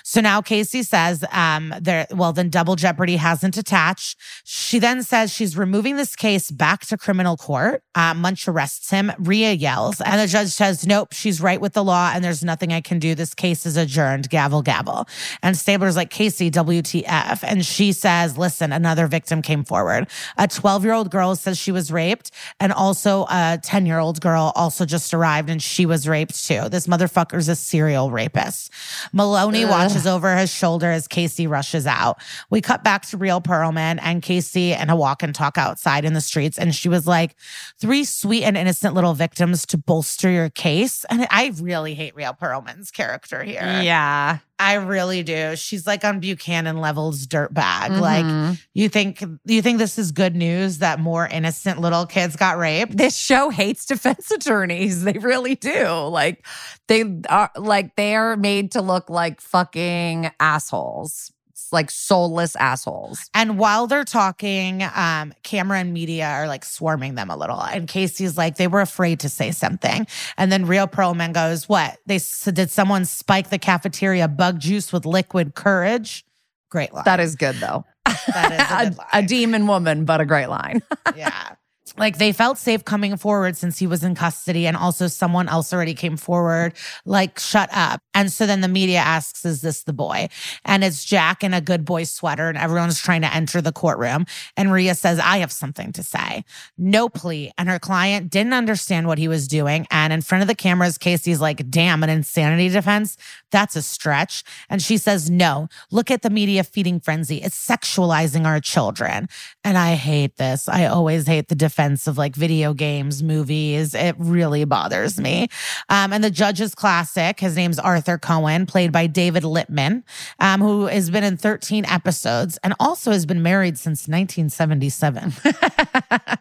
So 0.04 0.20
now 0.20 0.42
Casey 0.42 0.82
says, 0.82 1.24
um, 1.32 1.74
there, 1.80 2.06
well, 2.10 2.32
then 2.32 2.50
double 2.50 2.76
jeopardy 2.76 3.16
hasn't 3.16 3.56
attached. 3.56 4.18
She 4.44 4.78
then 4.78 5.02
says 5.02 5.32
she's 5.32 5.56
removing 5.56 5.96
this 5.96 6.16
case 6.16 6.50
back 6.50 6.86
to 6.86 6.96
criminal 6.96 7.36
court. 7.36 7.82
Uh, 7.94 8.14
Munch 8.14 8.46
arrests 8.48 8.90
him. 8.90 9.12
Rhea 9.18 9.52
yells, 9.52 10.00
and 10.00 10.20
the 10.20 10.26
judge 10.26 10.48
says, 10.48 10.86
nope, 10.86 11.12
she's 11.12 11.40
right 11.40 11.60
with 11.60 11.72
the 11.72 11.84
law, 11.84 12.12
and 12.14 12.24
there's 12.24 12.44
nothing 12.44 12.72
I 12.72 12.80
can 12.80 12.98
do. 12.98 13.14
This 13.14 13.34
case 13.34 13.66
is 13.66 13.76
adjourned. 13.76 14.30
Gavel, 14.30 14.62
gavel. 14.62 15.06
And 15.42 15.56
Stabler's 15.56 15.96
like, 15.96 16.10
Casey, 16.10 16.50
WTF. 16.50 17.40
And 17.42 17.64
she 17.64 17.92
says, 17.92 18.38
listen, 18.38 18.72
another 18.72 19.06
victim 19.06 19.42
came 19.42 19.64
forward. 19.64 20.08
A 20.36 20.48
12 20.48 20.84
year 20.84 20.94
old 20.94 21.10
girl 21.10 21.34
says 21.36 21.58
she 21.58 21.72
was 21.72 21.90
raped, 21.90 22.30
and 22.60 22.72
also 22.72 23.26
a 23.30 23.58
10 23.62 23.86
year 23.86 23.98
old 23.98 24.20
girl 24.20 24.52
also 24.54 24.84
just 24.84 25.12
arrived 25.14 25.50
and 25.50 25.62
she 25.62 25.86
was 25.86 26.08
raped 26.08 26.44
too. 26.44 26.68
This 26.68 26.86
motherfucker's 26.86 27.48
a 27.48 27.56
serial 27.56 28.10
rapist. 28.10 28.72
Maloney 29.12 29.57
watches 29.64 30.06
over 30.06 30.36
his 30.36 30.52
shoulder 30.52 30.90
as 30.90 31.08
Casey 31.08 31.46
rushes 31.46 31.86
out. 31.86 32.20
We 32.50 32.60
cut 32.60 32.84
back 32.84 33.06
to 33.06 33.16
Rhea 33.16 33.40
Perlman 33.40 33.98
and 34.02 34.22
Casey 34.22 34.72
and 34.74 34.90
a 34.90 34.96
walk 34.96 35.22
and 35.22 35.34
talk 35.34 35.58
outside 35.58 36.04
in 36.04 36.12
the 36.12 36.20
streets. 36.20 36.58
And 36.58 36.74
she 36.74 36.88
was 36.88 37.06
like, 37.06 37.36
three 37.78 38.04
sweet 38.04 38.44
and 38.44 38.56
innocent 38.56 38.94
little 38.94 39.14
victims 39.14 39.66
to 39.66 39.78
bolster 39.78 40.30
your 40.30 40.50
case. 40.50 41.04
And 41.10 41.26
I 41.30 41.52
really 41.60 41.94
hate 41.94 42.14
Rhea 42.14 42.36
Perlman's 42.40 42.90
character 42.90 43.42
here. 43.42 43.80
Yeah. 43.82 44.38
I 44.60 44.74
really 44.74 45.22
do. 45.22 45.54
She's 45.56 45.86
like 45.86 46.04
on 46.04 46.18
Buchanan 46.20 46.78
levels 46.78 47.26
dirtbag. 47.26 48.00
Like 48.00 48.24
Mhm. 48.24 48.60
you 48.74 48.88
think 48.88 49.22
you 49.44 49.62
think 49.62 49.78
this 49.78 49.98
is 49.98 50.10
good 50.12 50.34
news 50.34 50.78
that 50.78 50.98
more 51.00 51.26
innocent 51.28 51.80
little 51.80 52.06
kids 52.06 52.34
got 52.36 52.58
raped? 52.58 52.96
this 52.96 53.16
show 53.16 53.50
hates 53.50 53.86
defense 53.86 54.30
attorneys. 54.32 55.04
They 55.04 55.12
really 55.12 55.54
do. 55.54 55.86
Like 56.08 56.44
they 56.88 57.04
are 57.28 57.50
like 57.56 57.94
they 57.96 58.16
are 58.16 58.36
made 58.36 58.72
to 58.72 58.82
look 58.82 59.08
like 59.08 59.40
fucking 59.40 60.30
assholes. 60.40 61.30
Like 61.72 61.90
soulless 61.90 62.56
assholes. 62.56 63.18
And 63.34 63.58
while 63.58 63.86
they're 63.86 64.04
talking, 64.04 64.82
um, 64.94 65.32
camera 65.42 65.78
and 65.78 65.92
media 65.92 66.26
are 66.26 66.46
like 66.46 66.64
swarming 66.64 67.14
them 67.14 67.30
a 67.30 67.36
little. 67.36 67.60
And 67.60 67.86
Casey's 67.88 68.36
like, 68.36 68.56
they 68.56 68.66
were 68.68 68.80
afraid 68.80 69.20
to 69.20 69.28
say 69.28 69.50
something. 69.52 70.06
And 70.36 70.50
then 70.50 70.66
Rhea 70.66 70.86
Perlman 70.86 71.32
goes, 71.32 71.68
What? 71.68 71.98
They 72.06 72.16
s- 72.16 72.44
did 72.52 72.70
someone 72.70 73.04
spike 73.04 73.50
the 73.50 73.58
cafeteria 73.58 74.28
bug 74.28 74.58
juice 74.60 74.92
with 74.92 75.04
liquid 75.06 75.54
courage? 75.54 76.24
Great 76.70 76.92
line. 76.92 77.04
That 77.04 77.20
is 77.20 77.36
good 77.36 77.56
though. 77.56 77.84
That 78.32 78.52
is 78.52 78.94
a 78.96 79.00
a, 79.12 79.18
line. 79.18 79.26
demon 79.26 79.66
woman, 79.66 80.04
but 80.04 80.20
a 80.20 80.24
great 80.26 80.48
line. 80.48 80.82
yeah. 81.16 81.54
Like 81.96 82.18
they 82.18 82.32
felt 82.32 82.58
safe 82.58 82.84
coming 82.84 83.16
forward 83.16 83.56
since 83.56 83.78
he 83.78 83.86
was 83.86 84.04
in 84.04 84.14
custody, 84.14 84.66
and 84.66 84.76
also 84.76 85.08
someone 85.08 85.48
else 85.48 85.72
already 85.72 85.94
came 85.94 86.16
forward, 86.16 86.74
like, 87.04 87.38
shut 87.40 87.68
up. 87.72 88.00
And 88.18 88.32
so 88.32 88.46
then 88.46 88.62
the 88.62 88.68
media 88.68 88.98
asks, 88.98 89.44
Is 89.44 89.60
this 89.60 89.84
the 89.84 89.92
boy? 89.92 90.28
And 90.64 90.82
it's 90.82 91.04
Jack 91.04 91.44
in 91.44 91.54
a 91.54 91.60
good 91.60 91.84
boy 91.84 92.02
sweater, 92.02 92.48
and 92.48 92.58
everyone's 92.58 93.00
trying 93.00 93.20
to 93.20 93.32
enter 93.32 93.60
the 93.60 93.70
courtroom. 93.70 94.26
And 94.56 94.72
Rhea 94.72 94.96
says, 94.96 95.20
I 95.20 95.38
have 95.38 95.52
something 95.52 95.92
to 95.92 96.02
say. 96.02 96.44
No 96.76 97.08
plea. 97.08 97.52
And 97.56 97.68
her 97.68 97.78
client 97.78 98.28
didn't 98.28 98.54
understand 98.54 99.06
what 99.06 99.18
he 99.18 99.28
was 99.28 99.46
doing. 99.46 99.86
And 99.92 100.12
in 100.12 100.22
front 100.22 100.42
of 100.42 100.48
the 100.48 100.56
cameras, 100.56 100.98
Casey's 100.98 101.40
like, 101.40 101.70
Damn, 101.70 102.02
an 102.02 102.10
insanity 102.10 102.68
defense? 102.70 103.16
That's 103.52 103.76
a 103.76 103.82
stretch. 103.82 104.42
And 104.68 104.82
she 104.82 104.96
says, 104.96 105.30
No, 105.30 105.68
look 105.92 106.10
at 106.10 106.22
the 106.22 106.30
media 106.30 106.64
feeding 106.64 106.98
frenzy. 106.98 107.36
It's 107.36 107.68
sexualizing 107.68 108.46
our 108.46 108.58
children. 108.58 109.28
And 109.62 109.78
I 109.78 109.94
hate 109.94 110.38
this. 110.38 110.68
I 110.68 110.86
always 110.86 111.28
hate 111.28 111.46
the 111.46 111.54
defense 111.54 112.08
of 112.08 112.18
like 112.18 112.34
video 112.34 112.74
games, 112.74 113.22
movies. 113.22 113.94
It 113.94 114.16
really 114.18 114.64
bothers 114.64 115.20
me. 115.20 115.46
Um, 115.88 116.12
and 116.12 116.24
the 116.24 116.32
judge 116.32 116.60
is 116.60 116.74
classic. 116.74 117.38
His 117.38 117.54
name's 117.54 117.78
Arthur 117.78 118.07
Cohen, 118.16 118.64
played 118.64 118.92
by 118.92 119.06
David 119.06 119.42
Lipman, 119.42 120.04
um, 120.38 120.60
who 120.60 120.86
has 120.86 121.10
been 121.10 121.24
in 121.24 121.36
13 121.36 121.84
episodes 121.84 122.58
and 122.62 122.74
also 122.78 123.10
has 123.10 123.26
been 123.26 123.42
married 123.42 123.76
since 123.76 124.08
1977. 124.08 125.32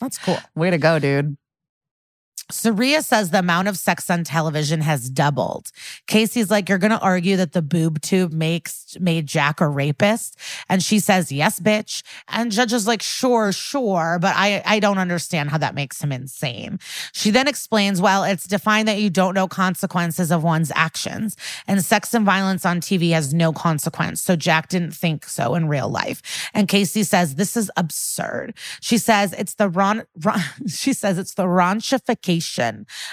That's 0.00 0.18
cool. 0.18 0.38
Way 0.54 0.70
to 0.70 0.78
go, 0.78 0.98
dude. 0.98 1.36
Saria 2.50 3.02
says 3.02 3.30
the 3.30 3.38
amount 3.38 3.68
of 3.68 3.76
sex 3.76 4.10
on 4.10 4.24
television 4.24 4.80
has 4.80 5.08
doubled. 5.10 5.70
Casey's 6.06 6.50
like, 6.50 6.68
You're 6.68 6.78
going 6.78 6.90
to 6.90 7.00
argue 7.00 7.36
that 7.36 7.52
the 7.52 7.62
boob 7.62 8.00
tube 8.00 8.32
makes 8.32 8.96
made 8.98 9.26
Jack 9.26 9.60
a 9.60 9.68
rapist? 9.68 10.36
And 10.68 10.82
she 10.82 10.98
says, 10.98 11.30
Yes, 11.30 11.60
bitch. 11.60 12.02
And 12.28 12.52
Judge 12.52 12.72
is 12.72 12.86
like, 12.86 13.02
Sure, 13.02 13.52
sure. 13.52 14.18
But 14.20 14.34
I, 14.36 14.62
I 14.66 14.80
don't 14.80 14.98
understand 14.98 15.50
how 15.50 15.58
that 15.58 15.74
makes 15.74 16.02
him 16.02 16.12
insane. 16.12 16.78
She 17.12 17.30
then 17.30 17.48
explains, 17.48 18.00
Well, 18.00 18.24
it's 18.24 18.46
defined 18.46 18.88
that 18.88 19.00
you 19.00 19.10
don't 19.10 19.34
know 19.34 19.48
consequences 19.48 20.30
of 20.30 20.42
one's 20.42 20.72
actions. 20.74 21.36
And 21.66 21.84
sex 21.84 22.14
and 22.14 22.24
violence 22.24 22.66
on 22.66 22.80
TV 22.80 23.10
has 23.12 23.32
no 23.32 23.52
consequence. 23.52 24.20
So 24.20 24.36
Jack 24.36 24.68
didn't 24.68 24.94
think 24.94 25.24
so 25.24 25.54
in 25.54 25.68
real 25.68 25.88
life. 25.88 26.50
And 26.54 26.68
Casey 26.68 27.02
says, 27.02 27.36
This 27.36 27.56
is 27.56 27.70
absurd. 27.76 28.54
She 28.80 28.98
says, 28.98 29.32
It's 29.34 29.54
the 29.54 29.68
ron, 29.68 30.04
ron 30.22 30.40
she 30.66 30.92
says, 30.92 31.18
It's 31.18 31.34
the 31.34 31.44
raunchification 31.44 32.39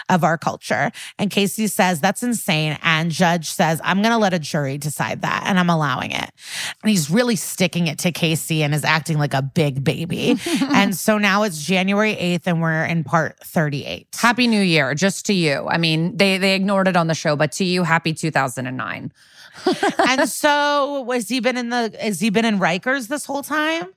of 0.10 0.24
our 0.24 0.38
culture. 0.38 0.92
And 1.18 1.30
Casey 1.30 1.68
says, 1.68 2.00
That's 2.00 2.24
insane. 2.24 2.78
And 2.82 3.12
Judge 3.12 3.50
says, 3.50 3.82
I'm 3.84 4.02
going 4.02 4.12
to 4.12 4.18
let 4.18 4.34
a 4.34 4.40
jury 4.40 4.78
decide 4.78 5.22
that. 5.22 5.44
And 5.46 5.60
I'm 5.60 5.70
allowing 5.70 6.12
it. 6.12 6.32
And 6.84 6.90
he's 6.90 7.10
really 7.10 7.36
sticking 7.36 7.88
it 7.88 8.00
to 8.00 8.12
Casey 8.12 8.64
and 8.64 8.74
is 8.74 8.84
acting 8.84 9.18
like 9.18 9.34
a 9.34 9.42
big 9.42 9.84
baby. 9.84 10.38
and 10.62 10.96
so 10.96 11.18
now 11.18 11.44
it's 11.44 11.64
January 11.64 12.16
8th 12.16 12.48
and 12.48 12.62
we're 12.62 12.86
in 12.86 13.04
part 13.04 13.40
38. 13.44 14.08
Happy 14.20 14.48
New 14.48 14.62
Year, 14.62 14.94
just 14.94 15.26
to 15.28 15.34
you. 15.34 15.68
I 15.70 15.78
mean, 15.78 16.18
they 16.18 16.38
they 16.38 16.56
ignored 16.56 16.88
it 16.88 16.96
on 16.96 17.08
the 17.08 17.16
show, 17.16 17.36
but 17.36 17.52
to 17.54 17.64
you, 17.64 17.84
happy 17.84 18.14
2009. 18.14 19.12
and 20.08 20.30
so 20.30 21.10
has 21.12 21.30
he 21.30 21.40
been 21.40 21.58
in 21.58 21.70
the, 21.70 21.96
has 22.00 22.20
he 22.20 22.30
been 22.30 22.46
in 22.46 22.60
Rikers 22.60 23.08
this 23.08 23.26
whole 23.26 23.44
time? 23.44 23.88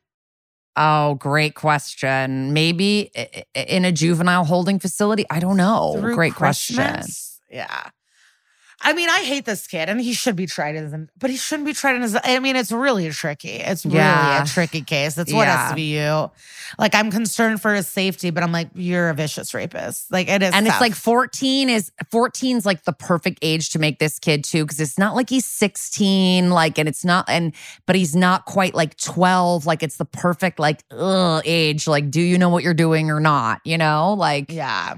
Oh, 0.76 1.14
great 1.14 1.54
question. 1.54 2.52
Maybe 2.52 3.10
in 3.54 3.84
a 3.84 3.92
juvenile 3.92 4.44
holding 4.44 4.78
facility. 4.78 5.24
I 5.30 5.40
don't 5.40 5.56
know. 5.56 5.96
Through 5.98 6.14
great 6.14 6.34
question. 6.34 7.02
Yeah. 7.50 7.90
I 8.82 8.94
mean, 8.94 9.08
I 9.10 9.20
hate 9.24 9.44
this 9.44 9.66
kid, 9.66 9.88
and 9.90 10.00
he 10.00 10.14
should 10.14 10.36
be 10.36 10.46
tried 10.46 10.74
as, 10.76 10.92
an, 10.94 11.10
but 11.18 11.28
he 11.28 11.36
shouldn't 11.36 11.66
be 11.66 11.74
tried 11.74 12.00
as. 12.00 12.16
I 12.24 12.38
mean, 12.38 12.56
it's 12.56 12.72
really 12.72 13.10
tricky. 13.10 13.50
It's 13.50 13.84
really 13.84 13.98
Yeah. 13.98 14.42
a 14.42 14.46
tricky 14.46 14.80
case. 14.82 15.14
That's 15.14 15.32
what 15.32 15.46
Yeah. 15.46 15.72
SVU. 15.72 16.30
Like, 16.78 16.94
I'm 16.94 17.10
concerned 17.10 17.60
for 17.60 17.74
his 17.74 17.86
safety, 17.88 18.30
but 18.30 18.42
I'm 18.42 18.52
like, 18.52 18.68
you're 18.74 19.10
a 19.10 19.14
vicious 19.14 19.52
rapist. 19.52 20.10
Like, 20.10 20.28
it 20.28 20.42
is, 20.42 20.54
and 20.54 20.66
it's 20.66 20.80
like 20.80 20.94
14 20.94 21.68
is 21.68 21.92
14's 22.10 22.64
like 22.64 22.84
the 22.84 22.92
perfect 22.94 23.38
age 23.42 23.70
to 23.70 23.78
make 23.78 23.98
this 23.98 24.18
kid 24.18 24.44
too 24.44 24.64
because 24.64 24.80
it's 24.80 24.98
not 24.98 25.14
like 25.14 25.28
he's 25.28 25.44
16 25.46 26.50
like 26.50 26.78
and 26.78 26.88
it's 26.88 27.04
not 27.04 27.24
and 27.28 27.52
but 27.86 27.96
he's 27.96 28.16
not 28.16 28.44
quite 28.46 28.74
like 28.74 28.96
12 28.96 29.66
like 29.66 29.82
it's 29.82 29.96
the 29.96 30.04
perfect 30.04 30.58
like 30.58 30.82
ugh, 30.90 31.42
age 31.44 31.86
like 31.86 32.10
do 32.10 32.20
you 32.20 32.38
know 32.38 32.48
what 32.48 32.62
you're 32.64 32.74
doing 32.74 33.10
or 33.10 33.20
not 33.20 33.60
you 33.64 33.76
know 33.78 34.14
like 34.14 34.50
Yeah. 34.50 34.94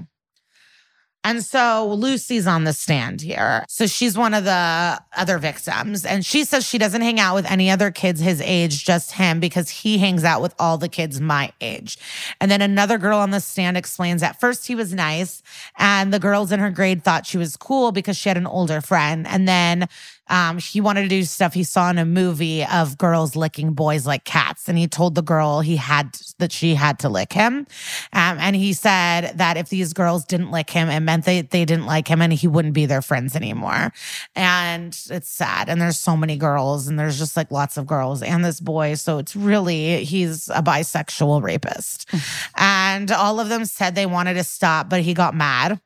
And 1.23 1.43
so 1.43 1.93
Lucy's 1.93 2.45
on 2.47 2.65
the 2.65 2.73
stand 2.73 3.21
here. 3.21 3.65
So 3.69 3.87
she's 3.87 4.17
one 4.17 4.33
of 4.33 4.43
the 4.43 5.01
other 5.15 5.37
victims. 5.37 6.05
And 6.05 6.25
she 6.25 6.43
says 6.43 6.65
she 6.65 6.77
doesn't 6.77 7.01
hang 7.01 7.19
out 7.19 7.35
with 7.35 7.49
any 7.49 7.69
other 7.69 7.91
kids 7.91 8.19
his 8.19 8.41
age, 8.41 8.83
just 8.83 9.13
him, 9.13 9.39
because 9.39 9.69
he 9.69 9.97
hangs 9.97 10.23
out 10.23 10.41
with 10.41 10.53
all 10.59 10.77
the 10.77 10.89
kids 10.89 11.21
my 11.21 11.51
age. 11.61 11.97
And 12.41 12.51
then 12.51 12.61
another 12.61 12.97
girl 12.97 13.19
on 13.19 13.31
the 13.31 13.39
stand 13.39 13.77
explains 13.77 14.21
at 14.21 14.39
first 14.39 14.67
he 14.67 14.75
was 14.75 14.93
nice. 14.93 15.41
And 15.77 16.13
the 16.13 16.19
girls 16.19 16.51
in 16.51 16.59
her 16.59 16.71
grade 16.71 17.03
thought 17.03 17.25
she 17.25 17.37
was 17.37 17.55
cool 17.55 17.91
because 17.91 18.17
she 18.17 18.29
had 18.29 18.37
an 18.37 18.47
older 18.47 18.81
friend. 18.81 19.25
And 19.27 19.47
then 19.47 19.87
um, 20.27 20.57
he 20.57 20.79
wanted 20.79 21.03
to 21.03 21.07
do 21.07 21.23
stuff 21.23 21.53
he 21.53 21.63
saw 21.63 21.89
in 21.89 21.97
a 21.97 22.05
movie 22.05 22.65
of 22.65 22.97
girls 22.97 23.35
licking 23.35 23.73
boys 23.73 24.07
like 24.07 24.23
cats. 24.23 24.69
And 24.69 24.77
he 24.77 24.87
told 24.87 25.15
the 25.15 25.21
girl 25.21 25.61
he 25.61 25.75
had 25.75 26.17
that 26.39 26.51
she 26.51 26.75
had 26.75 26.99
to 26.99 27.09
lick 27.09 27.33
him. 27.33 27.67
Um, 28.13 28.37
and 28.39 28.55
he 28.55 28.73
said 28.73 29.37
that 29.37 29.57
if 29.57 29.69
these 29.69 29.93
girls 29.93 30.23
didn't 30.25 30.51
lick 30.51 30.69
him, 30.69 30.89
it 30.89 31.01
meant 31.01 31.25
they, 31.25 31.41
they 31.41 31.65
didn't 31.65 31.85
like 31.85 32.07
him 32.07 32.21
and 32.21 32.31
he 32.31 32.47
wouldn't 32.47 32.73
be 32.73 32.85
their 32.85 33.01
friends 33.01 33.35
anymore. 33.35 33.91
And 34.35 34.97
it's 35.09 35.29
sad. 35.29 35.67
And 35.69 35.81
there's 35.81 35.99
so 35.99 36.15
many 36.15 36.37
girls, 36.37 36.87
and 36.87 36.97
there's 36.97 37.17
just 37.17 37.35
like 37.35 37.51
lots 37.51 37.77
of 37.77 37.85
girls 37.85 38.21
and 38.23 38.43
this 38.43 38.59
boy. 38.59 38.95
So 38.95 39.17
it's 39.17 39.35
really, 39.35 40.05
he's 40.05 40.49
a 40.49 40.63
bisexual 40.63 41.43
rapist. 41.43 42.09
and 42.55 43.11
all 43.11 43.39
of 43.39 43.49
them 43.49 43.65
said 43.65 43.95
they 43.95 44.05
wanted 44.05 44.35
to 44.35 44.43
stop, 44.43 44.89
but 44.89 45.01
he 45.01 45.13
got 45.13 45.35
mad 45.35 45.79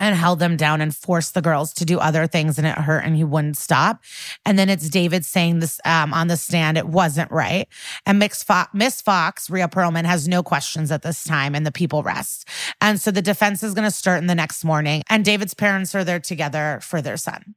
and 0.00 0.16
held 0.16 0.38
them 0.38 0.56
down 0.56 0.80
and 0.80 0.96
forced 0.96 1.34
the 1.34 1.42
girls 1.42 1.72
to 1.74 1.84
do 1.84 2.00
other 2.00 2.26
things 2.26 2.58
and 2.58 2.66
it 2.66 2.76
hurt 2.78 3.04
and 3.04 3.14
he 3.14 3.22
wouldn't 3.22 3.56
stop. 3.56 4.02
And 4.44 4.58
then 4.58 4.68
it's 4.68 4.88
David 4.88 5.24
saying 5.24 5.60
this 5.60 5.80
um, 5.84 6.12
on 6.12 6.28
the 6.28 6.36
stand, 6.36 6.78
it 6.78 6.88
wasn't 6.88 7.30
right. 7.30 7.68
And 8.06 8.18
Miss 8.18 8.42
Fox, 8.42 8.70
Miss 8.74 9.00
Fox, 9.00 9.50
Rhea 9.50 9.68
Perlman, 9.68 10.06
has 10.06 10.26
no 10.26 10.42
questions 10.42 10.90
at 10.90 11.02
this 11.02 11.22
time 11.22 11.54
and 11.54 11.66
the 11.66 11.72
people 11.72 12.02
rest. 12.02 12.48
And 12.80 13.00
so 13.00 13.10
the 13.10 13.22
defense 13.22 13.62
is 13.62 13.74
going 13.74 13.86
to 13.86 13.90
start 13.90 14.18
in 14.18 14.26
the 14.26 14.34
next 14.34 14.64
morning 14.64 15.02
and 15.08 15.24
David's 15.24 15.54
parents 15.54 15.94
are 15.94 16.04
there 16.04 16.20
together 16.20 16.80
for 16.82 17.02
their 17.02 17.18
son. 17.18 17.54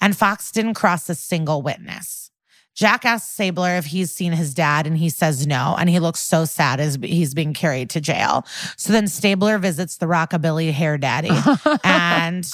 And 0.00 0.16
Fox 0.16 0.50
didn't 0.50 0.74
cross 0.74 1.08
a 1.08 1.14
single 1.14 1.62
witness. 1.62 2.29
Jack 2.74 3.04
asks 3.04 3.32
Stabler 3.32 3.76
if 3.76 3.86
he's 3.86 4.10
seen 4.10 4.32
his 4.32 4.54
dad, 4.54 4.86
and 4.86 4.96
he 4.96 5.08
says 5.08 5.46
no. 5.46 5.76
And 5.78 5.90
he 5.90 5.98
looks 5.98 6.20
so 6.20 6.44
sad 6.44 6.80
as 6.80 6.98
he's 7.02 7.34
being 7.34 7.52
carried 7.52 7.90
to 7.90 8.00
jail. 8.00 8.44
So 8.76 8.92
then 8.92 9.08
Stabler 9.08 9.58
visits 9.58 9.96
the 9.96 10.06
rockabilly 10.06 10.72
hair 10.72 10.96
daddy, 10.96 11.30
and 11.84 12.48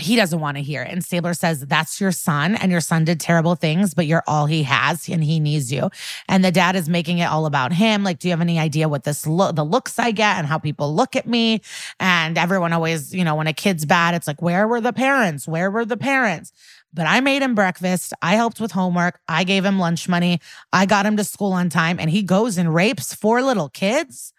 he 0.00 0.14
doesn't 0.14 0.38
want 0.40 0.56
to 0.56 0.62
hear 0.62 0.82
it. 0.82 0.92
And 0.92 1.04
Stabler 1.04 1.34
says, 1.34 1.60
That's 1.60 2.00
your 2.00 2.12
son, 2.12 2.54
and 2.54 2.70
your 2.70 2.80
son 2.80 3.04
did 3.04 3.20
terrible 3.20 3.56
things, 3.56 3.94
but 3.94 4.06
you're 4.06 4.22
all 4.26 4.46
he 4.46 4.62
has, 4.62 5.08
and 5.08 5.22
he 5.22 5.40
needs 5.40 5.72
you. 5.72 5.90
And 6.28 6.44
the 6.44 6.52
dad 6.52 6.76
is 6.76 6.88
making 6.88 7.18
it 7.18 7.24
all 7.24 7.46
about 7.46 7.72
him. 7.72 8.04
Like, 8.04 8.18
do 8.18 8.28
you 8.28 8.32
have 8.32 8.40
any 8.40 8.58
idea 8.58 8.88
what 8.88 9.04
this 9.04 9.26
look, 9.26 9.56
the 9.56 9.64
looks 9.64 9.98
I 9.98 10.12
get, 10.12 10.36
and 10.38 10.46
how 10.46 10.58
people 10.58 10.94
look 10.94 11.16
at 11.16 11.26
me? 11.26 11.62
And 11.98 12.38
everyone 12.38 12.72
always, 12.72 13.12
you 13.12 13.24
know, 13.24 13.34
when 13.34 13.48
a 13.48 13.52
kid's 13.52 13.84
bad, 13.84 14.14
it's 14.14 14.26
like, 14.26 14.40
Where 14.40 14.68
were 14.68 14.80
the 14.80 14.92
parents? 14.92 15.48
Where 15.48 15.70
were 15.70 15.84
the 15.84 15.96
parents? 15.96 16.52
But 16.98 17.06
I 17.06 17.20
made 17.20 17.42
him 17.42 17.54
breakfast. 17.54 18.12
I 18.22 18.34
helped 18.34 18.60
with 18.60 18.72
homework. 18.72 19.20
I 19.28 19.44
gave 19.44 19.64
him 19.64 19.78
lunch 19.78 20.08
money. 20.08 20.40
I 20.72 20.84
got 20.84 21.06
him 21.06 21.16
to 21.18 21.22
school 21.22 21.52
on 21.52 21.70
time, 21.70 22.00
and 22.00 22.10
he 22.10 22.24
goes 22.24 22.58
and 22.58 22.74
rapes 22.74 23.14
four 23.14 23.40
little 23.40 23.68
kids. 23.68 24.32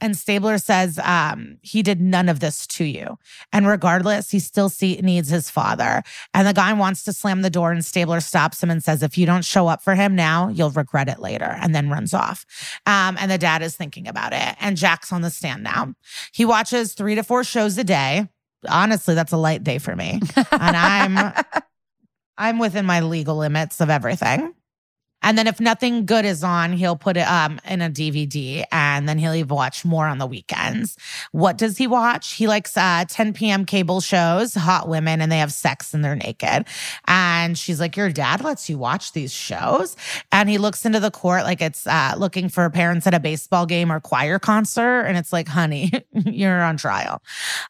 And 0.00 0.16
Stabler 0.16 0.58
says 0.58 0.98
um, 1.04 1.58
he 1.62 1.84
did 1.84 2.00
none 2.00 2.28
of 2.28 2.40
this 2.40 2.66
to 2.66 2.84
you. 2.84 3.16
And 3.52 3.64
regardless, 3.64 4.32
he 4.32 4.40
still 4.40 4.68
see, 4.68 4.96
needs 4.96 5.28
his 5.28 5.50
father. 5.50 6.02
And 6.34 6.48
the 6.48 6.52
guy 6.52 6.72
wants 6.72 7.04
to 7.04 7.12
slam 7.12 7.42
the 7.42 7.50
door, 7.50 7.70
and 7.70 7.84
Stabler 7.84 8.18
stops 8.18 8.60
him 8.60 8.70
and 8.70 8.82
says, 8.82 9.04
If 9.04 9.16
you 9.16 9.24
don't 9.24 9.44
show 9.44 9.68
up 9.68 9.80
for 9.80 9.94
him 9.94 10.16
now, 10.16 10.48
you'll 10.48 10.70
regret 10.70 11.08
it 11.08 11.20
later, 11.20 11.56
and 11.60 11.76
then 11.76 11.90
runs 11.90 12.12
off. 12.12 12.44
Um, 12.86 13.18
and 13.20 13.30
the 13.30 13.38
dad 13.38 13.62
is 13.62 13.76
thinking 13.76 14.08
about 14.08 14.32
it. 14.32 14.56
And 14.58 14.76
Jack's 14.76 15.12
on 15.12 15.22
the 15.22 15.30
stand 15.30 15.62
now. 15.62 15.94
He 16.32 16.44
watches 16.44 16.92
three 16.92 17.14
to 17.14 17.22
four 17.22 17.44
shows 17.44 17.78
a 17.78 17.84
day. 17.84 18.26
Honestly, 18.68 19.14
that's 19.14 19.30
a 19.30 19.36
light 19.36 19.62
day 19.62 19.78
for 19.78 19.94
me. 19.94 20.20
And 20.50 20.76
I'm. 20.76 21.44
I'm 22.40 22.58
within 22.58 22.86
my 22.86 23.00
legal 23.00 23.36
limits 23.36 23.82
of 23.82 23.90
everything. 23.90 24.54
And 25.22 25.36
then 25.36 25.46
if 25.46 25.60
nothing 25.60 26.06
good 26.06 26.24
is 26.24 26.42
on, 26.42 26.72
he'll 26.72 26.96
put 26.96 27.16
it 27.16 27.28
um 27.28 27.60
in 27.66 27.82
a 27.82 27.90
DVD 27.90 28.64
and 28.72 29.08
then 29.08 29.18
he'll 29.18 29.34
even 29.34 29.54
watch 29.54 29.84
more 29.84 30.06
on 30.06 30.18
the 30.18 30.26
weekends. 30.26 30.96
What 31.32 31.58
does 31.58 31.76
he 31.76 31.86
watch? 31.86 32.32
He 32.34 32.46
likes 32.46 32.76
uh 32.76 33.04
10 33.08 33.32
p.m. 33.34 33.64
cable 33.64 34.00
shows, 34.00 34.54
hot 34.54 34.88
women, 34.88 35.20
and 35.20 35.30
they 35.30 35.38
have 35.38 35.52
sex 35.52 35.94
and 35.94 36.04
they're 36.04 36.16
naked. 36.16 36.66
And 37.06 37.58
she's 37.58 37.80
like, 37.80 37.96
Your 37.96 38.10
dad 38.10 38.42
lets 38.42 38.68
you 38.68 38.78
watch 38.78 39.12
these 39.12 39.32
shows? 39.32 39.96
And 40.32 40.48
he 40.48 40.58
looks 40.58 40.84
into 40.84 41.00
the 41.00 41.10
court 41.10 41.42
like 41.44 41.60
it's 41.60 41.86
uh 41.86 42.14
looking 42.16 42.48
for 42.48 42.68
parents 42.70 43.06
at 43.06 43.14
a 43.14 43.20
baseball 43.20 43.66
game 43.66 43.92
or 43.92 44.00
choir 44.00 44.38
concert. 44.38 45.02
And 45.02 45.16
it's 45.16 45.32
like, 45.32 45.48
honey, 45.48 45.92
you're 46.12 46.62
on 46.62 46.76
trial. 46.76 47.22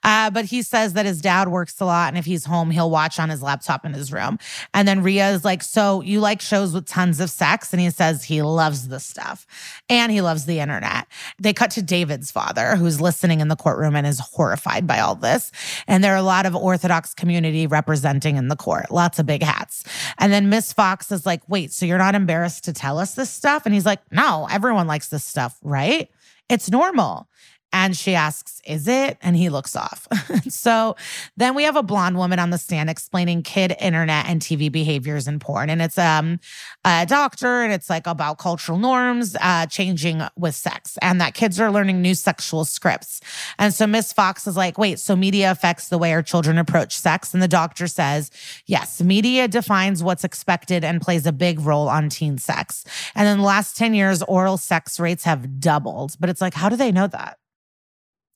Uh, 0.02 0.30
but 0.30 0.44
he 0.44 0.62
says 0.62 0.92
that 0.94 1.06
his 1.06 1.20
dad 1.20 1.48
works 1.48 1.80
a 1.80 1.84
lot, 1.84 2.08
and 2.08 2.18
if 2.18 2.24
he's 2.24 2.44
home, 2.44 2.70
he'll 2.70 2.90
watch 2.90 3.18
on 3.18 3.28
his 3.28 3.42
laptop 3.42 3.84
in 3.84 3.92
his 3.92 4.12
room. 4.12 4.38
And 4.74 4.86
then 4.86 5.02
Rhea 5.02 5.30
is 5.30 5.44
like, 5.44 5.62
So 5.62 6.00
you 6.02 6.20
like 6.20 6.40
shows 6.40 6.74
with 6.74 6.86
tons 6.86 7.20
of 7.20 7.30
sex? 7.40 7.72
And 7.72 7.80
he 7.80 7.88
says 7.88 8.22
he 8.22 8.42
loves 8.42 8.88
the 8.88 9.00
stuff 9.00 9.46
and 9.88 10.12
he 10.12 10.20
loves 10.20 10.44
the 10.44 10.60
internet. 10.60 11.06
They 11.38 11.54
cut 11.54 11.70
to 11.72 11.82
David's 11.82 12.30
father, 12.30 12.76
who's 12.76 13.00
listening 13.00 13.40
in 13.40 13.48
the 13.48 13.56
courtroom 13.56 13.96
and 13.96 14.06
is 14.06 14.20
horrified 14.20 14.86
by 14.86 15.00
all 15.00 15.14
this. 15.14 15.50
And 15.88 16.04
there 16.04 16.12
are 16.12 16.18
a 16.18 16.22
lot 16.22 16.44
of 16.44 16.54
Orthodox 16.54 17.14
community 17.14 17.66
representing 17.66 18.36
in 18.36 18.48
the 18.48 18.56
court, 18.56 18.90
lots 18.90 19.18
of 19.18 19.24
big 19.24 19.42
hats. 19.42 19.84
And 20.18 20.30
then 20.30 20.50
Miss 20.50 20.74
Fox 20.74 21.10
is 21.10 21.24
like, 21.24 21.42
Wait, 21.48 21.72
so 21.72 21.86
you're 21.86 21.96
not 21.96 22.14
embarrassed 22.14 22.64
to 22.64 22.74
tell 22.74 22.98
us 22.98 23.14
this 23.14 23.30
stuff? 23.30 23.64
And 23.64 23.74
he's 23.74 23.86
like, 23.86 24.00
No, 24.12 24.46
everyone 24.50 24.86
likes 24.86 25.08
this 25.08 25.24
stuff, 25.24 25.58
right? 25.62 26.10
It's 26.50 26.70
normal. 26.70 27.26
And 27.72 27.96
she 27.96 28.14
asks, 28.14 28.60
Is 28.66 28.88
it? 28.88 29.16
And 29.22 29.36
he 29.36 29.48
looks 29.48 29.76
off. 29.76 30.08
so 30.48 30.96
then 31.36 31.54
we 31.54 31.62
have 31.64 31.76
a 31.76 31.82
blonde 31.82 32.16
woman 32.16 32.38
on 32.38 32.50
the 32.50 32.58
stand 32.58 32.90
explaining 32.90 33.42
kid 33.42 33.74
internet 33.80 34.26
and 34.26 34.40
TV 34.40 34.70
behaviors 34.70 35.28
in 35.28 35.38
porn. 35.38 35.70
And 35.70 35.80
it's 35.80 35.98
um 35.98 36.40
a 36.84 37.06
doctor 37.06 37.62
and 37.62 37.72
it's 37.72 37.88
like 37.88 38.06
about 38.06 38.38
cultural 38.38 38.78
norms 38.78 39.36
uh 39.40 39.66
changing 39.66 40.22
with 40.36 40.54
sex 40.54 40.98
and 41.02 41.20
that 41.20 41.34
kids 41.34 41.60
are 41.60 41.70
learning 41.70 42.02
new 42.02 42.14
sexual 42.14 42.64
scripts. 42.64 43.20
And 43.58 43.72
so 43.72 43.86
Miss 43.86 44.12
Fox 44.12 44.46
is 44.46 44.56
like, 44.56 44.78
wait, 44.78 44.98
so 44.98 45.14
media 45.14 45.50
affects 45.50 45.88
the 45.88 45.98
way 45.98 46.12
our 46.12 46.22
children 46.22 46.58
approach 46.58 46.96
sex? 46.96 47.32
And 47.34 47.42
the 47.42 47.48
doctor 47.48 47.86
says, 47.86 48.30
yes, 48.66 49.00
media 49.02 49.48
defines 49.48 50.02
what's 50.02 50.24
expected 50.24 50.84
and 50.84 51.00
plays 51.00 51.26
a 51.26 51.32
big 51.32 51.60
role 51.60 51.88
on 51.88 52.08
teen 52.08 52.38
sex. 52.38 52.84
And 53.14 53.28
in 53.28 53.38
the 53.38 53.44
last 53.44 53.76
10 53.76 53.94
years, 53.94 54.22
oral 54.22 54.56
sex 54.56 54.98
rates 55.00 55.24
have 55.24 55.60
doubled. 55.60 56.16
But 56.20 56.30
it's 56.30 56.40
like, 56.40 56.54
how 56.54 56.68
do 56.68 56.76
they 56.76 56.92
know 56.92 57.06
that? 57.08 57.39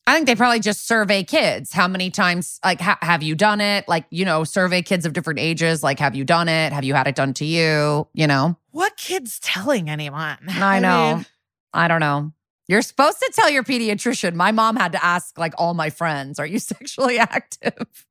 I 0.06 0.14
think 0.14 0.26
they 0.26 0.34
probably 0.34 0.60
just 0.60 0.86
survey 0.86 1.24
kids. 1.24 1.72
How 1.72 1.88
many 1.88 2.10
times, 2.10 2.60
like, 2.64 2.80
ha- 2.80 2.98
have 3.00 3.22
you 3.22 3.34
done 3.34 3.60
it? 3.62 3.88
Like, 3.88 4.04
you 4.10 4.24
know, 4.26 4.44
survey 4.44 4.82
kids 4.82 5.06
of 5.06 5.14
different 5.14 5.40
ages. 5.40 5.82
Like, 5.82 5.98
have 5.98 6.14
you 6.14 6.24
done 6.24 6.48
it? 6.48 6.72
Have 6.74 6.84
you 6.84 6.92
had 6.92 7.06
it 7.06 7.14
done 7.14 7.32
to 7.34 7.44
you? 7.46 8.06
You 8.12 8.26
know, 8.26 8.56
What 8.70 8.96
kid's 8.98 9.38
telling 9.40 9.88
anyone? 9.88 10.36
I 10.48 10.78
know. 10.78 11.16
mean, 11.16 11.26
I 11.72 11.88
don't 11.88 12.00
know. 12.00 12.32
You're 12.68 12.82
supposed 12.82 13.18
to 13.20 13.30
tell 13.34 13.50
your 13.50 13.62
pediatrician. 13.62 14.34
My 14.34 14.52
mom 14.52 14.76
had 14.76 14.92
to 14.92 15.02
ask, 15.04 15.38
like, 15.38 15.54
all 15.58 15.72
my 15.74 15.88
friends, 15.90 16.38
are 16.38 16.46
you 16.46 16.58
sexually 16.58 17.18
active? 17.18 18.06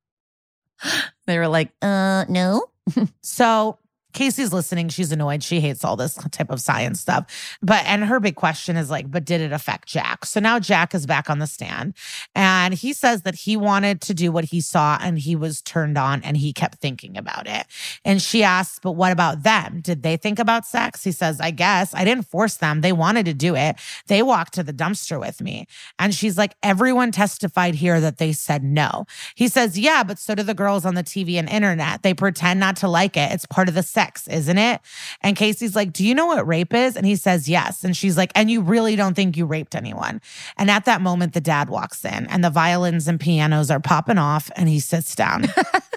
They 1.26 1.38
were 1.38 1.48
like, 1.48 1.70
uh, 1.80 2.24
no. 2.28 2.66
So 3.22 3.78
Casey's 4.14 4.52
listening. 4.52 4.88
She's 4.88 5.12
annoyed. 5.12 5.42
She 5.42 5.60
hates 5.60 5.84
all 5.84 5.96
this 5.96 6.14
type 6.30 6.50
of 6.50 6.60
science 6.60 7.00
stuff. 7.00 7.58
But, 7.60 7.84
and 7.84 8.04
her 8.04 8.20
big 8.20 8.36
question 8.36 8.76
is 8.76 8.90
like, 8.90 9.10
but 9.10 9.24
did 9.24 9.40
it 9.40 9.52
affect 9.52 9.88
Jack? 9.88 10.24
So 10.24 10.40
now 10.40 10.58
Jack 10.58 10.94
is 10.94 11.04
back 11.06 11.28
on 11.28 11.40
the 11.40 11.46
stand 11.46 11.94
and 12.34 12.74
he 12.74 12.92
says 12.92 13.22
that 13.22 13.34
he 13.34 13.56
wanted 13.56 14.00
to 14.02 14.14
do 14.14 14.32
what 14.32 14.44
he 14.44 14.60
saw 14.60 14.98
and 15.00 15.18
he 15.18 15.36
was 15.36 15.60
turned 15.60 15.98
on 15.98 16.22
and 16.22 16.36
he 16.36 16.52
kept 16.52 16.78
thinking 16.78 17.16
about 17.16 17.46
it. 17.46 17.66
And 18.04 18.22
she 18.22 18.42
asks, 18.42 18.78
but 18.78 18.92
what 18.92 19.12
about 19.12 19.42
them? 19.42 19.80
Did 19.80 20.02
they 20.02 20.16
think 20.16 20.38
about 20.38 20.66
sex? 20.66 21.04
He 21.04 21.12
says, 21.12 21.40
I 21.40 21.50
guess 21.50 21.92
I 21.94 22.04
didn't 22.04 22.26
force 22.26 22.56
them. 22.56 22.80
They 22.80 22.92
wanted 22.92 23.26
to 23.26 23.34
do 23.34 23.54
it. 23.56 23.76
They 24.06 24.22
walked 24.22 24.54
to 24.54 24.62
the 24.62 24.72
dumpster 24.72 25.18
with 25.18 25.40
me. 25.40 25.66
And 25.98 26.14
she's 26.14 26.38
like, 26.38 26.54
everyone 26.62 27.12
testified 27.12 27.74
here 27.74 28.00
that 28.00 28.18
they 28.18 28.32
said 28.32 28.62
no. 28.62 29.06
He 29.34 29.48
says, 29.48 29.78
yeah, 29.78 30.04
but 30.04 30.18
so 30.18 30.34
do 30.34 30.42
the 30.42 30.54
girls 30.54 30.84
on 30.84 30.94
the 30.94 31.02
TV 31.02 31.34
and 31.34 31.48
internet. 31.48 32.02
They 32.02 32.14
pretend 32.14 32.60
not 32.60 32.76
to 32.76 32.88
like 32.88 33.16
it. 33.16 33.32
It's 33.32 33.46
part 33.46 33.68
of 33.68 33.74
the 33.74 33.82
sex, 33.82 34.03
isn't 34.28 34.58
it? 34.58 34.80
And 35.20 35.36
Casey's 35.36 35.76
like, 35.76 35.92
do 35.92 36.04
you 36.04 36.14
know 36.14 36.26
what 36.26 36.46
rape 36.46 36.74
is? 36.74 36.96
And 36.96 37.06
he 37.06 37.16
says, 37.16 37.48
yes. 37.48 37.84
And 37.84 37.96
she's 37.96 38.16
like, 38.16 38.32
and 38.34 38.50
you 38.50 38.60
really 38.60 38.96
don't 38.96 39.14
think 39.14 39.36
you 39.36 39.46
raped 39.46 39.74
anyone. 39.74 40.20
And 40.56 40.70
at 40.70 40.84
that 40.84 41.00
moment, 41.00 41.32
the 41.32 41.40
dad 41.40 41.68
walks 41.68 42.04
in 42.04 42.26
and 42.26 42.44
the 42.44 42.50
violins 42.50 43.08
and 43.08 43.18
pianos 43.18 43.70
are 43.70 43.80
popping 43.80 44.18
off 44.18 44.50
and 44.56 44.68
he 44.68 44.80
sits 44.80 45.14
down. 45.14 45.46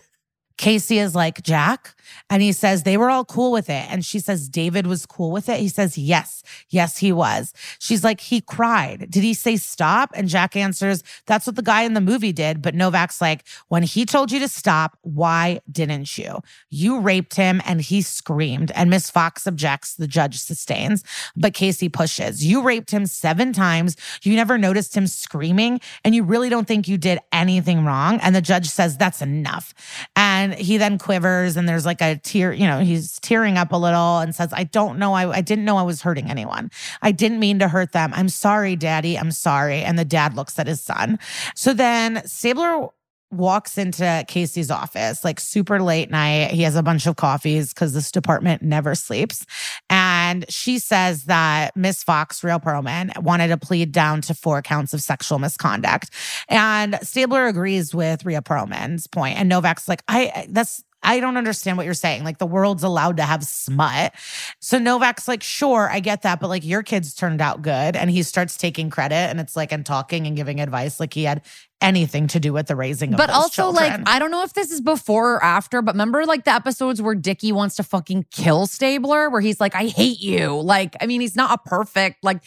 Casey 0.58 1.00
is 1.00 1.16
like, 1.16 1.44
Jack. 1.44 1.94
And 2.30 2.42
he 2.42 2.52
says, 2.52 2.84
they 2.84 2.98
were 2.98 3.10
all 3.10 3.26
cool 3.26 3.52
with 3.52 3.70
it. 3.70 3.86
And 3.90 4.06
she 4.06 4.20
says, 4.20 4.50
David 4.50 4.88
was 4.88 5.06
cool 5.06 5.32
with 5.32 5.50
it. 5.50 5.60
He 5.60 5.70
says, 5.70 5.98
yes, 5.98 6.44
yes, 6.70 6.98
he 6.98 7.12
was. 7.12 7.54
She's 7.80 8.04
like, 8.04 8.22
he 8.22 8.42
cried. 8.42 9.08
Did 9.10 9.24
he 9.24 9.34
say 9.34 9.58
stop? 9.58 10.12
And 10.14 10.28
Jack 10.28 10.56
answers, 10.56 11.04
that's 11.26 11.48
what 11.48 11.56
the 11.56 11.62
guy 11.62 11.84
in 11.84 11.94
the 11.94 12.02
movie 12.02 12.34
did. 12.34 12.62
But 12.62 12.76
Novak's 12.76 13.22
like, 13.22 13.46
when 13.68 13.84
he 13.84 14.06
told 14.06 14.32
you 14.32 14.40
to 14.40 14.48
stop, 14.48 14.98
why 15.02 15.62
didn't 15.72 16.18
you? 16.18 16.42
You 16.70 17.00
raped 17.00 17.36
him 17.36 17.62
and 17.66 17.82
he 17.82 18.02
screamed. 18.02 18.72
And 18.72 18.90
Miss 18.90 19.10
Fox 19.10 19.46
objects. 19.48 19.96
The 19.96 20.08
judge 20.08 20.40
sustains, 20.40 21.04
but 21.36 21.54
Casey 21.54 21.90
pushes. 21.90 22.46
You 22.46 22.62
raped 22.62 22.92
him 22.92 23.06
seven 23.06 23.54
times. 23.54 23.96
You 24.24 24.36
never 24.36 24.58
noticed 24.58 24.96
him 24.96 25.08
screaming 25.08 25.80
and 26.04 26.14
you 26.14 26.24
really 26.24 26.50
don't 26.50 26.68
think 26.68 26.88
you 26.88 26.98
did 26.98 27.20
anything 27.32 27.86
wrong. 27.86 28.20
And 28.22 28.36
the 28.36 28.42
judge 28.42 28.68
says, 28.68 28.98
that's 28.98 29.22
enough. 29.22 29.74
And 30.16 30.54
he 30.54 30.78
then 30.78 30.98
quivers 30.98 31.58
and 31.58 31.68
there's 31.68 31.86
like 31.86 31.97
a 32.02 32.18
tear, 32.18 32.54
you 32.54 32.66
know, 32.68 32.80
he's 32.80 33.20
tearing 33.20 33.58
up 33.58 33.72
a 33.72 33.78
little 33.78 34.20
and 34.20 34.34
says, 34.34 34.50
I 34.54 34.64
don't 34.64 34.98
know. 34.98 35.14
I, 35.14 35.38
I 35.38 35.42
didn't 35.42 35.66
know 35.66 35.78
I 35.78 35.84
was 35.84 36.02
hurting 36.02 36.30
anyone. 36.30 36.72
I 37.02 37.12
didn't 37.12 37.40
mean 37.40 37.60
to 37.60 37.68
hurt 37.68 37.92
them. 37.92 38.12
I'm 38.14 38.30
sorry, 38.30 38.76
daddy. 38.76 39.18
I'm 39.18 39.32
sorry. 39.32 39.82
And 39.82 39.98
the 39.98 40.06
dad 40.06 40.36
looks 40.36 40.60
at 40.60 40.68
his 40.68 40.82
son. 40.82 41.20
So 41.56 41.74
then 41.74 42.26
Stabler 42.26 42.90
walks 43.32 43.78
into 43.78 44.24
Casey's 44.28 44.72
office 44.72 45.24
like 45.24 45.40
super 45.40 45.82
late 45.82 46.10
night. 46.10 46.52
He 46.52 46.62
has 46.62 46.76
a 46.76 46.84
bunch 46.84 47.06
of 47.08 47.18
coffees 47.18 47.74
because 47.74 47.94
this 47.94 48.12
department 48.12 48.62
never 48.62 48.96
sleeps. 48.96 49.46
And 49.90 50.46
she 50.50 50.80
says 50.80 51.26
that 51.26 51.76
Miss 51.76 52.04
Fox, 52.04 52.44
Rhea 52.44 52.60
Perlman, 52.60 53.18
wanted 53.22 53.50
to 53.50 53.58
plead 53.58 53.92
down 53.92 54.22
to 54.22 54.34
four 54.34 54.62
counts 54.62 54.94
of 54.94 55.02
sexual 55.02 55.40
misconduct. 55.40 56.10
And 56.48 56.98
Stabler 57.02 57.48
agrees 57.48 57.94
with 57.94 58.26
Rhea 58.26 58.42
Perlman's 58.42 59.08
point. 59.08 59.38
And 59.38 59.50
Novak's 59.50 59.88
like, 59.88 60.04
I 60.08 60.48
that's 60.50 60.84
I 61.08 61.22
don't 61.22 61.38
understand 61.38 61.78
what 61.78 61.86
you're 61.86 61.94
saying. 61.94 62.26
Like 62.26 62.38
the 62.38 62.46
world's 62.46 62.84
allowed 62.84 63.16
to 63.18 63.24
have 63.24 63.46
smut. 63.46 64.14
So 64.60 64.78
Novak's 64.78 65.26
like, 65.26 65.42
sure, 65.42 65.90
I 65.90 66.02
get 66.02 66.24
that, 66.24 66.42
but 66.42 66.50
like 66.50 66.66
your 66.66 66.84
kids 66.84 67.14
turned 67.14 67.40
out 67.40 67.62
good. 67.62 67.96
And 67.96 68.12
he 68.12 68.24
starts 68.24 68.58
taking 68.58 68.90
credit 68.90 69.16
and 69.16 69.40
it's 69.40 69.56
like 69.56 69.72
and 69.72 69.86
talking 69.86 70.28
and 70.28 70.36
giving 70.36 70.60
advice 70.60 71.00
like 71.00 71.14
he 71.14 71.24
had 71.24 71.44
anything 71.82 72.28
to 72.28 72.40
do 72.40 72.52
with 72.54 72.68
the 72.68 72.76
raising 72.76 73.14
of 73.14 73.18
But 73.18 73.30
also, 73.30 73.50
children. 73.72 73.92
like, 74.04 74.10
I 74.10 74.18
don't 74.20 74.32
know 74.32 74.44
if 74.44 74.54
this 74.54 74.72
is 74.72 74.82
before 74.82 75.36
or 75.36 75.44
after, 75.44 75.82
but 75.82 75.94
remember, 75.94 76.26
like, 76.26 76.44
the 76.46 76.52
episodes 76.54 77.02
where 77.02 77.14
Dickie 77.16 77.52
wants 77.52 77.76
to 77.76 77.84
fucking 77.84 78.26
kill 78.32 78.66
Stabler, 78.68 79.30
where 79.30 79.42
he's 79.42 79.60
like, 79.60 79.76
I 79.76 79.86
hate 79.86 80.20
you. 80.20 80.60
Like, 80.60 80.96
I 81.02 81.06
mean, 81.06 81.22
he's 81.22 81.36
not 81.36 81.52
a 81.60 81.70
perfect, 81.70 82.24
like, 82.24 82.42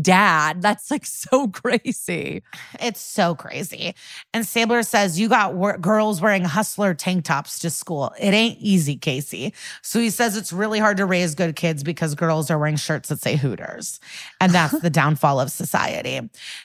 dad. 0.00 0.60
That's 0.62 0.90
like 0.90 1.06
so 1.06 1.48
crazy. 1.48 2.42
It's 2.80 3.00
so 3.00 3.34
crazy. 3.34 3.94
And 4.32 4.46
Stabler 4.46 4.82
says, 4.82 5.18
You 5.18 5.28
got 5.28 5.54
wor- 5.54 5.78
girls 5.78 6.20
wearing 6.20 6.44
hustler 6.44 6.94
tank 6.94 7.24
tops 7.24 7.58
to 7.60 7.70
school. 7.70 8.12
It 8.20 8.34
ain't 8.34 8.58
easy, 8.60 8.96
Casey. 8.96 9.54
So 9.82 9.98
he 9.98 10.10
says 10.10 10.36
it's 10.36 10.52
really 10.52 10.78
hard 10.78 10.98
to 10.98 11.06
raise 11.06 11.34
good 11.34 11.56
kids 11.56 11.82
because 11.82 12.14
girls 12.14 12.50
are 12.50 12.58
wearing 12.58 12.76
shirts 12.76 13.08
that 13.08 13.20
say 13.20 13.36
Hooters. 13.36 13.98
And 14.40 14.52
that's 14.52 14.78
the 14.82 14.90
downfall 14.90 15.40
of 15.40 15.50
society. 15.50 16.20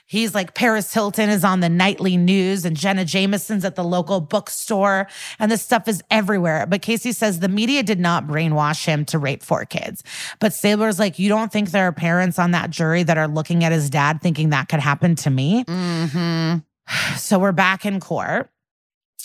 He's 0.06 0.34
like, 0.34 0.54
Paris 0.54 0.92
Hilton 0.92 1.30
is 1.30 1.44
on 1.44 1.60
the 1.60 1.68
nightly 1.68 2.09
news 2.16 2.64
and 2.64 2.76
Jenna 2.76 3.04
Jameson's 3.04 3.64
at 3.64 3.74
the 3.74 3.84
local 3.84 4.20
bookstore. 4.20 5.08
And 5.38 5.50
this 5.50 5.62
stuff 5.62 5.88
is 5.88 6.02
everywhere. 6.10 6.66
But 6.66 6.82
Casey 6.82 7.12
says 7.12 7.40
the 7.40 7.48
media 7.48 7.82
did 7.82 8.00
not 8.00 8.26
brainwash 8.26 8.84
him 8.84 9.04
to 9.06 9.18
rape 9.18 9.42
four 9.42 9.64
kids. 9.64 10.02
But 10.38 10.52
Stabler's 10.52 10.98
like, 10.98 11.18
You 11.18 11.28
don't 11.28 11.52
think 11.52 11.70
there 11.70 11.86
are 11.86 11.92
parents 11.92 12.38
on 12.38 12.50
that 12.52 12.70
jury 12.70 13.02
that 13.02 13.18
are 13.18 13.28
looking 13.28 13.64
at 13.64 13.72
his 13.72 13.90
dad 13.90 14.20
thinking 14.22 14.50
that 14.50 14.68
could 14.68 14.80
happen 14.80 15.16
to 15.16 15.30
me? 15.30 15.64
Mm-hmm. 15.64 16.58
So 17.16 17.38
we're 17.38 17.52
back 17.52 17.86
in 17.86 18.00
court 18.00 18.50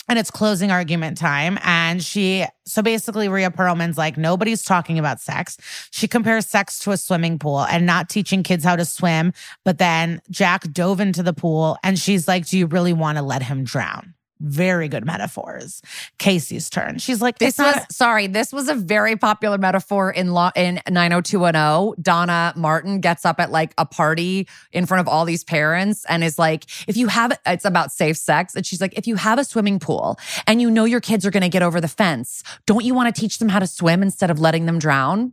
and 0.08 0.18
it's 0.18 0.30
closing 0.30 0.70
argument 0.70 1.18
time. 1.18 1.58
And 1.62 2.02
she, 2.02 2.44
so 2.64 2.82
basically, 2.82 3.28
Rhea 3.28 3.50
Perlman's 3.50 3.98
like, 3.98 4.16
nobody's 4.16 4.62
talking 4.62 4.98
about 4.98 5.20
sex. 5.20 5.56
She 5.90 6.08
compares 6.08 6.46
sex 6.46 6.78
to 6.80 6.92
a 6.92 6.96
swimming 6.96 7.38
pool 7.38 7.62
and 7.62 7.86
not 7.86 8.08
teaching 8.08 8.42
kids 8.42 8.64
how 8.64 8.76
to 8.76 8.84
swim. 8.84 9.32
But 9.64 9.78
then 9.78 10.20
Jack 10.30 10.70
dove 10.72 11.00
into 11.00 11.22
the 11.22 11.32
pool 11.32 11.78
and 11.82 11.98
she's 11.98 12.28
like, 12.28 12.46
do 12.46 12.58
you 12.58 12.66
really 12.66 12.92
want 12.92 13.18
to 13.18 13.22
let 13.22 13.42
him 13.42 13.64
drown? 13.64 14.14
Very 14.40 14.88
good 14.88 15.06
metaphors. 15.06 15.80
Casey's 16.18 16.68
turn. 16.68 16.98
She's 16.98 17.22
like, 17.22 17.38
This 17.38 17.56
was 17.58 17.74
sorry. 17.90 18.26
This 18.26 18.52
was 18.52 18.68
a 18.68 18.74
very 18.74 19.16
popular 19.16 19.56
metaphor 19.56 20.10
in 20.10 20.32
law 20.32 20.50
in 20.54 20.80
90210. 20.88 22.02
Donna 22.02 22.52
Martin 22.54 23.00
gets 23.00 23.24
up 23.24 23.40
at 23.40 23.50
like 23.50 23.72
a 23.78 23.86
party 23.86 24.46
in 24.72 24.84
front 24.84 25.00
of 25.00 25.08
all 25.08 25.24
these 25.24 25.42
parents 25.42 26.04
and 26.08 26.22
is 26.22 26.38
like, 26.38 26.66
if 26.86 26.96
you 26.98 27.06
have 27.08 27.38
it's 27.46 27.64
about 27.64 27.92
safe 27.92 28.18
sex. 28.18 28.54
And 28.54 28.66
she's 28.66 28.80
like, 28.80 28.92
if 28.98 29.06
you 29.06 29.16
have 29.16 29.38
a 29.38 29.44
swimming 29.44 29.78
pool 29.78 30.18
and 30.46 30.60
you 30.60 30.70
know 30.70 30.84
your 30.84 31.00
kids 31.00 31.24
are 31.24 31.30
gonna 31.30 31.48
get 31.48 31.62
over 31.62 31.80
the 31.80 31.88
fence, 31.88 32.42
don't 32.66 32.84
you 32.84 32.92
want 32.94 33.14
to 33.14 33.18
teach 33.18 33.38
them 33.38 33.48
how 33.48 33.58
to 33.58 33.66
swim 33.66 34.02
instead 34.02 34.30
of 34.30 34.38
letting 34.38 34.66
them 34.66 34.78
drown? 34.78 35.32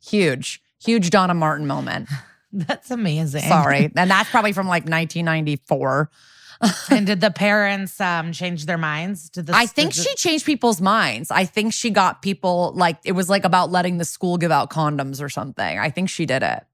Huge, 0.00 0.62
huge 0.80 1.10
Donna 1.10 1.34
Martin 1.34 1.66
moment. 1.66 2.08
that's 2.52 2.90
amazing. 2.90 3.42
Sorry. 3.42 3.90
and 3.96 4.10
that's 4.10 4.30
probably 4.30 4.52
from 4.52 4.68
like 4.68 4.84
1994. 4.84 6.10
and 6.90 7.06
did 7.06 7.20
the 7.20 7.30
parents 7.30 8.00
um 8.00 8.32
change 8.32 8.66
their 8.66 8.78
minds? 8.78 9.30
Did 9.30 9.46
the 9.46 9.54
I 9.54 9.66
think 9.66 9.94
the- 9.94 10.02
she 10.02 10.14
changed 10.16 10.44
people's 10.44 10.80
minds. 10.80 11.30
I 11.30 11.44
think 11.44 11.72
she 11.72 11.90
got 11.90 12.22
people 12.22 12.72
like 12.74 12.98
it 13.04 13.12
was 13.12 13.28
like 13.28 13.44
about 13.44 13.70
letting 13.70 13.98
the 13.98 14.04
school 14.04 14.38
give 14.38 14.50
out 14.50 14.70
condoms 14.70 15.22
or 15.22 15.28
something. 15.28 15.78
I 15.78 15.90
think 15.90 16.08
she 16.08 16.26
did 16.26 16.42
it. 16.42 16.64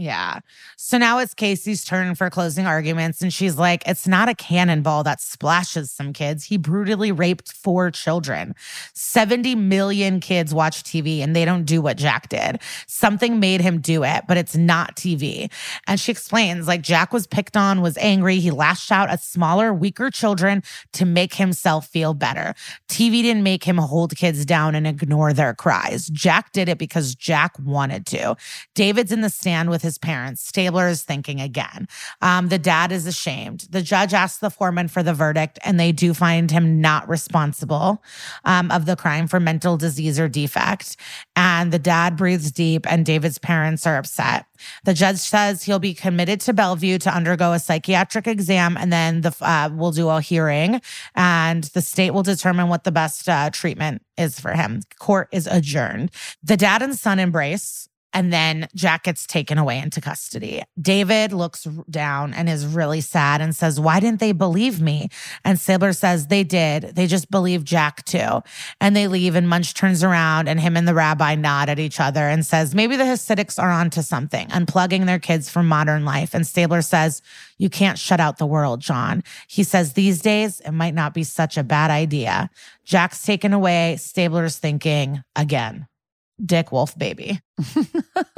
Yeah. 0.00 0.40
So 0.78 0.96
now 0.96 1.18
it's 1.18 1.34
Casey's 1.34 1.84
turn 1.84 2.14
for 2.14 2.30
closing 2.30 2.64
arguments. 2.64 3.20
And 3.20 3.30
she's 3.30 3.58
like, 3.58 3.82
it's 3.86 4.08
not 4.08 4.30
a 4.30 4.34
cannonball 4.34 5.04
that 5.04 5.20
splashes 5.20 5.90
some 5.90 6.14
kids. 6.14 6.44
He 6.44 6.56
brutally 6.56 7.12
raped 7.12 7.52
four 7.52 7.90
children. 7.90 8.54
70 8.94 9.56
million 9.56 10.18
kids 10.20 10.54
watch 10.54 10.84
TV 10.84 11.18
and 11.18 11.36
they 11.36 11.44
don't 11.44 11.64
do 11.64 11.82
what 11.82 11.98
Jack 11.98 12.30
did. 12.30 12.60
Something 12.86 13.40
made 13.40 13.60
him 13.60 13.78
do 13.78 14.02
it, 14.02 14.24
but 14.26 14.38
it's 14.38 14.56
not 14.56 14.96
TV. 14.96 15.52
And 15.86 16.00
she 16.00 16.10
explains, 16.10 16.66
like, 16.66 16.80
Jack 16.80 17.12
was 17.12 17.26
picked 17.26 17.54
on, 17.54 17.82
was 17.82 17.98
angry. 17.98 18.40
He 18.40 18.50
lashed 18.50 18.90
out 18.90 19.10
at 19.10 19.22
smaller, 19.22 19.74
weaker 19.74 20.10
children 20.10 20.62
to 20.94 21.04
make 21.04 21.34
himself 21.34 21.86
feel 21.86 22.14
better. 22.14 22.54
TV 22.88 23.20
didn't 23.20 23.42
make 23.42 23.64
him 23.64 23.76
hold 23.76 24.16
kids 24.16 24.46
down 24.46 24.74
and 24.74 24.86
ignore 24.86 25.34
their 25.34 25.52
cries. 25.52 26.08
Jack 26.08 26.52
did 26.52 26.70
it 26.70 26.78
because 26.78 27.14
Jack 27.14 27.52
wanted 27.62 28.06
to. 28.06 28.34
David's 28.74 29.12
in 29.12 29.20
the 29.20 29.28
stand 29.28 29.68
with 29.68 29.82
his 29.82 29.89
parents. 29.98 30.42
Stabler 30.42 30.88
is 30.88 31.02
thinking 31.02 31.40
again. 31.40 31.88
Um, 32.20 32.48
the 32.48 32.58
dad 32.58 32.92
is 32.92 33.06
ashamed. 33.06 33.66
The 33.70 33.82
judge 33.82 34.14
asks 34.14 34.38
the 34.38 34.50
foreman 34.50 34.88
for 34.88 35.02
the 35.02 35.14
verdict, 35.14 35.58
and 35.64 35.78
they 35.78 35.92
do 35.92 36.14
find 36.14 36.50
him 36.50 36.80
not 36.80 37.08
responsible 37.08 38.02
um, 38.44 38.70
of 38.70 38.86
the 38.86 38.96
crime 38.96 39.26
for 39.26 39.40
mental 39.40 39.76
disease 39.76 40.18
or 40.18 40.28
defect. 40.28 40.96
And 41.36 41.72
the 41.72 41.78
dad 41.78 42.16
breathes 42.16 42.52
deep, 42.52 42.90
and 42.90 43.06
David's 43.06 43.38
parents 43.38 43.86
are 43.86 43.96
upset. 43.96 44.46
The 44.84 44.94
judge 44.94 45.18
says 45.18 45.62
he'll 45.62 45.78
be 45.78 45.94
committed 45.94 46.40
to 46.42 46.52
Bellevue 46.52 46.98
to 46.98 47.14
undergo 47.14 47.52
a 47.52 47.58
psychiatric 47.58 48.26
exam, 48.26 48.76
and 48.76 48.92
then 48.92 49.22
the 49.22 49.34
uh, 49.40 49.70
we'll 49.72 49.92
do 49.92 50.08
a 50.08 50.20
hearing, 50.20 50.80
and 51.14 51.64
the 51.64 51.82
state 51.82 52.10
will 52.10 52.22
determine 52.22 52.68
what 52.68 52.84
the 52.84 52.92
best 52.92 53.28
uh, 53.28 53.50
treatment 53.50 54.02
is 54.16 54.38
for 54.38 54.52
him. 54.52 54.82
Court 54.98 55.28
is 55.32 55.46
adjourned. 55.46 56.10
The 56.42 56.56
dad 56.56 56.82
and 56.82 56.96
son 56.98 57.18
embrace. 57.18 57.88
And 58.12 58.32
then 58.32 58.68
Jack 58.74 59.04
gets 59.04 59.26
taken 59.26 59.56
away 59.56 59.78
into 59.78 60.00
custody. 60.00 60.62
David 60.80 61.32
looks 61.32 61.64
down 61.88 62.34
and 62.34 62.48
is 62.48 62.66
really 62.66 63.00
sad 63.00 63.40
and 63.40 63.54
says, 63.54 63.78
Why 63.78 64.00
didn't 64.00 64.20
they 64.20 64.32
believe 64.32 64.80
me? 64.80 65.08
And 65.44 65.58
Stabler 65.60 65.92
says, 65.92 66.26
They 66.26 66.42
did. 66.42 66.94
They 66.94 67.06
just 67.06 67.30
believed 67.30 67.66
Jack 67.66 68.04
too. 68.04 68.42
And 68.80 68.96
they 68.96 69.06
leave, 69.06 69.36
and 69.36 69.48
Munch 69.48 69.74
turns 69.74 70.02
around, 70.02 70.48
and 70.48 70.60
him 70.60 70.76
and 70.76 70.88
the 70.88 70.94
rabbi 70.94 71.34
nod 71.36 71.68
at 71.68 71.78
each 71.78 72.00
other 72.00 72.28
and 72.28 72.44
says, 72.44 72.74
Maybe 72.74 72.96
the 72.96 73.04
Hasidics 73.04 73.62
are 73.62 73.70
onto 73.70 74.02
something, 74.02 74.48
unplugging 74.48 75.06
their 75.06 75.20
kids 75.20 75.48
from 75.48 75.68
modern 75.68 76.04
life. 76.04 76.34
And 76.34 76.46
Stabler 76.46 76.82
says, 76.82 77.22
You 77.58 77.70
can't 77.70 77.98
shut 77.98 78.20
out 78.20 78.38
the 78.38 78.46
world, 78.46 78.80
John. 78.80 79.22
He 79.46 79.62
says, 79.62 79.92
These 79.92 80.20
days, 80.20 80.60
it 80.60 80.72
might 80.72 80.94
not 80.94 81.14
be 81.14 81.24
such 81.24 81.56
a 81.56 81.64
bad 81.64 81.90
idea. 81.90 82.50
Jack's 82.84 83.24
taken 83.24 83.52
away. 83.52 83.96
Stabler's 83.98 84.58
thinking 84.58 85.22
again. 85.36 85.86
Dick 86.44 86.72
Wolf 86.72 86.96
baby. 86.98 87.40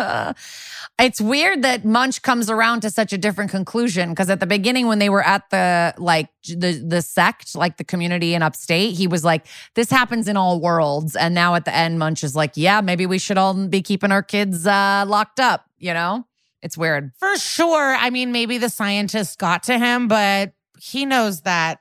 it's 0.98 1.20
weird 1.20 1.62
that 1.62 1.84
Munch 1.84 2.22
comes 2.22 2.50
around 2.50 2.80
to 2.82 2.90
such 2.90 3.12
a 3.12 3.18
different 3.18 3.50
conclusion 3.50 4.10
because 4.10 4.30
at 4.30 4.40
the 4.40 4.46
beginning 4.46 4.86
when 4.86 4.98
they 4.98 5.08
were 5.08 5.22
at 5.22 5.48
the 5.50 5.94
like 5.98 6.28
the 6.46 6.82
the 6.86 7.02
sect, 7.02 7.54
like 7.54 7.76
the 7.76 7.84
community 7.84 8.34
in 8.34 8.42
upstate, 8.42 8.94
he 8.94 9.06
was 9.06 9.24
like, 9.24 9.46
"This 9.74 9.90
happens 9.90 10.28
in 10.28 10.36
all 10.36 10.60
worlds," 10.60 11.16
and 11.16 11.34
now 11.34 11.54
at 11.54 11.64
the 11.64 11.74
end, 11.74 11.98
Munch 11.98 12.24
is 12.24 12.34
like, 12.34 12.52
"Yeah, 12.56 12.80
maybe 12.80 13.06
we 13.06 13.18
should 13.18 13.38
all 13.38 13.54
be 13.66 13.82
keeping 13.82 14.12
our 14.12 14.22
kids 14.22 14.66
uh, 14.66 15.04
locked 15.06 15.40
up." 15.40 15.64
You 15.78 15.94
know, 15.94 16.26
it's 16.62 16.76
weird. 16.78 17.12
For 17.18 17.36
sure. 17.36 17.94
I 17.94 18.10
mean, 18.10 18.32
maybe 18.32 18.58
the 18.58 18.68
scientist 18.68 19.38
got 19.38 19.64
to 19.64 19.78
him, 19.78 20.08
but 20.08 20.52
he 20.80 21.06
knows 21.06 21.42
that 21.42 21.80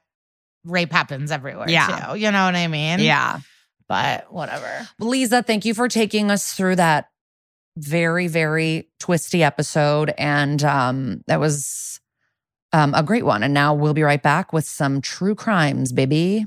rape 0.64 0.92
happens 0.92 1.32
everywhere 1.32 1.68
Yeah. 1.70 2.12
too. 2.14 2.20
You 2.20 2.32
know 2.32 2.46
what 2.46 2.56
I 2.56 2.68
mean? 2.68 3.00
Yeah 3.00 3.40
but 3.92 4.32
whatever. 4.32 4.88
Liza, 5.00 5.44
thank 5.44 5.66
you 5.66 5.74
for 5.74 5.90
taking 5.90 6.32
us 6.32 6.54
through 6.54 6.78
that 6.78 7.10
very, 7.76 8.30
very 8.30 8.90
twisty 9.02 9.44
episode. 9.44 10.14
And 10.18 10.64
um, 10.64 11.26
that 11.28 11.42
was 11.42 12.00
um, 12.72 12.94
a 12.94 13.04
great 13.04 13.26
one. 13.26 13.44
And 13.44 13.54
now 13.54 13.74
we'll 13.74 13.94
be 13.94 14.04
right 14.04 14.24
back 14.24 14.54
with 14.54 14.64
some 14.64 15.02
true 15.02 15.36
crimes, 15.36 15.92
baby. 15.92 16.46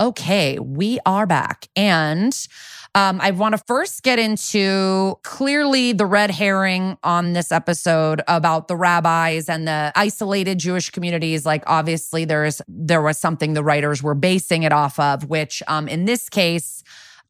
Okay, 0.00 0.58
we 0.58 0.98
are 1.06 1.26
back. 1.26 1.68
And 1.76 2.36
um, 2.96 3.20
I 3.20 3.30
want 3.32 3.54
to 3.54 3.62
first 3.66 4.02
get 4.02 4.18
into 4.18 5.18
clearly 5.22 5.92
the 5.92 6.06
red 6.06 6.30
herring 6.30 6.96
on 7.02 7.34
this 7.34 7.52
episode 7.52 8.22
about 8.26 8.68
the 8.68 8.76
rabbis 8.76 9.50
and 9.50 9.68
the 9.68 9.92
isolated 9.94 10.58
Jewish 10.58 10.88
communities. 10.88 11.44
Like, 11.44 11.62
obviously, 11.66 12.24
there's 12.24 12.62
there 12.66 13.02
was 13.02 13.18
something 13.18 13.52
the 13.52 13.62
writers 13.62 14.02
were 14.02 14.14
basing 14.14 14.62
it 14.62 14.72
off 14.72 14.98
of, 14.98 15.28
which 15.28 15.62
um, 15.68 15.88
in 15.88 16.06
this 16.06 16.30
case, 16.30 16.82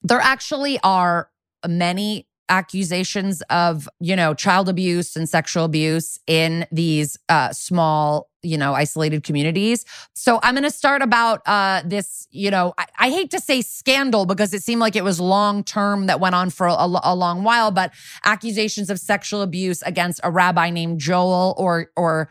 there 0.05 0.21
actually 0.21 0.79
are 0.85 1.31
many 1.67 2.29
accusations 2.49 3.43
of 3.51 3.89
you 3.99 4.15
know 4.15 4.35
child 4.35 4.69
abuse 4.69 5.17
and 5.17 5.29
sexual 5.29 5.65
abuse 5.65 6.21
in 6.29 6.65
these 6.71 7.19
uh, 7.29 7.53
small 7.53 8.31
you 8.47 8.57
know 8.57 8.75
isolated 8.75 9.25
communities. 9.25 9.85
So 10.15 10.41
i'm 10.43 10.55
going 10.55 10.65
to 10.65 10.71
start 10.71 11.03
about 11.03 11.43
uh, 11.47 11.83
this 11.85 12.27
you 12.31 12.51
know 12.51 12.75
I, 12.79 12.87
I, 12.99 13.11
hate 13.11 13.31
to 13.31 13.41
say 13.41 13.63
scandal 13.63 14.27
because 14.27 14.53
it 14.55 14.63
seemed 14.63 14.81
like 14.81 14.97
it 14.97 15.05
was 15.05 15.21
long 15.21 15.65
term 15.65 16.07
that 16.07 16.21
went 16.21 16.35
on 16.35 16.51
for 16.51 16.67
a, 16.67 16.73
a, 16.75 17.15
long 17.15 17.45
while 17.45 17.71
but 17.71 17.93
accusations 18.25 18.91
of 18.91 18.99
sexual 18.99 19.43
abuse 19.43 19.83
against 19.83 20.21
a 20.25 20.31
rabbi 20.31 20.71
named 20.71 21.01
joel 21.01 21.55
or 21.59 21.91
or 21.97 22.29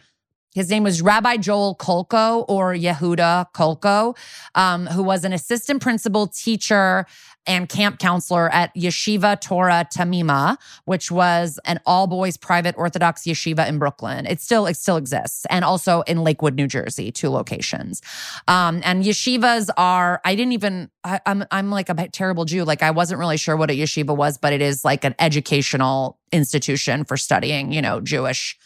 his 0.56 0.70
name 0.70 0.84
was 0.84 1.02
Rabbi 1.02 1.36
Joel 1.36 1.76
Kolko 1.76 2.46
or 2.48 2.74
Yehuda 2.74 3.48
Kolko, 3.54 4.18
um, 4.56 4.88
who 4.88 5.04
was 5.04 5.26
an 5.26 5.34
assistant 5.34 5.82
principal 5.82 6.28
teacher 6.28 7.06
and 7.48 7.70
camp 7.70 8.00
counselor 8.00 8.52
at 8.52 8.74
Yeshiva 8.76 9.40
Torah 9.40 9.88
Temimah, 9.94 10.58
which 10.86 11.12
was 11.12 11.60
an 11.66 11.80
all 11.86 12.08
boys 12.08 12.38
private 12.38 12.76
Orthodox 12.78 13.24
yeshiva 13.24 13.68
in 13.68 13.80
Brooklyn. 13.80 14.26
It 14.26 14.42
still 14.42 14.66
it 14.66 14.78
still 14.78 14.98
exists, 14.98 15.46
and 15.50 15.64
also 15.66 16.02
in 16.02 16.24
Lakewood, 16.24 16.56
New 16.56 16.68
Jersey, 16.68 17.12
two 17.12 17.30
locations. 17.30 18.02
Um, 18.48 18.82
and 18.84 19.04
yeshivas 19.04 19.70
are 19.78 20.22
I 20.26 20.36
didn't 20.36 20.54
even 20.54 20.90
I, 21.04 21.20
I'm 21.26 21.46
I'm 21.52 21.70
like 21.70 21.90
a 21.90 22.08
terrible 22.10 22.46
Jew. 22.46 22.64
Like 22.64 22.84
I 22.84 22.92
wasn't 22.92 23.20
really 23.20 23.38
sure 23.38 23.56
what 23.56 23.70
a 23.70 23.74
yeshiva 23.74 24.16
was, 24.16 24.38
but 24.38 24.54
it 24.54 24.62
is 24.62 24.84
like 24.84 25.04
an 25.04 25.16
educational 25.20 26.20
institution 26.32 27.06
for 27.06 27.18
studying, 27.18 27.72
you 27.72 27.82
know, 27.82 28.02
Jewish 28.02 28.58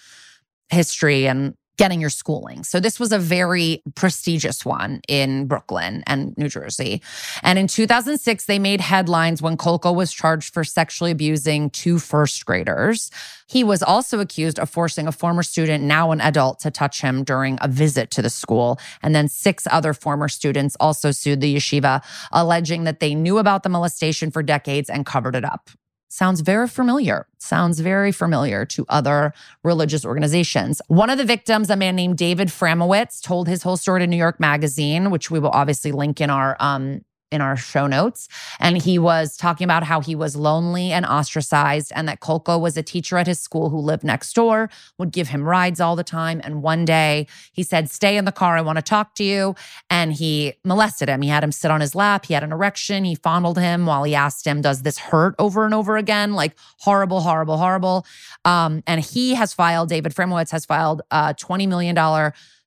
history 0.70 1.28
and 1.28 1.56
getting 1.80 2.02
your 2.02 2.10
schooling. 2.10 2.66
So 2.66 2.82
this 2.82 3.00
was 3.00 3.14
a 3.14 3.18
very 3.18 3.82
prestigious 3.96 4.66
one 4.66 5.00
in 5.08 5.48
Brooklyn 5.48 6.04
and 6.08 6.38
New 6.38 6.50
Jersey. 6.50 7.02
And 7.42 7.58
in 7.58 7.68
2006, 7.68 8.46
they 8.48 8.60
made 8.60 8.82
headlines 8.82 9.42
when 9.42 9.56
Kolko 9.56 9.96
was 9.96 10.12
charged 10.12 10.54
for 10.54 10.66
sexually 10.66 11.10
abusing 11.10 11.70
two 11.70 11.98
first 11.98 12.46
graders. 12.46 13.12
He 13.48 13.64
was 13.64 13.82
also 13.82 14.20
accused 14.20 14.60
of 14.60 14.70
forcing 14.70 15.08
a 15.08 15.14
former 15.14 15.42
student, 15.42 15.82
now 15.86 16.12
an 16.12 16.20
adult, 16.20 16.60
to 16.60 16.70
touch 16.70 17.00
him 17.00 17.24
during 17.24 17.58
a 17.62 17.70
visit 17.70 18.12
to 18.12 18.22
the 18.22 18.30
school. 18.30 18.78
And 19.02 19.16
then 19.16 19.30
six 19.30 19.66
other 19.72 19.94
former 19.94 20.28
students 20.28 20.76
also 20.82 21.12
sued 21.12 21.40
the 21.40 21.56
yeshiva, 21.56 22.04
alleging 22.34 22.84
that 22.84 23.00
they 23.00 23.16
knew 23.16 23.38
about 23.38 23.64
the 23.64 23.70
molestation 23.70 24.32
for 24.32 24.44
decades 24.44 24.90
and 24.90 25.06
covered 25.06 25.34
it 25.34 25.46
up 25.46 25.70
sounds 26.10 26.42
very 26.42 26.68
familiar. 26.68 27.28
Sounds 27.38 27.80
very 27.80 28.12
familiar 28.12 28.66
to 28.66 28.86
other 28.90 29.34
religious 29.64 30.04
organizations. 30.04 30.82
One 30.88 31.10
of 31.10 31.18
the 31.18 31.24
victims, 31.24 31.70
a 31.70 31.76
man 31.76 31.96
named 31.96 32.18
David 32.18 32.50
Framowitz, 32.50 33.22
told 33.22 33.48
his 33.48 33.64
whole 33.64 33.78
story 33.78 34.02
to 34.02 34.08
New 34.08 34.18
York 34.18 34.40
Magazine, 34.40 35.12
which 35.12 35.32
we 35.32 35.40
will 35.40 35.52
obviously 35.52 35.92
link 35.92 36.20
in 36.20 36.30
our 36.30 36.58
um, 36.60 37.06
in 37.32 37.42
our 37.42 37.56
show 37.56 37.88
notes. 37.88 38.28
And 38.60 38.78
he 38.78 38.98
was 38.98 39.38
talking 39.38 39.66
about 39.66 39.84
how 39.84 40.02
he 40.02 40.16
was 40.16 40.36
lonely 40.36 40.92
and 40.92 41.06
ostracized, 41.06 41.92
and 41.96 42.08
that 42.08 42.20
Kolko 42.20 42.60
was 42.60 42.78
a 42.78 42.84
teacher 42.84 43.18
at 43.18 43.28
his 43.28 43.40
school 43.40 43.70
who 43.70 43.78
lived 43.78 44.04
next 44.04 44.34
door, 44.34 44.70
would 44.98 45.12
give 45.12 45.30
him 45.30 45.48
rides 45.48 45.80
all 45.80 45.96
the 45.96 46.04
time. 46.04 46.42
And 46.44 46.64
one 46.64 46.86
day 46.86 47.28
he 47.54 47.64
said, 47.64 47.90
Stay 47.90 48.18
in 48.18 48.26
the 48.26 48.32
car, 48.32 48.58
I 48.58 48.62
want 48.62 48.78
to 48.78 48.82
talk 48.82 49.16
to 49.16 49.24
you. 49.24 49.56
And 49.90 50.14
he 50.14 50.54
molested 50.64 51.10
him. 51.10 51.22
He 51.22 51.30
had 51.30 51.44
him 51.44 51.52
sit 51.52 51.72
on 51.72 51.82
his 51.82 51.96
lap, 51.96 52.26
he 52.26 52.34
had 52.34 52.44
an 52.44 52.52
erection, 52.52 53.04
he 53.04 53.16
fondled 53.16 53.60
him 53.60 53.86
while 53.86 54.04
he 54.04 54.16
asked 54.16 54.46
him, 54.46 54.62
Does 54.62 54.82
this 54.82 54.98
hurt 54.98 55.36
over 55.40 55.66
and 55.66 55.74
over 55.74 55.98
again? 55.98 56.34
Like 56.34 56.56
horrible, 56.78 57.22
horrible, 57.22 57.58
horrible. 57.58 58.06
Um, 58.46 58.84
and 58.88 59.02
he 59.02 59.36
has 59.36 59.54
filed, 59.54 59.90
David 59.90 60.14
Framowitz 60.14 60.52
has 60.52 60.66
filed 60.66 61.02
a 61.12 61.34
$20 61.34 61.68
million 61.68 61.96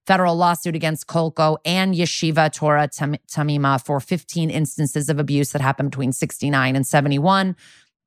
federal 0.06 0.36
lawsuit 0.36 0.74
against 0.74 1.06
Kolko 1.06 1.58
and 1.64 1.94
Yeshiva 1.94 2.52
Torah 2.52 2.88
Temimah 2.88 3.84
for 3.84 4.00
15 4.00 4.50
instances 4.50 5.08
of 5.08 5.18
abuse 5.18 5.52
that 5.52 5.62
happened 5.62 5.90
between 5.90 6.12
69 6.12 6.76
and 6.76 6.86
71, 6.86 7.56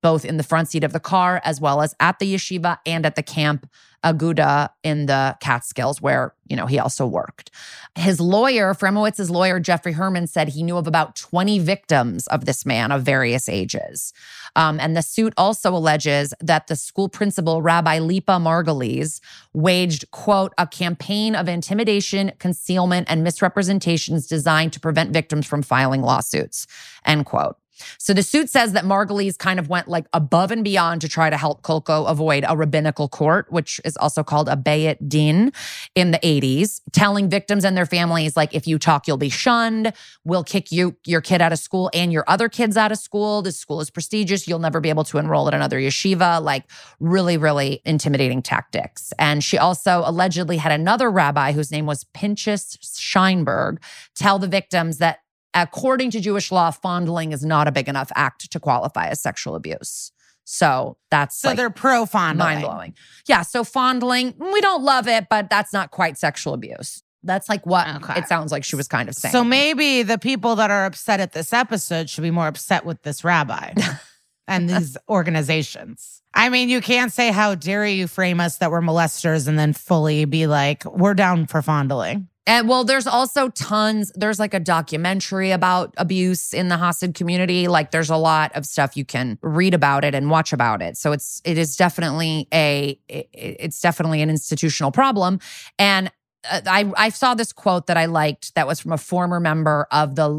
both 0.05 0.23
in 0.23 0.37
the 0.37 0.43
front 0.43 0.67
seat 0.67 0.83
of 0.83 0.93
the 0.93 0.99
car 0.99 1.41
as 1.43 1.59
well 1.59 1.81
as 1.81 1.95
at 1.99 2.19
the 2.19 2.31
yeshiva 2.31 2.77
and 2.85 3.07
at 3.07 3.15
the 3.15 3.23
camp 3.23 3.67
Aguda 4.03 4.69
in 4.83 5.07
the 5.07 5.35
Catskills, 5.39 5.99
where, 5.99 6.35
you 6.47 6.55
know, 6.55 6.67
he 6.67 6.77
also 6.77 7.07
worked. 7.07 7.49
His 7.95 8.19
lawyer, 8.19 8.75
Framowitz's 8.75 9.31
lawyer, 9.31 9.59
Jeffrey 9.59 9.93
Herman, 9.93 10.27
said 10.27 10.49
he 10.49 10.61
knew 10.61 10.77
of 10.77 10.85
about 10.85 11.15
20 11.15 11.57
victims 11.57 12.27
of 12.27 12.45
this 12.45 12.67
man 12.67 12.91
of 12.91 13.01
various 13.01 13.49
ages. 13.49 14.13
Um, 14.55 14.79
and 14.79 14.95
the 14.95 15.01
suit 15.01 15.33
also 15.37 15.75
alleges 15.75 16.35
that 16.39 16.67
the 16.67 16.75
school 16.75 17.09
principal, 17.09 17.63
Rabbi 17.63 17.97
Lipa 17.97 18.33
Margulies, 18.33 19.21
waged, 19.53 20.11
quote, 20.11 20.53
a 20.59 20.67
campaign 20.67 21.33
of 21.33 21.49
intimidation, 21.49 22.31
concealment, 22.37 23.07
and 23.09 23.23
misrepresentations 23.23 24.27
designed 24.27 24.71
to 24.73 24.79
prevent 24.79 25.13
victims 25.13 25.47
from 25.47 25.63
filing 25.63 26.03
lawsuits, 26.03 26.67
end 27.05 27.25
quote. 27.25 27.57
So 27.97 28.13
the 28.13 28.23
suit 28.23 28.49
says 28.49 28.73
that 28.73 28.83
Margulies 28.83 29.37
kind 29.37 29.59
of 29.59 29.69
went 29.69 29.87
like 29.87 30.05
above 30.13 30.51
and 30.51 30.63
beyond 30.63 31.01
to 31.01 31.09
try 31.09 31.29
to 31.29 31.37
help 31.37 31.61
Kolko 31.61 32.09
avoid 32.09 32.45
a 32.47 32.55
rabbinical 32.55 33.07
court, 33.07 33.51
which 33.51 33.81
is 33.83 33.97
also 33.97 34.23
called 34.23 34.49
a 34.49 34.55
Beit 34.55 35.07
Din 35.07 35.51
in 35.95 36.11
the 36.11 36.19
80s, 36.19 36.81
telling 36.91 37.29
victims 37.29 37.65
and 37.65 37.75
their 37.75 37.85
families, 37.85 38.37
like, 38.37 38.53
if 38.53 38.67
you 38.67 38.79
talk, 38.79 39.07
you'll 39.07 39.17
be 39.17 39.29
shunned. 39.29 39.93
We'll 40.23 40.43
kick 40.43 40.71
you, 40.71 40.95
your 41.05 41.21
kid 41.21 41.41
out 41.41 41.51
of 41.51 41.59
school 41.59 41.89
and 41.93 42.11
your 42.11 42.23
other 42.27 42.49
kids 42.49 42.77
out 42.77 42.91
of 42.91 42.97
school. 42.97 43.41
This 43.41 43.57
school 43.57 43.81
is 43.81 43.89
prestigious. 43.89 44.47
You'll 44.47 44.59
never 44.59 44.79
be 44.79 44.89
able 44.89 45.03
to 45.05 45.17
enroll 45.17 45.47
at 45.47 45.53
another 45.53 45.79
yeshiva. 45.79 46.41
Like, 46.41 46.63
really, 46.99 47.37
really 47.37 47.81
intimidating 47.85 48.41
tactics. 48.41 49.13
And 49.19 49.43
she 49.43 49.57
also 49.57 50.03
allegedly 50.05 50.57
had 50.57 50.71
another 50.71 51.09
rabbi 51.09 51.51
whose 51.51 51.71
name 51.71 51.85
was 51.85 52.05
Pinchas 52.13 52.77
Scheinberg 52.77 53.77
tell 54.15 54.39
the 54.39 54.47
victims 54.47 54.97
that 54.99 55.19
according 55.55 56.11
to 56.11 56.19
Jewish 56.19 56.51
law, 56.51 56.69
fondling 56.69 57.31
is 57.31 57.43
not 57.43 57.67
a 57.67 57.71
big 57.71 57.87
enough 57.89 58.11
act 58.15 58.51
to 58.51 58.59
qualify 58.59 59.07
as 59.07 59.21
sexual 59.21 59.55
abuse. 59.55 60.11
So 60.43 60.97
that's 61.09 61.39
so 61.39 61.49
like 61.49 61.57
they're 61.57 61.71
pro 61.71 62.05
fondling. 62.05 62.37
Mind 62.37 62.61
blowing. 62.61 62.93
Yeah. 63.27 63.41
So 63.41 63.63
fondling, 63.63 64.35
we 64.37 64.61
don't 64.61 64.83
love 64.83 65.07
it, 65.07 65.25
but 65.29 65.49
that's 65.49 65.73
not 65.73 65.89
quite 65.89 66.17
sexual 66.17 66.53
abuse. 66.53 67.01
That's 67.23 67.49
like 67.49 67.65
what 67.65 67.87
okay. 67.87 68.19
it 68.19 68.27
sounds 68.27 68.51
like 68.51 68.63
she 68.63 68.75
was 68.75 68.87
kind 68.87 69.09
of 69.09 69.15
saying. 69.15 69.31
So 69.31 69.43
maybe 69.43 70.03
the 70.03 70.19
people 70.19 70.55
that 70.57 70.69
are 70.69 70.85
upset 70.85 71.19
at 71.19 71.33
this 71.33 71.51
episode 71.51 72.07
should 72.09 72.21
be 72.21 72.29
more 72.29 72.45
upset 72.45 72.85
with 72.85 73.01
this 73.01 73.23
rabbi 73.23 73.73
and 74.47 74.69
these 74.69 74.95
organizations. 75.09 76.21
I 76.35 76.49
mean, 76.49 76.69
you 76.69 76.81
can't 76.81 77.11
say, 77.11 77.31
How 77.31 77.55
dare 77.55 77.87
you 77.87 78.07
frame 78.07 78.39
us 78.39 78.57
that 78.57 78.69
we're 78.69 78.81
molesters 78.81 79.47
and 79.47 79.57
then 79.57 79.73
fully 79.73 80.25
be 80.25 80.45
like, 80.45 80.85
We're 80.85 81.15
down 81.15 81.47
for 81.47 81.63
fondling. 81.63 82.27
And 82.47 82.69
well, 82.69 82.83
there's 82.83 83.07
also 83.07 83.49
tons, 83.49 84.11
there's 84.15 84.39
like 84.39 84.53
a 84.53 84.59
documentary 84.59 85.51
about 85.51 85.93
abuse 85.97 86.53
in 86.53 86.69
the 86.69 86.75
Hasid 86.75 87.15
community. 87.15 87.67
Like 87.67 87.91
there's 87.91 88.11
a 88.11 88.17
lot 88.17 88.55
of 88.55 88.65
stuff 88.65 88.95
you 88.95 89.03
can 89.03 89.39
read 89.41 89.73
about 89.73 90.03
it 90.03 90.13
and 90.13 90.29
watch 90.29 90.53
about 90.53 90.81
it. 90.81 90.95
So 90.97 91.11
it's 91.11 91.41
it 91.43 91.57
is 91.57 91.75
definitely 91.75 92.47
a 92.53 92.99
it's 93.09 93.81
definitely 93.81 94.21
an 94.21 94.29
institutional 94.29 94.91
problem. 94.91 95.39
And 95.79 96.11
Uh, 96.49 96.61
I, 96.65 96.91
I 96.97 97.09
saw 97.09 97.33
this 97.33 97.51
quote 97.51 97.87
that 97.87 97.97
I 97.97 98.05
liked 98.05 98.55
that 98.55 98.67
was 98.67 98.79
from 98.79 98.91
a 98.91 98.97
former 98.97 99.39
member 99.39 99.87
of 99.91 100.15
the 100.15 100.29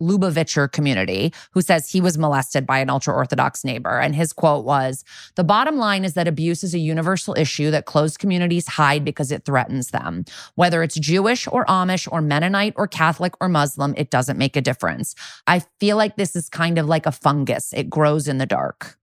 Lubavitcher 0.00 0.70
community 0.70 1.32
who 1.52 1.62
says 1.62 1.90
he 1.90 2.00
was 2.00 2.18
molested 2.18 2.66
by 2.66 2.78
an 2.78 2.90
ultra 2.90 3.14
Orthodox 3.14 3.64
neighbor. 3.64 3.98
And 3.98 4.14
his 4.14 4.32
quote 4.32 4.64
was 4.64 5.04
The 5.34 5.44
bottom 5.44 5.76
line 5.76 6.04
is 6.04 6.14
that 6.14 6.28
abuse 6.28 6.62
is 6.64 6.74
a 6.74 6.78
universal 6.78 7.34
issue 7.36 7.70
that 7.70 7.86
closed 7.86 8.18
communities 8.18 8.66
hide 8.66 9.04
because 9.04 9.32
it 9.32 9.44
threatens 9.44 9.90
them. 9.90 10.24
Whether 10.54 10.82
it's 10.82 10.98
Jewish 10.98 11.46
or 11.46 11.64
Amish 11.66 12.08
or 12.10 12.20
Mennonite 12.20 12.74
or 12.76 12.86
Catholic 12.86 13.34
or 13.40 13.48
Muslim, 13.48 13.94
it 13.96 14.10
doesn't 14.10 14.38
make 14.38 14.56
a 14.56 14.60
difference. 14.60 15.14
I 15.46 15.62
feel 15.80 15.96
like 15.96 16.16
this 16.16 16.36
is 16.36 16.48
kind 16.48 16.78
of 16.78 16.86
like 16.86 17.06
a 17.06 17.12
fungus, 17.12 17.72
it 17.72 17.90
grows 17.90 18.28
in 18.28 18.38
the 18.38 18.46
dark. 18.46 18.98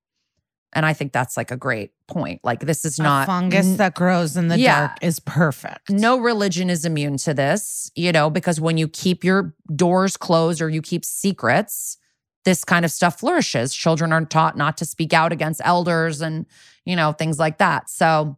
And 0.74 0.86
I 0.86 0.94
think 0.94 1.12
that's 1.12 1.38
like 1.38 1.52
a 1.52 1.58
great 1.58 1.92
point. 2.08 2.42
Like 2.44 2.62
this 2.62 2.86
is 2.86 3.00
not 3.00 3.24
a 3.24 3.26
fungus 3.26 3.66
n- 3.66 3.78
that 3.78 3.96
grows 3.96 4.36
in 4.38 4.48
the 4.48 4.58
yeah, 4.58 4.88
dark 4.88 4.98
is 5.02 5.20
perfect. 5.20 5.90
No 5.90 6.18
religion 6.18 6.70
is 6.70 6.86
immune 6.86 7.18
to 7.18 7.34
this, 7.34 7.92
you 7.96 8.12
know, 8.12 8.30
because 8.30 8.60
when 8.60 8.78
you 8.78 8.88
keep 8.88 9.24
your 9.24 9.54
doors 9.76 10.18
closed 10.18 10.62
or 10.62 10.70
you 10.70 10.82
keep 10.82 11.06
secrets, 11.06 11.98
this 12.46 12.64
kind 12.64 12.84
of 12.84 12.92
stuff 12.92 13.20
flourishes. 13.20 13.74
Children 13.74 14.12
are 14.12 14.26
taught 14.26 14.58
not 14.58 14.78
to 14.78 14.86
speak 14.86 15.14
out 15.14 15.32
against 15.32 15.62
elders 15.64 16.22
and, 16.22 16.46
you 16.86 16.96
know, 16.96 17.12
things 17.12 17.40
like 17.40 17.60
that. 17.60 17.90
So 17.90 18.38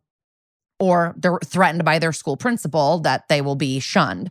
or 0.79 1.15
they're 1.17 1.39
threatened 1.43 1.85
by 1.85 1.99
their 1.99 2.11
school 2.11 2.37
principal 2.37 2.99
that 2.99 3.27
they 3.29 3.41
will 3.41 3.55
be 3.55 3.79
shunned. 3.79 4.29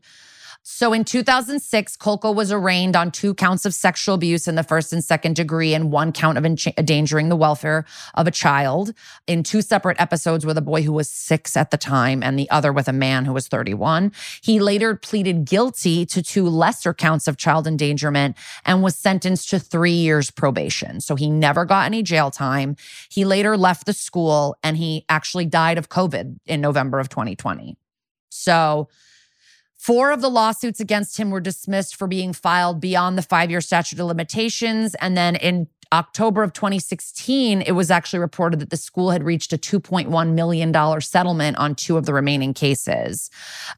So 0.67 0.95
in 0.95 1.05
2006, 1.05 1.95
Kolko 1.99 2.35
was 2.35 2.51
arraigned 2.51 2.97
on 2.97 3.11
two 3.11 3.35
counts 3.35 3.67
of 3.67 3.75
sexual 3.75 4.15
abuse 4.15 4.49
in 4.49 4.55
the 4.55 4.63
first 4.63 4.95
and 4.95 5.05
second 5.05 5.37
degree 5.37 5.75
and 5.75 5.93
one 5.93 6.11
count 6.11 6.39
of 6.39 6.47
endangering 6.47 7.29
the 7.29 7.37
welfare 7.37 7.85
of 8.15 8.27
a 8.27 8.31
child 8.31 8.95
in 9.27 9.43
two 9.43 9.61
separate 9.61 10.01
episodes 10.01 10.47
with 10.47 10.57
a 10.57 10.63
boy 10.63 10.81
who 10.81 10.95
was 10.95 11.11
six 11.11 11.55
at 11.55 11.71
the 11.71 11.77
time 11.77 12.23
and 12.23 12.39
the 12.39 12.49
other 12.49 12.73
with 12.73 12.89
a 12.89 12.95
man 12.95 13.27
who 13.27 13.35
was 13.35 13.47
31. 13.47 14.11
He 14.41 14.59
later 14.59 14.97
pleaded 14.97 15.45
guilty 15.45 16.07
to 16.07 16.23
two 16.23 16.49
lesser 16.49 16.95
counts 16.95 17.29
of 17.29 17.37
child 17.37 17.67
endangerment 17.67 18.35
and 18.65 18.83
was 18.83 18.97
sentenced 18.97 19.51
to 19.51 19.59
three 19.59 19.93
years 19.93 20.31
probation. 20.31 21.03
So 21.03 21.15
he 21.15 21.29
never 21.29 21.67
got 21.67 21.85
any 21.85 22.03
jail 22.03 22.31
time. 22.31 22.77
He 23.11 23.27
later 23.27 23.59
left 23.59 23.85
the 23.85 23.93
school 23.93 24.57
and 24.63 24.79
he 24.79 25.05
actually 25.11 25.45
died 25.45 25.77
of 25.77 25.91
COVID 25.91 26.39
in 26.47 26.63
November 26.63 27.01
of 27.01 27.11
2020. 27.11 27.77
So 28.31 28.89
Four 29.85 30.13
of 30.13 30.23
the 30.23 30.31
lawsuits 30.31 30.81
against 30.81 31.19
him 31.19 31.29
were 31.29 31.41
dismissed 31.41 31.97
for 31.97 32.07
being 32.07 32.33
filed 32.33 32.81
beyond 32.81 33.19
the 33.19 33.23
five 33.23 33.51
year 33.51 33.61
statute 33.61 34.01
of 34.01 34.07
limitations. 34.07 34.95
And 34.95 35.15
then 35.15 35.37
in 35.37 35.69
October 35.93 36.43
of 36.43 36.55
2016, 36.55 37.61
it 37.61 37.73
was 37.73 37.91
actually 37.91 38.21
reported 38.21 38.61
that 38.61 38.71
the 38.71 38.79
school 38.79 39.11
had 39.11 39.23
reached 39.23 39.53
a 39.53 39.59
$2.1 39.59 40.33
million 40.33 41.01
settlement 41.03 41.59
on 41.59 41.75
two 41.75 41.99
of 41.99 42.07
the 42.07 42.15
remaining 42.15 42.55
cases. 42.55 43.29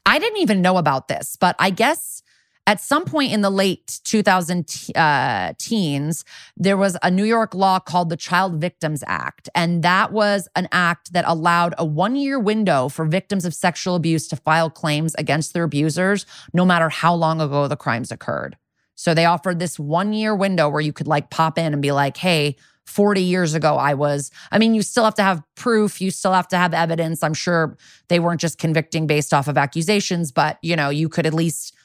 I 0.05 0.17
didn't 0.17 0.39
even 0.39 0.61
know 0.61 0.77
about 0.77 1.09
this, 1.09 1.35
but 1.35 1.57
I 1.59 1.71
guess 1.71 2.23
at 2.67 2.81
some 2.81 3.05
point 3.05 3.31
in 3.31 3.41
the 3.41 3.49
late 3.49 4.01
2000 4.03 4.91
uh, 4.93 5.53
teens, 5.57 6.25
there 6.57 6.75
was 6.75 6.97
a 7.01 7.09
New 7.09 7.23
York 7.23 7.55
law 7.55 7.79
called 7.79 8.09
the 8.09 8.17
Child 8.17 8.59
Victims 8.59 9.05
Act. 9.07 9.47
And 9.55 9.81
that 9.83 10.11
was 10.11 10.49
an 10.53 10.67
act 10.73 11.13
that 11.13 11.23
allowed 11.25 11.73
a 11.77 11.85
one 11.85 12.17
year 12.17 12.37
window 12.37 12.89
for 12.89 13.05
victims 13.05 13.45
of 13.45 13.53
sexual 13.53 13.95
abuse 13.95 14.27
to 14.27 14.35
file 14.35 14.69
claims 14.69 15.15
against 15.15 15.53
their 15.53 15.63
abusers, 15.63 16.25
no 16.53 16.65
matter 16.65 16.89
how 16.89 17.15
long 17.15 17.39
ago 17.39 17.69
the 17.69 17.77
crimes 17.77 18.11
occurred. 18.11 18.57
So 18.95 19.13
they 19.13 19.25
offered 19.25 19.59
this 19.59 19.79
one 19.79 20.11
year 20.11 20.35
window 20.35 20.67
where 20.67 20.81
you 20.81 20.91
could 20.91 21.07
like 21.07 21.29
pop 21.29 21.57
in 21.57 21.71
and 21.71 21.81
be 21.81 21.93
like, 21.93 22.17
hey, 22.17 22.57
40 22.85 23.21
years 23.21 23.53
ago, 23.53 23.75
I 23.75 23.93
was. 23.93 24.31
I 24.51 24.57
mean, 24.57 24.73
you 24.73 24.81
still 24.81 25.03
have 25.03 25.15
to 25.15 25.23
have 25.23 25.41
proof, 25.55 26.01
you 26.01 26.09
still 26.09 26.33
have 26.33 26.47
to 26.49 26.57
have 26.57 26.73
evidence. 26.73 27.21
I'm 27.23 27.33
sure 27.33 27.77
they 28.07 28.19
weren't 28.19 28.41
just 28.41 28.57
convicting 28.57 29.07
based 29.07 29.33
off 29.33 29.47
of 29.47 29.57
accusations, 29.57 30.31
but 30.31 30.57
you 30.61 30.75
know, 30.75 30.89
you 30.89 31.07
could 31.07 31.25
at 31.25 31.33
least 31.33 31.76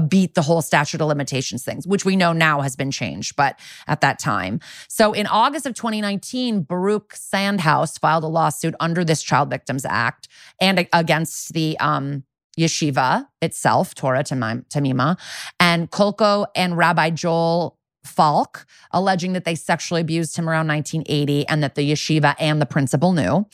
beat 0.00 0.34
the 0.34 0.42
whole 0.42 0.62
statute 0.62 1.00
of 1.00 1.08
limitations 1.08 1.64
things, 1.64 1.86
which 1.86 2.04
we 2.04 2.16
know 2.16 2.32
now 2.32 2.60
has 2.60 2.76
been 2.76 2.90
changed, 2.90 3.36
but 3.36 3.58
at 3.86 4.00
that 4.00 4.18
time. 4.18 4.60
So 4.88 5.12
in 5.12 5.26
August 5.26 5.66
of 5.66 5.74
2019, 5.74 6.62
Baruch 6.62 7.14
Sandhouse 7.14 7.98
filed 7.98 8.24
a 8.24 8.28
lawsuit 8.28 8.74
under 8.80 9.04
this 9.04 9.22
Child 9.22 9.50
Victims 9.50 9.84
Act 9.84 10.28
and 10.60 10.86
against 10.92 11.52
the 11.52 11.78
um, 11.78 12.24
yeshiva 12.58 13.26
itself, 13.42 13.94
Torah 13.94 14.24
Temimah, 14.24 15.18
and 15.60 15.90
Kolko 15.90 16.46
and 16.54 16.76
Rabbi 16.76 17.10
Joel 17.10 17.78
Falk, 18.04 18.66
alleging 18.92 19.32
that 19.32 19.44
they 19.44 19.54
sexually 19.54 20.00
abused 20.00 20.36
him 20.36 20.48
around 20.48 20.68
1980 20.68 21.48
and 21.48 21.62
that 21.62 21.74
the 21.74 21.90
yeshiva 21.90 22.34
and 22.38 22.60
the 22.60 22.66
principal 22.66 23.12
knew. 23.12 23.46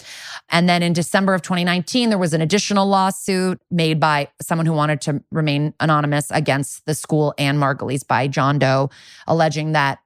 And 0.48 0.68
then 0.68 0.82
in 0.82 0.93
December 0.93 1.35
of 1.35 1.43
2019, 1.43 2.10
there 2.10 2.18
was 2.18 2.35
an 2.35 2.40
additional 2.40 2.86
lawsuit 2.86 3.60
made 3.70 4.01
by 4.01 4.28
someone 4.43 4.66
who 4.66 4.72
wanted 4.72 5.01
to 5.02 5.22
remain 5.31 5.74
anonymous 5.81 6.31
against 6.31 6.85
the 6.86 6.94
school 6.94 7.35
and 7.39 7.59
Margulies 7.59 8.06
by 8.06 8.28
John 8.28 8.59
Doe, 8.59 8.90
alleging 9.27 9.72
that 9.72 10.01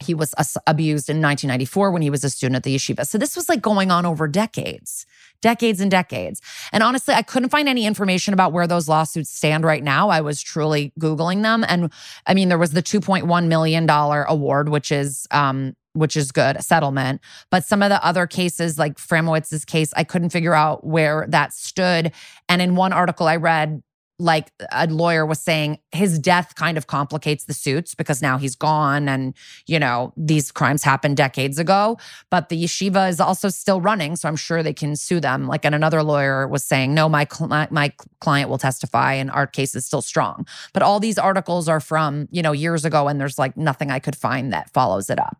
he 0.00 0.14
was 0.14 0.34
abused 0.66 1.08
in 1.08 1.22
1994 1.22 1.90
when 1.90 2.02
he 2.02 2.10
was 2.10 2.22
a 2.22 2.30
student 2.30 2.56
at 2.56 2.62
the 2.64 2.74
yeshiva. 2.74 3.06
So 3.06 3.16
this 3.16 3.34
was 3.34 3.48
like 3.48 3.62
going 3.62 3.90
on 3.90 4.04
over 4.04 4.28
decades, 4.28 5.06
decades 5.40 5.80
and 5.80 5.90
decades. 5.90 6.42
And 6.70 6.82
honestly, 6.82 7.14
I 7.14 7.22
couldn't 7.22 7.48
find 7.48 7.68
any 7.68 7.86
information 7.86 8.34
about 8.34 8.52
where 8.52 8.66
those 8.66 8.88
lawsuits 8.88 9.30
stand 9.30 9.64
right 9.64 9.82
now. 9.82 10.10
I 10.10 10.20
was 10.20 10.42
truly 10.42 10.92
Googling 11.00 11.42
them. 11.42 11.64
And 11.66 11.90
I 12.26 12.34
mean, 12.34 12.48
there 12.48 12.58
was 12.58 12.72
the 12.72 12.82
$2.1 12.82 13.46
million 13.46 13.88
award, 13.88 14.68
which 14.68 14.92
is, 14.92 15.26
um, 15.30 15.74
which 15.94 16.14
is 16.14 16.30
good, 16.30 16.62
settlement. 16.62 17.22
But 17.50 17.64
some 17.64 17.82
of 17.82 17.88
the 17.88 18.04
other 18.04 18.26
cases, 18.26 18.78
like 18.78 18.98
Framowitz's 18.98 19.64
case, 19.64 19.94
I 19.96 20.04
couldn't 20.04 20.28
figure 20.28 20.54
out 20.54 20.86
where 20.86 21.26
that 21.30 21.54
stood. 21.54 22.12
And 22.50 22.60
in 22.60 22.76
one 22.76 22.92
article 22.92 23.26
I 23.26 23.36
read, 23.36 23.82
like 24.18 24.50
a 24.72 24.86
lawyer 24.86 25.26
was 25.26 25.38
saying 25.38 25.78
his 25.92 26.18
death 26.18 26.54
kind 26.54 26.78
of 26.78 26.86
complicates 26.86 27.44
the 27.44 27.52
suits 27.52 27.94
because 27.94 28.22
now 28.22 28.38
he's 28.38 28.56
gone 28.56 29.08
and 29.08 29.34
you 29.66 29.78
know 29.78 30.12
these 30.16 30.50
crimes 30.50 30.82
happened 30.82 31.16
decades 31.16 31.58
ago. 31.58 31.98
But 32.30 32.48
the 32.48 32.62
yeshiva 32.62 33.08
is 33.08 33.20
also 33.20 33.48
still 33.48 33.80
running 33.80 34.16
so 34.16 34.28
i'm 34.28 34.36
sure 34.36 34.62
they 34.62 34.72
can 34.72 34.96
sue 34.96 35.20
them. 35.20 35.46
Like 35.46 35.64
and 35.64 35.74
another 35.74 36.02
lawyer 36.02 36.48
was 36.48 36.64
saying 36.64 36.94
no 36.94 37.08
my 37.08 37.26
cl- 37.30 37.68
my 37.70 37.92
client 38.20 38.48
will 38.48 38.58
testify 38.58 39.12
and 39.14 39.30
our 39.30 39.46
case 39.46 39.74
is 39.74 39.84
still 39.84 40.02
strong. 40.02 40.46
But 40.72 40.82
all 40.82 40.98
these 41.00 41.18
articles 41.18 41.68
are 41.68 41.80
from 41.80 42.28
you 42.30 42.42
know 42.42 42.52
years 42.52 42.84
ago 42.84 43.08
and 43.08 43.20
there's 43.20 43.38
like 43.38 43.56
nothing 43.56 43.90
i 43.90 43.98
could 43.98 44.16
find 44.16 44.52
that 44.52 44.72
follows 44.72 45.10
it 45.10 45.18
up. 45.18 45.36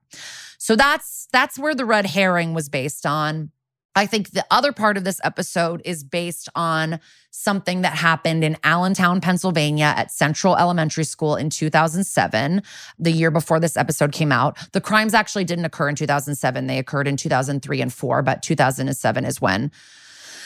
So 0.58 0.76
that's 0.76 1.28
that's 1.32 1.58
where 1.58 1.74
the 1.74 1.84
red 1.84 2.06
herring 2.06 2.54
was 2.54 2.68
based 2.68 3.06
on 3.06 3.50
I 3.96 4.04
think 4.04 4.30
the 4.30 4.44
other 4.50 4.72
part 4.72 4.98
of 4.98 5.04
this 5.04 5.22
episode 5.24 5.80
is 5.86 6.04
based 6.04 6.50
on 6.54 7.00
something 7.30 7.80
that 7.80 7.94
happened 7.94 8.44
in 8.44 8.58
Allentown, 8.62 9.22
Pennsylvania 9.22 9.94
at 9.96 10.12
Central 10.12 10.54
Elementary 10.54 11.04
School 11.04 11.34
in 11.34 11.48
2007, 11.48 12.62
the 12.98 13.10
year 13.10 13.30
before 13.30 13.58
this 13.58 13.74
episode 13.74 14.12
came 14.12 14.32
out. 14.32 14.58
The 14.72 14.82
crimes 14.82 15.14
actually 15.14 15.44
didn't 15.44 15.64
occur 15.64 15.88
in 15.88 15.94
2007, 15.94 16.66
they 16.66 16.78
occurred 16.78 17.08
in 17.08 17.16
2003 17.16 17.80
and 17.80 17.92
4, 17.92 18.22
but 18.22 18.42
2007 18.42 19.24
is 19.24 19.40
when 19.40 19.72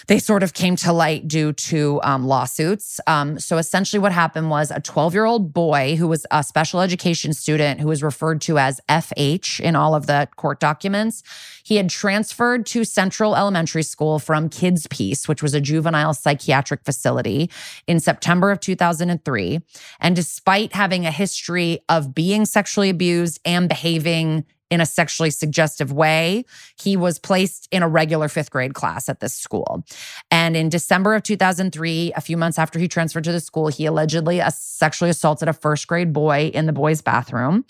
they 0.06 0.18
sort 0.18 0.42
of 0.42 0.54
came 0.54 0.76
to 0.76 0.92
light 0.92 1.28
due 1.28 1.52
to 1.52 2.00
um, 2.02 2.26
lawsuits. 2.26 3.00
Um, 3.06 3.38
so 3.38 3.58
essentially, 3.58 4.00
what 4.00 4.12
happened 4.12 4.50
was 4.50 4.70
a 4.70 4.80
12 4.80 5.14
year 5.14 5.24
old 5.24 5.52
boy 5.52 5.96
who 5.96 6.08
was 6.08 6.26
a 6.30 6.42
special 6.42 6.80
education 6.80 7.32
student 7.32 7.80
who 7.80 7.88
was 7.88 8.02
referred 8.02 8.40
to 8.42 8.58
as 8.58 8.80
FH 8.88 9.60
in 9.60 9.76
all 9.76 9.94
of 9.94 10.06
the 10.06 10.28
court 10.36 10.60
documents. 10.60 11.22
He 11.62 11.76
had 11.76 11.90
transferred 11.90 12.66
to 12.66 12.84
Central 12.84 13.36
Elementary 13.36 13.82
School 13.82 14.18
from 14.18 14.48
KidsPeace, 14.48 15.28
which 15.28 15.42
was 15.42 15.54
a 15.54 15.60
juvenile 15.60 16.14
psychiatric 16.14 16.84
facility, 16.84 17.50
in 17.86 18.00
September 18.00 18.50
of 18.50 18.60
2003. 18.60 19.60
And 20.00 20.16
despite 20.16 20.72
having 20.72 21.06
a 21.06 21.10
history 21.10 21.80
of 21.88 22.14
being 22.14 22.44
sexually 22.44 22.90
abused 22.90 23.40
and 23.44 23.68
behaving 23.68 24.44
in 24.70 24.80
a 24.80 24.86
sexually 24.86 25.30
suggestive 25.30 25.92
way. 25.92 26.44
He 26.80 26.96
was 26.96 27.18
placed 27.18 27.68
in 27.70 27.82
a 27.82 27.88
regular 27.88 28.28
fifth 28.28 28.50
grade 28.50 28.74
class 28.74 29.08
at 29.08 29.20
this 29.20 29.34
school. 29.34 29.84
And 30.30 30.56
in 30.56 30.68
December 30.68 31.14
of 31.14 31.22
2003, 31.22 32.12
a 32.16 32.20
few 32.20 32.36
months 32.36 32.58
after 32.58 32.78
he 32.78 32.88
transferred 32.88 33.24
to 33.24 33.32
the 33.32 33.40
school, 33.40 33.68
he 33.68 33.86
allegedly 33.86 34.40
sexually 34.50 35.10
assaulted 35.10 35.48
a 35.48 35.52
first 35.52 35.86
grade 35.86 36.12
boy 36.12 36.50
in 36.54 36.66
the 36.66 36.72
boys' 36.72 37.02
bathroom. 37.02 37.64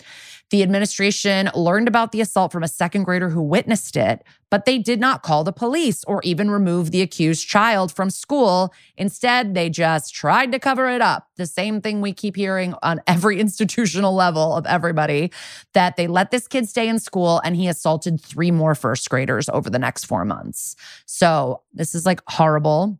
The 0.51 0.63
administration 0.63 1.49
learned 1.55 1.87
about 1.87 2.11
the 2.11 2.19
assault 2.19 2.51
from 2.51 2.61
a 2.61 2.67
second 2.67 3.03
grader 3.03 3.29
who 3.29 3.41
witnessed 3.41 3.95
it, 3.95 4.21
but 4.49 4.65
they 4.65 4.77
did 4.77 4.99
not 4.99 5.23
call 5.23 5.45
the 5.45 5.53
police 5.53 6.03
or 6.03 6.21
even 6.25 6.51
remove 6.51 6.91
the 6.91 7.01
accused 7.01 7.47
child 7.47 7.89
from 7.89 8.09
school. 8.09 8.73
Instead, 8.97 9.53
they 9.53 9.69
just 9.69 10.13
tried 10.13 10.51
to 10.51 10.59
cover 10.59 10.89
it 10.89 11.01
up. 11.01 11.27
The 11.37 11.45
same 11.45 11.79
thing 11.79 12.01
we 12.01 12.11
keep 12.11 12.35
hearing 12.35 12.75
on 12.83 13.01
every 13.07 13.39
institutional 13.39 14.13
level 14.13 14.53
of 14.53 14.65
everybody 14.65 15.31
that 15.71 15.95
they 15.95 16.07
let 16.07 16.31
this 16.31 16.49
kid 16.49 16.67
stay 16.67 16.89
in 16.89 16.99
school 16.99 17.39
and 17.45 17.55
he 17.55 17.69
assaulted 17.69 18.19
three 18.19 18.51
more 18.51 18.75
first 18.75 19.09
graders 19.09 19.47
over 19.49 19.69
the 19.69 19.79
next 19.79 20.03
four 20.03 20.25
months. 20.25 20.75
So, 21.05 21.61
this 21.73 21.95
is 21.95 22.05
like 22.05 22.21
horrible. 22.27 22.99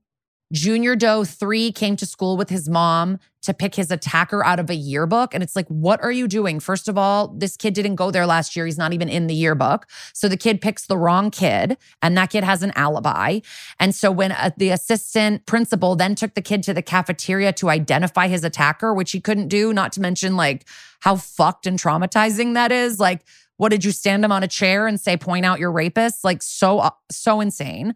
Junior 0.51 0.95
Doe 0.95 1.23
3 1.23 1.71
came 1.71 1.95
to 1.95 2.05
school 2.05 2.37
with 2.37 2.49
his 2.49 2.67
mom 2.67 3.19
to 3.41 3.53
pick 3.53 3.75
his 3.75 3.89
attacker 3.89 4.45
out 4.45 4.59
of 4.59 4.69
a 4.69 4.75
yearbook. 4.75 5.33
And 5.33 5.41
it's 5.41 5.55
like, 5.55 5.67
what 5.67 6.01
are 6.03 6.11
you 6.11 6.27
doing? 6.27 6.59
First 6.59 6.87
of 6.87 6.97
all, 6.97 7.29
this 7.29 7.57
kid 7.57 7.73
didn't 7.73 7.95
go 7.95 8.11
there 8.11 8.25
last 8.25 8.55
year. 8.55 8.65
He's 8.65 8.77
not 8.77 8.93
even 8.93 9.09
in 9.09 9.27
the 9.27 9.33
yearbook. 9.33 9.87
So 10.13 10.27
the 10.27 10.37
kid 10.37 10.61
picks 10.61 10.85
the 10.85 10.97
wrong 10.97 11.31
kid, 11.31 11.77
and 12.01 12.15
that 12.17 12.29
kid 12.29 12.43
has 12.43 12.61
an 12.61 12.71
alibi. 12.75 13.39
And 13.79 13.95
so 13.95 14.11
when 14.11 14.31
uh, 14.31 14.51
the 14.57 14.69
assistant 14.69 15.45
principal 15.45 15.95
then 15.95 16.13
took 16.13 16.35
the 16.35 16.41
kid 16.41 16.61
to 16.63 16.73
the 16.73 16.83
cafeteria 16.83 17.51
to 17.53 17.69
identify 17.69 18.27
his 18.27 18.43
attacker, 18.43 18.93
which 18.93 19.11
he 19.11 19.19
couldn't 19.19 19.47
do, 19.47 19.73
not 19.73 19.91
to 19.93 20.01
mention 20.01 20.35
like 20.35 20.65
how 20.99 21.15
fucked 21.15 21.65
and 21.65 21.79
traumatizing 21.79 22.53
that 22.53 22.71
is, 22.71 22.99
like, 22.99 23.23
what 23.61 23.69
did 23.69 23.85
you 23.85 23.91
stand 23.91 24.25
him 24.25 24.31
on 24.31 24.41
a 24.41 24.47
chair 24.47 24.87
and 24.87 24.99
say, 24.99 25.15
point 25.15 25.45
out 25.45 25.59
your 25.59 25.71
rapist? 25.71 26.23
Like, 26.23 26.41
so, 26.41 26.89
so 27.11 27.39
insane. 27.41 27.93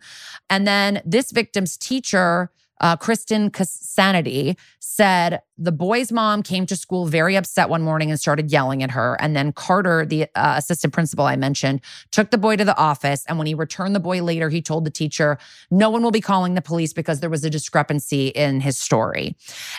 And 0.48 0.68
then 0.68 1.02
this 1.04 1.32
victim's 1.32 1.76
teacher, 1.76 2.52
uh, 2.82 2.98
Kristen 2.98 3.50
Casanity, 3.50 4.58
said 4.80 5.42
the 5.58 5.72
boy's 5.72 6.12
mom 6.12 6.44
came 6.44 6.66
to 6.66 6.76
school 6.76 7.06
very 7.06 7.36
upset 7.36 7.70
one 7.70 7.82
morning 7.82 8.10
and 8.10 8.20
started 8.20 8.52
yelling 8.52 8.84
at 8.84 8.92
her. 8.92 9.16
And 9.22 9.36
then 9.36 9.54
Carter, 9.54 10.06
the 10.06 10.24
uh, 10.36 10.56
assistant 10.58 10.94
principal 10.94 11.26
I 11.26 11.38
mentioned, 11.38 11.82
took 12.12 12.32
the 12.32 12.38
boy 12.38 12.58
to 12.58 12.66
the 12.66 12.78
office. 12.78 13.24
And 13.28 13.38
when 13.38 13.48
he 13.48 13.54
returned 13.54 13.96
the 13.96 14.02
boy 14.02 14.22
later, 14.22 14.50
he 14.50 14.62
told 14.62 14.86
the 14.86 14.92
teacher, 14.92 15.38
No 15.72 15.90
one 15.90 16.04
will 16.04 16.12
be 16.12 16.22
calling 16.22 16.56
the 16.56 16.62
police 16.62 16.92
because 16.92 17.22
there 17.22 17.30
was 17.30 17.46
a 17.46 17.50
discrepancy 17.50 18.28
in 18.28 18.60
his 18.60 18.78
story. 18.78 19.38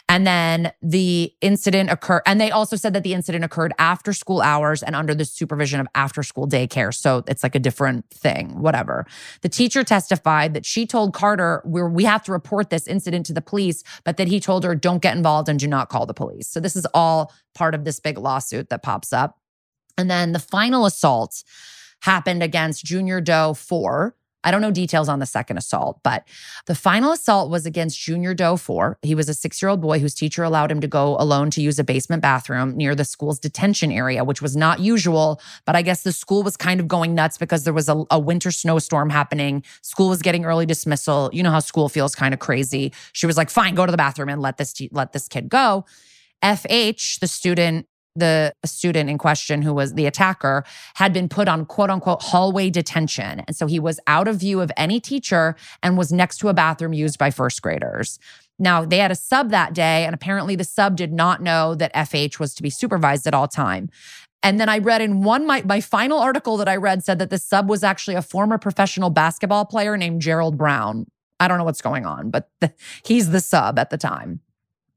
And 0.08 0.26
then 0.26 0.72
the 0.80 1.34
incident 1.42 1.90
occurred. 1.90 2.22
And 2.24 2.40
they 2.40 2.50
also 2.50 2.76
said 2.76 2.94
that 2.94 3.02
the 3.02 3.12
incident 3.12 3.44
occurred 3.44 3.74
after 3.78 4.12
school 4.12 4.40
hours 4.40 4.82
and 4.82 4.96
under 4.96 5.14
the 5.14 5.24
supervision 5.24 5.80
of 5.80 5.86
after 5.94 6.22
school 6.22 6.48
daycare. 6.48 6.94
So 6.94 7.22
it's 7.26 7.42
like 7.42 7.54
a 7.54 7.60
different 7.60 8.08
thing, 8.10 8.60
whatever. 8.60 9.06
The 9.42 9.48
teacher 9.50 9.84
testified 9.84 10.54
that 10.54 10.64
she 10.64 10.86
told 10.86 11.12
Carter, 11.12 11.62
we 11.64 11.82
we 11.82 12.04
have 12.04 12.22
to 12.24 12.32
report 12.32 12.70
this 12.70 12.86
incident 12.86 13.26
to 13.26 13.32
the 13.32 13.40
police, 13.42 13.84
but 14.04 14.16
that 14.16 14.28
he 14.28 14.40
told 14.40 14.64
her, 14.64 14.74
Don't 14.74 15.02
get 15.02 15.14
involved 15.16 15.48
and 15.48 15.58
do 15.66 15.70
not 15.70 15.88
call 15.88 16.06
the 16.06 16.14
police? 16.14 16.48
So 16.48 16.60
this 16.60 16.76
is 16.76 16.86
all 16.94 17.32
part 17.54 17.74
of 17.74 17.84
this 17.84 18.00
big 18.00 18.18
lawsuit 18.18 18.70
that 18.70 18.82
pops 18.82 19.12
up. 19.12 19.38
And 19.98 20.10
then 20.10 20.32
the 20.32 20.38
final 20.38 20.86
assault 20.86 21.42
happened 22.00 22.42
against 22.42 22.84
Junior 22.84 23.20
Doe 23.20 23.54
4 23.54 24.14
I 24.46 24.52
don't 24.52 24.62
know 24.62 24.70
details 24.70 25.08
on 25.08 25.18
the 25.18 25.26
second 25.26 25.58
assault, 25.58 25.98
but 26.04 26.24
the 26.66 26.74
final 26.76 27.10
assault 27.10 27.50
was 27.50 27.66
against 27.66 27.98
Junior 28.00 28.32
Doe 28.32 28.56
4. 28.56 28.98
He 29.02 29.16
was 29.16 29.28
a 29.28 29.34
six 29.34 29.60
year 29.60 29.68
old 29.68 29.80
boy 29.80 29.98
whose 29.98 30.14
teacher 30.14 30.44
allowed 30.44 30.70
him 30.70 30.80
to 30.80 30.86
go 30.86 31.16
alone 31.18 31.50
to 31.50 31.60
use 31.60 31.80
a 31.80 31.84
basement 31.84 32.22
bathroom 32.22 32.76
near 32.76 32.94
the 32.94 33.04
school's 33.04 33.40
detention 33.40 33.90
area, 33.90 34.22
which 34.22 34.40
was 34.40 34.56
not 34.56 34.78
usual. 34.78 35.40
But 35.64 35.74
I 35.74 35.82
guess 35.82 36.04
the 36.04 36.12
school 36.12 36.44
was 36.44 36.56
kind 36.56 36.78
of 36.78 36.86
going 36.86 37.12
nuts 37.12 37.36
because 37.36 37.64
there 37.64 37.74
was 37.74 37.88
a, 37.88 38.04
a 38.08 38.20
winter 38.20 38.52
snowstorm 38.52 39.10
happening. 39.10 39.64
School 39.82 40.08
was 40.08 40.22
getting 40.22 40.44
early 40.44 40.64
dismissal. 40.64 41.28
You 41.32 41.42
know 41.42 41.50
how 41.50 41.58
school 41.58 41.88
feels 41.88 42.14
kind 42.14 42.32
of 42.32 42.38
crazy. 42.38 42.92
She 43.12 43.26
was 43.26 43.36
like, 43.36 43.50
fine, 43.50 43.74
go 43.74 43.84
to 43.84 43.90
the 43.90 43.98
bathroom 43.98 44.28
and 44.28 44.40
let 44.40 44.58
this, 44.58 44.72
let 44.92 45.12
this 45.12 45.26
kid 45.26 45.48
go. 45.48 45.84
FH, 46.44 47.18
the 47.18 47.26
student 47.26 47.88
the 48.16 48.54
student 48.64 49.10
in 49.10 49.18
question, 49.18 49.62
who 49.62 49.74
was 49.74 49.94
the 49.94 50.06
attacker, 50.06 50.64
had 50.94 51.12
been 51.12 51.28
put 51.28 51.48
on 51.48 51.66
quote 51.66 51.90
unquote 51.90 52.22
hallway 52.22 52.70
detention. 52.70 53.40
And 53.46 53.56
so 53.56 53.66
he 53.66 53.78
was 53.78 54.00
out 54.06 54.28
of 54.28 54.36
view 54.36 54.60
of 54.60 54.70
any 54.76 55.00
teacher 55.00 55.56
and 55.82 55.96
was 55.96 56.12
next 56.12 56.38
to 56.38 56.48
a 56.48 56.54
bathroom 56.54 56.92
used 56.92 57.18
by 57.18 57.30
first 57.30 57.62
graders. 57.62 58.18
Now, 58.58 58.84
they 58.84 58.98
had 58.98 59.10
a 59.10 59.16
sub 59.16 59.50
that 59.50 59.74
day, 59.74 60.04
and 60.04 60.14
apparently 60.14 60.56
the 60.56 60.64
sub 60.64 60.96
did 60.96 61.12
not 61.12 61.42
know 61.42 61.74
that 61.74 61.94
FH 61.94 62.38
was 62.38 62.54
to 62.54 62.62
be 62.62 62.70
supervised 62.70 63.26
at 63.26 63.34
all 63.34 63.48
time. 63.48 63.90
And 64.42 64.60
then 64.60 64.68
I 64.68 64.78
read 64.78 65.02
in 65.02 65.22
one 65.22 65.46
my 65.46 65.62
my 65.62 65.80
final 65.80 66.18
article 66.18 66.56
that 66.58 66.68
I 66.68 66.76
read 66.76 67.04
said 67.04 67.18
that 67.18 67.30
the 67.30 67.38
sub 67.38 67.68
was 67.68 67.82
actually 67.82 68.14
a 68.14 68.22
former 68.22 68.58
professional 68.58 69.10
basketball 69.10 69.64
player 69.64 69.96
named 69.96 70.22
Gerald 70.22 70.56
Brown. 70.56 71.06
I 71.40 71.48
don't 71.48 71.58
know 71.58 71.64
what's 71.64 71.82
going 71.82 72.06
on, 72.06 72.30
but 72.30 72.48
the, 72.60 72.72
he's 73.04 73.30
the 73.30 73.40
sub 73.40 73.78
at 73.78 73.90
the 73.90 73.98
time. 73.98 74.40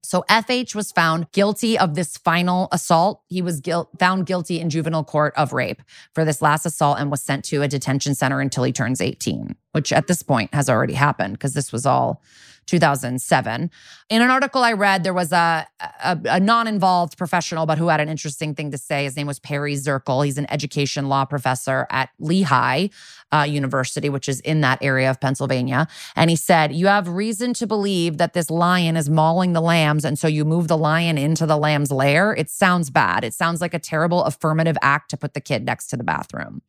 So 0.03 0.23
FH 0.29 0.75
was 0.75 0.91
found 0.91 1.31
guilty 1.31 1.77
of 1.77 1.95
this 1.95 2.17
final 2.17 2.67
assault. 2.71 3.21
He 3.27 3.41
was 3.41 3.61
found 3.99 4.25
guilty 4.25 4.59
in 4.59 4.69
juvenile 4.69 5.03
court 5.03 5.33
of 5.35 5.53
rape 5.53 5.81
for 6.15 6.25
this 6.25 6.41
last 6.41 6.65
assault 6.65 6.99
and 6.99 7.11
was 7.11 7.21
sent 7.21 7.45
to 7.45 7.61
a 7.61 7.67
detention 7.67 8.15
center 8.15 8.39
until 8.39 8.63
he 8.63 8.71
turns 8.71 9.01
18, 9.01 9.55
which 9.71 9.91
at 9.93 10.07
this 10.07 10.23
point 10.23 10.53
has 10.53 10.69
already 10.69 10.93
happened 10.93 11.33
because 11.33 11.53
this 11.53 11.71
was 11.71 11.85
all 11.85 12.21
2007. 12.69 13.71
In 14.09 14.21
an 14.21 14.29
article 14.29 14.63
I 14.63 14.73
read, 14.73 15.03
there 15.03 15.13
was 15.13 15.31
a, 15.31 15.67
a, 16.03 16.19
a 16.25 16.39
non 16.39 16.67
involved 16.67 17.17
professional, 17.17 17.65
but 17.65 17.77
who 17.77 17.87
had 17.87 17.99
an 17.99 18.09
interesting 18.09 18.53
thing 18.53 18.69
to 18.71 18.77
say. 18.77 19.05
His 19.05 19.15
name 19.15 19.27
was 19.27 19.39
Perry 19.39 19.73
Zirkel. 19.73 20.23
He's 20.23 20.37
an 20.37 20.49
education 20.51 21.09
law 21.09 21.25
professor 21.25 21.87
at 21.89 22.09
Lehigh 22.19 22.89
uh, 23.31 23.45
University, 23.49 24.09
which 24.09 24.29
is 24.29 24.39
in 24.41 24.61
that 24.61 24.77
area 24.81 25.09
of 25.09 25.19
Pennsylvania. 25.19 25.87
And 26.15 26.29
he 26.29 26.35
said, 26.35 26.73
You 26.73 26.87
have 26.87 27.07
reason 27.07 27.53
to 27.55 27.65
believe 27.65 28.17
that 28.17 28.33
this 28.33 28.51
lion 28.51 28.95
is 28.95 29.09
mauling 29.09 29.53
the 29.53 29.61
lambs. 29.61 30.05
And 30.05 30.17
so 30.19 30.27
you 30.27 30.45
move 30.45 30.67
the 30.67 30.77
lion 30.77 31.17
into 31.17 31.47
the 31.47 31.57
lamb's 31.57 31.91
lair. 31.91 32.33
It 32.33 32.51
sounds 32.51 32.91
bad. 32.91 33.23
It 33.23 33.33
sounds 33.33 33.61
like 33.61 33.73
a 33.73 33.79
terrible 33.79 34.23
affirmative 34.23 34.77
act 34.81 35.09
to 35.09 35.17
put 35.17 35.33
the 35.33 35.41
kid 35.41 35.65
next 35.65 35.87
to 35.87 35.97
the 35.97 36.03
bathroom. 36.03 36.61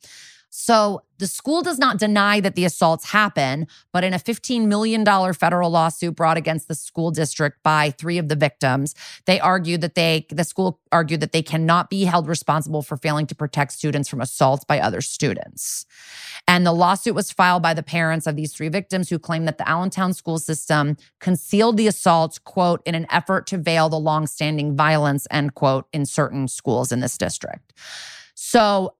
So 0.50 1.02
the 1.18 1.28
school 1.28 1.62
does 1.62 1.78
not 1.78 1.98
deny 1.98 2.40
that 2.40 2.56
the 2.56 2.64
assaults 2.64 3.10
happen, 3.10 3.68
but 3.92 4.02
in 4.02 4.12
a 4.12 4.18
$15 4.18 4.66
million 4.66 5.04
federal 5.32 5.70
lawsuit 5.70 6.16
brought 6.16 6.36
against 6.36 6.66
the 6.66 6.74
school 6.74 7.12
district 7.12 7.62
by 7.62 7.90
three 7.90 8.18
of 8.18 8.28
the 8.28 8.34
victims, 8.34 8.96
they 9.26 9.38
argued 9.38 9.80
that 9.82 9.94
they, 9.94 10.26
the 10.28 10.42
school 10.42 10.80
argued 10.90 11.20
that 11.20 11.30
they 11.30 11.42
cannot 11.42 11.88
be 11.88 12.04
held 12.04 12.26
responsible 12.26 12.82
for 12.82 12.96
failing 12.96 13.28
to 13.28 13.34
protect 13.34 13.72
students 13.72 14.08
from 14.08 14.20
assaults 14.20 14.64
by 14.64 14.80
other 14.80 15.00
students. 15.00 15.86
And 16.48 16.66
the 16.66 16.72
lawsuit 16.72 17.14
was 17.14 17.30
filed 17.30 17.62
by 17.62 17.74
the 17.74 17.82
parents 17.82 18.26
of 18.26 18.34
these 18.34 18.52
three 18.52 18.68
victims 18.68 19.08
who 19.08 19.20
claim 19.20 19.44
that 19.44 19.56
the 19.56 19.68
Allentown 19.68 20.12
school 20.12 20.38
system 20.38 20.96
concealed 21.20 21.76
the 21.76 21.86
assaults, 21.86 22.38
quote, 22.40 22.82
in 22.84 22.96
an 22.96 23.06
effort 23.10 23.46
to 23.48 23.58
veil 23.58 23.88
the 23.88 24.00
longstanding 24.00 24.74
violence, 24.74 25.28
end 25.30 25.54
quote, 25.54 25.86
in 25.92 26.06
certain 26.06 26.48
schools 26.48 26.90
in 26.90 26.98
this 26.98 27.16
district. 27.16 27.72
So 28.34 28.94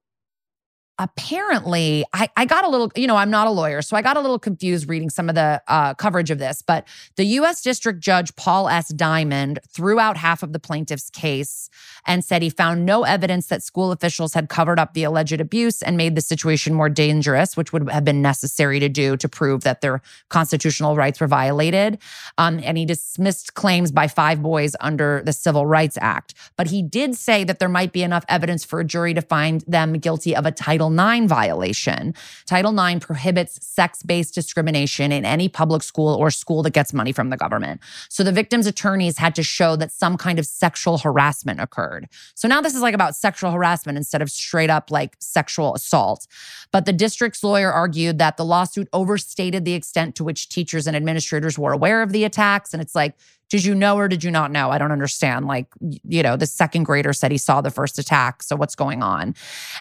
apparently 1.01 2.05
I, 2.13 2.29
I 2.37 2.45
got 2.45 2.65
a 2.65 2.69
little 2.69 2.93
you 2.95 3.07
know 3.07 3.17
i'm 3.17 3.31
not 3.31 3.47
a 3.47 3.51
lawyer 3.51 3.83
so 3.83 3.97
i 3.97 4.03
got 4.03 4.17
a 4.17 4.21
little 4.21 4.39
confused 4.39 4.89
reading 4.89 5.11
some 5.11 5.29
of 5.29 5.35
the 5.35 5.63
uh, 5.67 5.95
coverage 5.95 6.31
of 6.31 6.39
this 6.39 6.63
but 6.63 6.87
the 7.17 7.25
u.s 7.25 7.63
district 7.63 8.01
judge 8.01 8.35
paul 8.37 8.69
s. 8.69 8.89
Diamond 8.89 9.59
threw 9.69 9.99
out 9.99 10.17
half 10.17 10.43
of 10.43 10.53
the 10.53 10.59
plaintiff's 10.59 11.11
case 11.11 11.71
and 12.07 12.25
said 12.25 12.43
he 12.43 12.51
found 12.51 12.85
no 12.85 13.05
evidence 13.05 13.47
that 13.47 13.63
school 13.63 13.93
officials 13.93 14.35
had 14.35 14.49
covered 14.49 14.79
up 14.79 14.95
the 14.95 15.05
alleged 15.05 15.41
abuse 15.41 15.83
and 15.83 15.97
made 15.97 16.15
the 16.15 16.21
situation 16.21 16.75
more 16.75 16.89
dangerous 16.89 17.57
which 17.57 17.73
would 17.73 17.89
have 17.91 18.05
been 18.05 18.21
necessary 18.21 18.79
to 18.79 18.89
do 18.89 19.17
to 19.17 19.29
prove 19.29 19.63
that 19.63 19.81
their 19.81 20.03
constitutional 20.29 20.97
rights 20.97 21.21
were 21.21 21.27
violated. 21.27 21.99
Um, 22.39 22.61
and 22.63 22.77
he 22.77 22.85
dismissed 22.85 23.55
claims 23.55 23.91
by 23.91 24.09
five 24.09 24.43
boys 24.43 24.77
under 24.81 25.23
the 25.25 25.33
civil 25.33 25.67
rights 25.67 25.97
act. 26.01 26.35
But 26.57 26.69
he 26.69 26.83
did 26.83 27.15
say 27.15 27.45
that 27.45 27.59
there 27.59 27.69
might 27.69 27.93
be 27.93 28.03
enough 28.03 28.25
evidence 28.29 28.65
for 28.65 28.81
a 28.81 28.85
jury 28.85 29.15
to 29.15 29.23
find 29.23 29.63
them 29.67 29.95
guilty 29.95 30.37
of 30.37 30.47
a 30.47 30.53
title 30.53 30.90
Title 30.91 31.23
IX 31.23 31.27
violation. 31.27 32.15
Title 32.47 32.79
IX 32.79 33.05
prohibits 33.05 33.65
sex 33.65 34.03
based 34.03 34.35
discrimination 34.35 35.13
in 35.13 35.25
any 35.25 35.49
public 35.49 35.83
school 35.83 36.15
or 36.15 36.31
school 36.31 36.63
that 36.63 36.73
gets 36.73 36.93
money 36.93 37.13
from 37.13 37.31
the 37.31 37.37
government. 37.37 37.81
So 38.09 38.23
the 38.25 38.33
victim's 38.33 38.67
attorneys 38.67 39.19
had 39.19 39.35
to 39.37 39.43
show 39.43 39.77
that 39.77 39.93
some 39.93 40.17
kind 40.17 40.39
of 40.39 40.47
sexual 40.47 40.99
harassment 40.99 41.61
occurred. 41.61 42.09
So 42.35 42.49
now 42.49 42.61
this 42.61 42.75
is 42.75 42.83
like 42.83 42.95
about 42.95 43.17
sexual 43.17 43.51
harassment 43.51 43.99
instead 43.99 44.23
of 44.23 44.31
straight 44.31 44.71
up 44.71 44.91
like 44.91 45.17
sexual 45.21 45.75
assault. 45.75 46.27
But 46.73 46.87
the 46.87 46.93
district's 46.93 47.43
lawyer 47.43 47.73
argued 47.73 48.19
that 48.19 48.37
the 48.37 48.45
lawsuit 48.45 48.89
overstated 48.93 49.65
the 49.65 49.75
extent 49.75 50.15
to 50.17 50.25
which 50.25 50.49
teachers 50.49 50.87
and 50.87 50.97
administrators 50.97 51.59
were 51.59 51.73
aware 51.73 52.03
of 52.03 52.13
the 52.13 52.25
attacks. 52.25 52.73
And 52.73 52.83
it's 52.83 52.95
like, 52.95 53.15
did 53.51 53.65
you 53.65 53.75
know 53.75 53.97
or 53.99 54.09
did 54.09 54.25
you 54.25 54.31
not 54.31 54.51
know? 54.51 54.71
I 54.71 54.79
don't 54.79 54.93
understand. 54.93 55.47
Like, 55.47 55.67
you 55.81 56.23
know, 56.23 56.37
the 56.37 56.47
second 56.47 56.85
grader 56.85 57.13
said 57.13 57.33
he 57.33 57.39
saw 57.39 57.61
the 57.61 57.71
first 57.71 57.99
attack. 57.99 58.43
So 58.43 58.57
what's 58.57 58.77
going 58.77 59.03
on? 59.03 59.35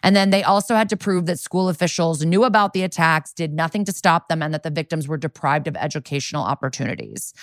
And 0.03 0.15
then 0.15 0.31
they 0.31 0.43
also 0.43 0.75
had 0.75 0.89
to 0.89 0.97
prove 0.97 1.27
that 1.27 1.39
school 1.39 1.69
officials 1.69 2.25
knew 2.25 2.43
about 2.43 2.73
the 2.73 2.83
attacks, 2.83 3.31
did 3.31 3.53
nothing 3.53 3.85
to 3.85 3.91
stop 3.91 4.27
them, 4.27 4.41
and 4.41 4.53
that 4.53 4.63
the 4.63 4.71
victims 4.71 5.07
were 5.07 5.17
deprived 5.17 5.67
of 5.67 5.77
educational 5.77 6.43
opportunities. 6.43 7.33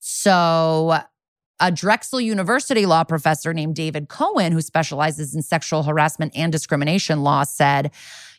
So 0.00 0.98
a 1.60 1.72
Drexel 1.72 2.20
University 2.20 2.84
law 2.84 3.04
professor 3.04 3.54
named 3.54 3.76
David 3.76 4.08
Cohen, 4.08 4.52
who 4.52 4.60
specializes 4.60 5.34
in 5.34 5.42
sexual 5.42 5.84
harassment 5.84 6.32
and 6.36 6.52
discrimination 6.52 7.22
law, 7.22 7.44
said, 7.44 7.92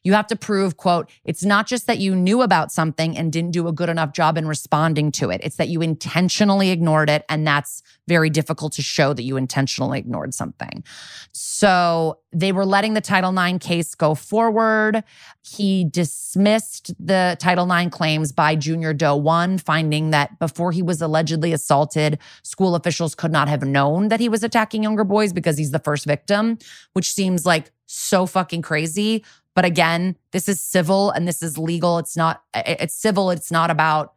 you 0.04 0.14
have 0.14 0.28
to 0.28 0.36
prove, 0.36 0.78
quote, 0.78 1.10
it's 1.26 1.44
not 1.44 1.68
just 1.68 1.88
that 1.88 2.00
you 2.00 2.16
knew 2.16 2.42
about 2.42 2.72
something 2.72 3.18
and 3.18 3.32
didn't 3.32 3.52
do 3.52 3.68
a 3.68 3.74
good 3.74 3.90
enough 3.90 4.14
job 4.14 4.38
in 4.38 4.48
responding 4.48 5.12
to 5.14 5.30
it. 5.30 5.42
It's 5.44 5.58
that 5.58 5.70
you 5.70 5.82
intentionally 5.82 6.70
ignored 6.70 7.10
it. 7.10 7.26
And 7.30 7.46
that's 7.46 7.82
very 8.08 8.30
difficult 8.30 8.74
to 8.74 8.82
show 8.82 9.14
that 9.14 9.24
you 9.24 9.38
intentionally 9.38 10.00
ignored 10.00 10.34
something. 10.34 10.84
So 11.32 12.20
they 12.32 12.52
were 12.52 12.66
letting 12.66 12.94
the 12.94 13.02
Title 13.02 13.38
IX 13.38 13.58
case 13.66 13.96
go 13.96 14.16
forward. 14.16 15.04
He 15.42 15.86
dismissed 15.86 16.94
the 17.00 17.36
Title 17.40 17.72
IX 17.72 17.94
claims 17.94 18.32
by 18.32 18.56
Junior 18.56 18.94
Doe 18.94 19.16
1, 19.16 19.58
finding 19.60 20.12
that 20.12 20.40
before 20.40 20.72
he 20.72 20.82
was 20.82 21.02
allegedly 21.02 21.52
assaulted, 21.52 22.20
school 22.44 22.76
officials 22.76 23.16
could 23.16 23.32
not 23.32 23.48
have 23.48 23.64
known 23.64 24.08
that 24.08 24.20
he 24.20 24.30
was 24.30 24.44
attacking 24.44 24.84
younger 24.84 25.04
boys 25.04 25.34
because 25.34 25.58
he's 25.58 25.72
the 25.72 25.80
first 25.80 26.06
victim, 26.06 26.58
which 26.94 27.12
seems 27.12 27.46
like 27.46 27.72
so 27.88 28.26
fucking 28.26 28.62
crazy. 28.62 29.24
But 29.58 29.66
again, 29.66 30.16
this 30.34 30.48
is 30.48 30.62
civil 30.62 31.10
and 31.10 31.28
this 31.28 31.42
is 31.42 31.58
legal. 31.58 31.98
It's 31.98 32.16
not, 32.16 32.44
it's 32.54 32.94
civil. 32.94 33.32
It's 33.32 33.52
not 33.52 33.72
about, 33.72 34.14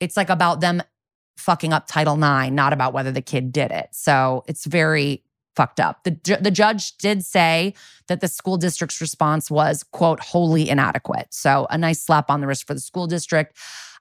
it's 0.00 0.18
like 0.18 0.28
about 0.28 0.60
them 0.60 0.82
fucking 1.38 1.72
up 1.72 1.86
Title 1.86 2.22
IX, 2.22 2.50
not 2.50 2.74
about 2.74 2.92
whether 2.92 3.10
the 3.10 3.22
kid 3.22 3.52
did 3.52 3.70
it. 3.70 3.88
So 3.92 4.44
it's 4.46 4.66
very 4.66 5.24
fucked 5.54 5.80
up. 5.80 6.04
The, 6.04 6.38
the 6.42 6.50
judge 6.50 6.98
did 6.98 7.24
say 7.24 7.72
that 8.08 8.20
the 8.20 8.28
school 8.28 8.58
district's 8.58 9.00
response 9.00 9.50
was, 9.50 9.82
quote, 9.82 10.20
wholly 10.20 10.68
inadequate. 10.68 11.28
So 11.30 11.66
a 11.70 11.78
nice 11.78 12.02
slap 12.02 12.28
on 12.28 12.42
the 12.42 12.46
wrist 12.46 12.66
for 12.66 12.74
the 12.74 12.80
school 12.80 13.06
district. 13.06 13.56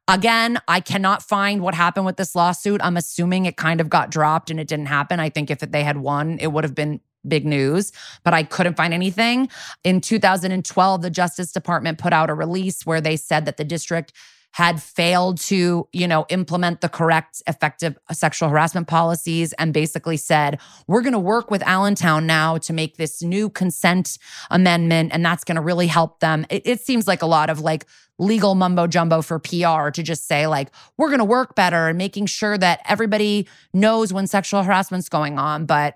Again, 0.09 0.59
I 0.67 0.81
cannot 0.81 1.23
find 1.23 1.61
what 1.61 1.73
happened 1.73 2.05
with 2.05 2.17
this 2.17 2.35
lawsuit. 2.35 2.81
I'm 2.83 2.97
assuming 2.97 3.45
it 3.45 3.55
kind 3.55 3.79
of 3.79 3.87
got 3.87 4.11
dropped 4.11 4.51
and 4.51 4.59
it 4.59 4.67
didn't 4.67 4.87
happen. 4.87 5.21
I 5.21 5.29
think 5.29 5.49
if 5.49 5.59
they 5.59 5.85
had 5.85 5.95
won, 5.95 6.37
it 6.39 6.47
would 6.47 6.65
have 6.65 6.75
been 6.75 6.99
big 7.27 7.45
news, 7.45 7.91
but 8.23 8.33
I 8.33 8.43
couldn't 8.43 8.77
find 8.77 8.93
anything. 8.93 9.49
In 9.83 10.01
2012, 10.01 11.01
the 11.01 11.09
Justice 11.09 11.51
Department 11.51 11.97
put 11.97 12.13
out 12.13 12.29
a 12.29 12.33
release 12.33 12.85
where 12.85 13.01
they 13.01 13.17
said 13.17 13.45
that 13.45 13.57
the 13.57 13.65
district 13.65 14.13
had 14.55 14.81
failed 14.81 15.37
to, 15.37 15.85
you 15.91 16.07
know, 16.07 16.25
implement 16.29 16.79
the 16.79 16.87
correct 16.87 17.43
effective 17.45 17.97
sexual 18.13 18.47
harassment 18.47 18.87
policies 18.87 19.51
and 19.53 19.73
basically 19.73 20.15
said, 20.15 20.61
we're 20.87 21.01
going 21.01 21.11
to 21.11 21.19
work 21.19 21.51
with 21.51 21.61
Allentown 21.63 22.25
now 22.25 22.57
to 22.57 22.71
make 22.71 22.95
this 22.95 23.21
new 23.21 23.49
consent 23.49 24.17
amendment 24.49 25.11
and 25.13 25.25
that's 25.25 25.43
going 25.43 25.57
to 25.57 25.61
really 25.61 25.87
help 25.87 26.21
them. 26.21 26.45
It, 26.49 26.61
it 26.63 26.79
seems 26.79 27.05
like 27.05 27.21
a 27.21 27.25
lot 27.25 27.49
of 27.49 27.59
like 27.59 27.85
legal 28.17 28.55
mumbo 28.55 28.87
jumbo 28.87 29.21
for 29.21 29.39
PR 29.39 29.89
to 29.89 30.01
just 30.01 30.25
say 30.25 30.47
like 30.47 30.69
we're 30.97 31.09
going 31.09 31.19
to 31.19 31.25
work 31.25 31.53
better 31.55 31.89
and 31.89 31.97
making 31.97 32.27
sure 32.27 32.57
that 32.57 32.79
everybody 32.87 33.49
knows 33.73 34.13
when 34.13 34.25
sexual 34.25 34.63
harassment's 34.63 35.09
going 35.09 35.37
on, 35.37 35.65
but 35.65 35.95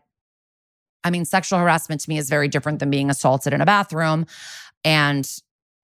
I 1.04 1.10
mean, 1.10 1.26
sexual 1.26 1.60
harassment 1.60 2.02
to 2.02 2.10
me 2.10 2.18
is 2.18 2.30
very 2.30 2.48
different 2.48 2.80
than 2.80 2.90
being 2.90 3.10
assaulted 3.10 3.54
in 3.54 3.62
a 3.62 3.66
bathroom. 3.66 4.26
And 4.84 5.30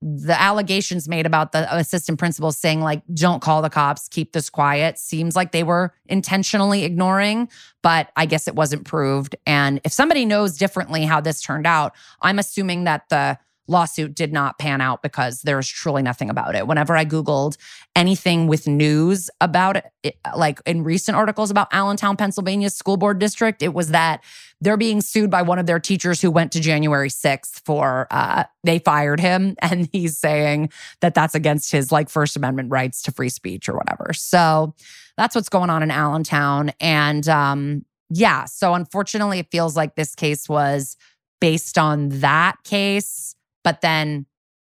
the 0.02 0.40
allegations 0.40 1.08
made 1.08 1.26
about 1.26 1.52
the 1.52 1.74
assistant 1.76 2.20
principal 2.20 2.52
saying 2.52 2.82
like 2.82 3.02
don't 3.14 3.42
call 3.42 3.62
the 3.62 3.70
cops 3.70 4.08
keep 4.08 4.34
this 4.34 4.50
quiet 4.50 5.00
seems 5.00 5.36
like 5.36 5.52
they 5.52 5.64
were 5.64 5.94
intentionally 6.08 6.84
ignoring 6.84 7.50
but 7.82 8.12
i 8.16 8.26
guess 8.26 8.48
it 8.48 8.56
wasn't 8.56 8.86
proved 8.86 9.36
and 9.48 9.80
if 9.84 9.92
somebody 9.92 10.26
knows 10.26 10.58
differently 10.58 11.06
how 11.06 11.22
this 11.22 11.42
turned 11.42 11.66
out 11.66 11.96
i'm 12.22 12.38
assuming 12.38 12.84
that 12.84 13.08
the 13.10 13.38
lawsuit 13.68 14.14
did 14.14 14.32
not 14.32 14.60
pan 14.60 14.82
out 14.82 15.02
because 15.02 15.42
there's 15.42 15.68
truly 15.68 16.02
nothing 16.02 16.30
about 16.30 16.56
it. 16.56 16.68
Whenever 16.68 16.96
i 16.96 17.06
googled 17.06 17.58
anything 17.96 18.48
with 18.48 18.68
news 18.68 19.30
about 19.42 19.82
it, 20.04 20.18
like 20.36 20.60
in 20.66 20.84
recent 20.84 21.18
articles 21.18 21.50
about 21.52 21.68
allentown 21.72 22.18
pennsylvania 22.18 22.70
school 22.70 22.98
board 22.98 23.20
district 23.20 23.62
it 23.62 23.74
was 23.74 23.90
that 23.90 24.22
they're 24.62 24.78
being 24.78 25.02
sued 25.02 25.30
by 25.30 25.42
one 25.42 25.60
of 25.60 25.66
their 25.66 25.80
teachers 25.80 26.22
who 26.22 26.32
went 26.32 26.52
to 26.54 26.60
January 26.60 27.10
6th 27.10 27.62
for 27.66 28.08
uh 28.12 28.46
they 28.64 28.80
fired 28.80 29.20
him. 29.20 29.56
And 29.66 29.90
he's 29.92 30.18
saying 30.18 30.70
that 31.02 31.14
that's 31.14 31.36
against 31.36 31.72
his 31.72 31.92
like 31.92 32.10
first 32.10 32.36
amendment 32.36 32.72
rights 32.72 33.02
to 33.04 33.12
free 33.12 33.30
speech 33.30 33.68
or 33.68 33.76
whatever. 33.76 34.14
So 34.14 34.74
that's 35.18 35.36
what's 35.36 35.50
going 35.50 35.70
on 35.70 35.84
in 35.84 35.92
Allentown. 35.92 36.72
And 36.80 37.28
um 37.28 37.86
yeah, 38.10 38.46
so 38.46 38.74
unfortunately 38.74 39.40
it 39.40 39.48
feels 39.52 39.76
like 39.76 39.96
this 39.96 40.16
case 40.16 40.48
was 40.48 40.96
based 41.42 41.78
on 41.78 42.10
that 42.10 42.64
case, 42.64 43.36
but 43.66 43.82
then 43.82 44.26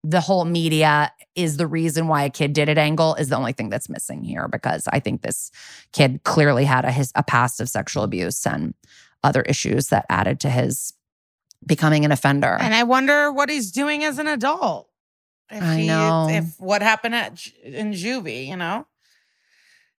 the 0.04 0.20
whole 0.20 0.46
media 0.46 1.12
is 1.36 1.58
the 1.58 1.68
reason 1.68 2.08
why 2.08 2.24
a 2.24 2.30
kid 2.30 2.54
did 2.54 2.70
it 2.70 2.78
angle 2.78 3.16
is 3.16 3.30
the 3.30 3.36
only 3.36 3.54
thing 3.54 3.70
that's 3.70 3.90
missing 3.90 4.24
here 4.24 4.48
because 4.48 4.88
I 4.92 5.00
think 5.00 5.22
this 5.22 5.52
kid 5.94 6.22
clearly 6.24 6.66
had 6.66 6.86
a 6.86 6.92
his 6.92 7.12
a 7.16 7.24
past 7.24 7.62
of 7.62 7.70
sexual 7.70 8.04
abuse 8.04 8.46
and 8.48 8.74
other 9.24 9.42
issues 9.44 9.88
that 9.88 10.06
added 10.10 10.40
to 10.42 10.50
his 10.50 10.94
becoming 11.66 12.06
an 12.06 12.12
offender. 12.12 12.58
And 12.60 12.74
I 12.74 12.84
wonder 12.84 13.32
what 13.32 13.50
he's 13.50 13.72
doing 13.72 14.04
as 14.04 14.18
an 14.18 14.28
adult. 14.28 14.90
If 15.52 15.62
I 15.62 15.78
he- 15.78 15.88
know. 15.88 16.28
if 16.30 16.60
what 16.60 16.82
happened 16.82 17.16
at 17.16 17.46
in 17.64 17.92
juvie, 17.92 18.48
you 18.48 18.56
know, 18.56 18.88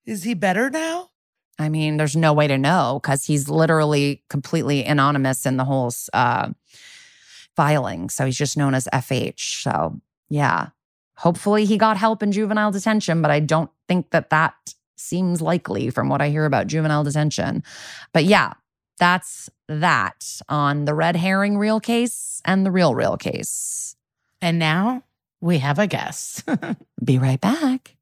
is 0.06 0.24
he 0.24 0.34
better 0.34 0.70
now? 0.70 1.10
I 1.58 1.68
mean, 1.68 1.98
there's 1.98 2.16
no 2.16 2.32
way 2.32 2.48
to 2.48 2.56
know 2.56 3.00
because 3.02 3.26
he's 3.26 3.50
literally 3.50 4.24
completely 4.30 4.82
anonymous 4.84 5.44
in 5.44 5.58
the 5.58 5.64
whole 5.64 5.92
uh, 6.14 6.48
filing. 7.60 8.08
So 8.08 8.24
he's 8.24 8.38
just 8.38 8.56
known 8.56 8.72
as 8.74 8.88
FH. 8.90 9.60
So 9.62 10.00
yeah, 10.30 10.68
hopefully 11.18 11.66
he 11.66 11.76
got 11.76 11.98
help 11.98 12.22
in 12.22 12.32
juvenile 12.32 12.70
detention, 12.70 13.20
but 13.20 13.30
I 13.30 13.38
don't 13.38 13.70
think 13.86 14.12
that 14.12 14.30
that 14.30 14.54
seems 14.96 15.42
likely 15.42 15.90
from 15.90 16.08
what 16.08 16.22
I 16.22 16.30
hear 16.30 16.46
about 16.46 16.68
juvenile 16.68 17.04
detention. 17.04 17.62
But 18.14 18.24
yeah, 18.24 18.54
that's 18.98 19.50
that 19.68 20.40
on 20.48 20.86
the 20.86 20.94
red 20.94 21.16
herring 21.16 21.58
real 21.58 21.80
case 21.80 22.40
and 22.46 22.64
the 22.64 22.70
real 22.70 22.94
real 22.94 23.18
case. 23.18 23.94
And 24.40 24.58
now 24.58 25.02
we 25.42 25.58
have 25.58 25.78
a 25.78 25.86
guest. 25.86 26.48
Be 27.04 27.18
right 27.18 27.42
back. 27.42 27.94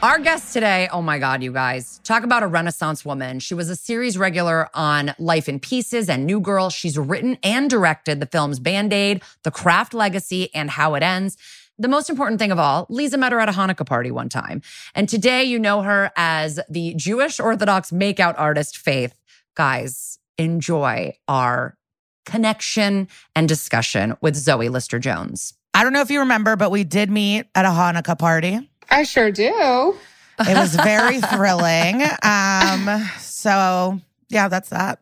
Our 0.00 0.20
guest 0.20 0.52
today, 0.52 0.88
oh 0.92 1.02
my 1.02 1.18
God, 1.18 1.42
you 1.42 1.52
guys, 1.52 1.98
talk 2.04 2.22
about 2.22 2.44
a 2.44 2.46
Renaissance 2.46 3.04
woman. 3.04 3.40
She 3.40 3.52
was 3.52 3.68
a 3.68 3.74
series 3.74 4.16
regular 4.16 4.70
on 4.72 5.12
Life 5.18 5.48
in 5.48 5.58
Pieces 5.58 6.08
and 6.08 6.24
New 6.24 6.38
Girl. 6.38 6.70
She's 6.70 6.96
written 6.96 7.36
and 7.42 7.68
directed 7.68 8.20
the 8.20 8.26
films 8.26 8.60
Band 8.60 8.92
Aid, 8.92 9.22
The 9.42 9.50
Craft 9.50 9.94
Legacy, 9.94 10.54
and 10.54 10.70
How 10.70 10.94
It 10.94 11.02
Ends. 11.02 11.36
The 11.80 11.88
most 11.88 12.08
important 12.08 12.38
thing 12.38 12.52
of 12.52 12.60
all, 12.60 12.86
Liza 12.88 13.18
met 13.18 13.32
her 13.32 13.40
at 13.40 13.48
a 13.48 13.52
Hanukkah 13.52 13.84
party 13.84 14.12
one 14.12 14.28
time. 14.28 14.62
And 14.94 15.08
today 15.08 15.42
you 15.42 15.58
know 15.58 15.82
her 15.82 16.12
as 16.14 16.60
the 16.68 16.94
Jewish 16.94 17.40
Orthodox 17.40 17.90
makeout 17.90 18.36
artist 18.38 18.78
Faith. 18.78 19.18
Guys, 19.56 20.20
enjoy 20.38 21.16
our 21.26 21.76
connection 22.24 23.08
and 23.34 23.48
discussion 23.48 24.16
with 24.20 24.36
Zoe 24.36 24.68
Lister 24.68 25.00
Jones. 25.00 25.54
I 25.74 25.82
don't 25.82 25.92
know 25.92 26.02
if 26.02 26.10
you 26.10 26.20
remember, 26.20 26.54
but 26.54 26.70
we 26.70 26.84
did 26.84 27.10
meet 27.10 27.46
at 27.56 27.64
a 27.64 27.70
Hanukkah 27.70 28.16
party. 28.16 28.70
I 28.90 29.02
sure 29.02 29.30
do. 29.30 29.96
It 30.40 30.56
was 30.56 30.74
very 30.74 31.20
thrilling. 31.32 32.02
Um, 32.22 33.08
so 33.18 34.00
yeah, 34.28 34.48
that's 34.48 34.68
that. 34.70 35.00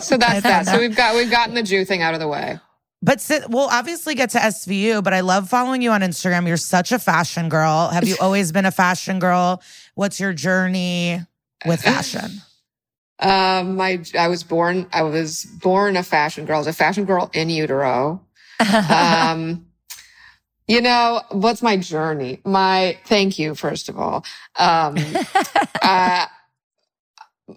So 0.00 0.16
that's 0.16 0.42
that. 0.42 0.66
So 0.66 0.78
we've 0.78 0.96
got 0.96 1.14
we've 1.14 1.30
gotten 1.30 1.54
the 1.54 1.62
Jew 1.62 1.84
thing 1.84 2.02
out 2.02 2.14
of 2.14 2.20
the 2.20 2.28
way. 2.28 2.58
But 3.02 3.20
si- 3.20 3.40
we'll 3.48 3.68
obviously 3.68 4.14
get 4.14 4.30
to 4.30 4.38
SVU, 4.38 5.02
but 5.02 5.14
I 5.14 5.20
love 5.20 5.48
following 5.48 5.80
you 5.80 5.90
on 5.90 6.02
Instagram. 6.02 6.46
You're 6.46 6.58
such 6.58 6.92
a 6.92 6.98
fashion 6.98 7.48
girl. 7.48 7.88
Have 7.88 8.06
you 8.06 8.16
always 8.20 8.52
been 8.52 8.66
a 8.66 8.70
fashion 8.70 9.18
girl? 9.18 9.62
What's 9.94 10.20
your 10.20 10.32
journey 10.32 11.20
with 11.66 11.82
fashion? 11.82 12.30
Um, 13.22 13.76
my 13.76 14.02
I 14.18 14.28
was 14.28 14.42
born 14.44 14.86
I 14.94 15.02
was 15.02 15.44
born 15.44 15.98
a 15.98 16.02
fashion 16.02 16.46
girl. 16.46 16.56
I 16.56 16.60
was 16.60 16.66
a 16.68 16.72
fashion 16.72 17.04
girl 17.04 17.30
in 17.34 17.50
utero. 17.50 18.24
Um, 18.88 19.66
you 20.70 20.80
know 20.80 21.20
what's 21.30 21.62
my 21.62 21.76
journey? 21.76 22.40
My 22.44 22.96
thank 23.06 23.40
you 23.40 23.56
first 23.56 23.88
of 23.88 23.98
all. 23.98 24.24
Um, 24.56 24.96
uh, 25.82 26.26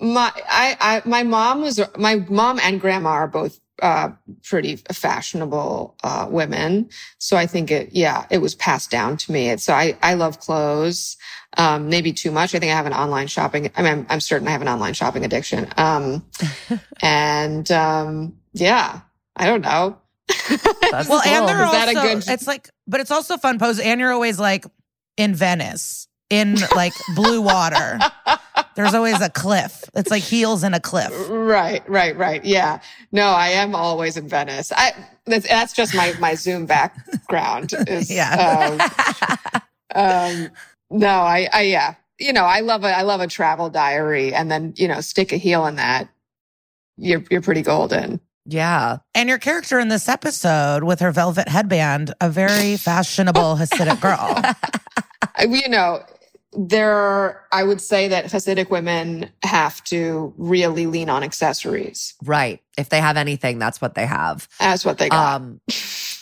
my 0.02 0.31
I, 0.49 0.77
I 0.80 1.02
my 1.06 1.22
mom 1.22 1.61
was 1.61 1.80
my 1.95 2.15
mom 2.27 2.60
and 2.64 2.81
grandma 2.81 3.10
are 3.10 3.27
both 3.27 3.60
uh 3.84 4.10
pretty 4.44 4.77
fashionable 4.77 5.95
uh 6.03 6.27
women. 6.27 6.90
So 7.19 7.38
i 7.38 7.45
think 7.45 7.69
it 7.69 7.90
yeah 7.91 8.26
it 8.31 8.40
was 8.40 8.56
passed 8.56 8.90
down 8.90 9.18
to 9.18 9.31
me. 9.31 9.56
So 9.57 9.73
i 9.73 9.95
i 10.02 10.15
love 10.15 10.40
clothes 10.40 11.15
um 11.57 11.90
maybe 11.90 12.14
too 12.14 12.31
much. 12.31 12.56
I 12.56 12.60
think 12.60 12.72
i 12.72 12.76
have 12.76 12.88
an 12.88 12.94
online 12.94 13.27
shopping 13.27 13.69
i 13.76 13.84
mean 13.84 13.91
i'm, 13.91 14.06
I'm 14.10 14.22
certain 14.22 14.48
i 14.48 14.52
have 14.52 14.64
an 14.64 14.69
online 14.69 14.95
shopping 14.95 15.23
addiction. 15.23 15.68
Um 15.77 16.26
and 17.03 17.69
um 17.72 18.38
yeah 18.53 19.02
i 19.35 19.45
don't 19.45 19.61
know 19.61 19.99
That's 20.92 21.08
Well, 21.10 21.22
and 21.26 21.48
they're 21.48 21.66
also, 21.66 21.94
good- 21.94 22.24
it's 22.28 22.48
like, 22.48 22.70
but 22.88 23.00
it's 23.02 23.12
also 23.12 23.38
fun 23.38 23.60
pose. 23.60 23.80
And 23.80 24.00
you're 24.00 24.12
always 24.12 24.40
like 24.40 24.66
in 25.18 25.34
Venice, 25.36 26.08
in 26.30 26.58
like 26.76 26.94
blue 27.16 27.42
water. 27.42 28.00
There's 28.76 28.94
always 28.94 29.22
a 29.22 29.30
cliff. 29.30 29.84
It's 29.94 30.10
like 30.10 30.24
heels 30.24 30.64
in 30.64 30.74
a 30.74 30.80
cliff. 30.80 31.12
Right, 31.30 31.88
right, 31.88 32.16
right. 32.18 32.44
Yeah. 32.44 32.80
No, 33.12 33.28
I 33.28 33.50
am 33.50 33.76
always 33.76 34.18
in 34.18 34.28
Venice. 34.28 34.72
I 34.76 34.94
that's, 35.26 35.48
that's 35.48 35.74
just 35.74 35.94
my 35.96 36.14
my 36.20 36.36
Zoom 36.36 36.66
background. 36.66 37.74
Is, 37.88 38.12
Yeah. 38.12 38.80
Um, 39.46 39.62
um, 39.96 40.50
no, 40.90 41.08
I, 41.08 41.48
I 41.54 41.62
yeah. 41.64 41.96
You 42.20 42.34
know, 42.34 42.46
I 42.46 42.62
love 42.62 42.84
a 42.84 42.88
I 42.96 43.02
love 43.02 43.22
a 43.22 43.28
travel 43.28 43.70
diary, 43.70 44.34
and 44.34 44.50
then 44.50 44.74
you 44.78 44.88
know, 44.88 45.02
stick 45.02 45.32
a 45.34 45.38
heel 45.38 45.66
in 45.68 45.76
that. 45.76 46.10
You're 46.98 47.24
you're 47.30 47.42
pretty 47.42 47.62
golden. 47.64 48.20
Yeah. 48.45 48.98
And 49.15 49.30
your 49.30 49.38
character 49.38 49.80
in 49.80 49.88
this 49.88 50.10
episode 50.10 50.84
with 50.84 50.99
her 50.99 51.11
velvet 51.11 51.48
headband, 51.48 52.14
a 52.20 52.30
very 52.30 52.78
fashionable 52.78 53.56
Hasidic 53.56 54.02
girl. 54.02 54.41
You 55.48 55.70
know, 55.70 56.03
there. 56.53 57.44
I 57.52 57.64
would 57.64 57.82
say 57.82 58.07
that 58.10 58.26
Hasidic 58.26 58.70
women 58.70 59.30
have 59.44 59.84
to 59.86 60.34
really 60.38 60.86
lean 60.86 61.10
on 61.10 61.24
accessories. 61.24 62.14
Right. 62.24 62.61
If 62.78 62.90
they 62.90 62.99
have 62.99 63.18
anything, 63.18 63.60
that's 63.60 63.82
what 63.82 63.95
they 63.95 64.06
have. 64.06 64.48
That's 64.60 64.86
what 64.86 64.98
they 64.98 65.10
got. 65.10 65.41
Um, 65.41 65.61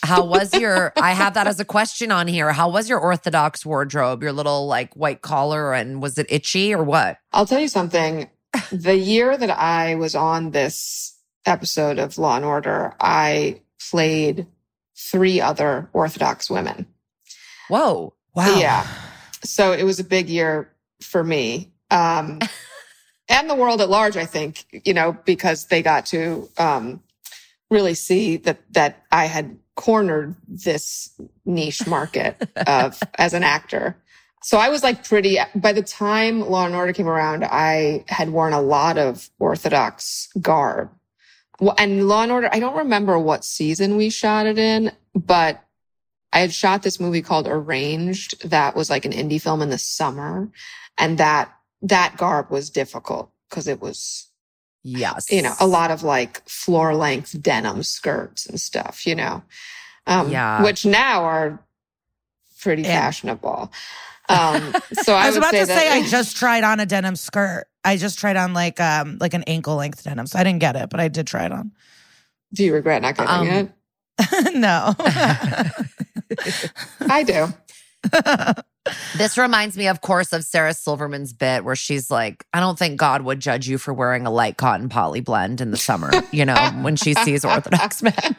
how 0.04 0.26
was 0.26 0.54
your? 0.54 0.94
I 0.98 1.14
have 1.14 1.34
that 1.36 1.48
as 1.48 1.60
a 1.60 1.66
question 1.66 2.12
on 2.12 2.28
here. 2.28 2.52
How 2.52 2.70
was 2.70 2.90
your 2.90 3.00
Orthodox 3.00 3.66
wardrobe? 3.66 4.24
Your 4.24 4.32
little 4.32 4.68
like 4.68 4.94
white 4.96 5.22
collar, 5.22 5.74
and 5.74 6.02
was 6.02 6.18
it 6.18 6.28
itchy 6.30 6.74
or 6.74 6.84
what? 6.84 7.18
I'll 7.34 7.46
tell 7.46 7.60
you 7.60 7.68
something. 7.68 8.30
the 8.72 8.98
year 8.98 9.38
that 9.38 9.50
I 9.50 9.96
was 9.96 10.16
on 10.16 10.52
this 10.52 11.11
episode 11.46 12.00
of 12.00 12.18
Law 12.18 12.36
and 12.36 12.46
Order, 12.46 12.94
I 13.00 13.62
played 13.90 14.48
three 14.98 15.42
other 15.42 15.90
Orthodox 15.94 16.50
women. 16.50 16.86
Whoa. 17.70 18.14
Wow. 18.36 18.56
Yeah. 18.58 18.88
So 19.44 19.74
it 19.74 19.84
was 19.84 20.00
a 20.00 20.04
big 20.04 20.30
year 20.30 20.72
for 21.02 21.24
me. 21.24 21.72
Um, 21.90 22.40
and 23.30 23.50
the 23.50 23.56
world 23.56 23.82
at 23.82 23.90
large, 23.90 24.18
I 24.18 24.26
think, 24.26 24.66
you 24.86 24.94
know, 24.94 25.18
because 25.26 25.68
they 25.68 25.82
got 25.82 26.06
to 26.08 26.50
um, 26.58 27.02
really 27.70 27.94
see 27.94 28.38
that 28.38 28.60
that 28.74 29.04
I 29.12 29.26
had 29.26 29.58
cornered 29.76 30.36
this 30.48 31.10
niche 31.46 31.88
market 31.88 32.50
of 32.68 33.02
as 33.18 33.34
an 33.34 33.44
actor. 33.44 33.98
So 34.44 34.58
I 34.58 34.70
was 34.70 34.84
like 34.84 35.08
pretty 35.08 35.38
by 35.56 35.72
the 35.72 35.84
time 35.84 36.42
Law 36.42 36.66
and 36.66 36.76
Order 36.76 36.94
came 36.94 37.08
around, 37.08 37.44
I 37.44 38.04
had 38.08 38.30
worn 38.30 38.54
a 38.54 38.62
lot 38.62 38.98
of 38.98 39.30
Orthodox 39.40 40.30
garb. 40.42 40.90
And 41.78 42.08
Law 42.08 42.24
and 42.24 42.32
Order, 42.32 42.50
I 42.52 42.60
don't 42.60 42.78
remember 42.78 43.20
what 43.20 43.46
season 43.46 43.96
we 43.98 44.10
shot 44.10 44.46
it 44.48 44.58
in, 44.58 44.92
but 45.14 45.64
I 46.34 46.40
had 46.40 46.54
shot 46.54 46.82
this 46.82 47.00
movie 47.00 47.22
called 47.22 47.48
Arranged 47.48 48.50
that 48.50 48.76
was 48.76 48.90
like 48.90 49.06
an 49.06 49.12
indie 49.12 49.42
film 49.42 49.62
in 49.62 49.70
the 49.70 49.78
summer. 49.78 50.50
And 50.98 51.18
that, 51.18 51.54
that 51.84 52.16
garb 52.18 52.50
was 52.50 52.70
difficult 52.70 53.32
because 53.50 53.68
it 53.68 53.82
was, 53.82 54.28
Yes. 54.84 55.30
you 55.32 55.44
know, 55.44 55.54
a 55.60 55.68
lot 55.68 55.92
of 55.92 56.02
like 56.02 56.48
floor 56.50 56.96
length 56.96 57.40
denim 57.42 57.84
skirts 57.84 58.48
and 58.48 58.60
stuff, 58.60 59.06
you 59.06 59.14
know, 59.14 59.44
um, 60.08 60.32
Yeah. 60.32 60.64
which 60.64 60.86
now 60.86 61.24
are 61.24 61.60
pretty 62.62 62.82
Yeah. 62.84 63.02
fashionable. 63.02 63.72
Um, 64.32 64.74
so 65.04 65.14
I, 65.14 65.24
I 65.24 65.28
was 65.28 65.38
about 65.38 65.52
to 65.52 65.66
that- 65.66 65.68
say 65.68 65.90
I 65.90 66.08
just 66.08 66.38
tried 66.38 66.64
on 66.64 66.80
a 66.80 66.86
denim 66.86 67.16
skirt. 67.16 67.66
I 67.84 67.98
just 67.98 68.20
tried 68.20 68.38
on 68.38 68.54
like 68.54 68.80
um 68.80 69.18
like 69.20 69.34
an 69.34 69.44
ankle 69.44 69.76
length 69.76 70.04
denim. 70.04 70.28
So 70.28 70.40
I 70.40 70.44
didn't 70.44 70.60
get 70.60 70.76
it, 70.76 70.90
but 70.90 71.00
I 71.00 71.08
did 71.08 71.28
try 71.28 71.46
it 71.46 71.52
on. 71.52 71.72
Do 72.54 72.64
you 72.64 72.74
regret 72.74 73.02
not 73.02 73.16
getting 73.18 73.34
Um, 73.34 73.48
it? 73.48 73.72
no. 74.56 74.94
I 77.10 77.24
do. 77.24 77.48
This 79.16 79.38
reminds 79.38 79.78
me, 79.78 79.88
of 79.88 80.02
course, 80.02 80.34
of 80.34 80.44
Sarah 80.44 80.74
Silverman's 80.74 81.34
bit 81.34 81.64
where 81.64 81.76
she's 81.76 82.10
like, 82.10 82.44
I 82.52 82.60
don't 82.60 82.80
think 82.80 82.98
God 83.00 83.22
would 83.22 83.40
judge 83.40 83.68
you 83.68 83.78
for 83.78 83.94
wearing 83.94 84.26
a 84.26 84.32
light 84.32 84.58
cotton 84.58 84.90
poly 84.90 85.20
blend 85.20 85.62
in 85.62 85.70
the 85.70 85.78
summer, 85.78 86.10
you 86.32 86.46
know, 86.46 86.56
when 86.82 86.96
she 86.96 87.14
sees 87.14 87.46
Orthodox 87.46 88.02
men. 88.02 88.16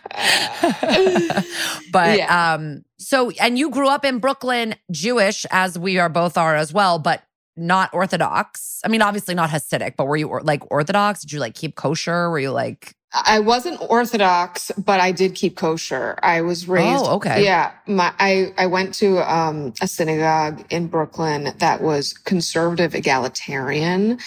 but 1.93 2.18
Yeah. 2.18 2.55
um, 2.55 2.84
so 2.98 3.30
and 3.40 3.56
you 3.56 3.70
grew 3.70 3.89
up 3.89 4.05
in 4.05 4.18
Brooklyn, 4.18 4.74
Jewish, 4.90 5.47
as 5.52 5.78
we 5.78 5.98
are 5.98 6.09
both 6.09 6.36
are 6.36 6.56
as 6.56 6.72
well, 6.72 6.98
but 6.98 7.22
not 7.56 7.93
Orthodox. 7.94 8.80
I 8.84 8.89
mean, 8.89 9.02
obviously 9.02 9.34
not 9.36 9.51
Hasidic, 9.51 9.94
but 9.97 10.06
were 10.06 10.16
you 10.16 10.28
or- 10.28 10.43
like 10.43 10.68
Orthodox? 10.72 11.20
Did 11.20 11.32
you 11.32 11.39
like 11.40 11.55
keep 11.55 11.76
kosher? 11.76 12.30
Were 12.30 12.40
you 12.40 12.51
like 12.51 12.94
I 13.14 13.40
wasn't 13.40 13.80
Orthodox, 13.90 14.70
but 14.78 15.01
I 15.01 15.12
did 15.12 15.34
keep 15.34 15.56
kosher. 15.56 16.18
I 16.22 16.40
was 16.43 16.66
raised. 16.66 17.05
Oh, 17.05 17.16
okay. 17.16 17.44
Yeah, 17.44 17.72
my 17.86 18.12
I 18.18 18.52
I 18.56 18.66
went 18.66 18.94
to 18.94 19.18
um, 19.30 19.74
a 19.82 19.86
synagogue 19.86 20.64
in 20.70 20.86
Brooklyn 20.89 21.52
that 21.59 21.82
was 21.82 22.12
conservative 22.14 22.94
egalitarian. 22.94 24.18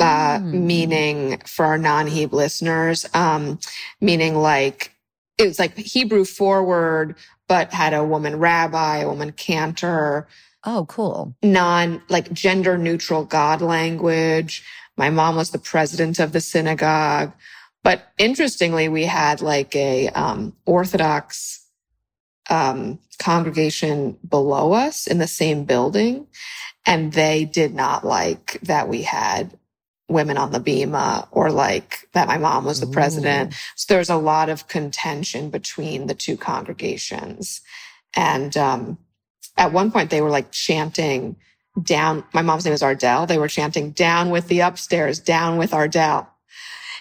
Uh, 0.00 0.38
Mm. 0.38 0.52
meaning 0.64 1.38
for 1.44 1.66
our 1.66 1.76
non-Heb 1.76 2.32
listeners, 2.32 3.04
um, 3.12 3.58
meaning 4.00 4.34
like 4.36 4.90
it 5.36 5.46
was 5.46 5.58
like 5.58 5.76
Hebrew 5.76 6.24
forward, 6.24 7.14
but 7.46 7.74
had 7.74 7.92
a 7.92 8.02
woman 8.02 8.38
rabbi, 8.38 9.00
a 9.00 9.08
woman 9.08 9.32
cantor, 9.32 10.26
oh 10.64 10.86
cool. 10.88 11.34
non 11.42 12.00
like 12.08 12.32
gender 12.32 12.78
neutral 12.78 13.26
God 13.26 13.60
language. 13.60 14.64
My 14.96 15.10
mom 15.10 15.36
was 15.36 15.50
the 15.50 15.58
president 15.58 16.18
of 16.18 16.32
the 16.32 16.40
synagogue. 16.40 17.32
But 17.84 18.02
interestingly, 18.18 18.88
we 18.88 19.04
had 19.04 19.40
like 19.40 19.74
a 19.74 20.08
um, 20.08 20.54
Orthodox 20.64 21.66
um, 22.48 22.98
congregation 23.18 24.18
below 24.28 24.72
us 24.72 25.06
in 25.06 25.18
the 25.18 25.26
same 25.26 25.64
building, 25.64 26.26
and 26.86 27.12
they 27.12 27.44
did 27.44 27.74
not 27.74 28.04
like 28.04 28.58
that 28.62 28.88
we 28.88 29.02
had 29.02 29.58
women 30.08 30.36
on 30.36 30.52
the 30.52 30.60
bema 30.60 31.26
or 31.30 31.50
like 31.50 32.08
that 32.12 32.28
my 32.28 32.36
mom 32.38 32.64
was 32.64 32.80
the 32.80 32.86
president. 32.86 33.54
So 33.76 33.94
there's 33.94 34.10
a 34.10 34.16
lot 34.16 34.48
of 34.48 34.68
contention 34.68 35.50
between 35.50 36.06
the 36.06 36.14
two 36.14 36.36
congregations, 36.36 37.62
and 38.14 38.56
um, 38.56 38.98
at 39.56 39.72
one 39.72 39.90
point 39.90 40.10
they 40.10 40.20
were 40.20 40.30
like 40.30 40.52
chanting 40.52 41.36
down. 41.82 42.24
My 42.32 42.42
mom's 42.42 42.64
name 42.64 42.74
is 42.74 42.82
Ardell. 42.82 43.26
They 43.26 43.38
were 43.38 43.48
chanting 43.48 43.90
down 43.90 44.30
with 44.30 44.48
the 44.48 44.60
upstairs, 44.60 45.18
down 45.18 45.58
with 45.58 45.72
Ardell. 45.74 46.28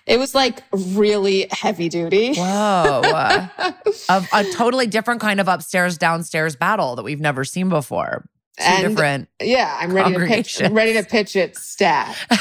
It 0.07 0.17
was 0.19 0.33
like 0.35 0.63
really 0.71 1.47
heavy 1.51 1.89
duty. 1.89 2.33
Whoa. 2.35 3.01
a, 3.03 3.73
a 4.33 4.43
totally 4.53 4.87
different 4.87 5.21
kind 5.21 5.39
of 5.39 5.47
upstairs 5.47 5.97
downstairs 5.97 6.55
battle 6.55 6.95
that 6.95 7.03
we've 7.03 7.19
never 7.21 7.43
seen 7.43 7.69
before. 7.69 8.25
Two 8.57 8.63
And- 8.65 8.87
different. 8.89 9.29
Yeah, 9.41 9.77
I'm 9.79 9.93
ready 9.93 10.13
to 10.13 10.25
pitch. 10.25 10.61
I'm 10.61 10.73
ready 10.73 10.93
to 10.93 11.03
pitch 11.03 11.35
it. 11.35 11.57
Stat. 11.57 12.15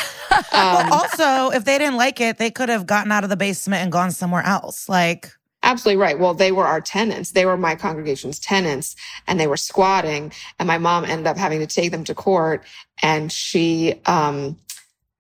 Well, 0.53 0.78
Um, 0.87 0.93
also, 0.93 1.51
if 1.57 1.65
they 1.65 1.77
didn't 1.77 1.97
like 1.97 2.20
it, 2.20 2.39
they 2.39 2.53
could 2.53 2.69
have 2.69 2.87
gotten 2.87 3.11
out 3.11 3.24
of 3.24 3.31
the 3.31 3.37
basement 3.37 3.82
and 3.82 3.91
gone 3.91 4.12
somewhere 4.12 4.45
else. 4.47 4.89
Like, 4.89 5.28
Absolutely 5.65 6.01
right. 6.01 6.20
Well, 6.20 6.35
they 6.35 6.53
were 6.53 6.66
our 6.66 6.81
tenants. 6.81 7.32
They 7.32 7.45
were 7.47 7.57
my 7.57 7.74
congregation's 7.74 8.39
tenants 8.39 8.95
and 9.27 9.41
they 9.41 9.49
were 9.49 9.57
squatting. 9.57 10.32
And 10.61 10.69
my 10.69 10.78
mom 10.78 11.05
ended 11.05 11.27
up 11.27 11.37
having 11.37 11.59
to 11.59 11.66
take 11.66 11.91
them 11.91 12.05
to 12.05 12.15
court 12.15 12.65
and 13.03 13.32
she, 13.32 13.95
um, 14.07 14.57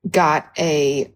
got 0.08 0.50
a 0.58 1.12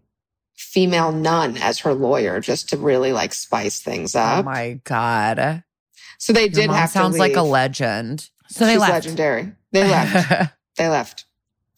female 0.57 1.13
nun 1.13 1.57
as 1.59 1.79
her 1.81 1.95
lawyer 1.95 2.41
just 2.41 2.69
to 2.71 2.77
really 2.77 3.13
like 3.13 3.33
spice 3.35 3.81
things 3.81 4.15
up. 4.15 4.41
Oh 4.41 4.43
my 4.43 4.81
God. 4.85 5.63
so 6.19 6.33
they 6.33 6.43
Your 6.43 6.51
did 6.51 6.71
have 6.71 6.91
sounds 6.91 7.19
like 7.19 7.37
a 7.37 7.43
legend. 7.43 8.29
so 8.49 8.65
they 8.67 8.73
She's 8.73 8.81
left. 8.81 8.93
legendary. 8.93 9.53
They 9.73 9.85
left. 9.89 10.53
they 10.77 10.89
left. 10.89 11.25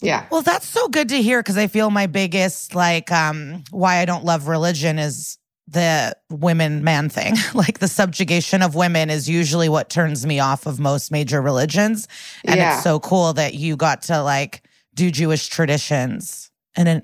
Yeah. 0.02 0.26
Well, 0.30 0.42
that's 0.42 0.66
so 0.66 0.88
good 0.88 1.08
to 1.08 1.22
hear 1.22 1.40
because 1.42 1.56
I 1.56 1.68
feel 1.68 1.90
my 1.90 2.06
biggest 2.06 2.74
like 2.74 3.10
um 3.10 3.64
why 3.70 3.96
I 3.98 4.04
don't 4.04 4.24
love 4.24 4.46
religion 4.46 4.98
is 4.98 5.38
the 5.68 6.14
women 6.30 6.84
man 6.84 7.08
thing. 7.08 7.34
like 7.54 7.78
the 7.78 7.88
subjugation 7.88 8.62
of 8.62 8.74
women 8.74 9.08
is 9.10 9.28
usually 9.28 9.68
what 9.68 9.88
turns 9.90 10.24
me 10.26 10.38
off 10.38 10.66
of 10.66 10.78
most 10.78 11.10
major 11.10 11.40
religions. 11.42 12.06
And 12.44 12.56
Yeah. 12.56 12.74
it's 12.74 12.84
so 12.84 13.00
cool 13.00 13.32
that 13.32 13.54
you 13.54 13.74
got 13.76 14.02
to 14.02 14.22
like 14.22 14.62
do 14.94 15.10
Jewish 15.10 15.48
traditions 15.48 16.50
in 16.76 16.86
an 16.86 17.02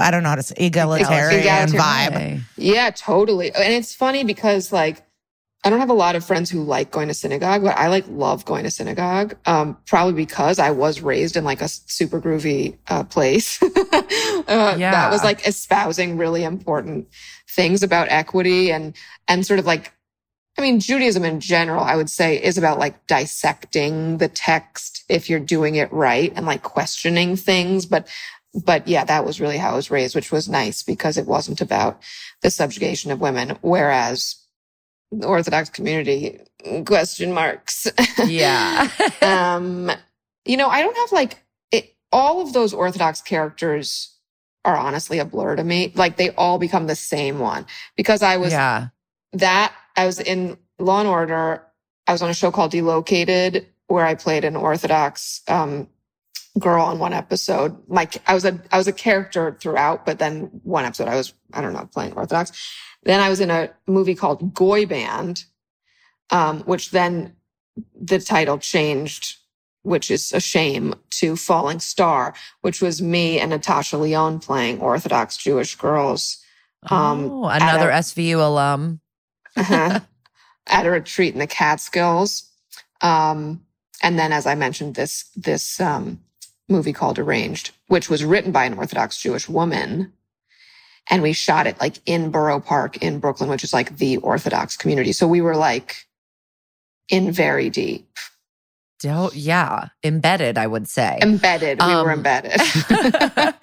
I 0.00 0.10
don't 0.10 0.22
know 0.22 0.28
how 0.30 0.34
to 0.36 0.42
say 0.42 0.54
egalitarian, 0.58 1.40
Egalitarian. 1.40 2.38
vibe. 2.38 2.40
Yeah, 2.56 2.90
totally. 2.90 3.52
And 3.54 3.72
it's 3.72 3.94
funny 3.94 4.24
because 4.24 4.72
like 4.72 5.02
I 5.62 5.68
don't 5.68 5.80
have 5.80 5.90
a 5.90 5.94
lot 5.94 6.16
of 6.16 6.24
friends 6.24 6.48
who 6.50 6.62
like 6.62 6.90
going 6.90 7.08
to 7.08 7.14
synagogue, 7.14 7.62
but 7.62 7.76
I 7.76 7.88
like 7.88 8.06
love 8.08 8.46
going 8.46 8.64
to 8.64 8.70
synagogue. 8.70 9.36
Um, 9.44 9.76
probably 9.86 10.14
because 10.14 10.58
I 10.58 10.70
was 10.70 11.02
raised 11.02 11.36
in 11.36 11.44
like 11.44 11.60
a 11.60 11.68
super 11.68 12.18
groovy 12.18 12.78
uh, 12.88 13.04
place 13.04 13.62
uh, 13.62 13.66
Yeah. 14.78 14.90
that 14.90 15.10
was 15.10 15.22
like 15.22 15.46
espousing 15.46 16.16
really 16.16 16.44
important 16.44 17.08
things 17.48 17.82
about 17.82 18.08
equity 18.10 18.70
and 18.72 18.94
and 19.28 19.44
sort 19.46 19.58
of 19.58 19.66
like 19.66 19.92
I 20.58 20.62
mean 20.62 20.80
Judaism 20.80 21.24
in 21.24 21.40
general 21.40 21.82
I 21.84 21.96
would 21.96 22.08
say 22.10 22.42
is 22.42 22.56
about 22.56 22.78
like 22.78 23.06
dissecting 23.06 24.18
the 24.18 24.28
text 24.28 25.04
if 25.08 25.28
you're 25.28 25.40
doing 25.40 25.74
it 25.74 25.92
right 25.92 26.32
and 26.36 26.46
like 26.46 26.62
questioning 26.62 27.36
things 27.36 27.86
but 27.86 28.08
but 28.64 28.86
yeah 28.88 29.04
that 29.04 29.24
was 29.24 29.40
really 29.40 29.58
how 29.58 29.72
I 29.72 29.76
was 29.76 29.90
raised 29.90 30.14
which 30.14 30.32
was 30.32 30.48
nice 30.48 30.82
because 30.82 31.16
it 31.16 31.26
wasn't 31.26 31.60
about 31.60 32.02
the 32.42 32.50
subjugation 32.50 33.10
of 33.10 33.20
women 33.20 33.58
whereas 33.60 34.36
the 35.12 35.26
orthodox 35.26 35.70
community 35.70 36.40
question 36.86 37.32
marks 37.32 37.86
Yeah. 38.26 38.88
um, 39.22 39.90
you 40.44 40.56
know, 40.56 40.68
I 40.68 40.82
don't 40.82 40.96
have 40.96 41.12
like 41.12 41.42
it, 41.70 41.94
all 42.12 42.40
of 42.40 42.52
those 42.52 42.72
Orthodox 42.72 43.20
characters 43.20 44.16
are 44.64 44.76
honestly 44.76 45.18
a 45.18 45.24
blur 45.24 45.56
to 45.56 45.64
me. 45.64 45.92
Like 45.94 46.16
they 46.16 46.30
all 46.30 46.58
become 46.58 46.86
the 46.86 46.94
same 46.94 47.38
one 47.38 47.66
because 47.96 48.22
I 48.22 48.36
was 48.36 48.52
yeah. 48.52 48.88
that 49.32 49.74
I 49.96 50.06
was 50.06 50.20
in 50.20 50.58
Law 50.78 51.00
and 51.00 51.08
Order. 51.08 51.64
I 52.06 52.12
was 52.12 52.22
on 52.22 52.30
a 52.30 52.34
show 52.34 52.50
called 52.50 52.72
Delocated 52.72 53.66
where 53.86 54.04
I 54.04 54.14
played 54.14 54.44
an 54.44 54.56
Orthodox 54.56 55.42
um, 55.48 55.88
girl 56.58 56.84
on 56.84 56.98
one 56.98 57.12
episode. 57.12 57.76
Like 57.88 58.16
I 58.28 58.34
was 58.34 58.44
a 58.44 58.60
I 58.72 58.78
was 58.78 58.88
a 58.88 58.92
character 58.92 59.56
throughout, 59.60 60.04
but 60.04 60.18
then 60.18 60.50
one 60.62 60.84
episode 60.84 61.08
I 61.08 61.16
was 61.16 61.32
I 61.52 61.60
don't 61.60 61.72
know 61.72 61.88
playing 61.92 62.12
Orthodox. 62.14 62.52
Then 63.04 63.20
I 63.20 63.28
was 63.28 63.40
in 63.40 63.50
a 63.50 63.70
movie 63.86 64.14
called 64.14 64.52
Goy 64.54 64.84
Band, 64.86 65.44
um, 66.30 66.60
which 66.62 66.90
then 66.90 67.36
the 67.98 68.18
title 68.18 68.58
changed, 68.58 69.36
which 69.82 70.10
is 70.10 70.32
a 70.32 70.40
shame, 70.40 70.94
to 71.10 71.36
Falling 71.36 71.80
Star, 71.80 72.34
which 72.60 72.82
was 72.82 73.00
me 73.00 73.38
and 73.38 73.50
Natasha 73.50 73.96
Lyonne 73.96 74.38
playing 74.38 74.80
Orthodox 74.80 75.36
Jewish 75.38 75.76
girls 75.76 76.42
Um, 76.90 77.30
oh, 77.30 77.44
another 77.46 77.90
a- 77.90 77.98
SVU 78.00 78.44
alum. 78.44 79.00
uh-huh, 79.56 80.00
at 80.66 80.86
a 80.86 80.90
retreat 80.90 81.32
in 81.32 81.38
the 81.40 81.46
Catskills. 81.46 82.50
Um, 83.00 83.62
and 84.02 84.18
then, 84.18 84.32
as 84.32 84.46
I 84.46 84.54
mentioned, 84.56 84.94
this 84.94 85.30
this 85.36 85.80
um, 85.80 86.20
movie 86.70 86.92
called 86.92 87.18
Arranged, 87.18 87.72
which 87.88 88.08
was 88.08 88.24
written 88.24 88.52
by 88.52 88.64
an 88.64 88.74
Orthodox 88.74 89.20
Jewish 89.20 89.48
woman, 89.48 90.12
and 91.08 91.22
we 91.22 91.32
shot 91.32 91.66
it 91.66 91.80
like 91.80 91.96
in 92.06 92.30
Borough 92.30 92.60
Park 92.60 92.98
in 92.98 93.18
Brooklyn, 93.18 93.50
which 93.50 93.64
is 93.64 93.72
like 93.72 93.98
the 93.98 94.18
Orthodox 94.18 94.76
community. 94.76 95.12
So 95.12 95.26
we 95.26 95.40
were 95.40 95.56
like 95.56 96.06
in 97.08 97.32
very 97.32 97.70
deep, 97.70 98.08
Do- 99.00 99.30
yeah. 99.32 99.88
Embedded, 100.04 100.58
I 100.58 100.66
would 100.66 100.86
say. 100.86 101.18
embedded. 101.22 101.80
We 101.80 101.86
were 101.94 102.12
Um, 102.12 102.18
embedded. 102.18 102.60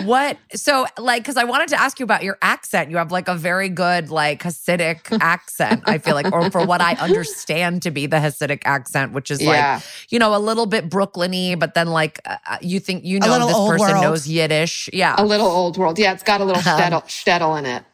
what 0.04 0.38
so 0.54 0.86
like 0.98 1.22
because 1.22 1.36
i 1.36 1.44
wanted 1.44 1.68
to 1.68 1.80
ask 1.80 1.98
you 1.98 2.04
about 2.04 2.22
your 2.22 2.38
accent 2.42 2.90
you 2.90 2.96
have 2.96 3.10
like 3.12 3.28
a 3.28 3.34
very 3.34 3.68
good 3.68 4.08
like 4.10 4.42
hasidic 4.42 5.16
accent 5.20 5.82
i 5.86 5.98
feel 5.98 6.14
like 6.14 6.30
or 6.32 6.50
for 6.50 6.64
what 6.64 6.80
i 6.80 6.94
understand 6.94 7.82
to 7.82 7.90
be 7.90 8.06
the 8.06 8.16
hasidic 8.16 8.62
accent 8.64 9.12
which 9.12 9.30
is 9.30 9.42
like 9.42 9.82
you 10.10 10.18
know 10.18 10.34
a 10.34 10.38
little 10.38 10.66
bit 10.66 10.88
brooklyny 10.88 11.58
but 11.58 11.74
then 11.74 11.88
like 11.88 12.20
uh, 12.24 12.36
you 12.60 12.78
think 12.80 13.04
you 13.04 13.18
know 13.20 13.46
this 13.46 13.56
person 13.56 13.94
world. 13.96 14.02
knows 14.04 14.28
yiddish 14.28 14.88
yeah 14.92 15.14
a 15.18 15.24
little 15.24 15.46
old 15.48 15.76
world. 15.76 15.98
Yeah, 15.98 16.12
it's 16.12 16.22
got 16.22 16.40
a 16.40 16.44
little 16.44 16.60
Um, 16.62 16.78
shtetl, 16.80 17.02
shtetl 17.04 17.58
in 17.58 17.66
it. 17.66 17.84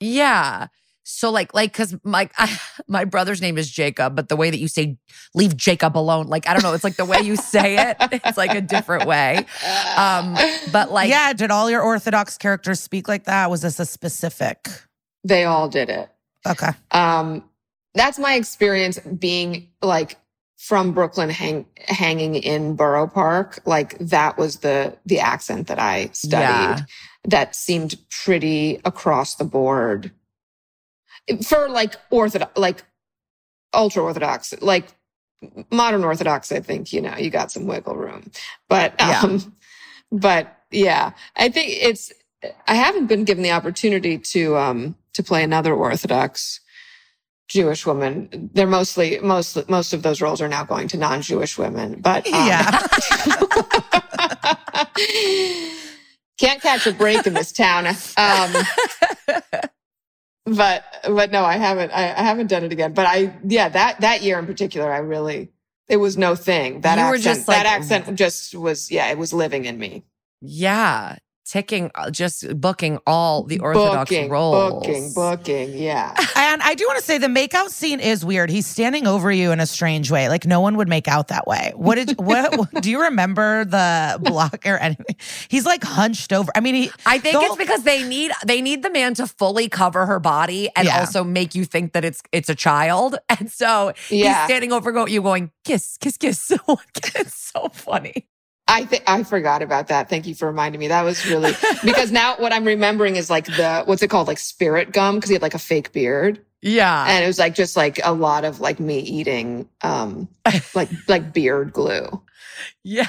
yeah 0.00 0.66
so 1.04 1.30
like 1.30 1.54
like 1.54 1.70
because 1.72 1.94
my 2.02 2.28
I, 2.38 2.58
my 2.88 3.04
brother's 3.04 3.40
name 3.40 3.58
is 3.58 3.70
jacob 3.70 4.16
but 4.16 4.28
the 4.28 4.36
way 4.36 4.50
that 4.50 4.58
you 4.58 4.68
say 4.68 4.96
leave 5.34 5.56
jacob 5.56 5.96
alone 5.96 6.26
like 6.28 6.48
i 6.48 6.52
don't 6.52 6.62
know 6.62 6.72
it's 6.72 6.82
like 6.84 6.96
the 6.96 7.04
way 7.04 7.20
you 7.20 7.36
say 7.36 7.76
it 7.90 7.96
it's 8.24 8.36
like 8.38 8.54
a 8.54 8.60
different 8.60 9.06
way 9.06 9.44
um 9.96 10.36
but 10.72 10.90
like 10.90 11.10
yeah, 11.10 11.32
did 11.32 11.50
all 11.50 11.70
your 11.70 11.82
Orthodox 11.82 12.36
characters 12.38 12.80
speak 12.80 13.06
like 13.06 13.24
that? 13.24 13.50
Was 13.50 13.60
this 13.62 13.78
a 13.78 13.84
specific? 13.86 14.68
they 15.22 15.44
all 15.44 15.68
did 15.68 15.88
it. 15.90 16.08
Okay. 16.46 16.70
um 16.90 17.44
that's 17.94 18.18
my 18.18 18.34
experience 18.34 18.98
being 18.98 19.68
like 19.82 20.16
from 20.56 20.92
Brooklyn 20.92 21.28
hang, 21.28 21.66
hanging 21.88 22.34
in 22.36 22.74
Borough 22.74 23.06
Park, 23.06 23.60
like 23.66 23.98
that 23.98 24.38
was 24.38 24.58
the, 24.60 24.96
the 25.04 25.20
accent 25.20 25.66
that 25.66 25.78
I 25.78 26.08
studied 26.14 26.42
Yeah. 26.42 26.80
that 27.24 27.54
seemed 27.54 27.96
pretty 28.10 28.80
across 28.84 29.34
the 29.34 29.44
board 29.44 30.10
for 31.46 31.68
like 31.68 31.94
orthodox, 32.10 32.58
like 32.58 32.84
ultra 33.72 34.02
orthodox, 34.02 34.54
like 34.60 34.86
modern 35.70 36.04
orthodox. 36.04 36.50
I 36.52 36.60
think, 36.60 36.92
you 36.92 37.00
know, 37.00 37.16
you 37.16 37.30
got 37.30 37.50
some 37.52 37.66
wiggle 37.66 37.96
room, 37.96 38.30
but, 38.68 38.94
Yeah. 38.98 39.20
um, 39.20 39.54
but 40.12 40.56
yeah, 40.70 41.12
I 41.36 41.48
think 41.48 41.70
it's, 41.72 42.12
I 42.68 42.74
haven't 42.74 43.06
been 43.06 43.24
given 43.24 43.42
the 43.42 43.52
opportunity 43.52 44.18
to, 44.18 44.56
um, 44.56 44.94
to 45.14 45.22
play 45.22 45.42
another 45.42 45.74
orthodox 45.74 46.60
Jewish 47.48 47.84
woman. 47.86 48.50
They're 48.54 48.66
mostly, 48.66 49.18
most, 49.20 49.68
most 49.68 49.92
of 49.92 50.02
those 50.02 50.20
roles 50.22 50.40
are 50.40 50.48
now 50.48 50.64
going 50.64 50.88
to 50.88 50.96
non-Jewish 50.96 51.58
women, 51.58 52.00
but, 52.00 52.26
um, 52.26 52.46
Yeah. 52.46 52.86
can't 56.38 56.60
catch 56.60 56.86
a 56.86 56.92
break 56.92 57.26
in 57.26 57.34
this 57.34 57.52
town. 57.52 57.86
Um, 57.86 58.52
but, 60.46 60.84
but 61.04 61.30
no, 61.30 61.44
I 61.44 61.56
haven't, 61.56 61.90
I, 61.90 62.10
I 62.12 62.22
haven't 62.22 62.48
done 62.48 62.64
it 62.64 62.72
again. 62.72 62.92
But 62.92 63.06
I, 63.06 63.34
yeah, 63.44 63.68
that, 63.68 64.00
that 64.00 64.22
year 64.22 64.38
in 64.38 64.46
particular, 64.46 64.92
I 64.92 64.98
really, 64.98 65.50
it 65.88 65.96
was 65.96 66.16
no 66.16 66.34
thing. 66.34 66.80
That 66.82 66.96
You 66.98 67.04
accent, 67.04 67.48
like- 67.48 67.56
that 67.62 67.66
accent 67.66 68.16
just 68.18 68.54
was, 68.54 68.90
yeah, 68.90 69.10
it 69.10 69.18
was 69.18 69.32
living 69.32 69.64
in 69.64 69.78
me. 69.78 70.04
Yeah. 70.40 71.16
Ticking, 71.46 71.90
uh, 71.94 72.10
just 72.10 72.58
booking 72.58 72.98
all 73.06 73.42
the 73.42 73.58
Orthodox 73.60 74.08
booking, 74.10 74.30
roles. 74.30 74.72
booking, 74.86 75.12
booking. 75.12 75.76
Yeah. 75.76 76.14
And 76.36 76.62
I 76.62 76.74
do 76.74 76.86
want 76.86 76.98
to 76.98 77.04
say 77.04 77.18
the 77.18 77.26
makeout 77.26 77.68
scene 77.68 78.00
is 78.00 78.24
weird. 78.24 78.48
He's 78.48 78.66
standing 78.66 79.06
over 79.06 79.30
you 79.30 79.52
in 79.52 79.60
a 79.60 79.66
strange 79.66 80.10
way. 80.10 80.30
Like 80.30 80.46
no 80.46 80.60
one 80.60 80.78
would 80.78 80.88
make 80.88 81.06
out 81.06 81.28
that 81.28 81.46
way. 81.46 81.72
What 81.76 81.96
did 81.96 82.12
what 82.18 82.72
do 82.80 82.90
you 82.90 83.02
remember 83.02 83.66
the 83.66 84.18
block 84.22 84.64
or 84.64 84.78
anything? 84.78 85.16
He's 85.48 85.66
like 85.66 85.84
hunched 85.84 86.32
over. 86.32 86.50
I 86.54 86.60
mean, 86.60 86.74
he 86.76 86.90
I 87.04 87.18
think 87.18 87.34
it's 87.36 87.46
whole- 87.46 87.56
because 87.56 87.82
they 87.82 88.02
need 88.02 88.32
they 88.46 88.62
need 88.62 88.82
the 88.82 88.90
man 88.90 89.12
to 89.14 89.26
fully 89.26 89.68
cover 89.68 90.06
her 90.06 90.18
body 90.20 90.70
and 90.74 90.86
Yeah. 90.86 91.00
also 91.00 91.22
make 91.24 91.54
you 91.54 91.66
think 91.66 91.92
that 91.92 92.06
it's 92.06 92.22
it's 92.32 92.48
a 92.48 92.54
child. 92.54 93.18
And 93.38 93.50
so 93.50 93.92
he's 94.08 94.24
Yeah. 94.24 94.46
standing 94.46 94.72
over 94.72 94.92
go, 94.92 95.06
you 95.06 95.20
going, 95.20 95.50
kiss, 95.64 95.98
kiss, 96.00 96.16
kiss. 96.16 96.50
it's 97.16 97.34
so 97.52 97.68
funny. 97.72 98.28
I 98.66 98.84
think 98.86 99.04
I 99.06 99.22
forgot 99.24 99.60
about 99.62 99.88
that. 99.88 100.08
Thank 100.08 100.26
you 100.26 100.34
for 100.34 100.46
reminding 100.46 100.78
me. 100.80 100.88
That 100.88 101.02
was 101.02 101.24
really 101.26 101.52
because 101.84 102.10
now 102.10 102.36
what 102.38 102.52
I'm 102.52 102.64
remembering 102.64 103.16
is 103.16 103.28
like 103.30 103.46
the 103.46 103.82
what's 103.84 104.02
it 104.02 104.08
called, 104.08 104.26
like 104.26 104.38
spirit 104.38 104.92
gum, 104.92 105.16
because 105.16 105.28
he 105.28 105.34
had 105.34 105.42
like 105.42 105.54
a 105.54 105.58
fake 105.58 105.92
beard, 105.92 106.40
Yeah. 106.62 107.04
and 107.08 107.22
it 107.22 107.26
was 107.26 107.38
like 107.38 107.54
just 107.54 107.76
like 107.76 108.00
a 108.04 108.12
lot 108.12 108.44
of 108.44 108.60
like 108.60 108.80
me 108.80 108.98
eating, 109.00 109.68
um, 109.82 110.28
like 110.74 110.90
like 111.08 111.32
beard 111.32 111.72
glue. 111.72 112.22
Yeah. 112.82 113.08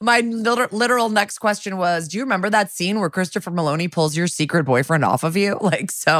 My 0.00 0.20
literal, 0.20 1.08
next 1.08 1.38
question 1.38 1.76
was 1.78 2.08
Do 2.08 2.18
you 2.18 2.24
remember 2.24 2.50
that 2.50 2.70
scene 2.70 3.00
where 3.00 3.08
Christopher 3.10 3.50
Meloni 3.50 3.90
pulls 3.90 4.16
your 4.16 4.26
secret 4.26 4.64
boyfriend 4.64 5.04
off 5.04 5.22
of 5.24 5.36
you? 5.36 5.58
Like, 5.62 5.90
so 5.90 6.18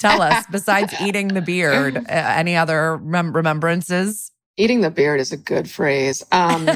tell 0.00 0.22
us, 0.22 0.44
besides 0.50 0.94
eating 1.00 1.28
the 1.28 1.42
beard, 1.42 2.04
any 2.08 2.56
other 2.56 2.96
rem- 2.96 3.34
remembrances? 3.34 4.30
Eating 4.56 4.80
the 4.80 4.90
beard 4.90 5.20
is 5.20 5.32
a 5.32 5.36
good 5.36 5.68
phrase. 5.68 6.24
Um, 6.32 6.68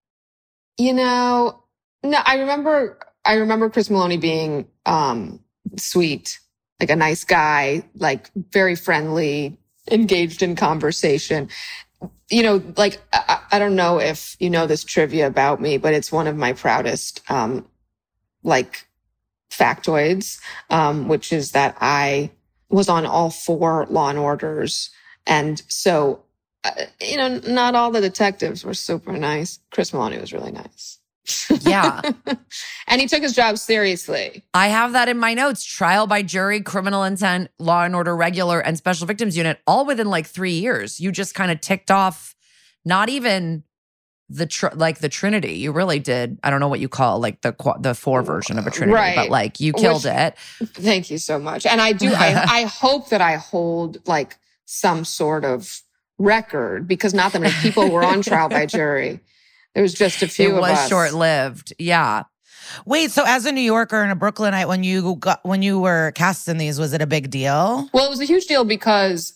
you 0.78 0.92
know, 0.92 1.62
no, 2.02 2.18
I 2.24 2.36
remember, 2.36 2.98
I 3.24 3.34
remember 3.34 3.70
Chris 3.70 3.88
Meloni 3.88 4.20
being, 4.20 4.66
um, 4.86 5.40
sweet, 5.76 6.40
like 6.80 6.90
a 6.90 6.96
nice 6.96 7.24
guy, 7.24 7.84
like 7.94 8.30
very 8.34 8.74
friendly, 8.74 9.58
engaged 9.90 10.42
in 10.42 10.56
conversation. 10.56 11.48
You 12.30 12.42
know, 12.42 12.62
like, 12.76 13.00
I, 13.12 13.40
I 13.52 13.58
don't 13.58 13.76
know 13.76 14.00
if 14.00 14.36
you 14.40 14.50
know 14.50 14.66
this 14.66 14.84
trivia 14.84 15.26
about 15.26 15.60
me, 15.60 15.76
but 15.78 15.94
it's 15.94 16.10
one 16.10 16.26
of 16.26 16.36
my 16.36 16.52
proudest, 16.54 17.20
um, 17.30 17.66
like 18.42 18.86
factoids, 19.50 20.40
um, 20.70 21.08
which 21.08 21.32
is 21.32 21.52
that 21.52 21.76
I 21.80 22.30
was 22.70 22.88
on 22.88 23.04
all 23.04 23.30
four 23.30 23.86
law 23.90 24.08
and 24.08 24.18
orders. 24.18 24.90
And 25.26 25.62
so 25.68 26.22
you 27.00 27.16
know, 27.16 27.38
not 27.46 27.74
all 27.74 27.90
the 27.90 28.00
detectives 28.00 28.64
were 28.64 28.74
super 28.74 29.12
nice. 29.12 29.58
Chris 29.70 29.92
Meloni 29.92 30.20
was 30.20 30.32
really 30.32 30.52
nice. 30.52 30.98
Yeah. 31.60 32.00
and 32.88 33.00
he 33.00 33.06
took 33.06 33.22
his 33.22 33.34
job 33.34 33.58
seriously. 33.58 34.42
I 34.52 34.68
have 34.68 34.92
that 34.92 35.08
in 35.08 35.18
my 35.18 35.34
notes 35.34 35.64
trial 35.64 36.06
by 36.06 36.22
jury, 36.22 36.60
criminal 36.60 37.04
intent, 37.04 37.50
law 37.58 37.84
and 37.84 37.94
order 37.94 38.16
regular, 38.16 38.60
and 38.60 38.76
special 38.76 39.06
victims 39.06 39.36
unit, 39.36 39.58
all 39.66 39.86
within 39.86 40.08
like 40.08 40.26
three 40.26 40.54
years. 40.58 40.98
You 41.00 41.12
just 41.12 41.34
kind 41.34 41.50
of 41.50 41.60
ticked 41.60 41.90
off 41.90 42.34
not 42.84 43.08
even 43.08 43.62
the 44.28 44.46
tr- 44.46 44.68
like 44.74 45.00
the 45.00 45.08
trinity 45.08 45.54
you 45.54 45.72
really 45.72 45.98
did 45.98 46.38
i 46.44 46.50
don't 46.50 46.60
know 46.60 46.68
what 46.68 46.78
you 46.78 46.88
call 46.88 47.18
like 47.18 47.40
the 47.40 47.52
qu- 47.52 47.74
the 47.80 47.96
four 47.96 48.22
version 48.22 48.60
of 48.60 48.66
a 48.66 48.70
trinity 48.70 48.94
Right. 48.94 49.16
but 49.16 49.28
like 49.28 49.58
you 49.58 49.72
killed 49.72 50.04
Which- 50.04 50.12
it 50.14 50.36
Thank 50.68 51.10
you 51.10 51.18
so 51.18 51.36
much. 51.40 51.66
And 51.66 51.80
I 51.80 51.92
do, 51.92 52.12
I, 52.14 52.44
I 52.48 52.62
hope 52.62 53.08
that 53.08 53.20
I 53.20 53.34
hold 53.36 54.06
like 54.06 54.38
some 54.66 55.04
sort 55.04 55.44
of 55.44 55.82
record 56.20 56.86
because 56.86 57.14
not 57.14 57.32
that 57.32 57.40
many 57.40 57.54
people 57.60 57.90
were 57.90 58.04
on 58.04 58.22
trial 58.22 58.48
by 58.48 58.66
jury. 58.78 59.20
There 59.74 59.82
was 59.82 59.94
just 59.94 60.22
a 60.22 60.28
few 60.28 60.56
it 60.56 60.60
was 60.60 60.88
short 60.88 61.12
lived 61.14 61.72
yeah 61.78 62.24
wait. 62.86 63.10
So 63.10 63.24
as 63.26 63.46
a 63.46 63.52
New 63.52 63.60
Yorker 63.60 64.02
and 64.02 64.12
a 64.12 64.14
Brooklynite, 64.14 64.68
when 64.68 64.84
you 64.84 65.16
got 65.16 65.40
when 65.44 65.62
you 65.62 65.80
were 65.80 66.12
cast 66.12 66.48
in 66.48 66.58
these, 66.58 66.78
was 66.78 66.92
it 66.92 67.02
a 67.02 67.06
big 67.06 67.30
deal? 67.30 67.88
Well, 67.92 68.06
it 68.06 68.10
was 68.10 68.20
a 68.20 68.24
huge 68.24 68.46
deal 68.46 68.64
because 68.64 69.34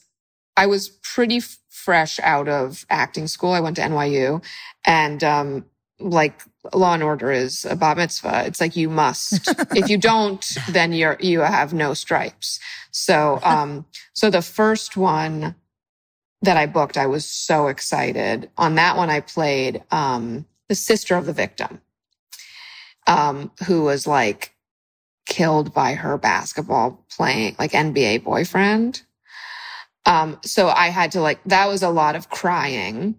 I 0.57 0.67
was 0.67 0.89
pretty 0.89 1.39
f- 1.39 1.59
fresh 1.71 2.19
out 2.21 2.49
of 2.49 2.85
acting 2.91 3.27
school. 3.27 3.53
I 3.53 3.61
went 3.61 3.77
to 3.77 3.83
NYU 3.83 4.43
and, 4.85 5.23
um, 5.25 5.65
like 6.01 6.43
law 6.73 6.95
and 6.95 7.03
order 7.03 7.31
is 7.31 7.65
a 7.65 7.77
bat 7.77 7.97
mitzvah. 7.97 8.45
It's 8.47 8.61
like 8.61 8.77
you 8.77 8.89
must. 8.89 9.49
if 9.77 9.89
you 9.89 9.97
don't, 9.97 10.45
then 10.71 10.93
you're, 10.93 11.17
you 11.21 11.41
have 11.41 11.73
no 11.73 11.95
stripes. 11.95 12.59
So, 12.91 13.39
um, 13.43 13.87
so 14.13 14.29
the 14.29 14.43
first 14.43 14.97
one 14.97 15.55
that 16.45 16.57
I 16.57 16.67
booked, 16.67 16.97
I 16.97 17.07
was 17.07 17.25
so 17.25 17.69
excited. 17.69 18.51
On 18.57 18.75
that 18.77 18.97
one, 18.97 19.11
I 19.11 19.21
played, 19.21 19.83
um, 19.91 20.47
the 20.69 20.75
sister 20.75 21.17
of 21.17 21.27
the 21.27 21.33
victim, 21.33 21.81
um, 23.07 23.51
who 23.67 23.83
was 23.83 24.07
like 24.07 24.55
killed 25.27 25.75
by 25.75 25.95
her 25.95 26.17
basketball 26.17 27.05
playing, 27.11 27.57
like 27.59 27.73
NBA 27.73 28.25
boyfriend. 28.25 29.03
Um, 30.07 30.39
so 30.43 30.69
I 30.69 30.89
had 30.89 31.13
to 31.13 31.21
like, 31.21 31.43
that 31.45 31.67
was 31.67 31.83
a 31.83 31.91
lot 31.91 32.17
of 32.17 32.29
crying 32.31 33.19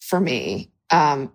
for 0.00 0.20
me. 0.20 0.70
Um, 0.90 1.32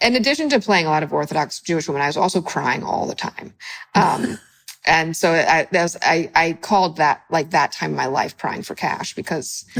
in 0.00 0.16
addition 0.16 0.48
to 0.50 0.60
playing 0.60 0.86
a 0.86 0.90
lot 0.90 1.02
of 1.02 1.12
Orthodox 1.12 1.60
Jewish 1.60 1.88
women, 1.88 2.02
I 2.02 2.06
was 2.06 2.16
also 2.16 2.40
crying 2.40 2.82
all 2.82 3.06
the 3.06 3.14
time. 3.14 3.54
Um, 3.94 4.38
and 4.84 5.16
so 5.16 5.32
I, 5.32 5.66
that 5.70 5.82
was, 5.82 5.96
I, 6.02 6.30
I 6.34 6.52
called 6.52 6.98
that 6.98 7.24
like 7.30 7.50
that 7.50 7.72
time 7.72 7.92
of 7.92 7.96
my 7.96 8.06
life 8.06 8.36
crying 8.36 8.62
for 8.62 8.74
cash 8.74 9.14
because 9.14 9.64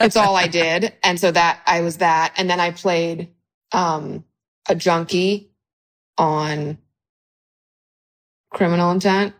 it's 0.00 0.16
all 0.16 0.34
I 0.34 0.46
did. 0.46 0.94
And 1.02 1.20
so 1.20 1.30
that 1.30 1.60
I 1.66 1.82
was 1.82 1.98
that. 1.98 2.32
And 2.36 2.48
then 2.48 2.58
I 2.58 2.70
played, 2.70 3.30
um, 3.72 4.24
a 4.66 4.74
junkie 4.74 5.50
on 6.16 6.78
criminal 8.50 8.90
intent. 8.90 9.34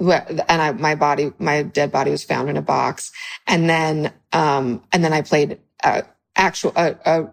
And 0.00 0.42
I, 0.48 0.72
my 0.72 0.94
body, 0.94 1.32
my 1.38 1.62
dead 1.62 1.92
body 1.92 2.10
was 2.10 2.24
found 2.24 2.48
in 2.48 2.56
a 2.56 2.62
box. 2.62 3.12
And 3.46 3.68
then, 3.68 4.12
um, 4.32 4.82
and 4.92 5.04
then 5.04 5.12
I 5.12 5.22
played 5.22 5.60
a 5.84 6.04
actual, 6.34 6.72
a, 6.76 6.96
a 7.04 7.30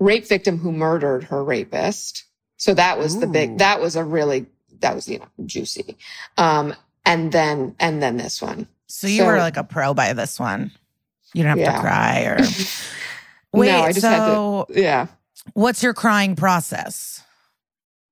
rape 0.00 0.26
victim 0.26 0.58
who 0.58 0.72
murdered 0.72 1.24
her 1.24 1.42
rapist. 1.44 2.24
So 2.56 2.74
that 2.74 2.98
was 2.98 3.20
the 3.20 3.26
big, 3.26 3.58
that 3.58 3.80
was 3.80 3.94
a 3.96 4.04
really, 4.04 4.46
that 4.84 4.94
was, 4.94 5.08
you 5.08 5.18
know, 5.18 5.26
juicy. 5.46 5.96
Um, 6.38 6.74
and 7.04 7.32
then, 7.32 7.74
and 7.80 8.02
then 8.02 8.16
this 8.16 8.40
one. 8.40 8.68
So 8.86 9.06
you 9.06 9.18
So- 9.22 9.26
were 9.26 9.38
like 9.38 9.56
a 9.56 9.64
pro 9.64 9.92
by 9.94 10.12
this 10.12 10.38
one. 10.38 10.70
You 11.32 11.42
don't 11.42 11.50
have 11.50 11.58
Yeah. 11.58 11.72
to 11.74 11.80
cry 11.80 12.20
or 12.22 12.38
wait. 13.52 13.68
no, 13.72 13.80
I 13.82 13.92
just 13.92 14.06
had 14.06 14.18
so 14.18 14.66
to, 14.72 14.80
yeah. 14.80 15.06
what's 15.54 15.82
your 15.82 15.92
crying 15.94 16.36
process? 16.36 17.22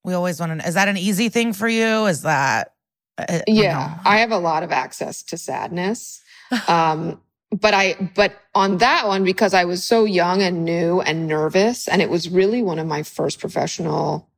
We 0.04 0.14
always 0.14 0.40
want 0.40 0.60
to. 0.60 0.66
Is 0.66 0.74
that 0.74 0.88
an 0.88 0.96
easy 0.96 1.28
thing 1.28 1.52
for 1.52 1.68
you? 1.68 2.06
Is 2.06 2.22
that 2.22 2.72
uh, 3.18 3.38
Yeah, 3.46 3.94
no. 4.04 4.10
I 4.10 4.18
have 4.18 4.32
a 4.32 4.38
lot 4.38 4.62
of 4.64 4.72
access 4.72 5.22
to 5.24 5.38
sadness. 5.38 6.20
Um, 6.66 7.20
but 7.52 7.74
I, 7.74 8.10
but 8.16 8.32
on 8.54 8.78
that 8.78 9.06
one, 9.06 9.22
because 9.24 9.54
I 9.54 9.64
was 9.66 9.84
so 9.84 10.04
young 10.04 10.42
and 10.42 10.64
new 10.64 11.00
and 11.02 11.28
nervous, 11.28 11.86
and 11.86 12.02
it 12.02 12.10
was 12.10 12.28
really 12.28 12.62
one 12.62 12.78
of 12.80 12.86
my 12.88 13.02
first 13.04 13.38
professional, 13.38 14.28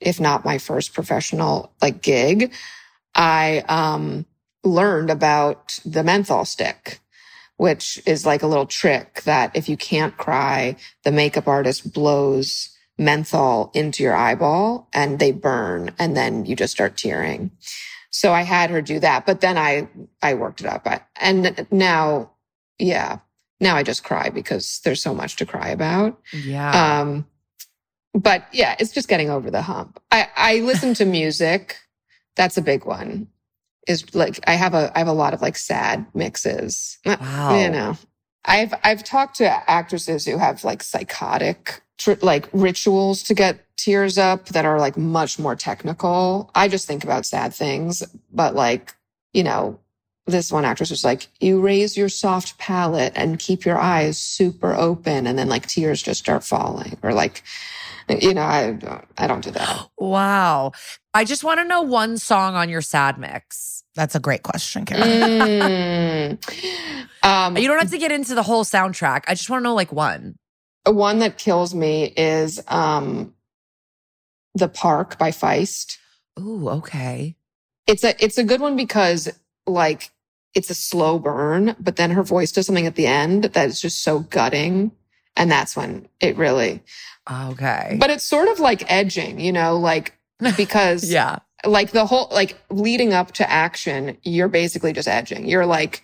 if 0.00 0.20
not 0.20 0.44
my 0.44 0.58
first 0.58 0.94
professional 0.94 1.72
like 1.82 2.02
gig, 2.02 2.52
I, 3.14 3.64
um, 3.68 4.26
learned 4.64 5.10
about 5.10 5.78
the 5.84 6.02
menthol 6.02 6.44
stick, 6.44 7.00
which 7.56 8.00
is 8.06 8.26
like 8.26 8.42
a 8.42 8.46
little 8.46 8.66
trick 8.66 9.22
that 9.22 9.54
if 9.54 9.68
you 9.68 9.76
can't 9.76 10.16
cry, 10.16 10.76
the 11.04 11.12
makeup 11.12 11.48
artist 11.48 11.92
blows 11.92 12.70
menthol 12.98 13.70
into 13.74 14.02
your 14.02 14.16
eyeball 14.16 14.88
and 14.92 15.18
they 15.18 15.30
burn 15.30 15.90
and 15.98 16.16
then 16.16 16.44
you 16.44 16.56
just 16.56 16.72
start 16.72 16.96
tearing. 16.96 17.50
So 18.10 18.32
I 18.32 18.42
had 18.42 18.70
her 18.70 18.82
do 18.82 18.98
that, 19.00 19.26
but 19.26 19.40
then 19.40 19.56
I, 19.56 19.88
I 20.22 20.34
worked 20.34 20.60
it 20.60 20.66
up. 20.66 20.86
I, 20.86 21.02
and 21.20 21.66
now, 21.70 22.32
yeah, 22.78 23.18
now 23.60 23.76
I 23.76 23.82
just 23.82 24.02
cry 24.02 24.30
because 24.30 24.80
there's 24.84 25.02
so 25.02 25.14
much 25.14 25.36
to 25.36 25.46
cry 25.46 25.68
about. 25.68 26.18
Yeah. 26.32 27.00
Um, 27.00 27.26
but 28.22 28.44
yeah, 28.52 28.76
it's 28.78 28.92
just 28.92 29.08
getting 29.08 29.30
over 29.30 29.50
the 29.50 29.62
hump. 29.62 30.00
I, 30.10 30.28
I 30.36 30.60
listen 30.60 30.94
to 30.94 31.04
music. 31.20 31.76
That's 32.36 32.56
a 32.56 32.62
big 32.62 32.84
one. 32.84 33.28
Is 33.86 34.14
like 34.14 34.40
I 34.46 34.52
have 34.54 34.74
a 34.74 34.92
I 34.94 34.98
have 34.98 35.08
a 35.08 35.12
lot 35.12 35.32
of 35.32 35.40
like 35.40 35.56
sad 35.56 36.06
mixes. 36.14 36.98
Uh, 37.06 37.16
Wow. 37.20 37.58
You 37.60 37.70
know, 37.70 37.96
I've 38.44 38.74
I've 38.84 39.02
talked 39.02 39.36
to 39.36 39.70
actresses 39.70 40.26
who 40.26 40.36
have 40.36 40.62
like 40.62 40.82
psychotic 40.82 41.82
tr- 41.96 42.12
like 42.20 42.48
rituals 42.52 43.22
to 43.24 43.34
get 43.34 43.64
tears 43.76 44.18
up 44.18 44.46
that 44.48 44.64
are 44.66 44.78
like 44.78 44.96
much 44.98 45.38
more 45.38 45.56
technical. 45.56 46.50
I 46.54 46.68
just 46.68 46.86
think 46.86 47.02
about 47.04 47.24
sad 47.24 47.54
things, 47.54 48.02
but 48.30 48.54
like 48.54 48.94
you 49.32 49.42
know, 49.42 49.78
this 50.26 50.52
one 50.52 50.64
actress 50.64 50.90
was 50.90 51.04
like, 51.04 51.28
you 51.40 51.60
raise 51.60 51.96
your 51.96 52.08
soft 52.08 52.58
palate 52.58 53.12
and 53.16 53.38
keep 53.38 53.64
your 53.64 53.78
eyes 53.78 54.18
super 54.18 54.74
open, 54.74 55.26
and 55.26 55.38
then 55.38 55.48
like 55.48 55.66
tears 55.66 56.02
just 56.02 56.20
start 56.20 56.44
falling, 56.44 56.98
or 57.02 57.14
like, 57.14 57.42
you 58.10 58.34
know, 58.34 58.42
I 58.42 58.72
don't, 58.72 59.04
I 59.18 59.26
don't 59.26 59.42
do 59.44 59.50
that. 59.52 59.88
wow. 59.98 60.72
I 61.14 61.24
just 61.24 61.44
want 61.44 61.60
to 61.60 61.64
know 61.64 61.82
one 61.82 62.16
song 62.18 62.54
on 62.54 62.68
your 62.68 62.80
sad 62.82 63.18
mix. 63.18 63.82
That's 63.94 64.14
a 64.14 64.20
great 64.20 64.42
question, 64.42 64.84
Kara. 64.84 65.02
Mm. 65.02 66.38
Um, 67.24 67.56
You 67.56 67.66
don't 67.66 67.80
have 67.80 67.90
to 67.90 67.98
get 67.98 68.12
into 68.12 68.34
the 68.36 68.44
whole 68.44 68.64
soundtrack. 68.64 69.24
I 69.26 69.34
just 69.34 69.50
want 69.50 69.60
to 69.62 69.64
know 69.64 69.74
like 69.74 69.92
one. 69.92 70.36
one 70.86 71.18
that 71.18 71.36
kills 71.36 71.74
me 71.74 72.12
is 72.16 72.60
um, 72.68 73.34
"The 74.54 74.68
Park" 74.68 75.18
by 75.18 75.32
Feist. 75.32 75.98
Ooh, 76.38 76.68
okay. 76.68 77.34
It's 77.88 78.04
a 78.04 78.14
it's 78.24 78.38
a 78.38 78.44
good 78.44 78.60
one 78.60 78.76
because 78.76 79.28
like 79.66 80.10
it's 80.54 80.70
a 80.70 80.74
slow 80.74 81.18
burn, 81.18 81.74
but 81.80 81.96
then 81.96 82.12
her 82.12 82.22
voice 82.22 82.52
does 82.52 82.66
something 82.66 82.86
at 82.86 82.94
the 82.94 83.06
end 83.08 83.44
that 83.44 83.66
is 83.68 83.80
just 83.80 84.02
so 84.02 84.20
gutting, 84.20 84.92
and 85.38 85.50
that's 85.50 85.74
when 85.76 86.06
it 86.20 86.36
really. 86.36 86.82
Okay. 87.30 87.96
But 87.98 88.10
it's 88.10 88.24
sort 88.24 88.48
of 88.48 88.58
like 88.58 88.90
edging, 88.92 89.40
you 89.40 89.52
know, 89.52 89.78
like 89.78 90.12
because 90.56 91.10
yeah. 91.10 91.38
like 91.64 91.92
the 91.92 92.04
whole 92.04 92.28
like 92.30 92.58
leading 92.70 93.14
up 93.14 93.32
to 93.32 93.50
action, 93.50 94.18
you're 94.22 94.48
basically 94.48 94.92
just 94.92 95.08
edging. 95.08 95.48
You're 95.48 95.66
like 95.66 96.02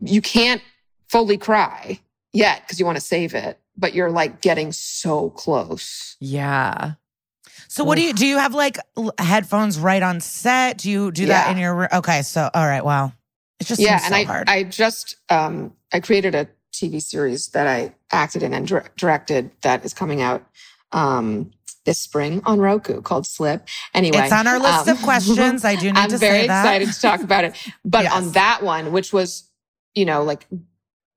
you 0.00 0.22
can't 0.22 0.62
fully 1.08 1.36
cry 1.36 2.00
yet 2.32 2.62
because 2.62 2.80
you 2.80 2.86
want 2.86 2.96
to 2.96 3.04
save 3.04 3.34
it, 3.34 3.58
but 3.76 3.94
you're 3.94 4.10
like 4.10 4.40
getting 4.40 4.72
so 4.72 5.30
close. 5.30 6.16
Yeah. 6.20 6.94
So 7.68 7.84
what 7.84 7.96
do 7.96 8.02
you 8.02 8.14
do? 8.14 8.26
You 8.26 8.38
have 8.38 8.54
like 8.54 8.78
headphones 9.18 9.78
right 9.78 10.02
on 10.02 10.20
set? 10.20 10.78
Do 10.78 10.90
you 10.90 11.10
do 11.10 11.26
that 11.26 11.50
in 11.50 11.58
your? 11.58 11.74
r- 11.74 11.98
Okay, 11.98 12.22
so 12.22 12.48
all 12.54 12.66
right, 12.66 12.84
wow. 12.84 13.12
It 13.58 13.66
just 13.66 13.80
yeah, 13.80 14.00
and 14.04 14.14
so 14.14 14.14
I 14.14 14.24
hard. 14.24 14.48
I 14.48 14.62
just 14.62 15.16
um 15.28 15.72
I 15.92 16.00
created 16.00 16.34
a 16.34 16.48
TV 16.76 17.00
series 17.02 17.48
that 17.48 17.66
I 17.66 17.94
acted 18.12 18.42
in 18.42 18.54
and 18.54 18.66
dir- 18.66 18.90
directed 18.96 19.50
that 19.62 19.84
is 19.84 19.94
coming 19.94 20.22
out 20.22 20.44
um 20.92 21.50
this 21.84 21.98
spring 21.98 22.42
on 22.44 22.58
Roku 22.58 23.00
called 23.00 23.26
Slip. 23.26 23.66
Anyway, 23.94 24.18
it's 24.18 24.32
on 24.32 24.46
our 24.46 24.58
list 24.58 24.88
um, 24.88 24.96
of 24.96 25.02
questions. 25.02 25.64
I 25.64 25.76
do 25.76 25.86
need 25.92 25.96
I'm 25.96 26.10
to 26.10 26.16
very 26.18 26.40
say 26.42 26.46
that. 26.48 26.62
excited 26.82 26.92
to 26.92 27.00
talk 27.00 27.22
about 27.22 27.44
it. 27.44 27.54
But 27.84 28.04
Yes. 28.04 28.12
on 28.12 28.32
that 28.32 28.62
one, 28.62 28.92
which 28.92 29.12
was, 29.12 29.48
you 29.94 30.04
know, 30.04 30.22
like 30.24 30.46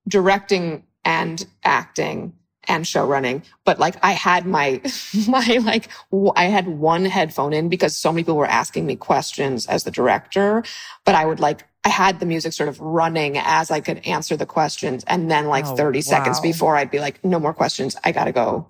directing 0.07 0.83
and 1.05 1.45
acting 1.63 2.33
and 2.67 2.85
show 2.85 3.05
running, 3.05 3.41
but 3.65 3.79
like 3.79 3.95
I 4.03 4.11
had 4.11 4.45
my, 4.45 4.79
my 5.27 5.59
like, 5.63 5.89
I 6.35 6.45
had 6.45 6.67
one 6.67 7.05
headphone 7.05 7.51
in 7.53 7.67
because 7.69 7.95
so 7.95 8.11
many 8.11 8.23
people 8.23 8.37
were 8.37 8.45
asking 8.45 8.85
me 8.85 8.95
questions 8.95 9.65
as 9.65 9.83
the 9.85 9.91
director, 9.91 10.63
but 11.05 11.15
I 11.15 11.25
would 11.25 11.39
like, 11.39 11.63
I 11.83 11.89
had 11.89 12.19
the 12.19 12.25
music 12.25 12.53
sort 12.53 12.69
of 12.69 12.79
running 12.79 13.37
as 13.37 13.71
I 13.71 13.79
could 13.79 14.05
answer 14.05 14.35
the 14.35 14.45
questions. 14.45 15.03
And 15.07 15.31
then 15.31 15.47
like 15.47 15.65
Oh, 15.65 15.75
30 15.75 16.01
seconds 16.01 16.39
before 16.39 16.75
I'd 16.75 16.91
be 16.91 16.99
like, 16.99 17.23
no 17.23 17.39
more 17.39 17.53
questions. 17.53 17.95
I 18.03 18.11
got 18.11 18.25
to 18.25 18.31
go 18.31 18.67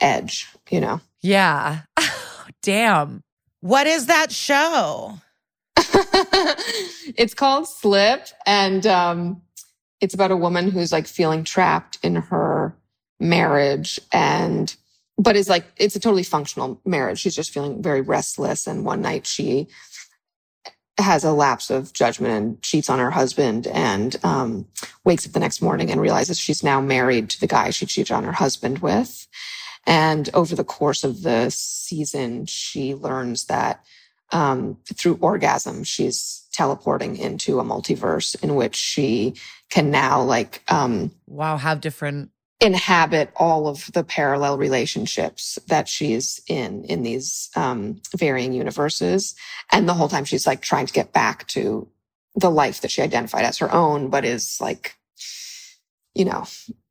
edge, 0.00 0.46
you 0.70 0.80
know? 0.80 1.00
Yeah. 1.20 1.80
Damn. 2.62 3.22
What 3.60 3.86
is 3.86 4.06
that 4.06 4.32
show? 4.32 5.18
it's 7.16 7.34
called 7.34 7.68
Slip, 7.68 8.26
and 8.46 8.86
um, 8.86 9.42
it's 10.00 10.14
about 10.14 10.30
a 10.30 10.36
woman 10.36 10.70
who's 10.70 10.92
like 10.92 11.06
feeling 11.06 11.44
trapped 11.44 11.98
in 12.02 12.16
her 12.16 12.76
marriage, 13.20 13.98
and 14.12 14.74
but 15.16 15.36
is 15.36 15.48
like 15.48 15.64
it's 15.76 15.96
a 15.96 16.00
totally 16.00 16.22
functional 16.22 16.80
marriage. 16.84 17.18
She's 17.18 17.34
just 17.34 17.52
feeling 17.52 17.82
very 17.82 18.00
restless, 18.00 18.66
and 18.66 18.84
one 18.84 19.02
night 19.02 19.26
she 19.26 19.68
has 20.98 21.24
a 21.24 21.32
lapse 21.32 21.70
of 21.70 21.92
judgment 21.92 22.32
and 22.32 22.62
cheats 22.62 22.90
on 22.90 22.98
her 22.98 23.10
husband, 23.10 23.66
and 23.68 24.16
um, 24.24 24.66
wakes 25.04 25.26
up 25.26 25.32
the 25.32 25.40
next 25.40 25.62
morning 25.62 25.90
and 25.90 26.00
realizes 26.00 26.38
she's 26.38 26.62
now 26.62 26.80
married 26.80 27.30
to 27.30 27.40
the 27.40 27.46
guy 27.46 27.70
she 27.70 27.86
cheated 27.86 28.12
on 28.12 28.24
her 28.24 28.32
husband 28.32 28.78
with. 28.78 29.26
And 29.86 30.28
over 30.34 30.54
the 30.54 30.64
course 30.64 31.04
of 31.04 31.22
the 31.22 31.50
season, 31.50 32.46
she 32.46 32.94
learns 32.94 33.46
that 33.46 33.84
um, 34.32 34.76
through 34.94 35.18
orgasm, 35.20 35.84
she's 35.84 36.46
teleporting 36.52 37.16
into 37.16 37.60
a 37.60 37.64
multiverse 37.64 38.40
in 38.42 38.54
which 38.54 38.76
she 38.76 39.34
can 39.70 39.90
now 39.90 40.22
like 40.22 40.62
um, 40.68 41.10
Wow. 41.26 41.56
Have 41.56 41.80
different. 41.80 42.30
Inhabit 42.60 43.30
all 43.36 43.68
of 43.68 43.90
the 43.92 44.02
parallel 44.02 44.58
relationships 44.58 45.58
that 45.68 45.88
she's 45.88 46.40
in 46.48 46.84
in 46.84 47.02
these 47.02 47.50
um, 47.54 48.00
varying 48.16 48.52
universes. 48.52 49.34
And 49.70 49.88
the 49.88 49.94
whole 49.94 50.08
time 50.08 50.24
she's 50.24 50.46
like 50.46 50.60
trying 50.60 50.86
to 50.86 50.92
get 50.92 51.12
back 51.12 51.46
to 51.48 51.88
the 52.34 52.50
life 52.50 52.80
that 52.80 52.90
she 52.90 53.02
identified 53.02 53.44
as 53.44 53.58
her 53.58 53.72
own, 53.72 54.08
but 54.10 54.24
is 54.24 54.58
like, 54.60 54.96
you 56.14 56.24
know, 56.24 56.46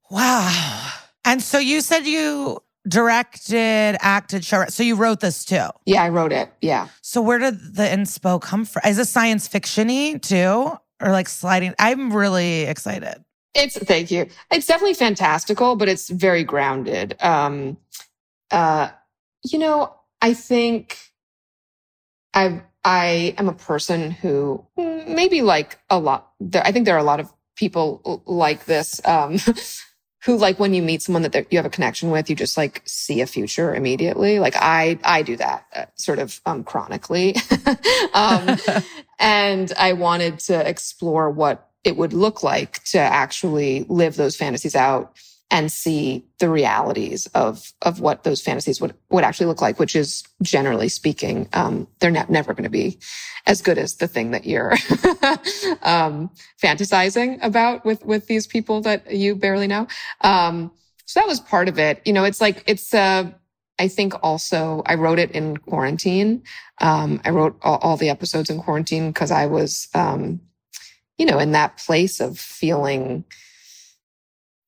Wow. 0.09 0.89
And 1.25 1.41
so 1.41 1.57
you 1.59 1.81
said 1.81 2.05
you 2.05 2.59
directed, 2.87 3.97
acted, 3.99 4.45
show. 4.45 4.65
So 4.69 4.83
you 4.83 4.95
wrote 4.95 5.19
this 5.19 5.43
too. 5.43 5.67
yeah, 5.85 6.03
I 6.03 6.09
wrote 6.09 6.31
it. 6.31 6.49
Yeah. 6.61 6.87
So 7.01 7.21
where 7.21 7.37
did 7.39 7.75
the 7.75 7.83
inspo 7.83 8.41
come 8.41 8.63
from? 8.63 8.83
Is 8.85 8.95
this 8.97 9.09
science 9.09 9.47
fiction-y 9.47 10.19
too? 10.21 10.71
Or 11.01 11.11
like 11.11 11.27
sliding? 11.27 11.75
I'm 11.77 12.13
really 12.13 12.61
excited. 12.63 13.23
It's 13.53 13.77
thank 13.77 14.11
you. 14.11 14.27
It's 14.51 14.67
definitely 14.67 14.93
fantastical, 14.93 15.75
but 15.75 15.89
it's 15.89 16.09
very 16.09 16.43
grounded. 16.43 17.15
Um 17.21 17.77
uh 18.51 18.89
you 19.43 19.59
know, 19.59 19.93
I 20.21 20.33
think 20.33 20.97
I 22.33 22.61
I 22.83 23.35
am 23.37 23.49
a 23.49 23.53
person 23.53 24.11
who 24.11 24.65
maybe 24.77 25.41
like 25.41 25.79
a 25.89 25.99
lot 25.99 26.31
there 26.39 26.65
I 26.65 26.71
think 26.71 26.85
there 26.85 26.95
are 26.95 26.99
a 26.99 27.03
lot 27.03 27.19
of 27.19 27.31
people 27.55 28.21
like 28.25 28.65
this 28.65 29.01
um 29.05 29.37
who 30.25 30.37
like 30.37 30.59
when 30.59 30.73
you 30.73 30.81
meet 30.81 31.01
someone 31.01 31.21
that 31.23 31.51
you 31.51 31.57
have 31.57 31.65
a 31.65 31.69
connection 31.69 32.11
with 32.11 32.29
you 32.29 32.35
just 32.35 32.57
like 32.57 32.81
see 32.85 33.21
a 33.21 33.25
future 33.25 33.73
immediately 33.73 34.39
like 34.39 34.55
i 34.57 34.99
i 35.03 35.21
do 35.21 35.37
that 35.37 35.65
uh, 35.75 35.85
sort 35.95 36.19
of 36.19 36.41
um 36.45 36.63
chronically 36.63 37.35
um 38.13 38.57
and 39.19 39.73
i 39.79 39.93
wanted 39.93 40.37
to 40.37 40.67
explore 40.67 41.29
what 41.29 41.66
it 41.87 41.95
would 41.95 42.11
look 42.11 42.43
like 42.43 42.83
to 42.83 42.99
actually 42.99 43.85
live 43.87 44.17
those 44.17 44.35
fantasies 44.35 44.75
out 44.75 45.15
and 45.49 45.71
see 45.71 46.25
the 46.39 46.49
realities 46.49 47.27
of 47.27 47.71
of 47.81 48.01
what 48.01 48.25
those 48.25 48.41
fantasies 48.41 48.81
would 48.81 48.93
would 49.09 49.23
actually 49.23 49.45
look 49.45 49.61
like 49.61 49.79
which 49.79 49.95
is 49.95 50.23
generally 50.41 50.89
speaking 50.89 51.47
um 51.53 51.87
they're 51.99 52.11
ne- 52.11 52.25
never 52.27 52.53
going 52.53 52.65
to 52.65 52.69
be 52.69 52.99
as 53.45 53.61
good 53.61 53.77
as 53.77 53.95
the 53.95 54.07
thing 54.09 54.31
that 54.31 54.45
you're 54.45 54.73
um 55.83 56.29
fantasizing 56.61 57.39
about 57.41 57.85
with 57.85 58.03
with 58.05 58.27
these 58.27 58.45
people 58.45 58.81
that 58.81 59.09
you 59.09 59.33
barely 59.33 59.67
know 59.67 59.87
um 60.21 60.69
so 61.05 61.21
that 61.21 61.27
was 61.27 61.39
part 61.39 61.69
of 61.69 61.79
it 61.79 62.01
you 62.03 62.11
know 62.11 62.25
it's 62.25 62.41
like 62.41 62.61
it's 62.67 62.93
uh 62.93 63.31
I 63.79 63.87
think 63.87 64.13
also 64.23 64.81
I 64.85 64.95
wrote 64.95 65.19
it 65.19 65.31
in 65.31 65.57
quarantine. 65.57 66.43
Um, 66.79 67.21
I 67.23 67.29
wrote 67.29 67.57
all, 67.61 67.77
all 67.77 67.95
the 67.95 68.09
episodes 68.09 68.49
in 68.49 68.59
quarantine 68.59 69.09
because 69.11 69.29
I 69.29 69.45
was, 69.45 69.87
um, 69.93 70.41
you 71.17 71.25
know, 71.25 71.39
in 71.39 71.51
that 71.51 71.77
place 71.77 72.19
of 72.19 72.37
feeling 72.37 73.23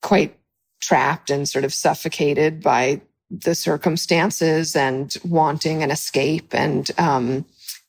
quite 0.01 0.38
trapped 0.81 1.30
and 1.30 1.47
sort 1.47 1.65
of 1.65 1.73
suffocated 1.73 2.61
by 2.61 3.01
the 3.30 3.53
circumstances 3.53 4.76
and 4.76 5.15
wanting 5.23 5.84
an 5.84 5.91
escape. 5.91 6.53
And, 6.53 6.89
um, 6.97 7.45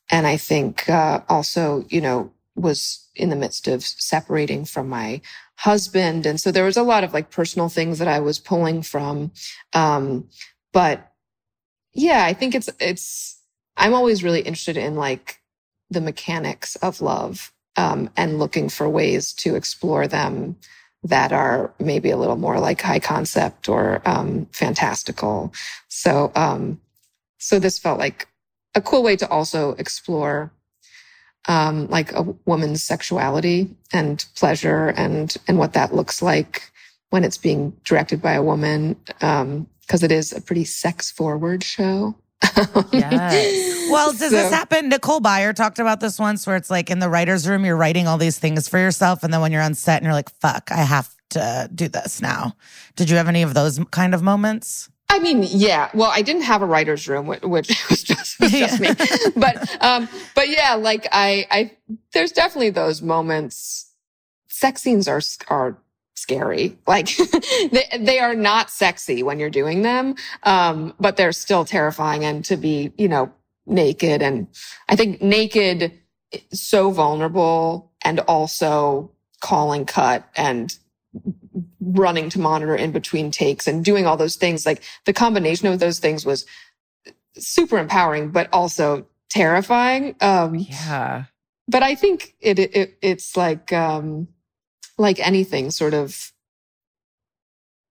and 0.09 0.27
I 0.27 0.37
think, 0.37 0.87
uh, 0.89 1.21
also, 1.29 1.85
you 1.89 2.01
know, 2.01 2.31
was 2.55 3.07
in 3.15 3.29
the 3.29 3.35
midst 3.35 3.67
of 3.67 3.83
separating 3.83 4.65
from 4.65 4.89
my 4.89 5.21
husband. 5.55 6.25
And 6.25 6.39
so 6.39 6.51
there 6.51 6.65
was 6.65 6.77
a 6.77 6.83
lot 6.83 7.03
of 7.03 7.13
like 7.13 7.31
personal 7.31 7.69
things 7.69 7.99
that 7.99 8.07
I 8.07 8.19
was 8.19 8.39
pulling 8.39 8.81
from. 8.81 9.31
Um, 9.73 10.27
but 10.73 11.11
yeah, 11.93 12.23
I 12.25 12.33
think 12.33 12.55
it's, 12.55 12.69
it's, 12.79 13.39
I'm 13.77 13.93
always 13.93 14.23
really 14.23 14.41
interested 14.41 14.77
in 14.77 14.95
like 14.95 15.39
the 15.89 16.01
mechanics 16.01 16.75
of 16.77 17.01
love, 17.01 17.51
um, 17.77 18.09
and 18.17 18.39
looking 18.39 18.69
for 18.69 18.89
ways 18.89 19.33
to 19.33 19.55
explore 19.55 20.07
them 20.07 20.55
that 21.03 21.31
are 21.31 21.73
maybe 21.79 22.11
a 22.11 22.17
little 22.17 22.35
more 22.35 22.59
like 22.59 22.81
high 22.81 22.99
concept 22.99 23.67
or, 23.67 24.01
um, 24.05 24.45
fantastical. 24.51 25.51
So, 25.87 26.31
um, 26.35 26.79
so 27.39 27.59
this 27.59 27.79
felt 27.79 27.97
like 27.97 28.27
a 28.75 28.81
cool 28.81 29.01
way 29.03 29.15
to 29.15 29.27
also 29.29 29.71
explore, 29.73 30.51
um, 31.47 31.87
like 31.87 32.11
a 32.13 32.23
woman's 32.45 32.83
sexuality 32.83 33.69
and 33.91 34.23
pleasure 34.35 34.89
and 34.89 35.35
and 35.47 35.57
what 35.57 35.73
that 35.73 35.93
looks 35.93 36.21
like 36.21 36.71
when 37.09 37.23
it's 37.23 37.37
being 37.37 37.73
directed 37.83 38.21
by 38.21 38.33
a 38.33 38.43
woman 38.43 38.95
because 39.19 40.03
it 40.03 40.11
is 40.11 40.31
a 40.31 40.41
pretty 40.41 40.63
sex 40.63 41.11
forward 41.11 41.63
show. 41.63 42.15
Yes. 42.91 43.69
Well, 43.91 44.13
does 44.13 44.31
this 44.31 44.49
happen? 44.53 44.87
Nicole 44.87 45.19
Byer 45.19 45.53
talked 45.53 45.77
about 45.77 45.99
this 45.99 46.17
once 46.17 46.47
where 46.47 46.55
it's 46.55 46.69
like 46.69 46.89
in 46.89 46.99
the 46.99 47.09
writer's 47.09 47.45
room, 47.45 47.65
you're 47.65 47.75
writing 47.75 48.07
all 48.07 48.17
these 48.17 48.39
things 48.39 48.69
for 48.69 48.79
yourself. 48.79 49.21
And 49.21 49.33
then 49.33 49.41
when 49.41 49.51
you're 49.51 49.61
on 49.61 49.73
set 49.73 49.97
and 49.97 50.05
you're 50.05 50.13
like, 50.13 50.29
fuck, 50.39 50.71
I 50.71 50.77
have 50.77 51.13
to 51.31 51.69
do 51.75 51.89
this 51.89 52.21
now. 52.21 52.55
Did 52.95 53.09
you 53.09 53.17
have 53.17 53.27
any 53.27 53.41
of 53.41 53.53
those 53.53 53.81
kind 53.91 54.13
of 54.15 54.23
moments? 54.23 54.89
I 55.09 55.19
mean, 55.19 55.43
yeah. 55.43 55.89
Well, 55.93 56.09
I 56.09 56.21
didn't 56.21 56.43
have 56.43 56.61
a 56.61 56.65
writer's 56.65 57.05
room, 57.09 57.25
whi- 57.25 57.39
which 57.45 57.67
was 57.89 58.01
just, 58.01 58.39
was 58.39 58.51
just 58.51 58.79
me. 58.79 58.91
But, 59.35 59.83
um, 59.83 60.07
but 60.35 60.47
yeah, 60.47 60.75
like 60.75 61.05
I, 61.11 61.45
I, 61.51 61.71
there's 62.13 62.31
definitely 62.31 62.69
those 62.69 63.01
moments. 63.01 63.91
Sex 64.47 64.83
scenes 64.83 65.09
are, 65.09 65.19
are 65.49 65.77
scary. 66.21 66.77
Like 66.87 67.09
they, 67.71 67.85
they 67.99 68.19
are 68.19 68.35
not 68.35 68.69
sexy 68.69 69.23
when 69.23 69.39
you're 69.39 69.49
doing 69.49 69.81
them. 69.81 70.15
Um, 70.43 70.93
but 70.99 71.17
they're 71.17 71.31
still 71.31 71.65
terrifying 71.65 72.23
and 72.23 72.45
to 72.45 72.57
be, 72.57 72.93
you 72.97 73.07
know, 73.07 73.31
naked. 73.65 74.21
And 74.21 74.47
I 74.89 74.95
think 74.95 75.21
naked, 75.21 75.93
so 76.53 76.91
vulnerable 76.91 77.91
and 78.03 78.19
also 78.21 79.11
calling 79.41 79.85
cut 79.85 80.29
and 80.35 80.77
running 81.81 82.29
to 82.29 82.39
monitor 82.39 82.75
in 82.75 82.91
between 82.91 83.31
takes 83.31 83.67
and 83.67 83.83
doing 83.83 84.05
all 84.05 84.17
those 84.17 84.35
things. 84.35 84.65
Like 84.65 84.83
the 85.05 85.13
combination 85.13 85.67
of 85.67 85.79
those 85.79 85.99
things 85.99 86.25
was 86.25 86.45
super 87.37 87.77
empowering, 87.77 88.29
but 88.31 88.47
also 88.53 89.05
terrifying. 89.29 90.15
Um, 90.21 90.55
yeah. 90.55 91.25
but 91.67 91.83
I 91.83 91.95
think 91.95 92.35
it, 92.39 92.59
it 92.59 92.97
it's 93.01 93.35
like 93.35 93.73
um, 93.73 94.27
like 94.97 95.19
anything, 95.25 95.71
sort 95.71 95.93
of 95.93 96.31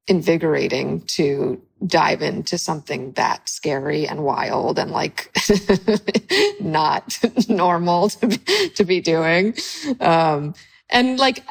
invigorating 0.06 1.00
to 1.02 1.60
dive 1.86 2.20
into 2.20 2.58
something 2.58 3.12
that 3.12 3.48
scary 3.48 4.06
and 4.06 4.22
wild 4.24 4.78
and 4.78 4.90
like 4.90 5.34
not 6.60 7.18
normal 7.48 8.08
to 8.10 8.26
be, 8.26 8.36
to 8.70 8.84
be 8.84 9.00
doing. 9.00 9.54
Um, 10.00 10.54
and 10.90 11.18
like, 11.18 11.44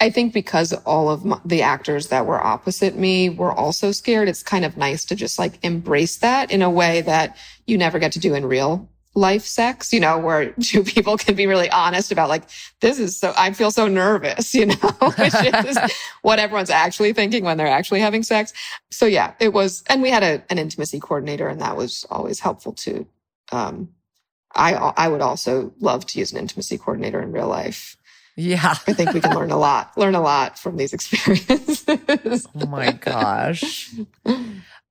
I 0.00 0.10
think 0.10 0.32
because 0.32 0.72
all 0.72 1.10
of 1.10 1.24
my, 1.24 1.40
the 1.44 1.62
actors 1.62 2.06
that 2.08 2.24
were 2.24 2.40
opposite 2.40 2.96
me 2.96 3.30
were 3.30 3.52
also 3.52 3.90
scared, 3.90 4.28
it's 4.28 4.44
kind 4.44 4.64
of 4.64 4.76
nice 4.76 5.04
to 5.06 5.16
just 5.16 5.38
like 5.38 5.58
embrace 5.64 6.18
that 6.18 6.52
in 6.52 6.62
a 6.62 6.70
way 6.70 7.00
that 7.00 7.36
you 7.66 7.76
never 7.76 7.98
get 7.98 8.12
to 8.12 8.20
do 8.20 8.34
in 8.34 8.46
real 8.46 8.88
life 9.18 9.44
sex, 9.44 9.92
you 9.92 9.98
know, 9.98 10.16
where 10.16 10.52
two 10.62 10.82
people 10.82 11.18
can 11.18 11.34
be 11.34 11.46
really 11.46 11.68
honest 11.70 12.12
about 12.12 12.28
like, 12.28 12.44
this 12.80 12.98
is 12.98 13.18
so, 13.18 13.34
I 13.36 13.52
feel 13.52 13.70
so 13.70 13.88
nervous, 13.88 14.54
you 14.58 14.66
know, 14.66 14.74
which 15.18 15.34
is 15.34 15.78
what 16.22 16.38
everyone's 16.38 16.70
actually 16.70 17.12
thinking 17.12 17.44
when 17.44 17.56
they're 17.56 17.66
actually 17.66 18.00
having 18.00 18.22
sex. 18.22 18.52
So 18.90 19.06
yeah, 19.06 19.34
it 19.40 19.52
was, 19.52 19.82
and 19.88 20.00
we 20.00 20.10
had 20.10 20.22
a, 20.22 20.42
an 20.50 20.58
intimacy 20.58 21.00
coordinator 21.00 21.48
and 21.48 21.60
that 21.60 21.76
was 21.76 22.06
always 22.10 22.40
helpful 22.40 22.72
too. 22.72 23.06
Um, 23.52 23.90
I, 24.54 24.74
I 24.74 25.08
would 25.08 25.20
also 25.20 25.72
love 25.80 26.06
to 26.06 26.18
use 26.18 26.32
an 26.32 26.38
intimacy 26.38 26.78
coordinator 26.78 27.20
in 27.20 27.32
real 27.32 27.48
life. 27.48 27.96
Yeah. 28.36 28.76
I 28.86 28.92
think 28.92 29.12
we 29.12 29.20
can 29.20 29.34
learn 29.34 29.50
a 29.50 29.58
lot, 29.58 29.98
learn 29.98 30.14
a 30.14 30.20
lot 30.20 30.58
from 30.58 30.76
these 30.76 30.92
experiences. 30.92 31.84
Oh 32.54 32.66
my 32.66 32.92
gosh. 32.92 33.92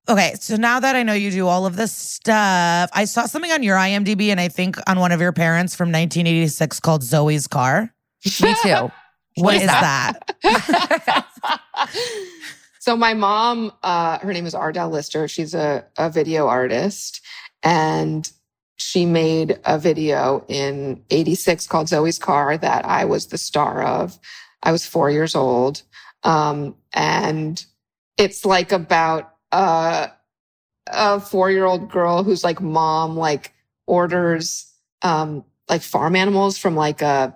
Okay, 0.10 0.36
so 0.40 0.56
now 0.56 0.80
that 0.80 0.96
I 0.96 1.04
know 1.04 1.14
you 1.14 1.32
do 1.32 1.48
all 1.48 1.66
of 1.66 1.76
this 1.76 1.92
stuff, 1.92 2.90
I 2.94 3.04
saw 3.04 3.26
something 3.26 3.52
on 3.52 3.62
your 3.62 3.76
IMDb 3.76 4.30
and 4.30 4.40
I 4.40 4.48
think 4.48 4.78
on 4.88 5.00
one 5.00 5.12
of 5.12 5.20
your 5.20 5.34
parents 5.34 5.76
from 5.76 5.90
1986 5.90 6.80
called 6.80 7.04
Zoe's 7.04 7.48
Car. 7.48 7.94
Me 8.42 8.56
too. 8.64 8.92
What 9.40 9.54
is 9.54 9.62
is 9.62 9.68
that? 9.68 10.20
so 12.80 12.98
my 12.98 13.14
mom, 13.14 13.72
uh, 13.84 14.18
her 14.18 14.34
name 14.34 14.48
is 14.48 14.56
Ardell 14.56 14.90
Lister. 14.90 15.28
She's 15.28 15.54
a, 15.54 15.86
a 15.96 16.10
video 16.10 16.48
artist 16.48 17.22
and 17.62 18.28
she 18.78 19.06
made 19.06 19.60
a 19.64 19.78
video 19.78 20.44
in 20.48 21.04
86 21.12 21.68
called 21.68 21.88
Zoe's 21.88 22.18
Car 22.18 22.58
that 22.58 22.84
I 22.86 23.06
was 23.06 23.28
the 23.28 23.38
star 23.38 23.84
of. 23.84 24.18
I 24.64 24.72
was 24.72 24.88
four 24.88 25.12
years 25.12 25.36
old. 25.36 25.84
Um, 26.24 26.76
and 26.94 27.64
it's 28.18 28.44
like 28.44 28.72
about, 28.72 29.37
uh, 29.52 30.08
a 30.88 31.20
four 31.20 31.52
year 31.52 31.66
old 31.66 31.90
girl 31.92 32.24
whose 32.24 32.44
like 32.44 32.62
mom 32.62 33.18
like 33.18 33.54
orders, 33.86 34.72
um, 35.02 35.44
like 35.70 35.82
farm 35.82 36.16
animals 36.16 36.58
from 36.58 36.76
like 36.76 37.02
a 37.02 37.36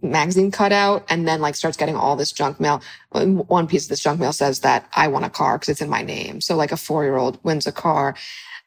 magazine 0.00 0.50
cutout 0.50 1.04
and 1.10 1.28
then 1.28 1.40
like 1.40 1.54
starts 1.54 1.76
getting 1.76 1.96
all 1.96 2.16
this 2.16 2.32
junk 2.32 2.58
mail. 2.58 2.80
One 3.12 3.66
piece 3.66 3.84
of 3.84 3.90
this 3.90 4.00
junk 4.00 4.20
mail 4.20 4.32
says 4.32 4.60
that 4.60 4.88
I 4.94 5.08
want 5.08 5.24
a 5.24 5.30
car 5.30 5.56
because 5.58 5.68
it's 5.68 5.82
in 5.82 5.90
my 5.90 6.02
name. 6.02 6.40
So 6.40 6.56
like 6.56 6.72
a 6.72 6.76
four 6.76 7.04
year 7.04 7.16
old 7.16 7.42
wins 7.44 7.66
a 7.66 7.72
car. 7.72 8.14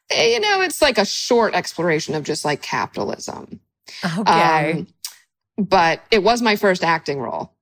Eh, 0.09 0.33
You 0.33 0.39
know, 0.39 0.61
it's 0.61 0.81
like 0.81 0.97
a 0.97 1.05
short 1.05 1.53
exploration 1.53 2.15
of 2.15 2.23
just 2.23 2.45
like 2.45 2.61
capitalism. 2.61 3.59
Okay. 4.19 4.71
Um, 4.71 4.87
but 5.57 6.01
it 6.11 6.23
was 6.23 6.41
my 6.41 6.55
first 6.55 6.83
acting 6.83 7.19
role. 7.19 7.53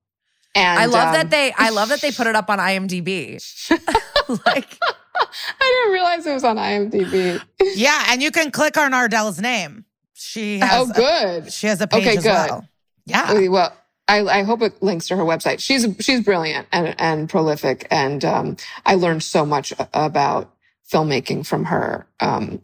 And 0.54 0.80
I 0.80 0.86
love 0.86 1.08
um, 1.08 1.14
that 1.14 1.30
they 1.30 1.54
I 1.58 1.70
love 1.70 1.90
that 1.90 2.02
they 2.02 2.12
put 2.18 2.28
it 2.28 2.36
up 2.36 2.50
on 2.50 2.60
IMDb. 2.60 3.42
like 4.46 4.78
I 4.82 5.82
didn't 5.84 5.94
realize 5.94 6.26
it 6.26 6.34
was 6.34 6.44
on 6.44 6.58
IMDb. 6.58 7.42
yeah, 7.76 8.06
and 8.10 8.22
you 8.22 8.32
can 8.32 8.52
click 8.52 8.78
on 8.78 8.92
Ardell's 8.94 9.40
name. 9.40 9.86
She 10.14 10.60
has 10.60 10.88
Oh, 10.88 10.92
a- 10.92 10.94
good. 10.94 11.54
she 11.54 11.68
has 11.68 11.82
a 11.82 11.88
page 11.88 12.02
Okay, 12.08 12.18
as 12.18 12.24
good. 12.24 12.30
well. 12.32 12.68
Yeah. 13.06 13.48
Well, 13.50 13.74
I, 14.08 14.22
I 14.22 14.44
hope 14.44 14.62
it 14.62 14.82
links 14.82 15.08
to 15.08 15.16
her 15.16 15.24
website. 15.24 15.60
She's 15.60 15.86
she's 16.00 16.22
brilliant 16.24 16.68
and, 16.72 16.96
and 17.00 17.30
prolific, 17.30 17.88
and 17.92 18.24
um, 18.24 18.58
I 18.86 18.96
learned 18.96 19.24
so 19.24 19.46
much 19.46 19.74
about 19.94 20.52
filmmaking 20.92 21.46
from 21.48 21.66
her. 21.66 22.08
Um, 22.20 22.62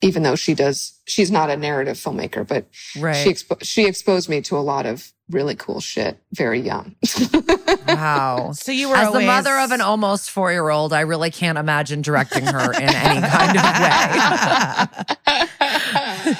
even 0.00 0.22
though 0.22 0.36
she 0.36 0.54
does, 0.54 0.98
she's 1.06 1.30
not 1.30 1.50
a 1.50 1.56
narrative 1.56 1.96
filmmaker, 1.96 2.46
but 2.46 2.66
right. 2.98 3.14
she 3.14 3.30
expo- 3.30 3.62
she 3.62 3.86
exposed 3.86 4.28
me 4.28 4.40
to 4.42 4.56
a 4.56 4.60
lot 4.60 4.86
of 4.86 5.12
really 5.30 5.54
cool 5.56 5.80
shit 5.80 6.18
very 6.32 6.60
young. 6.60 6.94
wow. 7.88 8.52
So 8.52 8.72
you 8.72 8.88
were 8.88 8.96
As 8.96 9.12
the 9.12 9.20
mother 9.20 9.58
of 9.58 9.72
an 9.72 9.80
almost 9.80 10.30
four 10.30 10.52
year 10.52 10.68
old, 10.68 10.92
I 10.92 11.00
really 11.00 11.30
can't 11.30 11.58
imagine 11.58 12.02
directing 12.02 12.46
her 12.46 12.72
in 12.72 12.82
any 12.82 13.26
kind 13.26 13.58
of 13.58 13.64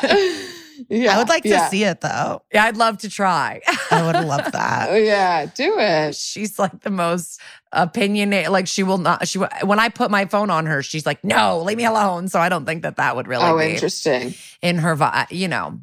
way. 0.07 0.49
yeah, 0.89 1.15
I 1.15 1.19
would 1.19 1.29
like 1.29 1.43
to 1.45 1.59
see 1.69 1.85
it 1.85 2.01
though. 2.01 2.43
Yeah, 2.53 2.65
I'd 2.65 2.77
love 2.77 2.99
to 2.99 3.09
try. 3.11 3.61
I 3.91 4.03
would 4.07 4.27
love 4.27 4.43
Oh, 4.47 4.51
that. 4.53 5.03
yeah, 5.03 5.47
do 5.47 5.77
it. 5.79 6.15
she's 6.15 6.59
like 6.59 6.81
the 6.81 6.91
most 6.91 7.41
opinionated. 7.73 8.51
Like 8.51 8.67
she 8.69 8.83
will 8.83 8.99
not. 8.99 9.29
She 9.29 9.39
when 9.39 9.79
I 9.79 9.89
put 9.89 10.11
my 10.11 10.25
phone 10.27 10.51
on 10.51 10.67
her, 10.67 10.83
she's 10.83 11.05
like, 11.07 11.23
"No, 11.25 11.61
leave 11.63 11.77
me 11.77 11.85
alone." 11.85 12.29
So 12.29 12.41
I 12.41 12.49
don't 12.49 12.65
think 12.65 12.83
that 12.83 12.97
that 12.97 13.17
would 13.17 13.29
really 13.29 13.45
Oh, 13.45 13.59
be 13.59 13.67
interesting. 13.75 14.35
in 14.63 14.79
her 14.79 14.97
vibe. 14.97 15.31
You 15.31 15.49
know, 15.49 15.79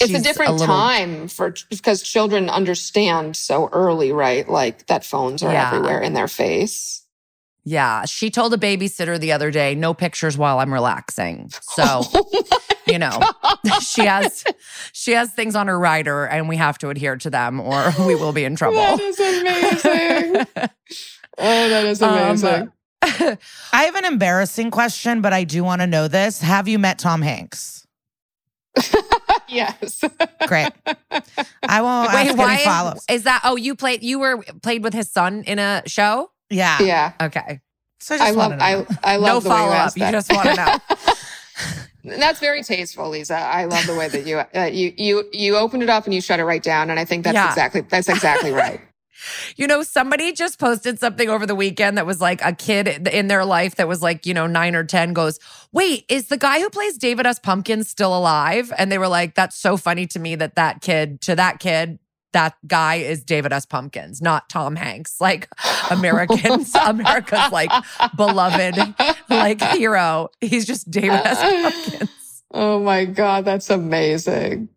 it's 0.00 0.12
a 0.12 0.20
different 0.22 0.52
little- 0.52 0.66
time 0.66 1.28
for 1.28 1.54
because 1.70 2.02
children 2.02 2.48
understand 2.50 3.36
so 3.36 3.68
early, 3.72 4.12
right? 4.12 4.48
Like 4.48 4.86
that 4.86 5.04
phones 5.04 5.42
are 5.42 5.52
Yeah. 5.52 5.68
everywhere 5.68 6.00
in 6.00 6.14
their 6.14 6.28
face. 6.28 7.02
Yeah, 7.68 8.04
she 8.04 8.30
told 8.30 8.54
a 8.54 8.56
babysitter 8.56 9.18
the 9.18 9.32
other 9.32 9.50
day, 9.50 9.74
"No 9.74 9.92
pictures 9.92 10.38
while 10.38 10.60
I'm 10.60 10.72
relaxing." 10.72 11.50
So 11.62 12.02
you 12.86 12.96
know, 12.96 13.18
she 13.80 14.04
has 14.06 14.44
she 14.92 15.12
has 15.12 15.32
things 15.32 15.56
on 15.56 15.66
her 15.66 15.76
rider, 15.76 16.24
and 16.26 16.48
we 16.48 16.56
have 16.56 16.78
to 16.78 16.90
adhere 16.90 17.16
to 17.16 17.28
them, 17.28 17.60
or 17.60 17.92
we 18.06 18.14
will 18.14 18.32
be 18.32 18.44
in 18.44 18.54
trouble. 18.60 18.76
That 18.76 19.00
is 19.00 19.18
amazing. 19.18 20.46
oh, 21.38 21.68
that 21.68 21.84
is 21.86 22.00
Um, 22.00 22.14
amazing. 22.14 22.72
I 23.02 23.82
have 23.84 23.96
an 23.96 24.04
embarrassing 24.04 24.70
question, 24.70 25.20
but 25.20 25.32
I 25.32 25.42
do 25.42 25.64
want 25.64 25.80
to 25.80 25.88
know 25.88 26.06
this. 26.06 26.40
Have 26.40 26.68
you 26.68 26.78
met 26.78 27.00
Tom 27.00 27.20
Hanks? 27.20 27.84
yes. 29.48 30.02
Great. 30.46 30.68
I 31.68 31.80
won't 31.82 32.12
Wait, 32.12 32.28
ask 32.28 32.36
why 32.38 32.54
any 32.54 32.64
follow-ups. 32.64 33.04
is 33.10 33.22
that? 33.24 33.40
Oh, 33.44 33.56
you 33.56 33.74
played. 33.74 34.02
You 34.02 34.18
were 34.20 34.42
played 34.62 34.84
with 34.84 34.94
his 34.94 35.10
son 35.10 35.42
in 35.46 35.58
a 35.58 35.82
show. 35.86 36.30
Yeah. 36.50 36.80
yeah. 36.82 37.12
Okay, 37.20 37.60
So 38.00 38.14
I 38.14 38.18
just 38.18 38.28
I 38.28 38.30
love 38.32 38.52
to 38.58 38.64
I. 38.64 38.86
I 39.14 39.16
love 39.16 39.26
no 39.34 39.40
the 39.40 39.48
you 39.48 39.54
follow 39.54 39.72
up. 39.72 39.86
asked 39.86 39.96
You 39.96 40.10
just 40.10 40.32
want 40.32 40.48
to 40.50 40.54
know. 40.56 40.78
That's 42.18 42.38
very 42.38 42.62
tasteful, 42.62 43.08
Liza. 43.10 43.34
I 43.36 43.64
love 43.64 43.84
the 43.86 43.96
way 43.96 44.08
that 44.08 44.26
you 44.26 44.38
uh, 44.38 44.64
you 44.72 44.92
you 44.96 45.24
you 45.32 45.56
opened 45.56 45.82
it 45.82 45.88
up 45.90 46.04
and 46.04 46.14
you 46.14 46.20
shut 46.20 46.38
it 46.38 46.44
right 46.44 46.62
down, 46.62 46.88
and 46.90 47.00
I 47.00 47.04
think 47.04 47.24
that's 47.24 47.34
Yeah. 47.34 47.48
exactly 47.48 47.80
that's 47.80 48.08
exactly 48.08 48.52
right. 48.52 48.80
You 49.56 49.66
know, 49.66 49.82
somebody 49.82 50.32
just 50.32 50.58
posted 50.60 51.00
something 51.00 51.30
over 51.30 51.46
the 51.46 51.54
weekend 51.54 51.96
that 51.96 52.04
was 52.04 52.20
like 52.20 52.44
a 52.44 52.52
kid 52.52 53.08
in 53.08 53.28
their 53.28 53.46
life 53.46 53.76
that 53.76 53.88
was 53.88 54.02
like, 54.02 54.26
you 54.26 54.34
know, 54.34 54.46
nine 54.46 54.76
or 54.76 54.84
10 54.84 55.14
goes, 55.14 55.40
Wait, 55.72 56.04
is 56.10 56.28
the 56.28 56.36
guy 56.36 56.60
who 56.60 56.68
plays 56.68 56.98
David 56.98 57.24
S. 57.26 57.38
Pumpkin 57.38 57.82
still 57.82 58.16
alive? 58.16 58.70
And 58.76 58.92
they 58.92 58.98
were 58.98 59.08
like, 59.08 59.34
That's 59.34 59.56
so 59.56 59.78
funny 59.78 60.06
to 60.08 60.18
me 60.18 60.34
that 60.36 60.56
that 60.56 60.82
kid, 60.82 61.22
to 61.22 61.34
that 61.34 61.60
kid, 61.60 61.98
that 62.36 62.54
guy 62.66 62.96
is 62.96 63.24
David 63.24 63.50
S. 63.50 63.64
Pumpkins, 63.64 64.20
not 64.20 64.50
Tom 64.50 64.76
Hanks. 64.76 65.22
Like 65.22 65.48
Americans, 65.90 66.74
America's 66.86 67.50
like 67.50 67.70
beloved, 68.14 68.94
like 69.30 69.62
hero. 69.62 70.28
He's 70.42 70.66
just 70.66 70.90
David 70.90 71.22
S. 71.24 71.40
Pumpkins. 71.40 72.42
Oh 72.52 72.78
my 72.80 73.06
god, 73.06 73.46
that's 73.46 73.70
amazing. 73.70 74.68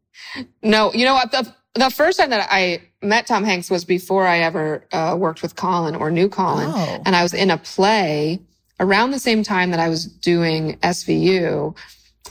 No, 0.64 0.94
you 0.94 1.03
know 1.03 1.14
what? 1.14 1.31
The, 1.31 1.53
the 1.73 1.90
first 1.90 2.18
time 2.18 2.30
that 2.30 2.48
I 2.49 2.81
met 3.02 3.27
Tom 3.27 3.44
Hanks 3.44 3.69
was 3.69 3.84
before 3.84 4.26
I 4.26 4.40
ever 4.40 4.86
uh, 4.94 5.18
worked 5.19 5.41
with 5.41 5.57
Colin 5.57 5.95
or 5.95 6.10
knew 6.11 6.30
Colin. 6.30 6.69
Oh. 6.73 7.02
And 7.06 7.14
I 7.14 7.23
was 7.23 7.34
in 7.34 7.52
a 7.52 7.57
play 7.57 8.40
around 8.80 9.11
the 9.11 9.19
same 9.19 9.44
time 9.44 9.72
that 9.72 9.81
I 9.81 9.90
was 9.90 10.06
doing 10.06 10.77
SVU. 10.77 11.76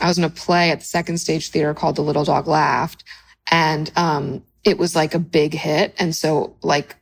I 0.01 0.09
was 0.09 0.17
in 0.17 0.25
a 0.25 0.31
play 0.31 0.71
at 0.71 0.81
the 0.81 0.87
Second 0.87 1.19
Stage 1.19 1.51
Theater 1.51 1.75
called 1.75 1.97
The 1.97 2.03
Little 2.03 2.25
Dog 2.25 2.47
Laughed. 2.47 3.05
And 3.51 3.91
um, 3.97 4.43
it 4.65 4.79
was 4.79 4.95
like 4.97 5.15
a 5.15 5.19
big 5.19 5.55
hit. 5.55 5.95
And 5.99 6.15
so, 6.15 6.57
like, 6.63 6.97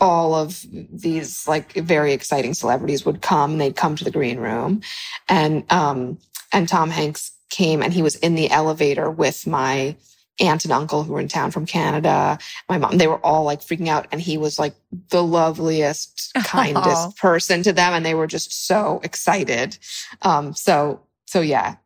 all 0.00 0.34
of 0.34 0.64
these 0.70 1.48
like 1.48 1.72
very 1.72 2.12
exciting 2.12 2.54
celebrities 2.54 3.06
would 3.06 3.22
come 3.22 3.52
and 3.52 3.60
they'd 3.60 3.76
come 3.76 3.96
to 3.96 4.04
the 4.04 4.10
green 4.10 4.38
room. 4.38 4.82
And 5.28 5.64
um 5.72 6.18
and 6.52 6.68
Tom 6.68 6.90
Hanks 6.90 7.32
came 7.48 7.82
and 7.82 7.92
he 7.92 8.02
was 8.02 8.16
in 8.16 8.34
the 8.34 8.50
elevator 8.50 9.10
with 9.10 9.46
my 9.46 9.96
aunt 10.38 10.64
and 10.64 10.72
uncle 10.72 11.02
who 11.02 11.14
were 11.14 11.20
in 11.20 11.28
town 11.28 11.50
from 11.50 11.64
Canada 11.64 12.38
my 12.68 12.76
mom. 12.76 12.98
They 12.98 13.06
were 13.06 13.24
all 13.24 13.44
like 13.44 13.60
freaking 13.60 13.88
out. 13.88 14.06
And 14.12 14.20
he 14.20 14.36
was 14.36 14.58
like 14.58 14.74
the 15.08 15.22
loveliest 15.22 16.32
kindest 16.44 17.08
Aw. 17.08 17.10
person 17.18 17.62
to 17.62 17.72
them. 17.72 17.94
And 17.94 18.04
they 18.04 18.14
were 18.14 18.26
just 18.26 18.66
so 18.66 19.00
excited. 19.02 19.78
Um 20.22 20.52
so 20.54 21.00
so 21.24 21.40
yeah 21.40 21.76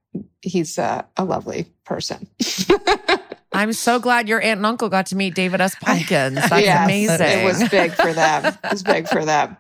he's 0.43 0.79
a, 0.79 1.07
a 1.17 1.25
lovely 1.25 1.67
person 1.85 2.27
I'm 3.61 3.75
so 3.75 3.99
glad 3.99 4.27
your 4.27 4.41
aunt 4.41 4.57
and 4.57 4.67
uncle 4.67 4.89
got 4.89 5.07
to 5.07 5.17
meet 5.17 5.35
David 5.35 5.61
S. 5.61 5.75
Pumpkins. 5.75 6.35
That's 6.35 6.65
Yes, 6.65 6.85
amazing. 6.85 7.41
It 7.41 7.45
was 7.45 7.69
big 7.69 7.93
for 7.93 8.13
them. 8.13 8.57
It 8.65 8.71
was 8.71 8.83
big 8.83 9.07
for 9.07 9.25
them. 9.25 9.57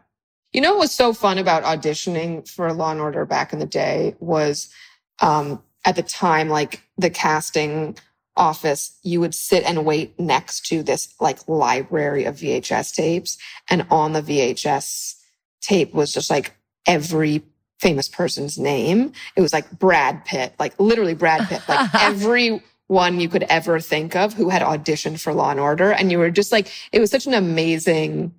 You 0.52 0.62
know 0.62 0.72
what 0.72 0.80
was 0.80 0.94
so 0.94 1.12
fun 1.12 1.36
about 1.36 1.64
auditioning 1.64 2.48
for 2.48 2.72
Law 2.72 2.92
and 2.92 3.00
Order 3.00 3.26
back 3.26 3.52
in 3.52 3.58
the 3.58 3.66
day 3.66 4.16
was 4.18 4.72
um, 5.20 5.62
at 5.84 5.96
the 5.96 6.02
time, 6.02 6.48
like 6.48 6.82
the 6.96 7.10
casting 7.10 7.96
office, 8.36 8.98
you 9.02 9.20
would 9.20 9.34
sit 9.34 9.64
and 9.64 9.84
wait 9.84 10.18
next 10.18 10.66
to 10.66 10.82
this 10.82 11.14
like 11.20 11.46
library 11.46 12.24
of 12.24 12.36
VHS 12.36 12.94
tapes. 12.94 13.36
And 13.68 13.86
on 13.90 14.14
the 14.14 14.22
VHS 14.22 15.16
tape 15.60 15.92
was 15.92 16.10
just 16.12 16.30
like 16.30 16.56
every 16.86 17.42
famous 17.80 18.08
person's 18.08 18.58
name. 18.58 19.12
It 19.36 19.40
was 19.40 19.52
like 19.52 19.70
Brad 19.78 20.24
Pitt, 20.24 20.54
like 20.58 20.78
literally 20.80 21.14
Brad 21.14 21.48
Pitt, 21.48 21.62
like 21.68 21.94
every 22.00 22.62
one 22.90 23.20
you 23.20 23.28
could 23.28 23.44
ever 23.44 23.78
think 23.78 24.16
of 24.16 24.34
who 24.34 24.48
had 24.48 24.62
auditioned 24.62 25.20
for 25.20 25.32
Law 25.32 25.52
and 25.52 25.60
Order. 25.60 25.92
And 25.92 26.10
you 26.10 26.18
were 26.18 26.30
just 26.30 26.50
like, 26.50 26.68
it 26.90 26.98
was 26.98 27.10
such 27.10 27.26
an 27.26 27.34
amazing 27.34 28.34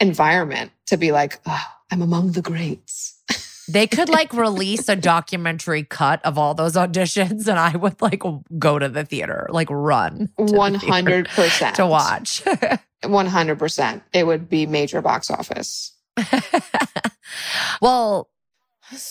environment 0.00 0.72
to 0.86 0.96
be 0.96 1.12
like, 1.12 1.40
oh, 1.46 1.64
I'm 1.90 2.02
among 2.02 2.32
the 2.32 2.42
greats. 2.42 3.22
They 3.68 3.86
could 3.86 4.08
like 4.08 4.32
release 4.34 4.88
a 4.88 4.96
documentary 4.96 5.84
cut 5.84 6.20
of 6.24 6.36
all 6.36 6.52
those 6.52 6.74
auditions, 6.74 7.46
and 7.46 7.60
I 7.60 7.76
would 7.76 8.02
like 8.02 8.22
go 8.58 8.78
to 8.80 8.88
the 8.88 9.04
theater, 9.04 9.46
like 9.50 9.68
run 9.70 10.30
to 10.36 10.44
the 10.46 10.52
One 10.52 10.72
theater 10.80 10.92
hundred 10.92 11.28
percent 11.28 11.76
to 11.76 11.86
watch. 11.86 12.42
One 13.04 13.26
hundred 13.26 13.60
percent. 13.60 14.02
It 14.12 14.26
would 14.26 14.48
be 14.48 14.66
major 14.66 15.00
box 15.00 15.30
office. 15.30 15.92
well, 17.80 18.31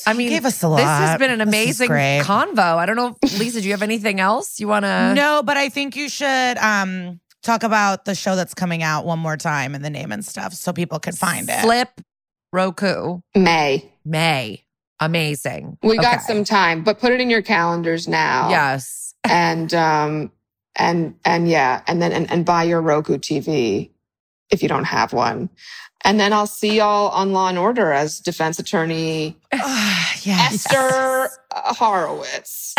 I 0.06 0.14
mean, 0.14 0.30
gave 0.30 0.46
us 0.46 0.62
a 0.64 0.68
lot. 0.68 0.78
this 0.78 0.86
has 0.86 1.18
been 1.20 1.32
an 1.32 1.42
amazing 1.42 1.90
convo. 1.90 2.78
I 2.78 2.86
don't 2.86 2.96
know, 2.96 3.16
Liza, 3.38 3.62
do 3.62 3.68
you 3.68 3.74
have 3.74 3.82
anything 3.82 4.20
else 4.20 4.60
you 4.60 4.68
want 4.68 4.86
to? 4.86 5.14
No, 5.16 5.42
but 5.44 5.58
I 5.58 5.70
think 5.70 5.96
you 5.96 6.10
should 6.10 6.58
um 6.58 7.20
talk 7.42 7.64
about 7.64 8.06
the 8.06 8.14
show 8.14 8.36
that's 8.36 8.54
coming 8.54 8.84
out 8.84 9.06
one 9.06 9.18
more 9.20 9.38
time 9.38 9.74
and 9.74 9.84
the 9.84 9.90
name 9.90 10.12
and 10.12 10.24
stuff 10.24 10.54
so 10.54 10.72
people 10.74 11.00
can 11.00 11.14
find 11.14 11.50
it. 11.50 11.62
Slip 11.62 11.90
Roku 12.54 13.22
May. 13.36 13.92
May. 14.06 14.64
Amazing. 15.00 15.78
We 15.82 15.98
got 15.98 16.18
Okay. 16.18 16.24
some 16.28 16.44
time, 16.44 16.84
but 16.84 17.00
put 17.00 17.12
it 17.12 17.20
in 17.20 17.30
your 17.30 17.42
calendars 17.42 18.08
now. 18.08 18.50
Yes. 18.50 19.16
And 19.24 19.74
um 19.74 20.32
and 20.76 21.16
and 21.26 21.50
yeah, 21.50 21.82
and 21.88 22.02
then 22.02 22.12
and, 22.12 22.32
and 22.32 22.46
buy 22.46 22.64
your 22.64 22.82
Roku 22.82 23.18
TV 23.18 23.90
if 24.52 24.62
you 24.62 24.70
don't 24.70 24.84
have 24.84 25.12
one. 25.14 25.50
And 26.04 26.20
then 26.20 26.34
I'll 26.34 26.48
see 26.48 26.78
y'all 26.78 27.10
on 27.10 27.32
Law 27.32 27.50
and 27.50 27.58
Order 27.58 27.92
as 27.92 28.20
defense 28.20 28.60
attorney 28.60 29.38
yes. 29.54 30.66
Esther 30.66 31.30
Horowitz. 31.54 32.76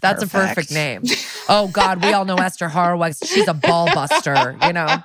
That's 0.00 0.22
a 0.22 0.26
perfect 0.26 0.70
name. 0.70 1.02
Oh 1.48 1.68
God, 1.68 2.02
we 2.02 2.12
all 2.12 2.24
know 2.24 2.36
Esther 2.36 2.68
Horowitz. 2.68 3.26
She's 3.26 3.48
a 3.48 3.54
ball 3.54 3.86
buster. 3.94 4.56
You 4.62 4.72
know, 4.72 5.02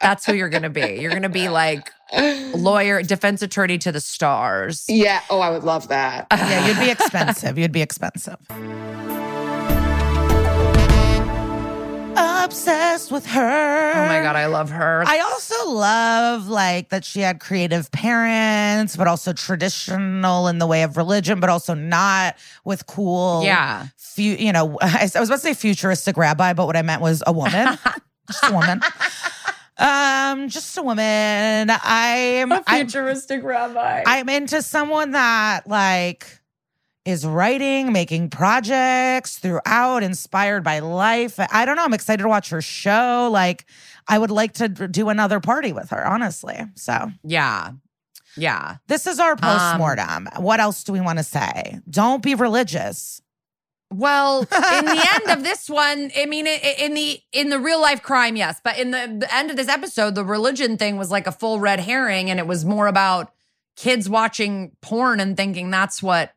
that's 0.00 0.26
who 0.26 0.34
you're 0.34 0.48
going 0.48 0.62
to 0.64 0.70
be. 0.70 0.98
You're 1.00 1.10
going 1.10 1.22
to 1.22 1.28
be 1.28 1.48
like 1.48 1.90
lawyer, 2.54 3.02
defense 3.02 3.42
attorney 3.42 3.78
to 3.78 3.92
the 3.92 4.00
stars. 4.00 4.84
Yeah. 4.88 5.20
Oh, 5.30 5.40
I 5.40 5.50
would 5.50 5.64
love 5.64 5.88
that. 5.88 6.26
Yeah, 6.48 6.66
you'd 6.66 6.78
be 6.78 6.90
expensive. 6.90 7.58
You'd 7.58 7.72
be 7.72 7.82
expensive. 7.82 8.38
Obsessed 12.48 13.12
with 13.12 13.26
her. 13.26 13.92
Oh 13.94 14.06
my 14.06 14.22
God, 14.22 14.34
I 14.34 14.46
love 14.46 14.70
her. 14.70 15.04
I 15.06 15.18
also 15.18 15.70
love 15.70 16.48
like 16.48 16.88
that 16.88 17.04
she 17.04 17.20
had 17.20 17.40
creative 17.40 17.92
parents, 17.92 18.96
but 18.96 19.06
also 19.06 19.34
traditional 19.34 20.48
in 20.48 20.56
the 20.58 20.66
way 20.66 20.82
of 20.82 20.96
religion, 20.96 21.40
but 21.40 21.50
also 21.50 21.74
not 21.74 22.36
with 22.64 22.86
cool. 22.86 23.42
yeah. 23.44 23.88
Fu- 23.98 24.22
you 24.22 24.50
know, 24.54 24.78
I 24.82 25.02
was 25.02 25.14
about 25.14 25.28
to 25.28 25.38
say 25.40 25.52
futuristic 25.52 26.16
rabbi, 26.16 26.54
but 26.54 26.64
what 26.64 26.74
I 26.74 26.80
meant 26.80 27.02
was 27.02 27.22
a 27.26 27.32
woman, 27.34 27.78
just 28.28 28.44
a 28.44 28.52
woman. 28.54 28.80
Um, 29.76 30.48
just 30.48 30.78
a 30.78 30.82
woman. 30.82 31.68
I'm, 31.70 32.50
I'm 32.50 32.64
futuristic 32.64 33.42
rabbi. 33.44 34.04
I'm 34.06 34.30
into 34.30 34.62
someone 34.62 35.10
that 35.10 35.66
like 35.68 36.37
is 37.08 37.24
writing, 37.24 37.90
making 37.90 38.28
projects 38.28 39.38
throughout, 39.38 40.02
inspired 40.02 40.62
by 40.62 40.80
life. 40.80 41.40
I 41.50 41.64
don't 41.64 41.76
know. 41.76 41.84
I'm 41.84 41.94
excited 41.94 42.22
to 42.22 42.28
watch 42.28 42.50
her 42.50 42.60
show. 42.60 43.30
Like, 43.32 43.64
I 44.06 44.18
would 44.18 44.30
like 44.30 44.52
to 44.54 44.68
do 44.68 45.08
another 45.08 45.40
party 45.40 45.72
with 45.72 45.88
her, 45.88 46.06
honestly. 46.06 46.58
So, 46.74 47.10
yeah. 47.24 47.72
Yeah. 48.36 48.76
this 48.88 49.06
is 49.06 49.18
our 49.18 49.36
postmortem. 49.36 50.28
Um, 50.32 50.42
what 50.42 50.60
else 50.60 50.84
do 50.84 50.92
we 50.92 51.00
want 51.00 51.18
to 51.18 51.24
say? 51.24 51.80
Don't 51.88 52.22
be 52.22 52.34
religious. 52.34 53.22
Well, 53.90 54.40
in 54.40 54.84
the 54.84 55.08
end 55.28 55.38
of 55.38 55.42
this 55.42 55.70
one, 55.70 56.10
I 56.14 56.26
mean, 56.26 56.46
in 56.46 56.92
the 56.92 57.20
in 57.32 57.48
the 57.48 57.58
real 57.58 57.80
life 57.80 58.02
crime, 58.02 58.36
yes, 58.36 58.60
but 58.62 58.78
in 58.78 58.90
the, 58.90 59.16
the 59.20 59.34
end 59.34 59.50
of 59.50 59.56
this 59.56 59.68
episode, 59.68 60.14
the 60.14 60.26
religion 60.26 60.76
thing 60.76 60.98
was 60.98 61.10
like 61.10 61.26
a 61.26 61.32
full 61.32 61.58
red 61.58 61.80
herring, 61.80 62.28
and 62.30 62.38
it 62.38 62.46
was 62.46 62.66
more 62.66 62.86
about 62.86 63.32
kids 63.76 64.10
watching 64.10 64.72
porn 64.82 65.20
and 65.20 65.38
thinking 65.38 65.70
that's 65.70 66.02
what 66.02 66.34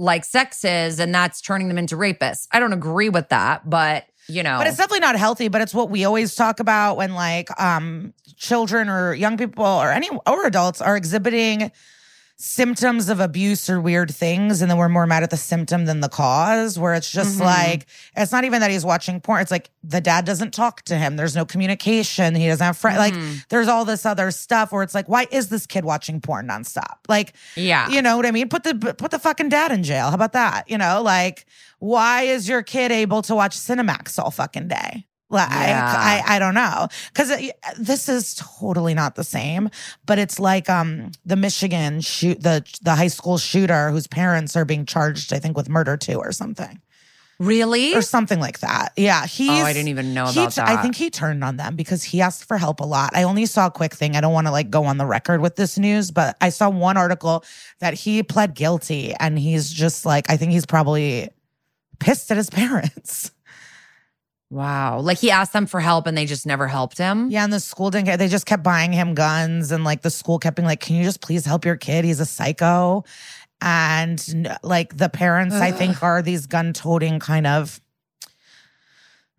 like 0.00 0.24
sex 0.24 0.64
is, 0.64 0.98
and 0.98 1.14
that's 1.14 1.40
turning 1.40 1.68
them 1.68 1.78
into 1.78 1.96
rapists. 1.96 2.48
I 2.52 2.58
don't 2.58 2.72
agree 2.72 3.08
with 3.10 3.28
that, 3.28 3.68
but 3.68 4.06
you 4.28 4.42
know, 4.42 4.58
But 4.58 4.68
it's 4.68 4.76
definitely 4.76 5.00
not 5.00 5.16
healthy, 5.16 5.48
but 5.48 5.60
it's 5.60 5.74
what 5.74 5.90
we 5.90 6.04
always 6.04 6.34
talk 6.34 6.60
about 6.60 6.96
when 6.96 7.14
like 7.14 7.48
um 7.60 8.14
children 8.36 8.88
or 8.88 9.12
young 9.12 9.36
people 9.36 9.64
or 9.64 9.90
any 9.90 10.08
or 10.26 10.46
adults 10.46 10.80
are 10.80 10.96
exhibiting 10.96 11.70
symptoms 12.42 13.10
of 13.10 13.20
abuse 13.20 13.68
or 13.68 13.78
weird 13.78 14.10
things 14.10 14.62
and 14.62 14.70
then 14.70 14.78
we're 14.78 14.88
more 14.88 15.06
mad 15.06 15.22
at 15.22 15.28
the 15.28 15.36
symptom 15.36 15.84
than 15.84 16.00
the 16.00 16.08
cause 16.08 16.78
where 16.78 16.94
it's 16.94 17.10
just 17.10 17.36
Mhm. 17.38 17.44
like 17.44 17.86
it's 18.16 18.32
not 18.32 18.44
even 18.44 18.60
that 18.62 18.70
he's 18.70 18.82
watching 18.82 19.20
porn 19.20 19.42
it's 19.42 19.50
like 19.50 19.68
the 19.84 20.00
dad 20.00 20.24
doesn't 20.24 20.54
talk 20.54 20.80
to 20.86 20.96
him 20.96 21.16
there's 21.16 21.36
no 21.36 21.44
communication 21.44 22.34
he 22.34 22.48
doesn't 22.48 22.64
have 22.64 22.78
friends 22.78 22.96
like 22.98 23.12
Mhm. 23.12 23.44
there's 23.50 23.68
all 23.68 23.84
this 23.84 24.06
other 24.06 24.30
stuff 24.30 24.72
where 24.72 24.82
it's 24.82 24.94
like 24.94 25.06
why 25.06 25.26
is 25.30 25.48
this 25.50 25.66
kid 25.66 25.84
watching 25.84 26.18
porn 26.18 26.48
nonstop 26.48 26.96
like 27.08 27.34
yeah, 27.56 27.88
you 27.90 28.00
know 28.00 28.16
what 28.16 28.24
I 28.24 28.30
mean? 28.30 28.48
Put 28.48 28.62
the 28.64 28.74
put 28.96 29.10
the 29.10 29.18
fucking 29.18 29.50
dad 29.50 29.70
in 29.70 29.82
jail. 29.82 30.08
How 30.08 30.14
about 30.14 30.32
that? 30.32 30.64
You 30.70 30.78
know, 30.78 31.02
like 31.02 31.44
why 31.78 32.22
is 32.22 32.48
your 32.48 32.62
kid 32.62 32.90
able 32.90 33.20
to 33.22 33.34
watch 33.34 33.56
Cinemax 33.58 34.18
all 34.18 34.30
fucking 34.30 34.68
day? 34.68 35.04
Like 35.30 35.48
Yeah. 35.50 35.94
I 35.96 36.22
I 36.26 36.38
don't 36.38 36.54
know 36.54 36.88
because 37.12 37.32
this 37.78 38.08
is 38.08 38.34
totally 38.34 38.94
not 38.94 39.14
the 39.14 39.24
same. 39.24 39.70
But 40.06 40.18
it's 40.18 40.38
like 40.38 40.68
um 40.68 41.12
the 41.24 41.36
Michigan 41.36 42.00
shoot 42.00 42.42
the 42.42 42.64
the 42.82 42.94
high 42.94 43.08
school 43.08 43.38
shooter 43.38 43.90
whose 43.90 44.06
parents 44.06 44.56
are 44.56 44.64
being 44.64 44.86
charged 44.86 45.32
I 45.32 45.38
think 45.38 45.56
with 45.56 45.68
murder 45.68 45.96
too 45.96 46.16
or 46.16 46.32
something 46.32 46.80
really. 47.40 47.94
or 47.94 48.02
something 48.02 48.38
like 48.38 48.60
that. 48.60 48.92
Yeah, 48.96 49.26
he's. 49.26 49.48
oh, 49.50 49.64
I 49.64 49.72
didn't 49.72 49.88
even 49.88 50.14
know 50.14 50.24
about 50.24 50.52
t- 50.52 50.60
that. 50.60 50.68
I 50.68 50.80
think 50.82 50.94
he 50.94 51.10
turned 51.10 51.42
on 51.42 51.56
them 51.56 51.74
because 51.74 52.04
he 52.04 52.20
asked 52.20 52.44
for 52.44 52.58
help 52.58 52.80
a 52.80 52.84
lot. 52.84 53.10
I 53.14 53.24
only 53.24 53.46
saw 53.46 53.66
a 53.66 53.70
quick 53.70 53.94
thing. 53.94 54.14
I 54.14 54.20
don't 54.20 54.32
want 54.32 54.46
to 54.46 54.52
like 54.52 54.70
go 54.70 54.84
on 54.84 54.98
the 54.98 55.06
record 55.06 55.40
with 55.40 55.56
this 55.56 55.78
news, 55.78 56.10
but 56.10 56.36
I 56.40 56.50
saw 56.50 56.68
one 56.68 56.96
article 56.96 57.44
that 57.80 57.94
he 57.94 58.22
pled 58.22 58.54
guilty 58.54 59.14
and 59.18 59.38
he's 59.38 59.70
just 59.70 60.06
like, 60.06 60.30
I 60.30 60.36
think 60.36 60.52
he's 60.52 60.66
probably 60.66 61.30
pissed 61.98 62.30
at 62.30 62.36
his 62.36 62.50
parents. 62.50 63.32
Wow, 64.50 64.98
like 65.00 65.18
he 65.18 65.30
asked 65.30 65.52
them 65.52 65.66
for 65.66 65.80
help 65.80 66.06
and 66.06 66.18
they 66.18 66.26
just 66.26 66.44
never 66.46 66.66
helped 66.66 66.98
him. 66.98 67.30
Yeah, 67.30 67.44
and 67.44 67.52
the 67.52 67.60
school 67.60 67.90
didn't 67.90 68.06
get, 68.06 68.18
they 68.18 68.28
just 68.28 68.46
kept 68.46 68.62
buying 68.62 68.92
him 68.92 69.14
guns 69.14 69.70
and 69.70 69.84
like 69.84 70.02
the 70.02 70.10
school 70.10 70.38
kept 70.38 70.56
being 70.56 70.66
like, 70.66 70.80
can 70.80 70.96
you 70.96 71.04
just 71.04 71.20
please 71.20 71.46
help 71.46 71.64
your 71.64 71.76
kid? 71.76 72.04
He's 72.04 72.20
a 72.20 72.26
psycho. 72.26 73.04
And 73.62 74.56
like 74.62 74.96
the 74.96 75.08
parents, 75.08 75.54
I 75.54 75.70
think, 75.70 76.02
are 76.02 76.22
these 76.22 76.46
gun 76.46 76.72
toting 76.72 77.20
kind 77.20 77.46
of 77.46 77.80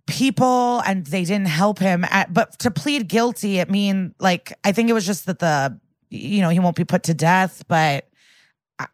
people 0.07 0.81
and 0.85 1.05
they 1.05 1.23
didn't 1.23 1.47
help 1.47 1.79
him 1.79 2.05
at, 2.05 2.33
but 2.33 2.57
to 2.59 2.71
plead 2.71 3.07
guilty 3.07 3.59
it 3.59 3.69
mean 3.69 4.13
like 4.19 4.51
i 4.63 4.71
think 4.71 4.89
it 4.89 4.93
was 4.93 5.05
just 5.05 5.25
that 5.27 5.39
the 5.39 5.79
you 6.09 6.41
know 6.41 6.49
he 6.49 6.59
won't 6.59 6.75
be 6.75 6.83
put 6.83 7.03
to 7.03 7.13
death 7.13 7.63
but 7.67 8.09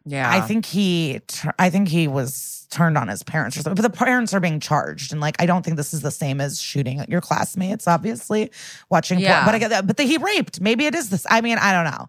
Yeah. 0.04 0.30
I 0.30 0.42
think 0.42 0.66
he, 0.66 1.20
I 1.58 1.70
think 1.70 1.88
he 1.88 2.06
was 2.06 2.57
turned 2.70 2.98
on 2.98 3.08
his 3.08 3.22
parents 3.22 3.56
or 3.56 3.62
something. 3.62 3.82
But 3.82 3.90
the 3.90 3.96
parents 3.96 4.34
are 4.34 4.40
being 4.40 4.60
charged, 4.60 5.12
and 5.12 5.20
like, 5.20 5.36
I 5.40 5.46
don't 5.46 5.64
think 5.64 5.76
this 5.76 5.94
is 5.94 6.02
the 6.02 6.10
same 6.10 6.40
as 6.40 6.60
shooting 6.60 7.04
your 7.08 7.20
classmates. 7.20 7.88
Obviously, 7.88 8.50
watching. 8.90 9.18
porn. 9.20 9.44
But 9.46 9.54
I 9.54 9.58
get 9.58 9.70
that. 9.70 9.86
But 9.86 9.96
the, 9.96 10.02
he 10.04 10.18
raped. 10.18 10.60
Maybe 10.60 10.86
it 10.86 10.94
is 10.94 11.10
this. 11.10 11.26
I 11.30 11.40
mean, 11.40 11.58
I 11.58 11.72
don't 11.72 11.90
know. 11.92 12.08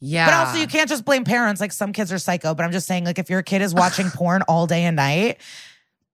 Yeah. 0.00 0.26
But 0.26 0.34
also, 0.34 0.58
you 0.60 0.66
can't 0.66 0.88
just 0.88 1.04
blame 1.04 1.24
parents. 1.24 1.60
Like 1.60 1.72
some 1.72 1.92
kids 1.92 2.12
are 2.12 2.18
psycho. 2.18 2.54
But 2.54 2.64
I'm 2.64 2.72
just 2.72 2.86
saying, 2.86 3.04
like, 3.04 3.18
if 3.18 3.30
your 3.30 3.42
kid 3.42 3.62
is 3.62 3.74
watching 3.74 4.10
porn 4.14 4.42
all 4.42 4.66
day 4.66 4.84
and 4.84 4.96
night, 4.96 5.38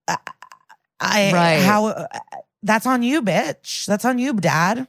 I, 0.08 0.16
I 1.00 1.32
Right. 1.32 1.62
how 1.62 1.86
uh, 1.86 2.06
that's 2.62 2.86
on 2.86 3.02
you, 3.02 3.22
bitch. 3.22 3.86
That's 3.86 4.04
on 4.04 4.18
you, 4.18 4.32
dad. 4.34 4.86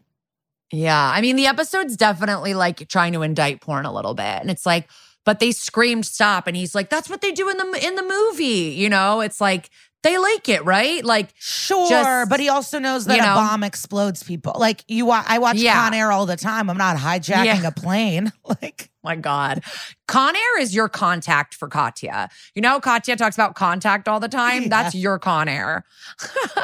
Yeah. 0.71 1.11
I 1.13 1.21
mean, 1.21 1.35
the 1.35 1.47
episode's 1.47 1.97
definitely 1.97 2.53
like 2.53 2.87
trying 2.87 3.13
to 3.13 3.21
indict 3.21 3.61
porn 3.61 3.85
a 3.85 3.93
little 3.93 4.13
bit. 4.13 4.23
And 4.23 4.49
it's 4.49 4.65
like, 4.65 4.87
but 5.25 5.39
they 5.39 5.51
screamed 5.51 6.05
stop. 6.05 6.47
And 6.47 6.55
he's 6.57 6.73
like, 6.75 6.89
that's 6.89 7.09
what 7.09 7.21
they 7.21 7.31
do 7.31 7.49
in 7.49 7.57
the 7.57 7.85
in 7.85 7.95
the 7.95 8.03
movie. 8.03 8.73
You 8.77 8.89
know, 8.89 9.21
it's 9.21 9.39
like 9.41 9.69
they 10.03 10.17
like 10.17 10.49
it, 10.49 10.65
right? 10.65 11.01
Like, 11.05 11.29
Sure, 11.39 11.87
Just, 11.89 12.29
but 12.29 12.41
he 12.41 12.49
also 12.49 12.77
knows 12.77 13.05
that 13.05 13.15
you 13.15 13.21
know- 13.21 13.31
a 13.31 13.35
bomb 13.35 13.63
explodes 13.63 14.21
people. 14.21 14.53
Like 14.57 14.83
you, 14.89 15.09
I 15.09 15.37
watch 15.37 15.55
Yeah. 15.55 15.75
Con 15.75 15.93
Air 15.93 16.11
all 16.11 16.25
the 16.25 16.35
time. 16.35 16.69
I'm 16.69 16.75
not 16.77 16.97
hijacking 16.97 17.45
Yeah. 17.45 17.67
a 17.67 17.71
plane. 17.71 18.31
Like, 18.61 18.89
my 19.01 19.15
God. 19.15 19.63
Con 20.07 20.35
Air 20.35 20.59
is 20.59 20.75
your 20.75 20.89
contact 20.89 21.53
for 21.55 21.67
Katya. 21.69 22.29
You 22.53 22.61
know, 22.61 22.79
Katya 22.81 23.15
talks 23.15 23.35
about 23.37 23.55
contact 23.55 24.07
all 24.09 24.19
the 24.19 24.27
time. 24.27 24.63
Yeah. 24.63 24.67
That's 24.69 24.93
your 24.95 25.19
Con 25.19 25.47
Air. 25.47 25.85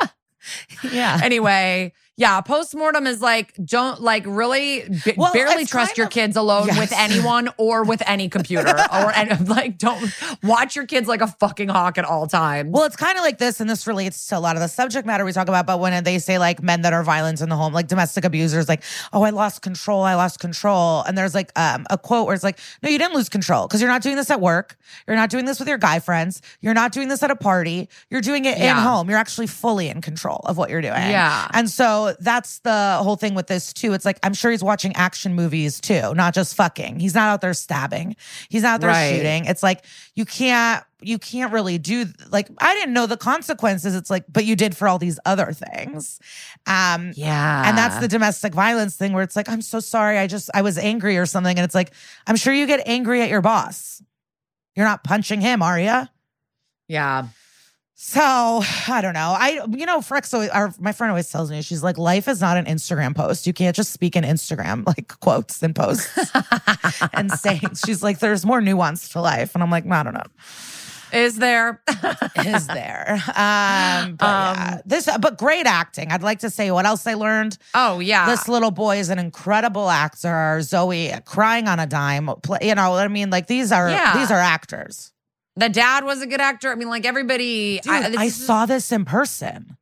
yeah, 0.92 1.20
anyway, 1.24 1.94
yeah, 2.20 2.42
postmortem 2.42 3.08
is 3.08 3.22
like, 3.22 3.54
don't 3.64 4.02
like 4.02 4.26
really 4.28 4.84
b- 5.06 5.14
Well, 5.16 5.32
barely 5.32 5.66
trust 5.66 5.98
your 5.98 6.08
of- 6.08 6.12
kids 6.12 6.36
alone 6.36 6.68
Yes. 6.68 6.78
with 6.78 6.92
anyone 6.92 7.50
or 7.58 7.84
with 7.86 8.04
any 8.06 8.28
computer 8.28 8.68
or 8.94 9.12
and 9.16 9.48
like 9.48 9.78
don't 9.78 10.04
watch 10.44 10.76
your 10.76 10.86
kids 10.86 11.08
like 11.08 11.22
a 11.22 11.28
fucking 11.28 11.70
hawk 11.70 11.98
at 11.98 12.04
all 12.04 12.28
times. 12.28 12.72
Well, 12.72 12.84
it's 12.84 12.98
kind 12.98 13.18
of 13.18 13.24
like 13.24 13.38
this, 13.38 13.62
and 13.62 13.70
this 13.70 13.88
relates 13.88 14.28
to 14.28 14.38
a 14.38 14.42
lot 14.42 14.58
of 14.58 14.62
the 14.62 14.68
subject 14.68 15.08
matter 15.08 15.24
we 15.24 15.32
talk 15.32 15.48
about. 15.48 15.66
But 15.66 15.80
when 15.80 16.04
they 16.04 16.20
say 16.20 16.38
like 16.38 16.62
men 16.62 16.82
that 16.82 16.92
are 16.92 17.04
violent 17.04 17.40
in 17.40 17.48
the 17.48 17.56
home, 17.56 17.72
like 17.74 17.88
domestic 17.88 18.26
abusers, 18.26 18.68
like, 18.68 18.84
oh, 19.14 19.22
I 19.24 19.30
lost 19.30 19.62
control, 19.62 20.04
I 20.04 20.16
lost 20.16 20.42
control. 20.42 21.04
And 21.04 21.18
there's 21.18 21.34
like 21.34 21.52
um, 21.58 21.86
a 21.90 21.98
quote 21.98 22.26
where 22.26 22.36
it's 22.36 22.44
like, 22.44 22.60
no, 22.84 22.90
you 22.90 22.98
didn't 22.98 23.14
lose 23.16 23.30
control 23.30 23.66
because 23.66 23.80
you're 23.82 23.90
not 23.90 24.02
doing 24.02 24.18
this 24.18 24.30
at 24.30 24.42
work. 24.42 24.78
You're 25.08 25.16
not 25.16 25.30
doing 25.30 25.46
this 25.46 25.58
with 25.58 25.70
your 25.70 25.78
guy 25.78 26.00
friends. 26.00 26.42
You're 26.60 26.74
not 26.74 26.92
doing 26.92 27.08
this 27.08 27.24
at 27.24 27.32
a 27.32 27.36
party. 27.38 27.88
You're 28.10 28.20
doing 28.22 28.44
it 28.44 28.58
in 28.58 28.76
home. 28.76 29.10
You're 29.10 29.18
actually 29.20 29.48
fully 29.48 29.88
in 29.88 30.02
control 30.02 30.42
of 30.46 30.58
what 30.58 30.70
you're 30.70 30.82
doing. 30.82 30.94
Yeah. 30.96 31.48
And 31.54 31.70
so 31.70 32.09
that's 32.20 32.60
the 32.60 33.00
whole 33.02 33.16
thing 33.16 33.34
with 33.36 33.48
this 33.48 33.74
too. 33.74 33.94
It's 33.94 34.06
like, 34.06 34.20
I'm 34.24 34.34
sure 34.34 34.52
he's 34.52 34.64
watching 34.64 34.96
action 34.96 35.34
movies 35.34 35.80
too, 35.82 36.14
not 36.16 36.34
just 36.34 36.56
fucking. 36.56 37.00
He's 37.00 37.14
not 37.16 37.28
out 37.30 37.42
there 37.42 37.54
stabbing. 37.54 38.16
He's 38.50 38.64
not 38.64 38.76
out 38.76 38.82
there 38.82 38.90
Right. 38.90 39.16
shooting. 39.16 39.46
It's 39.46 39.64
like, 39.64 39.84
you 40.16 40.26
can't, 40.26 40.84
you 41.02 41.18
can't 41.18 41.54
really 41.54 41.78
do 41.78 42.06
like 42.30 42.50
I 42.60 42.74
didn't 42.76 42.94
know 42.94 43.06
the 43.06 43.16
consequences. 43.16 43.96
It's 43.96 44.10
like, 44.10 44.26
but 44.28 44.44
you 44.46 44.56
did 44.58 44.76
for 44.76 44.88
all 44.88 45.00
these 45.00 45.18
other 45.26 45.54
things. 45.54 46.20
Um 46.68 47.14
yeah. 47.16 47.70
and 47.70 47.78
that's 47.78 48.00
the 48.00 48.08
domestic 48.10 48.54
violence 48.54 48.98
thing 48.98 49.14
where 49.14 49.24
it's 49.24 49.36
like, 49.36 49.48
I'm 49.48 49.62
so 49.62 49.80
sorry. 49.80 50.18
I 50.18 50.28
just 50.28 50.50
I 50.54 50.62
was 50.62 50.78
angry 50.78 51.18
or 51.18 51.26
something. 51.26 51.58
And 51.58 51.64
it's 51.64 51.76
like, 51.76 51.94
I'm 52.28 52.36
sure 52.36 52.54
you 52.54 52.68
get 52.68 52.86
angry 52.86 53.22
at 53.22 53.30
your 53.30 53.42
boss. 53.42 54.02
You're 54.76 54.86
not 54.86 55.04
punching 55.04 55.42
him, 55.42 55.62
are 55.62 55.80
you? 55.80 56.04
yeah. 56.88 57.28
So 58.02 58.22
I 58.88 59.02
don't 59.02 59.14
know. 59.14 59.36
I 59.38 59.62
you 59.72 59.86
know, 59.86 60.00
Frex 60.00 60.34
always, 60.34 60.50
our 60.52 60.74
my 60.80 60.94
friend 60.94 61.12
always 61.12 61.30
tells 61.30 61.52
me 61.52 61.62
she's 61.62 61.84
like, 61.84 61.98
life 61.98 62.30
is 62.30 62.40
not 62.40 62.56
an 62.56 62.64
Instagram 62.64 63.14
post. 63.14 63.46
You 63.46 63.52
can't 63.52 63.76
just 63.76 63.92
speak 63.92 64.16
in 64.16 64.24
Instagram 64.24 64.88
like 64.88 65.20
quotes 65.20 65.62
and 65.62 65.76
posts 65.76 66.18
and 67.14 67.30
sayings. 67.30 67.82
She's 67.86 68.02
like, 68.02 68.20
there's 68.20 68.46
more 68.46 68.62
nuance 68.62 69.10
to 69.10 69.20
life, 69.22 69.54
and 69.54 69.62
I'm 69.62 69.70
like, 69.70 69.86
I 69.86 70.04
don't 70.04 70.14
know. 70.14 70.24
Is 71.12 71.36
there? 71.40 71.82
is 72.46 72.68
there. 72.68 73.22
Um, 73.36 74.16
but 74.16 74.26
yeah. 74.26 74.70
Um, 74.76 74.82
this, 74.86 75.10
but 75.20 75.38
great 75.38 75.66
acting. 75.66 76.10
I'd 76.14 76.24
like 76.24 76.40
to 76.40 76.50
say 76.50 76.72
what 76.72 76.86
else 76.86 77.06
I 77.06 77.16
learned. 77.16 77.58
oh 77.74 78.00
yeah. 78.00 78.30
This 78.30 78.48
little 78.48 78.72
boy 78.72 79.00
is 79.00 79.10
an 79.10 79.20
incredible 79.20 79.90
actor. 79.90 80.62
Zoe 80.62 81.12
crying 81.26 81.68
on 81.68 81.80
a 81.82 81.86
dime. 81.86 82.30
You 82.62 82.76
know, 82.76 82.92
what 82.92 83.04
I 83.04 83.10
mean, 83.10 83.30
like 83.30 83.48
these 83.48 83.74
are 83.74 83.90
Yeah. 83.90 84.18
these 84.18 84.32
are 84.32 84.40
actors. 84.40 85.12
The 85.56 85.70
dad 85.70 86.04
was 86.06 86.22
a 86.22 86.28
good 86.28 86.42
actor. 86.42 86.72
I 86.72 86.76
mean, 86.76 86.90
like 86.90 87.06
everybody. 87.06 87.80
Dude, 87.80 87.92
I, 87.92 88.26
is- 88.26 88.36
saw 88.46 88.66
this 88.66 88.92
in 88.92 89.06
person. 89.06 89.78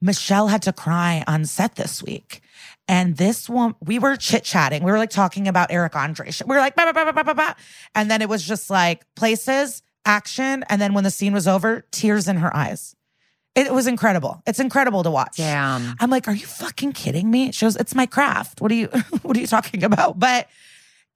Michelle 0.00 0.48
had 0.48 0.62
to 0.62 0.72
cry 0.72 1.22
on 1.26 1.44
set 1.44 1.76
this 1.76 2.02
week. 2.02 2.42
And 2.88 3.16
this 3.16 3.48
one, 3.48 3.76
we 3.80 4.00
were 4.00 4.16
chit 4.16 4.42
chatting. 4.42 4.82
We 4.82 4.90
were 4.90 4.98
like 4.98 5.10
talking 5.10 5.46
about 5.46 5.70
Eric 5.70 5.94
Andre. 5.94 6.30
We 6.44 6.54
were 6.54 6.60
like, 6.60 6.74
bah, 6.74 6.90
bah, 6.92 7.04
bah, 7.04 7.12
bah, 7.12 7.22
bah, 7.22 7.34
bah, 7.34 7.54
and 7.94 8.10
then 8.10 8.20
it 8.20 8.28
was 8.28 8.42
just 8.44 8.68
like 8.68 9.02
places, 9.14 9.82
action. 10.04 10.64
And 10.68 10.82
then 10.82 10.92
when 10.92 11.04
the 11.04 11.10
scene 11.10 11.32
was 11.32 11.46
over, 11.46 11.86
tears 11.92 12.26
in 12.26 12.38
her 12.38 12.54
eyes. 12.54 12.96
It 13.54 13.72
was 13.72 13.86
incredible. 13.86 14.42
It's 14.46 14.58
incredible 14.58 15.02
to 15.02 15.10
watch. 15.10 15.36
Damn. 15.36 15.94
I'm 16.00 16.10
like, 16.10 16.26
are 16.26 16.34
you 16.34 16.46
fucking 16.46 16.92
kidding 16.92 17.30
me? 17.30 17.52
She 17.52 17.64
goes, 17.66 17.76
it's 17.76 17.94
my 17.94 18.06
craft. 18.06 18.60
What 18.60 18.72
are 18.72 18.74
you, 18.74 18.86
what 19.22 19.36
are 19.36 19.40
you 19.40 19.46
talking 19.46 19.84
about? 19.84 20.18
But 20.18 20.48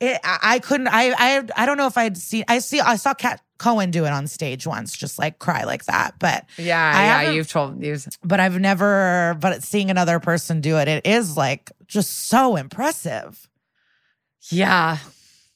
it, 0.01 0.20
I, 0.23 0.39
I 0.43 0.59
couldn't, 0.61 0.89
I, 0.89 1.12
I, 1.19 1.43
I 1.57 1.66
don't 1.66 1.78
know 1.78 1.87
if 1.87 1.97
I'd 1.99 2.16
seen, 2.16 2.45
I 2.47 2.59
see, 2.61 2.78
I 2.78 2.97
saw 2.97 3.15
Cat 3.15 3.41
Cohen 3.59 3.91
do 3.91 4.05
it 4.05 4.11
on 4.11 4.27
stage 4.27 4.66
once, 4.66 4.97
just 4.97 5.19
like 5.19 5.39
cry 5.39 5.65
like 5.65 5.85
that. 5.87 6.15
But 6.19 6.45
Yeah, 6.59 6.93
I 6.95 7.24
yeah. 7.24 7.31
You've 7.33 7.49
told 7.51 7.83
you. 7.83 7.97
but 8.23 8.41
I've 8.41 8.61
never, 8.61 9.37
but 9.41 9.62
seeing 9.62 9.91
another 9.91 10.20
person 10.20 10.61
do 10.61 10.77
it, 10.78 10.89
it 10.89 11.07
is 11.07 11.37
like 11.37 11.73
just 11.87 12.28
so 12.28 12.57
impressive. 12.57 13.49
Yeah. 14.51 14.99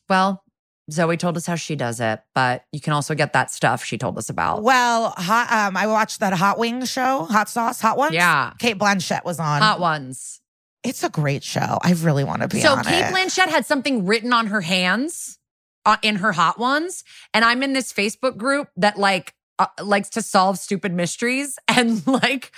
Well, 0.08 0.42
Zoe 0.90 1.16
told 1.16 1.36
us 1.36 1.46
how 1.46 1.54
she 1.54 1.76
does 1.76 2.00
it, 2.00 2.20
but 2.34 2.64
you 2.72 2.80
can 2.80 2.92
also 2.92 3.14
get 3.14 3.32
that 3.32 3.50
stuff 3.50 3.84
she 3.84 3.96
told 3.98 4.18
us 4.18 4.28
about. 4.28 4.62
Well, 4.62 5.10
hot, 5.16 5.50
um, 5.52 5.76
I 5.76 5.86
watched 5.86 6.20
that 6.20 6.32
Hot 6.32 6.58
Wing 6.58 6.84
show, 6.84 7.24
Hot 7.24 7.48
Sauce, 7.48 7.80
Hot 7.80 7.96
Ones. 7.96 8.14
Yeah. 8.14 8.52
Cate 8.58 8.78
Blanchett 8.78 9.24
was 9.24 9.38
on. 9.38 9.62
Hot 9.62 9.78
ones. 9.80 10.40
It's 10.82 11.04
a 11.04 11.10
great 11.10 11.44
show. 11.44 11.78
I 11.82 11.92
really 11.92 12.24
want 12.24 12.42
to 12.42 12.48
be 12.48 12.60
So 12.60 12.74
Kate 12.82 13.04
it. 13.08 13.14
Blanchett 13.14 13.48
had 13.48 13.66
something 13.66 14.06
written 14.06 14.32
on 14.32 14.46
her 14.48 14.62
hands 14.62 15.38
uh, 15.86 15.96
in 16.02 16.16
her 16.16 16.32
hot 16.32 16.58
ones, 16.58 17.04
and 17.34 17.44
I'm 17.44 17.62
in 17.62 17.72
this 17.72 17.92
Facebook 17.92 18.36
group 18.36 18.68
that 18.76 18.98
like 18.98 19.34
uh, 19.58 19.66
likes 19.82 20.10
to 20.10 20.22
solve 20.22 20.58
stupid 20.58 20.92
mysteries, 20.92 21.58
and 21.68 22.06
like 22.06 22.52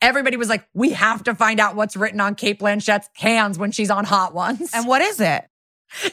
everybody 0.00 0.36
was 0.36 0.48
like, 0.48 0.66
"We 0.74 0.90
have 0.90 1.24
to 1.24 1.34
find 1.34 1.60
out 1.60 1.76
what's 1.76 1.96
written 1.96 2.20
on 2.20 2.34
Cate 2.34 2.58
Blanchett's 2.58 3.08
hands 3.14 3.58
when 3.58 3.72
she's 3.72 3.90
on 3.90 4.04
hot 4.04 4.34
ones." 4.34 4.70
and 4.74 4.86
what 4.86 5.02
is 5.02 5.20
it? 5.20 5.49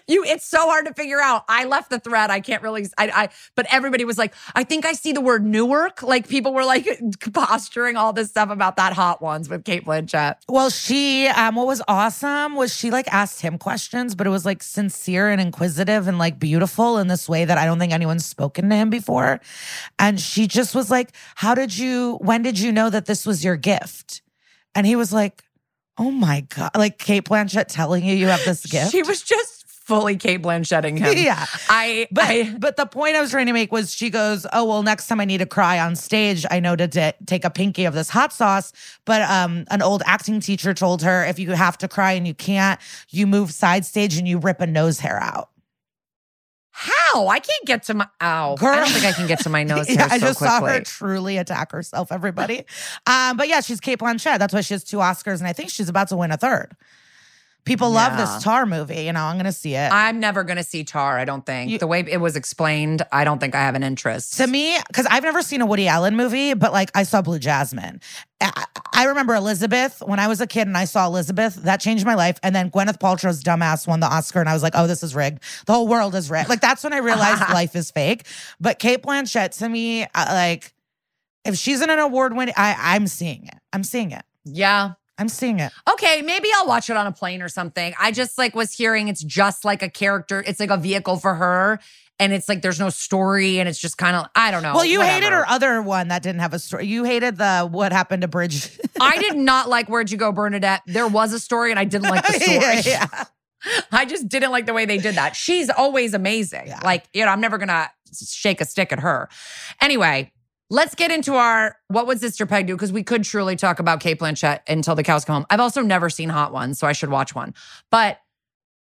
You, 0.08 0.24
it's 0.24 0.46
so 0.46 0.60
hard 0.60 0.86
to 0.88 0.94
figure 0.94 1.20
out. 1.22 1.44
I 1.48 1.66
left 1.66 1.90
the 1.90 2.00
thread. 2.00 2.30
I 2.30 2.40
can't 2.40 2.62
really. 2.62 2.88
I, 2.98 3.10
I, 3.10 3.30
but 3.56 3.66
everybody 3.70 4.06
was 4.06 4.18
like, 4.18 4.34
"I 4.56 4.64
think 4.64 4.86
I 4.86 4.94
see 4.94 5.12
the 5.12 5.22
word 5.22 5.46
Newark." 5.46 6.04
Like 6.04 6.28
people 6.28 6.54
were 6.54 6.66
like 6.66 6.88
posturing 7.34 7.96
all 7.96 8.14
this 8.14 8.30
stuff 8.30 8.50
about 8.50 8.78
that 8.78 8.94
hot 8.94 9.22
ones 9.22 9.50
with 9.50 9.64
Cate 9.64 9.86
Blanchett. 9.86 10.36
Well, 10.48 10.70
she, 10.70 11.28
um, 11.28 11.56
what 11.56 11.68
was 11.68 11.82
awesome 11.88 12.56
was 12.56 12.76
she 12.76 12.92
like 12.92 13.08
asked 13.14 13.42
him 13.42 13.58
questions, 13.58 14.16
but 14.16 14.28
it 14.28 14.30
was 14.32 14.46
like 14.46 14.64
sincere 14.64 15.30
and 15.30 15.40
inquisitive 15.40 16.08
and 16.08 16.18
like 16.18 16.40
beautiful 16.40 16.98
in 16.98 17.08
this 17.08 17.28
way 17.30 17.46
that 17.46 17.58
I 17.58 17.66
don't 17.66 17.80
think 17.80 17.94
anyone's 17.94 18.26
spoken 18.26 18.70
to 18.70 18.76
him 18.76 18.90
before. 18.90 19.40
And 20.00 20.20
she 20.20 20.48
just 20.48 20.76
was 20.76 20.90
like, 20.90 21.12
How 21.36 21.56
did 21.56 21.78
you, 21.78 22.16
when 22.22 22.42
did 22.42 22.60
you 22.60 22.72
know 22.72 22.90
that 22.90 23.06
this 23.06 23.26
was 23.26 23.44
your 23.44 23.56
gift? 23.56 24.22
And 24.76 24.86
he 24.86 24.96
was 24.96 25.14
like, 25.14 25.44
Oh 25.98 26.12
my 26.12 26.42
God. 26.42 26.72
Like 26.76 27.00
Cate 27.00 27.26
Blanchett 27.26 27.66
telling 27.68 28.06
you 28.06 28.16
you 28.16 28.28
have 28.28 28.44
this 28.46 28.66
gift. 28.66 28.92
She 28.92 29.02
was 29.02 29.22
just 29.24 29.57
fully 29.88 30.18
Cate 30.18 30.42
Blanchetting 30.42 31.00
him. 31.00 31.18
yeah. 31.18 31.46
I, 31.70 32.08
But 32.12 32.24
I 32.26 32.56
but 32.60 32.76
the 32.76 32.86
point 32.86 33.16
I 33.16 33.22
was 33.22 33.32
trying 33.32 33.46
to 33.46 33.54
make 33.54 33.72
was 33.72 33.94
she 33.94 34.10
goes, 34.10 34.46
oh 34.52 34.66
well, 34.66 34.84
next 34.84 35.08
time 35.08 35.20
I 35.22 35.26
need 35.26 35.38
to 35.38 35.46
cry 35.46 35.80
on 35.80 35.96
stage, 35.96 36.46
I 36.52 36.60
know 36.60 36.76
to 36.76 36.88
t- 36.88 37.26
take 37.26 37.46
a 37.46 37.50
pinky 37.50 37.86
of 37.86 37.94
this 37.94 38.10
hot 38.10 38.34
sauce. 38.34 38.74
But 39.06 39.22
um, 39.24 39.66
an 39.72 39.82
old 39.82 40.04
acting 40.06 40.42
teacher 40.42 40.74
told 40.74 41.02
her 41.04 41.24
if 41.26 41.40
you 41.40 41.52
have 41.52 41.78
to 41.80 41.88
cry 41.88 42.12
and 42.12 42.28
you 42.28 42.34
can't, 42.34 42.80
you 43.10 43.26
move 43.26 43.52
side 43.52 43.86
stage 43.86 44.18
and 44.18 44.28
you 44.28 44.38
rip 44.40 44.60
a 44.62 44.68
nose 44.68 45.00
hair 45.00 45.22
out. 45.24 45.50
how 46.72 47.28
I 47.28 47.40
can't 47.40 47.66
get 47.66 47.84
to 47.84 47.94
my 47.94 48.08
ow. 48.22 48.56
Girl. 48.56 48.70
I 48.74 48.76
don't 48.82 48.90
think 48.90 49.06
I 49.06 49.12
can 49.14 49.26
get 49.28 49.40
to 49.42 49.50
my 49.50 49.64
nose 49.64 49.90
Yeah, 49.90 50.02
hair 50.02 50.08
I 50.12 50.20
just 50.20 50.40
saw 50.40 50.62
her 50.66 50.82
truly 50.82 51.38
attack 51.38 51.72
herself. 51.72 52.12
Everybody, 52.12 52.66
um, 53.08 53.38
but 53.38 53.48
yeah, 53.48 53.62
she's 53.62 53.80
Cate 53.80 54.00
Blanchett. 54.00 54.38
That's 54.38 54.54
why 54.54 54.62
she 54.62 54.74
has 54.74 54.84
two 54.84 54.98
Oscars, 54.98 55.40
and 55.40 55.48
I 55.48 55.54
think 55.54 55.70
she's 55.70 55.90
about 55.90 56.10
to 56.10 56.18
win 56.18 56.32
a 56.32 56.38
third. 56.38 56.76
People 57.68 57.92
love 57.92 58.14
Yeah. 58.14 58.26
this 58.26 58.44
Tár 58.44 58.68
movie. 58.68 59.02
You 59.02 59.14
know, 59.14 59.24
I'm 59.26 59.38
gonna 59.38 59.52
see 59.52 59.76
it. 59.76 59.92
I'm 59.92 60.20
never 60.20 60.44
going 60.44 60.58
to 60.58 60.64
see 60.64 60.84
Tár. 60.84 61.20
I 61.20 61.26
don't 61.26 61.46
think 61.46 61.70
You- 61.70 61.78
the 61.78 61.86
way 61.88 62.00
it 62.08 62.18
was 62.22 62.36
explained. 62.36 63.04
I 63.12 63.24
don't 63.24 63.40
think 63.40 63.54
I 63.54 63.60
have 63.62 63.76
an 63.76 63.84
interest. 63.84 64.38
To 64.38 64.48
me, 64.48 64.76
because 64.88 65.06
I've 65.06 65.24
never 65.24 65.42
seen 65.42 65.62
a 65.62 65.66
Woody 65.66 65.88
Allen 65.88 66.16
movie, 66.16 66.54
but 66.54 66.72
like 66.74 66.90
I 66.96 67.04
saw 67.04 67.22
Blue 67.22 67.38
Jasmine. 67.40 68.00
I, 68.42 68.66
I 68.94 69.04
remember 69.06 69.34
Elizabeth 69.36 70.02
when 70.06 70.20
I 70.20 70.28
was 70.28 70.42
a 70.42 70.48
kid 70.48 70.68
and 70.68 70.78
I 70.78 70.86
saw 70.86 71.06
Elizabeth. 71.08 71.56
That 71.56 71.80
changed 71.80 72.06
my 72.06 72.14
life. 72.16 72.40
And 72.44 72.56
then 72.56 72.70
Gwyneth 72.72 73.00
Paltrow's 73.00 73.44
dumbass 73.44 73.88
won 73.88 74.00
the 74.00 74.08
Oscar, 74.08 74.40
and 74.40 74.48
I 74.50 74.54
was 74.54 74.62
like, 74.64 74.74
oh, 74.76 74.88
this 74.88 75.04
is 75.04 75.14
rigged. 75.16 75.40
The 75.66 75.74
whole 75.74 75.88
world 75.88 76.16
is 76.16 76.30
rigged. 76.32 76.48
Like 76.50 76.62
that's 76.62 76.84
when 76.84 76.94
I 76.94 76.98
realized 77.00 77.42
life 77.54 77.76
is 77.76 77.92
fake. 77.92 78.26
But 78.60 78.80
Cate 78.80 79.02
Blanchett, 79.04 79.58
to 79.60 79.68
me, 79.70 80.04
uh, 80.04 80.08
like 80.30 80.74
if 81.46 81.56
she's 81.56 81.82
in 81.82 81.90
an 81.90 82.00
award 82.00 82.36
winning, 82.36 82.54
I 82.58 82.76
I'm 82.96 83.08
seeing 83.08 83.46
it. 83.48 83.58
I'm 83.74 83.84
seeing 83.84 84.12
it. 84.12 84.24
yeah, 84.46 84.92
I'm 85.18 85.30
seeing 85.30 85.60
it. 85.60 85.72
Okay, 85.92 86.22
maybe 86.22 86.50
I'll 86.56 86.68
watch 86.68 86.90
it 86.90 86.98
on 86.98 87.08
a 87.08 87.12
plane 87.12 87.42
or 87.42 87.50
something. 87.50 87.94
I 88.00 88.12
just 88.12 88.38
like 88.38 88.56
was 88.56 88.72
hearing 88.74 89.08
it's 89.08 89.24
just 89.24 89.66
like 89.66 89.82
a 89.82 89.90
character. 89.90 90.44
It's 90.46 90.60
like 90.60 90.70
a 90.70 90.78
vehicle 90.78 91.18
for 91.18 91.36
her. 91.36 91.80
And 92.20 92.34
it's 92.34 92.50
like 92.50 92.64
there's 92.64 92.80
no 92.80 92.90
story 92.90 93.60
and 93.60 93.70
it's 93.70 93.80
just 93.80 93.98
kind 93.98 94.16
of 94.16 94.26
I 94.36 94.50
don't 94.50 94.64
know. 94.64 94.74
well, 94.74 94.86
you 94.86 95.02
hated 95.02 95.32
her 95.32 95.48
other 95.48 95.82
one 95.84 96.08
that 96.08 96.24
didn't 96.24 96.42
have 96.42 96.54
a 96.54 96.60
story. 96.60 96.88
You 96.88 97.04
hated 97.04 97.38
the 97.38 97.68
what 97.72 97.92
happened 97.92 98.24
to 98.24 98.28
Bridge. 98.28 98.78
I 99.00 99.18
did 99.20 99.36
not 99.38 99.70
like 99.70 99.88
Where'd 99.88 100.10
You 100.10 100.18
Go, 100.18 100.32
Bernadette. 100.32 100.82
There 100.88 101.08
was 101.08 101.32
a 101.34 101.40
story 101.40 101.70
and 101.70 101.80
I 101.80 101.86
didn't 101.86 102.10
like 102.10 102.26
the 102.26 102.34
story. 102.40 102.58
yeah, 102.58 102.82
yeah. 102.86 103.24
I 103.92 104.06
just 104.06 104.30
didn't 104.30 104.52
like 104.52 104.66
the 104.66 104.74
way 104.74 104.86
they 104.86 104.98
did 104.98 105.16
that. 105.16 105.36
She's 105.36 105.70
always 105.70 106.14
amazing. 106.14 106.68
Yeah. 106.68 106.80
Like, 106.84 107.06
you 107.14 107.24
know, 107.26 107.32
I'm 107.32 107.42
never 107.42 107.58
gonna 107.58 107.90
shake 108.28 108.62
a 108.62 108.66
stick 108.66 108.92
at 108.92 109.00
her. 109.00 109.30
Anyway, 109.82 110.32
let's 110.70 110.96
get 110.96 111.12
into 111.12 111.36
our 111.36 111.78
what 111.88 112.08
would 112.08 112.20
Sister 112.20 112.46
Peg 112.46 112.68
do? 112.68 112.76
Because 112.76 112.92
we 112.92 113.04
could 113.04 113.24
truly 113.24 113.56
talk 113.56 113.80
about 113.80 114.00
Cate 114.00 114.20
Blanchett 114.20 114.60
until 114.68 114.96
the 114.96 115.04
cows 115.04 115.26
come 115.26 115.36
home. 115.36 115.46
I've 115.50 115.60
also 115.60 115.82
never 115.82 116.10
seen 116.10 116.30
Hot 116.30 116.52
Ones, 116.54 116.80
so 116.80 116.88
I 116.88 116.94
should 116.94 117.10
watch 117.10 117.34
one. 117.34 117.54
But 117.90 118.20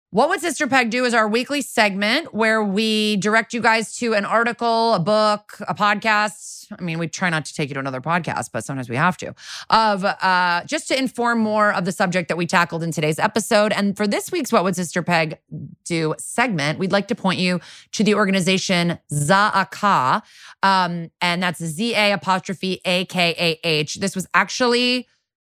what 0.10 0.30
would 0.30 0.40
Sister 0.40 0.68
Peg 0.68 0.90
do 0.90 1.04
is 1.04 1.14
our 1.14 1.28
weekly 1.28 1.62
segment 1.62 2.34
where 2.34 2.64
we 2.64 3.18
direct 3.18 3.54
you 3.54 3.62
guys 3.62 3.98
to 3.98 4.14
an 4.14 4.24
article, 4.24 4.94
a 4.94 5.00
book, 5.00 5.58
a 5.68 5.76
podcast. 5.76 6.72
I 6.78 6.82
mean, 6.82 6.98
we 6.98 7.08
try 7.08 7.30
not 7.30 7.44
to 7.46 7.54
take 7.54 7.70
you 7.70 7.74
to 7.74 7.80
another 7.80 8.00
podcast, 8.00 8.52
but 8.54 8.64
sometimes 8.64 8.90
we 8.90 8.96
have 8.96 9.18
to, 9.18 9.36
of 9.70 10.06
uh, 10.06 10.64
just 10.66 10.88
to 10.90 10.98
inform 10.98 11.40
more 11.40 11.74
of 11.74 11.84
the 11.84 11.92
subject 11.92 12.30
that 12.30 12.38
we 12.38 12.46
tackled 12.46 12.84
in 12.84 12.92
today's 12.92 13.20
episode. 13.20 13.74
And 13.74 13.98
for 13.98 14.08
this 14.08 14.32
week's 14.32 14.52
What 14.52 14.64
Would 14.64 14.78
Sister 14.78 15.04
Peg 15.04 15.40
Do 15.84 16.16
segment, 16.18 16.80
we'd 16.80 16.94
like 16.94 17.10
to 17.10 17.16
point 17.16 17.40
you 17.40 17.60
to 17.92 18.04
the 18.04 18.16
organization 18.16 19.00
Za'akah. 19.12 20.22
Um, 20.64 21.12
and 21.22 21.44
that's 21.44 21.62
Z 21.64 21.96
A 21.96 22.14
apostrophe 22.14 22.80
A 22.86 23.06
K 23.06 23.36
A 23.38 23.68
H. 23.68 23.96
This 23.96 24.16
was 24.16 24.26
actually 24.34 25.08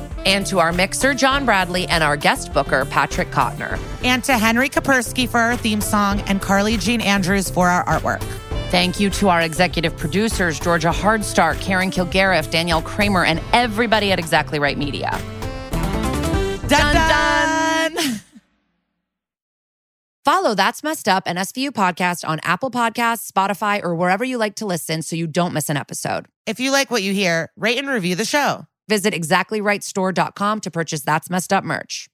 And 0.25 0.45
to 0.47 0.59
our 0.59 0.71
mixer, 0.71 1.13
John 1.13 1.45
Bradley, 1.45 1.87
and 1.87 2.03
our 2.03 2.15
guest 2.15 2.53
booker, 2.53 2.85
Patrick 2.85 3.29
Kottner. 3.31 3.79
and 4.03 4.23
to 4.23 4.37
Henry 4.37 4.69
Kapersky 4.69 5.27
for 5.27 5.39
our 5.39 5.57
theme 5.57 5.81
song 5.81 6.21
and 6.21 6.41
Carly 6.41 6.77
Jean 6.77 7.01
Andrews 7.01 7.49
for 7.49 7.67
our 7.69 7.83
artwork. 7.85 8.21
Thank 8.69 8.99
you 8.99 9.09
to 9.11 9.27
our 9.29 9.41
executive 9.41 9.97
producers, 9.97 10.59
Georgia 10.59 10.89
Hardstark, 10.91 11.59
Karen 11.59 11.91
Kilgariff, 11.91 12.49
Danielle 12.49 12.81
Kramer, 12.81 13.25
and 13.25 13.41
everybody 13.51 14.11
at 14.11 14.19
Exactly 14.19 14.59
Right 14.59 14.77
Media. 14.77 15.09
Dun 16.67 16.95
dun! 16.95 18.21
Follow 20.23 20.53
That's 20.53 20.83
Messed 20.83 21.09
Up 21.09 21.23
and 21.25 21.37
SVU 21.39 21.71
podcast 21.71 22.25
on 22.25 22.39
Apple 22.43 22.69
Podcasts, 22.71 23.29
Spotify, 23.29 23.83
or 23.83 23.95
wherever 23.95 24.23
you 24.23 24.37
like 24.37 24.55
to 24.57 24.65
listen 24.67 25.01
so 25.01 25.15
you 25.15 25.25
don't 25.27 25.51
miss 25.51 25.67
an 25.67 25.77
episode. 25.77 26.27
If 26.45 26.59
you 26.59 26.71
like 26.71 26.91
what 26.91 27.01
you 27.03 27.11
hear, 27.11 27.51
rate 27.57 27.77
and 27.79 27.89
review 27.89 28.15
the 28.15 28.23
show. 28.23 28.65
Visit 28.91 29.13
exactlyrightstore.com 29.13 30.59
to 30.59 30.69
purchase 30.69 31.01
That's 31.03 31.29
Messed 31.29 31.53
Up 31.53 31.63
merch. 31.63 32.10